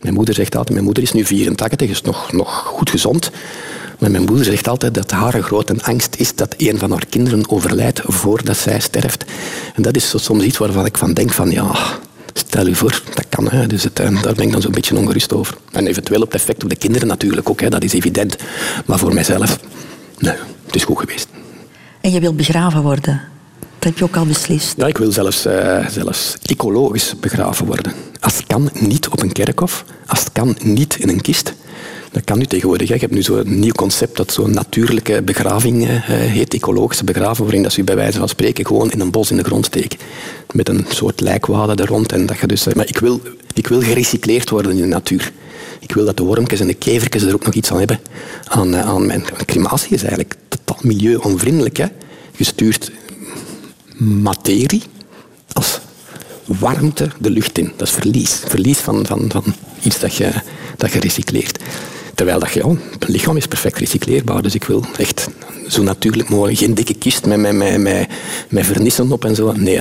Mijn 0.00 0.14
moeder 0.14 0.34
zegt 0.34 0.56
altijd, 0.56 0.72
mijn 0.72 0.84
moeder 0.84 1.02
is 1.02 1.12
nu 1.12 1.24
84, 1.24 1.88
is 1.88 2.02
nog, 2.02 2.32
nog 2.32 2.54
goed 2.66 2.90
gezond. 2.90 3.30
Maar 3.98 4.10
mijn 4.10 4.24
moeder 4.24 4.44
zegt 4.44 4.68
altijd 4.68 4.94
dat 4.94 5.10
haar 5.10 5.42
grote 5.42 5.74
angst 5.82 6.16
is 6.16 6.34
dat 6.34 6.54
een 6.56 6.78
van 6.78 6.90
haar 6.90 7.06
kinderen 7.06 7.50
overlijdt 7.50 8.00
voordat 8.04 8.56
zij 8.56 8.80
sterft. 8.80 9.24
En 9.74 9.82
dat 9.82 9.96
is 9.96 10.14
soms 10.16 10.44
iets 10.44 10.58
waarvan 10.58 10.86
ik 10.86 10.98
van 10.98 11.14
denk 11.14 11.32
van 11.32 11.50
ja, 11.50 11.98
Stel 12.39 12.66
u 12.66 12.74
voor, 12.74 13.03
dat 13.14 13.26
kan. 13.28 13.49
Hè. 13.49 13.66
Dus 13.66 13.82
het, 13.82 14.01
eh, 14.01 14.22
daar 14.22 14.34
ben 14.34 14.45
ik 14.45 14.53
dan 14.53 14.61
zo'n 14.61 14.72
beetje 14.72 14.97
ongerust 14.97 15.32
over. 15.32 15.57
En 15.72 15.86
eventueel 15.86 16.20
op 16.20 16.32
het 16.32 16.41
effect 16.41 16.62
op 16.62 16.68
de 16.70 16.76
kinderen 16.76 17.09
natuurlijk 17.09 17.51
ook, 17.51 17.61
hè. 17.61 17.68
dat 17.68 17.84
is 17.84 17.93
evident. 17.93 18.36
Maar 18.86 18.99
voor 18.99 19.14
mijzelf, 19.14 19.59
nee, 20.18 20.34
het 20.66 20.74
is 20.74 20.84
goed 20.84 20.99
geweest. 20.99 21.28
En 22.01 22.12
je 22.12 22.20
wilt 22.20 22.36
begraven 22.36 22.82
worden? 22.82 23.20
Dat 23.59 23.89
heb 23.89 23.99
je 23.99 24.05
ook 24.05 24.16
al 24.16 24.26
beslist. 24.26 24.74
Ja, 24.76 24.86
ik 24.86 24.99
wil 24.99 25.12
zelfs, 25.12 25.47
uh, 25.47 25.86
zelfs 25.89 26.36
ecologisch 26.43 27.14
begraven 27.20 27.66
worden. 27.66 27.93
Als 28.20 28.36
het 28.36 28.47
kan, 28.47 28.70
niet 28.72 29.09
op 29.09 29.22
een 29.22 29.32
kerkhof. 29.32 29.84
Als 30.07 30.20
het 30.20 30.32
kan, 30.32 30.57
niet 30.62 30.97
in 30.97 31.09
een 31.09 31.20
kist. 31.20 31.55
Dat 32.12 32.24
kan 32.24 32.38
nu 32.38 32.46
tegenwoordig. 32.46 32.90
Ik 32.90 33.00
heb 33.00 33.11
nu 33.11 33.22
zo'n 33.22 33.61
nieuw 33.61 33.72
concept 33.72 34.16
dat 34.16 34.32
zo'n 34.32 34.50
natuurlijke 34.50 35.22
begraving 35.22 35.82
uh, 35.82 35.88
heet, 36.09 36.54
ecologische 36.54 37.04
begraving, 37.04 37.38
waarin 37.38 37.62
dat 37.62 37.72
ze 37.72 37.84
bij 37.84 37.96
wijze 37.96 38.18
van 38.18 38.28
spreken 38.28 38.66
gewoon 38.66 38.90
in 38.90 39.00
een 39.00 39.11
bos 39.11 39.30
in 39.30 39.36
de 39.36 39.44
grond 39.44 39.66
steken. 39.66 39.98
Met 40.52 40.68
een 40.68 40.84
soort 40.88 41.20
lijkwade 41.20 41.82
er 41.82 41.88
rond. 41.88 42.12
En 42.12 42.26
dat 42.26 42.38
je 42.38 42.46
dus, 42.46 42.66
uh, 42.66 42.74
maar 42.74 42.88
ik 42.88 42.98
wil, 42.98 43.20
ik 43.54 43.66
wil 43.66 43.80
gerecycleerd 43.80 44.50
worden 44.50 44.72
in 44.72 44.78
de 44.78 44.86
natuur. 44.86 45.32
Ik 45.80 45.92
wil 45.92 46.04
dat 46.04 46.16
de 46.16 46.22
wormkes 46.22 46.61
en 46.61 46.66
de 46.66 46.74
kevertjes 46.74 47.22
er 47.22 47.34
ook 47.34 47.44
nog 47.44 47.54
iets 47.54 47.70
aan 47.70 47.78
hebben. 47.78 48.00
Aan, 48.44 48.76
aan 48.76 49.06
mijn 49.06 49.24
crematie 49.46 49.94
is 49.94 50.02
eigenlijk 50.02 50.34
totaal 50.48 50.78
milieuonvriendelijk. 50.82 51.76
Hè. 51.76 51.86
Je 52.36 52.44
stuurt 52.44 52.90
materie 53.96 54.82
als 55.52 55.80
warmte 56.44 57.09
de 57.18 57.30
lucht 57.30 57.59
in. 57.59 57.72
Dat 57.76 57.88
is 57.88 57.94
verlies. 57.94 58.40
Verlies 58.46 58.78
van, 58.78 59.06
van, 59.06 59.30
van 59.30 59.44
iets 59.82 60.00
dat 60.00 60.14
je, 60.14 60.32
dat 60.76 60.92
je 60.92 61.00
recycleert. 61.00 61.59
Terwijl 62.18 62.38
dat 62.38 62.52
je, 62.52 62.66
oh, 62.66 62.72
mijn 62.98 63.12
lichaam 63.12 63.36
is 63.36 63.46
perfect 63.46 63.78
recycleerbaar, 63.78 64.42
dus 64.42 64.54
ik 64.54 64.64
wil 64.64 64.84
echt 64.96 65.28
zo 65.68 65.82
natuurlijk 65.82 66.28
mogelijk. 66.28 66.58
Geen 66.58 66.74
dikke 66.74 66.94
kist 66.94 67.26
met, 67.26 67.38
met, 67.38 67.52
met, 67.52 67.78
met, 67.78 68.08
met 68.48 68.66
vernissen 68.66 69.12
op 69.12 69.24
en 69.24 69.34
zo. 69.34 69.52
Nee, 69.52 69.80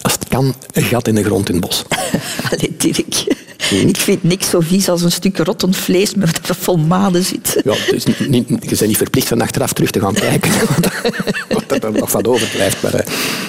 als 0.00 0.12
het 0.12 0.28
kan, 0.28 0.54
een 0.72 0.82
gat 0.82 1.08
in 1.08 1.14
de 1.14 1.24
grond 1.24 1.48
in 1.48 1.54
het 1.54 1.64
bos. 1.64 1.84
Allee, 2.50 2.74
Dirk. 2.76 3.24
Hmm. 3.68 3.88
Ik 3.88 3.96
vind 3.96 4.22
niks 4.22 4.50
zo 4.50 4.60
vies 4.60 4.88
als 4.88 5.02
een 5.02 5.12
stuk 5.12 5.38
rottend 5.38 5.76
vlees 5.76 6.14
met 6.14 6.46
dat 6.46 6.56
vol 6.56 6.76
maden 6.76 7.24
zit. 7.24 7.60
Ja, 7.64 7.74
dus 7.90 8.04
niet, 8.04 8.48
je 8.48 8.56
bent 8.60 8.86
niet 8.86 8.96
verplicht 8.96 9.28
van 9.28 9.40
achteraf 9.40 9.72
terug 9.72 9.90
te 9.90 10.00
gaan 10.00 10.14
kijken 10.14 10.50
wat 11.68 11.84
er 11.84 11.92
nog 11.92 12.10
van 12.10 12.26
overblijft. 12.26 12.82
Maar, 12.82 13.04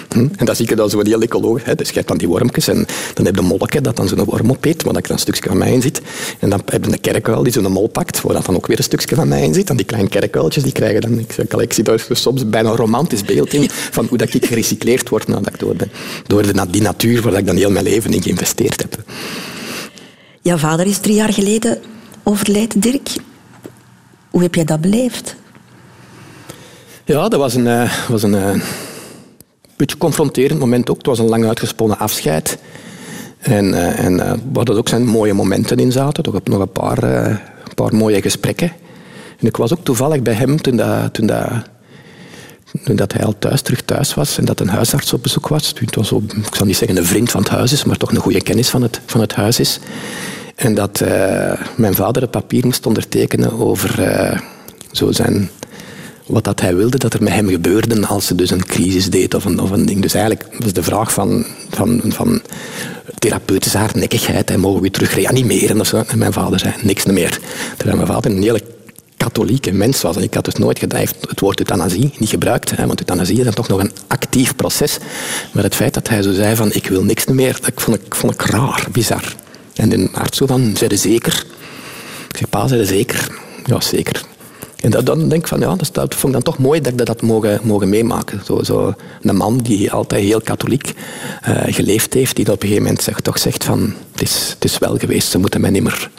hm? 0.09 0.27
En 0.35 0.45
dan 0.45 0.55
zie 0.55 0.69
je 0.69 0.75
dan 0.75 0.89
zo 0.89 1.01
heel 1.03 1.21
ecologisch. 1.21 1.65
Hè. 1.65 1.75
Dus 1.75 1.87
je 1.87 1.93
hebt 1.93 2.07
dan 2.07 2.17
die 2.17 2.27
wormpjes 2.27 2.67
en 2.67 2.85
dan 3.13 3.25
heb 3.25 3.35
je 3.35 3.41
een 3.41 3.47
molletje 3.47 3.81
dat 3.81 3.95
dan 3.95 4.07
zo'n 4.07 4.23
worm 4.23 4.51
opeet, 4.51 4.83
waar 4.83 4.93
dan 4.93 5.03
een 5.07 5.19
stukje 5.19 5.49
van 5.49 5.57
mij 5.57 5.73
in 5.73 5.81
zit. 5.81 6.01
En 6.39 6.49
dan 6.49 6.61
heb 6.65 6.85
je 6.85 6.91
een 6.91 7.01
kerkuil 7.01 7.43
die 7.43 7.53
zo'n 7.53 7.71
mol 7.71 7.87
pakt, 7.87 8.21
waar 8.21 8.43
dan 8.43 8.55
ook 8.55 8.67
weer 8.67 8.77
een 8.77 8.83
stukje 8.83 9.15
van 9.15 9.27
mij 9.27 9.43
in 9.43 9.53
zit. 9.53 9.69
En 9.69 9.75
die 9.75 9.85
kleine 9.85 10.09
kerkuiltjes 10.09 10.63
die 10.63 10.71
krijgen 10.71 11.01
dan... 11.01 11.19
Ik, 11.19 11.53
ik 11.61 11.73
zie 11.73 11.83
daar 11.83 12.05
soms 12.11 12.49
bijna 12.49 12.69
een 12.69 12.75
romantisch 12.75 13.23
beeld 13.23 13.53
in 13.53 13.69
van 13.69 14.05
hoe 14.09 14.17
dat 14.17 14.33
ik 14.33 14.45
gerecycleerd 14.45 15.09
word 15.09 15.27
nadat 15.27 15.53
ik 15.53 15.59
door 15.59 15.75
ben. 15.75 15.91
Door 16.27 16.41
de, 16.41 16.65
die 16.69 16.81
natuur 16.81 17.21
waar 17.21 17.33
ik 17.33 17.45
dan 17.45 17.55
heel 17.55 17.71
mijn 17.71 17.85
leven 17.85 18.13
in 18.13 18.21
geïnvesteerd 18.21 18.81
heb. 18.81 19.03
Jouw 20.43 20.57
vader 20.57 20.85
is 20.85 20.97
drie 20.97 21.15
jaar 21.15 21.33
geleden 21.33 21.81
overleden, 22.23 22.79
Dirk. 22.79 23.15
Hoe 24.29 24.41
heb 24.41 24.55
jij 24.55 24.63
dat 24.63 24.81
beleefd? 24.81 25.35
Ja, 27.05 27.27
dat 27.27 27.39
was 27.39 27.53
een, 27.53 27.65
uh, 27.65 28.07
was 28.07 28.23
een 28.23 28.33
uh, 28.33 28.61
beetje 29.75 29.97
confronterend 29.97 30.59
moment 30.59 30.89
ook. 30.89 30.97
Het 30.97 31.05
was 31.05 31.19
een 31.19 31.29
lang 31.29 31.45
uitgesponnen 31.45 31.99
afscheid. 31.99 32.57
En, 33.39 33.65
uh, 33.65 33.99
en 33.99 34.41
waar 34.53 34.65
dat 34.65 34.77
ook 34.77 34.89
zijn 34.89 35.05
mooie 35.05 35.33
momenten 35.33 35.77
in 35.77 35.91
zaten. 35.91 36.23
Toch 36.23 36.39
nog 36.43 36.59
een 36.59 36.71
paar, 36.71 37.03
een 37.03 37.73
paar 37.75 37.95
mooie 37.95 38.21
gesprekken. 38.21 38.71
En 39.39 39.47
ik 39.47 39.57
was 39.57 39.73
ook 39.73 39.83
toevallig 39.83 40.21
bij 40.21 40.33
hem 40.33 40.61
toen, 40.61 40.75
dat, 40.75 41.13
toen, 41.13 41.25
dat, 41.25 41.47
dat 42.81 43.13
hij 43.13 43.25
al 43.25 43.35
thuis, 43.39 43.61
terug 43.61 43.81
thuis 43.81 44.13
was 44.13 44.37
en 44.37 44.45
dat 44.45 44.59
een 44.59 44.69
huisarts 44.69 45.13
op 45.13 45.23
bezoek 45.23 45.47
was. 45.47 45.73
Was 45.93 46.07
zo, 46.07 46.23
ik 46.47 46.55
zal 46.55 46.65
niet 46.65 46.77
zeggen 46.77 46.97
een 46.97 47.05
vriend 47.05 47.31
van 47.31 47.41
het 47.41 47.49
huis 47.49 47.71
is, 47.71 47.83
maar 47.83 47.97
toch 47.97 48.11
een 48.11 48.17
goede 48.17 48.41
kennis 48.41 48.69
van 48.69 48.81
het, 48.81 48.99
van 49.05 49.21
het 49.21 49.33
huis 49.35 49.59
is. 49.59 49.79
En 50.55 50.73
dat 50.73 51.01
uh, 51.03 51.53
mijn 51.75 51.95
vader 51.95 52.21
het 52.21 52.31
papier 52.31 52.65
moest 52.65 52.85
ondertekenen 52.85 53.59
over 53.59 53.99
uh, 53.99 54.39
zo 54.91 55.11
zijn, 55.11 55.49
wat 56.25 56.43
dat 56.43 56.61
hij 56.61 56.75
wilde 56.75 56.97
dat 56.97 57.13
er 57.13 57.23
met 57.23 57.33
hem 57.33 57.49
gebeurde 57.49 58.07
als 58.07 58.25
ze 58.25 58.35
dus 58.35 58.51
een 58.51 58.65
crisis 58.65 59.09
deed 59.09 59.33
of 59.33 59.45
een, 59.45 59.59
of 59.59 59.69
een 59.71 59.85
ding. 59.85 60.01
Dus 60.01 60.13
eigenlijk 60.13 60.47
was 60.59 60.73
de 60.73 60.83
vraag 60.83 61.13
van, 61.13 61.45
van, 61.69 62.01
van 62.05 62.41
therapeutische 63.19 63.77
hardnekkigheid. 63.77 64.49
En 64.49 64.59
mogen 64.59 64.81
we 64.81 64.91
terug 64.91 65.13
reanimeren 65.13 65.79
of 65.79 65.87
zo? 65.87 66.03
En 66.07 66.17
mijn 66.17 66.33
vader 66.33 66.59
zei 66.59 66.73
niks 66.81 67.05
meer. 67.05 67.39
Terwijl 67.77 67.97
mijn 67.97 68.11
vader 68.11 68.31
een 68.31 68.41
hele 68.41 68.72
katholieke 69.23 69.71
mens 69.71 70.01
was. 70.01 70.17
Ik 70.17 70.33
had 70.33 70.45
dus 70.45 70.55
nooit 70.55 70.79
gedacht, 70.79 71.15
het 71.29 71.39
woord 71.39 71.59
euthanasie 71.59 72.13
niet 72.17 72.29
gebruikt, 72.29 72.75
hè, 72.75 72.85
want 72.85 72.99
euthanasie 72.99 73.37
is 73.37 73.43
dan 73.43 73.53
toch 73.53 73.67
nog 73.67 73.79
een 73.79 73.91
actief 74.07 74.55
proces. 74.55 74.97
Maar 75.51 75.63
het 75.63 75.75
feit 75.75 75.93
dat 75.93 76.09
hij 76.09 76.21
zo 76.21 76.33
zei 76.33 76.55
van 76.55 76.73
ik 76.73 76.87
wil 76.87 77.03
niks 77.03 77.25
meer, 77.25 77.57
dat 77.61 77.71
vond 77.75 77.97
ik, 77.97 78.15
vond 78.15 78.33
ik 78.33 78.41
raar, 78.41 78.87
bizar. 78.91 79.35
En 79.73 79.89
de 79.89 80.09
arts 80.13 80.37
zo 80.37 80.45
van, 80.45 80.75
zei 80.77 80.97
zeker? 80.97 81.45
Ik 82.29 82.37
zeg, 82.37 82.49
pa, 82.49 82.67
zei 82.67 82.85
zeker? 82.85 83.27
Ja, 83.65 83.81
zeker. 83.81 84.23
En 84.75 84.89
dat, 84.89 85.05
dan 85.05 85.29
denk 85.29 85.41
ik 85.41 85.47
van, 85.47 85.59
ja, 85.59 85.75
dat, 85.91 86.15
vond 86.15 86.23
ik 86.23 86.31
dan 86.31 86.41
toch 86.41 86.57
mooi 86.57 86.81
dat 86.81 86.91
ik 86.99 87.05
dat 87.05 87.21
mogen, 87.21 87.59
mogen 87.63 87.89
meemaken. 87.89 88.41
Zo, 88.45 88.63
zo 88.63 88.93
een 89.21 89.35
man 89.35 89.57
die 89.57 89.91
altijd 89.91 90.23
heel 90.23 90.41
katholiek 90.41 90.93
uh, 91.47 91.61
geleefd 91.65 92.13
heeft, 92.13 92.35
die 92.35 92.45
op 92.45 92.53
een 92.53 92.59
gegeven 92.59 92.83
moment 92.83 93.03
zegt, 93.03 93.23
toch 93.23 93.39
zegt 93.39 93.63
van, 93.63 93.93
het 94.11 94.21
is, 94.21 94.49
het 94.53 94.63
is 94.63 94.77
wel 94.77 94.97
geweest, 94.97 95.29
ze 95.29 95.37
moeten 95.37 95.61
mij 95.61 95.69
niet 95.69 95.83
meer... 95.83 96.09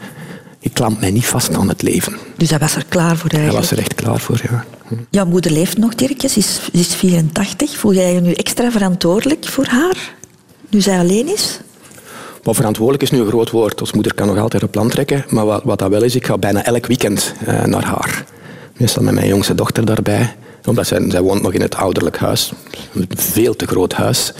Ik 0.65 0.73
klamp 0.73 0.99
mij 0.99 1.11
niet 1.11 1.25
vast 1.25 1.55
aan 1.55 1.69
het 1.69 1.81
leven. 1.81 2.13
Dus 2.37 2.49
hij 2.49 2.59
was 2.59 2.75
er 2.75 2.85
klaar 2.85 3.17
voor 3.17 3.29
eigenlijk? 3.29 3.51
Hij 3.51 3.61
was 3.61 3.71
er 3.71 3.77
echt 3.77 3.95
klaar 3.95 4.19
voor, 4.19 4.41
ja. 4.49 4.65
Jouw 5.09 5.25
moeder 5.25 5.51
leeft 5.51 5.77
nog, 5.77 5.95
Dirk, 5.95 6.21
ze 6.21 6.39
is, 6.39 6.53
ze 6.53 6.69
is 6.71 6.95
84. 6.95 7.77
Voel 7.77 7.93
jij 7.93 8.13
je 8.13 8.19
nu 8.19 8.31
extra 8.31 8.71
verantwoordelijk 8.71 9.45
voor 9.45 9.65
haar, 9.65 10.13
nu 10.69 10.81
zij 10.81 10.99
alleen 10.99 11.27
is? 11.27 11.59
Maar 12.43 12.55
verantwoordelijk 12.55 13.03
is 13.03 13.11
nu 13.11 13.19
een 13.19 13.27
groot 13.27 13.51
woord. 13.51 13.81
Ons 13.81 13.93
moeder 13.93 14.13
kan 14.13 14.27
nog 14.27 14.37
altijd 14.37 14.63
op 14.63 14.71
plan 14.71 14.89
trekken. 14.89 15.25
Maar 15.29 15.45
wat, 15.45 15.63
wat 15.63 15.79
dat 15.79 15.89
wel 15.89 16.03
is, 16.03 16.15
ik 16.15 16.25
ga 16.25 16.37
bijna 16.37 16.63
elk 16.63 16.85
weekend 16.85 17.33
uh, 17.47 17.63
naar 17.63 17.85
haar. 17.85 18.25
Meestal 18.77 19.03
met 19.03 19.13
mijn 19.13 19.27
jongste 19.27 19.55
dochter 19.55 19.85
daarbij. 19.85 20.35
Omdat 20.65 20.87
zij, 20.87 21.05
zij 21.07 21.21
woont 21.21 21.41
nog 21.41 21.53
in 21.53 21.61
het 21.61 21.75
ouderlijk 21.75 22.17
huis. 22.17 22.51
Een 22.93 23.07
veel 23.15 23.55
te 23.55 23.67
groot 23.67 23.93
huis. 23.93 24.33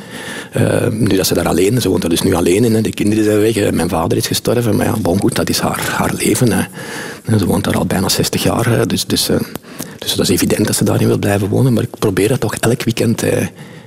Uh, 0.58 0.88
nu 0.88 1.16
dat 1.16 1.28
ze 1.28 1.34
daar 1.34 1.48
alleen, 1.48 1.82
ze 1.82 1.90
woont 1.90 2.04
er 2.04 2.10
dus 2.10 2.22
nu 2.22 2.34
alleen 2.34 2.64
in. 2.64 2.76
Hè. 2.76 2.82
De 2.82 2.94
kinderen 2.94 3.24
zijn 3.24 3.40
weg, 3.40 3.72
mijn 3.72 3.90
vader 3.90 4.18
is 4.18 4.28
gestorven. 4.28 4.76
Maar 4.76 4.86
ja, 4.86 4.96
bon 5.02 5.20
goed, 5.20 5.36
dat 5.36 5.50
is 5.50 5.60
haar, 5.60 5.82
haar 5.98 6.14
leven. 6.18 6.52
Hè. 6.52 6.64
Ze 7.38 7.46
woont 7.46 7.64
daar 7.64 7.78
al 7.78 7.86
bijna 7.86 8.10
60 8.10 8.44
jaar. 8.44 8.70
Hè. 8.70 8.86
Dus, 8.86 9.06
dus, 9.06 9.30
uh, 9.30 9.40
dus 10.00 10.16
dat 10.16 10.30
is 10.30 10.34
evident 10.34 10.68
dat 10.68 10.76
ze 10.76 10.84
daarin 10.84 11.08
wil 11.08 11.20
blijven 11.20 11.48
wonen. 11.48 11.74
Maar 11.74 11.84
ik 11.84 12.00
probeer 12.00 12.28
dat 12.28 12.40
toch 12.40 12.56
elk 12.56 12.84
weekend 12.84 13.24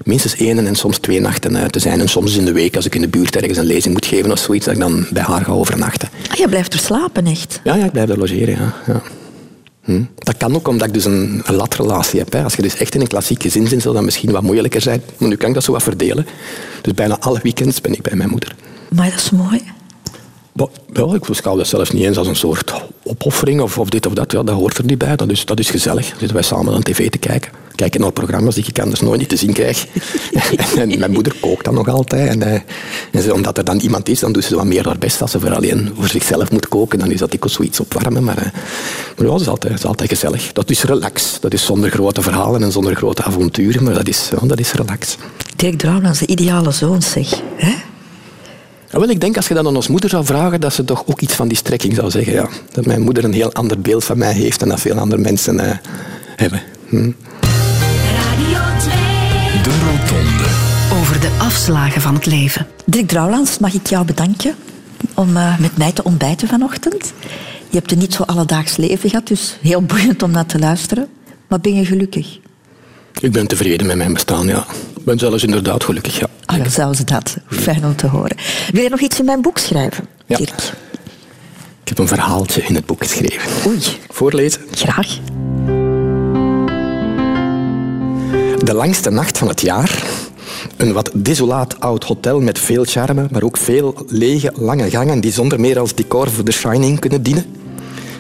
minstens 0.05 0.36
één 0.36 0.66
en 0.66 0.74
soms 0.74 0.99
twee 0.99 1.20
nachten 1.20 1.70
te 1.70 1.78
zijn. 1.78 2.01
En 2.01 2.09
soms 2.09 2.36
in 2.36 2.45
de 2.45 2.53
week, 2.53 2.76
als 2.76 2.86
ik 2.86 2.95
in 2.95 3.01
de 3.01 3.09
buurt 3.09 3.36
ergens 3.36 3.59
een 3.59 3.64
lezing 3.64 3.95
moet 3.95 4.07
geven 4.07 4.32
of 4.32 4.39
zoiets, 4.39 4.64
dat 4.64 4.74
ik 4.74 4.80
dan 4.80 5.07
bij 5.11 5.22
haar 5.22 5.45
ga 5.45 5.53
overnachten. 5.53 6.09
Ah, 6.30 6.36
je 6.36 6.49
blijft 6.49 6.72
er 6.72 6.78
slapen, 6.78 7.26
echt? 7.26 7.61
Ja, 7.64 7.74
ja 7.74 7.84
ik 7.84 7.93
blijf 7.93 8.09
er 8.09 8.18
logeren, 8.18 8.55
ja. 8.55 8.74
ja. 8.86 9.03
Hm. 9.89 10.03
Dat 10.14 10.36
kan 10.36 10.55
ook 10.55 10.68
omdat 10.68 10.86
ik 10.86 10.95
dus 10.95 11.05
een, 11.05 11.43
een 11.45 11.55
latrelatie 11.55 12.18
heb. 12.18 12.32
Hè. 12.32 12.43
Als 12.43 12.55
je 12.55 12.62
dus 12.62 12.76
echt 12.76 12.95
in 12.95 13.01
een 13.01 13.07
klassiek 13.07 13.43
gezin 13.43 13.66
zit, 13.66 13.82
zal 13.82 13.93
dat 13.93 14.03
misschien 14.03 14.30
wat 14.30 14.43
moeilijker 14.43 14.80
zijn. 14.80 15.03
Maar 15.18 15.28
nu 15.28 15.36
kan 15.36 15.49
ik 15.49 15.55
dat 15.55 15.64
zo 15.64 15.72
wat 15.72 15.82
verdelen. 15.82 16.26
Dus 16.82 16.95
bijna 16.95 17.18
alle 17.20 17.41
weekends 17.43 17.80
ben 17.80 17.93
ik 17.93 18.03
bij 18.03 18.16
mijn 18.16 18.30
moeder. 18.30 18.55
Maar 18.95 19.11
dat 19.11 19.18
is 19.18 19.30
mooi. 19.30 19.62
Ja, 20.93 21.14
ik 21.14 21.26
beschouw 21.26 21.57
dat 21.57 21.66
zelfs 21.66 21.91
niet 21.91 22.05
eens 22.05 22.16
als 22.16 22.26
een 22.26 22.36
soort 22.36 22.72
opoffering 23.03 23.61
of, 23.61 23.78
of 23.78 23.89
dit 23.89 24.07
of 24.07 24.12
dat. 24.12 24.32
Ja, 24.32 24.43
dat 24.43 24.55
hoort 24.55 24.78
er 24.78 24.84
niet 24.84 24.99
bij. 24.99 25.16
Dat 25.16 25.30
is, 25.30 25.45
dat 25.45 25.59
is 25.59 25.70
gezellig. 25.70 26.09
Dan 26.09 26.18
zitten 26.18 26.36
wij 26.36 26.43
samen 26.43 26.74
aan 26.74 26.82
tv 26.82 27.11
te 27.11 27.18
kijken. 27.18 27.53
Kijken 27.79 28.01
naar 28.01 28.12
programma's 28.12 28.55
die 28.55 28.64
ik 28.66 28.79
anders 28.79 29.01
nooit 29.01 29.18
niet 29.18 29.29
te 29.29 29.37
zien 29.37 29.53
krijg. 29.53 29.87
en 30.76 30.99
mijn 30.99 31.11
moeder 31.11 31.35
kookt 31.41 31.64
dan 31.64 31.74
nog 31.74 31.89
altijd. 31.89 32.29
En, 32.29 32.43
eh, 32.43 32.61
en 33.12 33.33
omdat 33.33 33.59
er 33.59 33.64
dan 33.64 33.79
iemand 33.79 34.09
is, 34.09 34.20
dan 34.20 34.33
doet 34.33 34.45
ze 34.45 34.57
wat 34.57 34.64
meer 34.64 34.85
haar 34.85 34.99
best. 34.99 35.22
Als 35.22 35.31
ze 35.31 35.41
voor 35.41 35.55
alleen 35.55 35.93
voor 35.97 36.09
zichzelf 36.09 36.51
moet 36.51 36.68
koken, 36.68 36.99
dan 36.99 37.11
is 37.11 37.18
dat 37.18 37.31
dikwijls 37.31 37.57
zoiets 37.57 37.81
opwarmen. 37.81 38.24
Maar, 38.24 38.39
eh, 38.39 38.53
maar 39.16 39.26
ja, 39.26 39.33
dat 39.33 39.41
is, 39.41 39.49
altijd, 39.49 39.72
dat 39.72 39.81
is 39.81 39.87
altijd 39.87 40.09
gezellig. 40.09 40.53
Dat 40.53 40.70
is 40.70 40.83
relax. 40.83 41.41
Dat 41.41 41.53
is 41.53 41.64
zonder 41.64 41.91
grote 41.91 42.22
verhalen 42.22 42.62
en 42.62 42.72
zonder 42.72 42.97
grote 42.97 43.22
avonturen. 43.22 43.83
Maar 43.83 43.95
dat 43.95 44.09
is, 44.09 44.29
ja, 44.41 44.47
dat 44.47 44.59
is 44.59 44.72
relax. 44.72 45.16
Dirk 45.57 45.79
Drouwlands, 45.79 46.18
de 46.18 46.26
ideale 46.26 46.70
zoon, 46.70 47.03
zeg. 47.03 47.41
Hè? 47.57 47.74
Ja, 48.91 48.99
wel, 48.99 49.09
ik 49.09 49.20
denk 49.20 49.37
als 49.37 49.49
je 49.49 49.55
dat 49.55 49.66
aan 49.66 49.76
ons 49.76 49.89
moeder 49.89 50.11
zou 50.11 50.24
vragen, 50.24 50.61
dat 50.61 50.72
ze 50.72 50.85
toch 50.85 51.03
ook 51.07 51.20
iets 51.20 51.35
van 51.35 51.49
die 51.49 51.57
strekking 51.57 51.95
zou 51.95 52.11
zeggen. 52.11 52.33
Ja. 52.33 52.49
Dat 52.70 52.87
mijn 52.87 53.01
moeder 53.03 53.24
een 53.24 53.33
heel 53.33 53.53
ander 53.53 53.81
beeld 53.81 54.05
van 54.05 54.18
mij 54.18 54.33
heeft 54.33 54.61
dan 54.61 54.68
dat 54.68 54.81
veel 54.81 54.97
andere 54.99 55.20
mensen 55.20 55.61
eh, 55.61 55.76
hebben. 56.37 56.62
Hm. 56.89 57.11
Afslagen 61.49 62.01
van 62.01 62.15
het 62.15 62.27
leven. 62.27 62.67
Dirk 62.85 63.09
Drouwlands, 63.09 63.59
mag 63.59 63.75
ik 63.75 63.87
jou 63.87 64.05
bedanken 64.05 64.55
om 65.15 65.37
eh, 65.37 65.59
met 65.59 65.77
mij 65.77 65.93
te 65.93 66.05
ontbijten 66.05 66.49
vanochtend. 66.49 67.13
Je 67.69 67.77
hebt 67.77 67.93
een 67.93 67.99
niet 67.99 68.15
zo 68.15 68.23
alledaags 68.23 68.77
leven 68.77 69.11
gehad, 69.11 69.27
dus 69.27 69.57
heel 69.63 69.83
boeiend 69.83 70.23
om 70.23 70.31
naar 70.31 70.47
te 70.47 70.59
luisteren. 70.59 71.09
Maar 71.47 71.61
ben 71.61 71.75
je 71.75 71.85
gelukkig? 71.85 72.39
Ik 73.21 73.33
ben 73.33 73.47
tevreden 73.47 73.87
met 73.87 73.97
mijn 73.97 74.13
bestaan, 74.13 74.47
ja. 74.47 74.67
Ik 74.97 75.05
ben 75.05 75.19
zelfs 75.19 75.43
inderdaad 75.43 75.85
gelukkig, 75.85 76.19
ja. 76.19 76.27
Ah, 76.45 76.57
ja, 76.57 76.69
zelfs 76.69 77.05
dat. 77.05 77.37
Fijn 77.47 77.85
om 77.85 77.97
te 77.97 78.07
horen. 78.07 78.37
Wil 78.73 78.83
je 78.83 78.89
nog 78.89 79.01
iets 79.01 79.19
in 79.19 79.25
mijn 79.25 79.43
boek 79.43 79.59
schrijven, 79.59 80.05
Ja. 80.27 80.37
Dirk? 80.37 80.73
Ik 81.83 81.89
heb 81.89 81.99
een 81.99 82.09
verhaaltje 82.09 82.63
in 82.63 82.75
het 82.75 82.87
boek 82.87 83.03
geschreven. 83.03 83.51
Oei, 83.67 83.81
Voorlezen. 84.09 84.61
graag. 84.71 85.19
De 88.65 88.75
langste 88.75 89.11
nacht 89.11 89.39
van 89.39 89.49
het 89.49 89.61
jaar. 89.61 90.03
Een 90.77 90.93
wat 90.93 91.11
desolaat 91.15 91.81
oud 91.81 92.05
hotel 92.05 92.41
met 92.41 92.59
veel 92.59 92.85
charme, 92.85 93.27
maar 93.31 93.43
ook 93.43 93.57
veel 93.57 93.95
lege, 94.09 94.53
lange 94.55 94.91
gangen 94.91 95.21
die 95.21 95.33
zonder 95.33 95.61
meer 95.61 95.79
als 95.79 95.95
decor 95.95 96.31
voor 96.31 96.45
The 96.45 96.53
Shining 96.53 96.99
kunnen 96.99 97.23
dienen. 97.23 97.45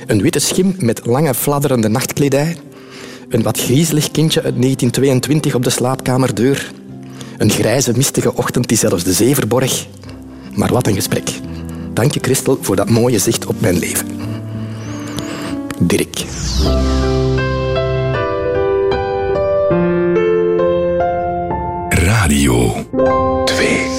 Een 0.06 0.22
witte 0.22 0.38
schim 0.38 0.74
met 0.78 1.06
lange, 1.06 1.34
fladderende 1.34 1.88
nachtkledij. 1.88 2.56
Een 3.28 3.42
wat 3.42 3.60
griezelig 3.60 4.10
kindje 4.10 4.42
uit 4.42 4.62
1922 4.62 5.54
op 5.54 5.64
de 5.64 5.70
slaapkamerdeur. 5.70 6.72
Een 7.36 7.50
grijze, 7.50 7.92
mistige 7.96 8.34
ochtend 8.34 8.68
die 8.68 8.78
zelfs 8.78 9.04
de 9.04 9.12
zee 9.12 9.34
verborg. 9.34 9.86
Maar 10.54 10.72
wat 10.72 10.86
een 10.86 10.94
gesprek. 10.94 11.30
Dank 11.92 12.14
je, 12.14 12.20
Christel, 12.20 12.58
voor 12.60 12.76
dat 12.76 12.90
mooie 12.90 13.18
zicht 13.18 13.46
op 13.46 13.60
mijn 13.60 13.78
leven. 13.78 14.06
Dirk. 15.78 16.24
Radio 22.28 22.84
2. 22.92 23.97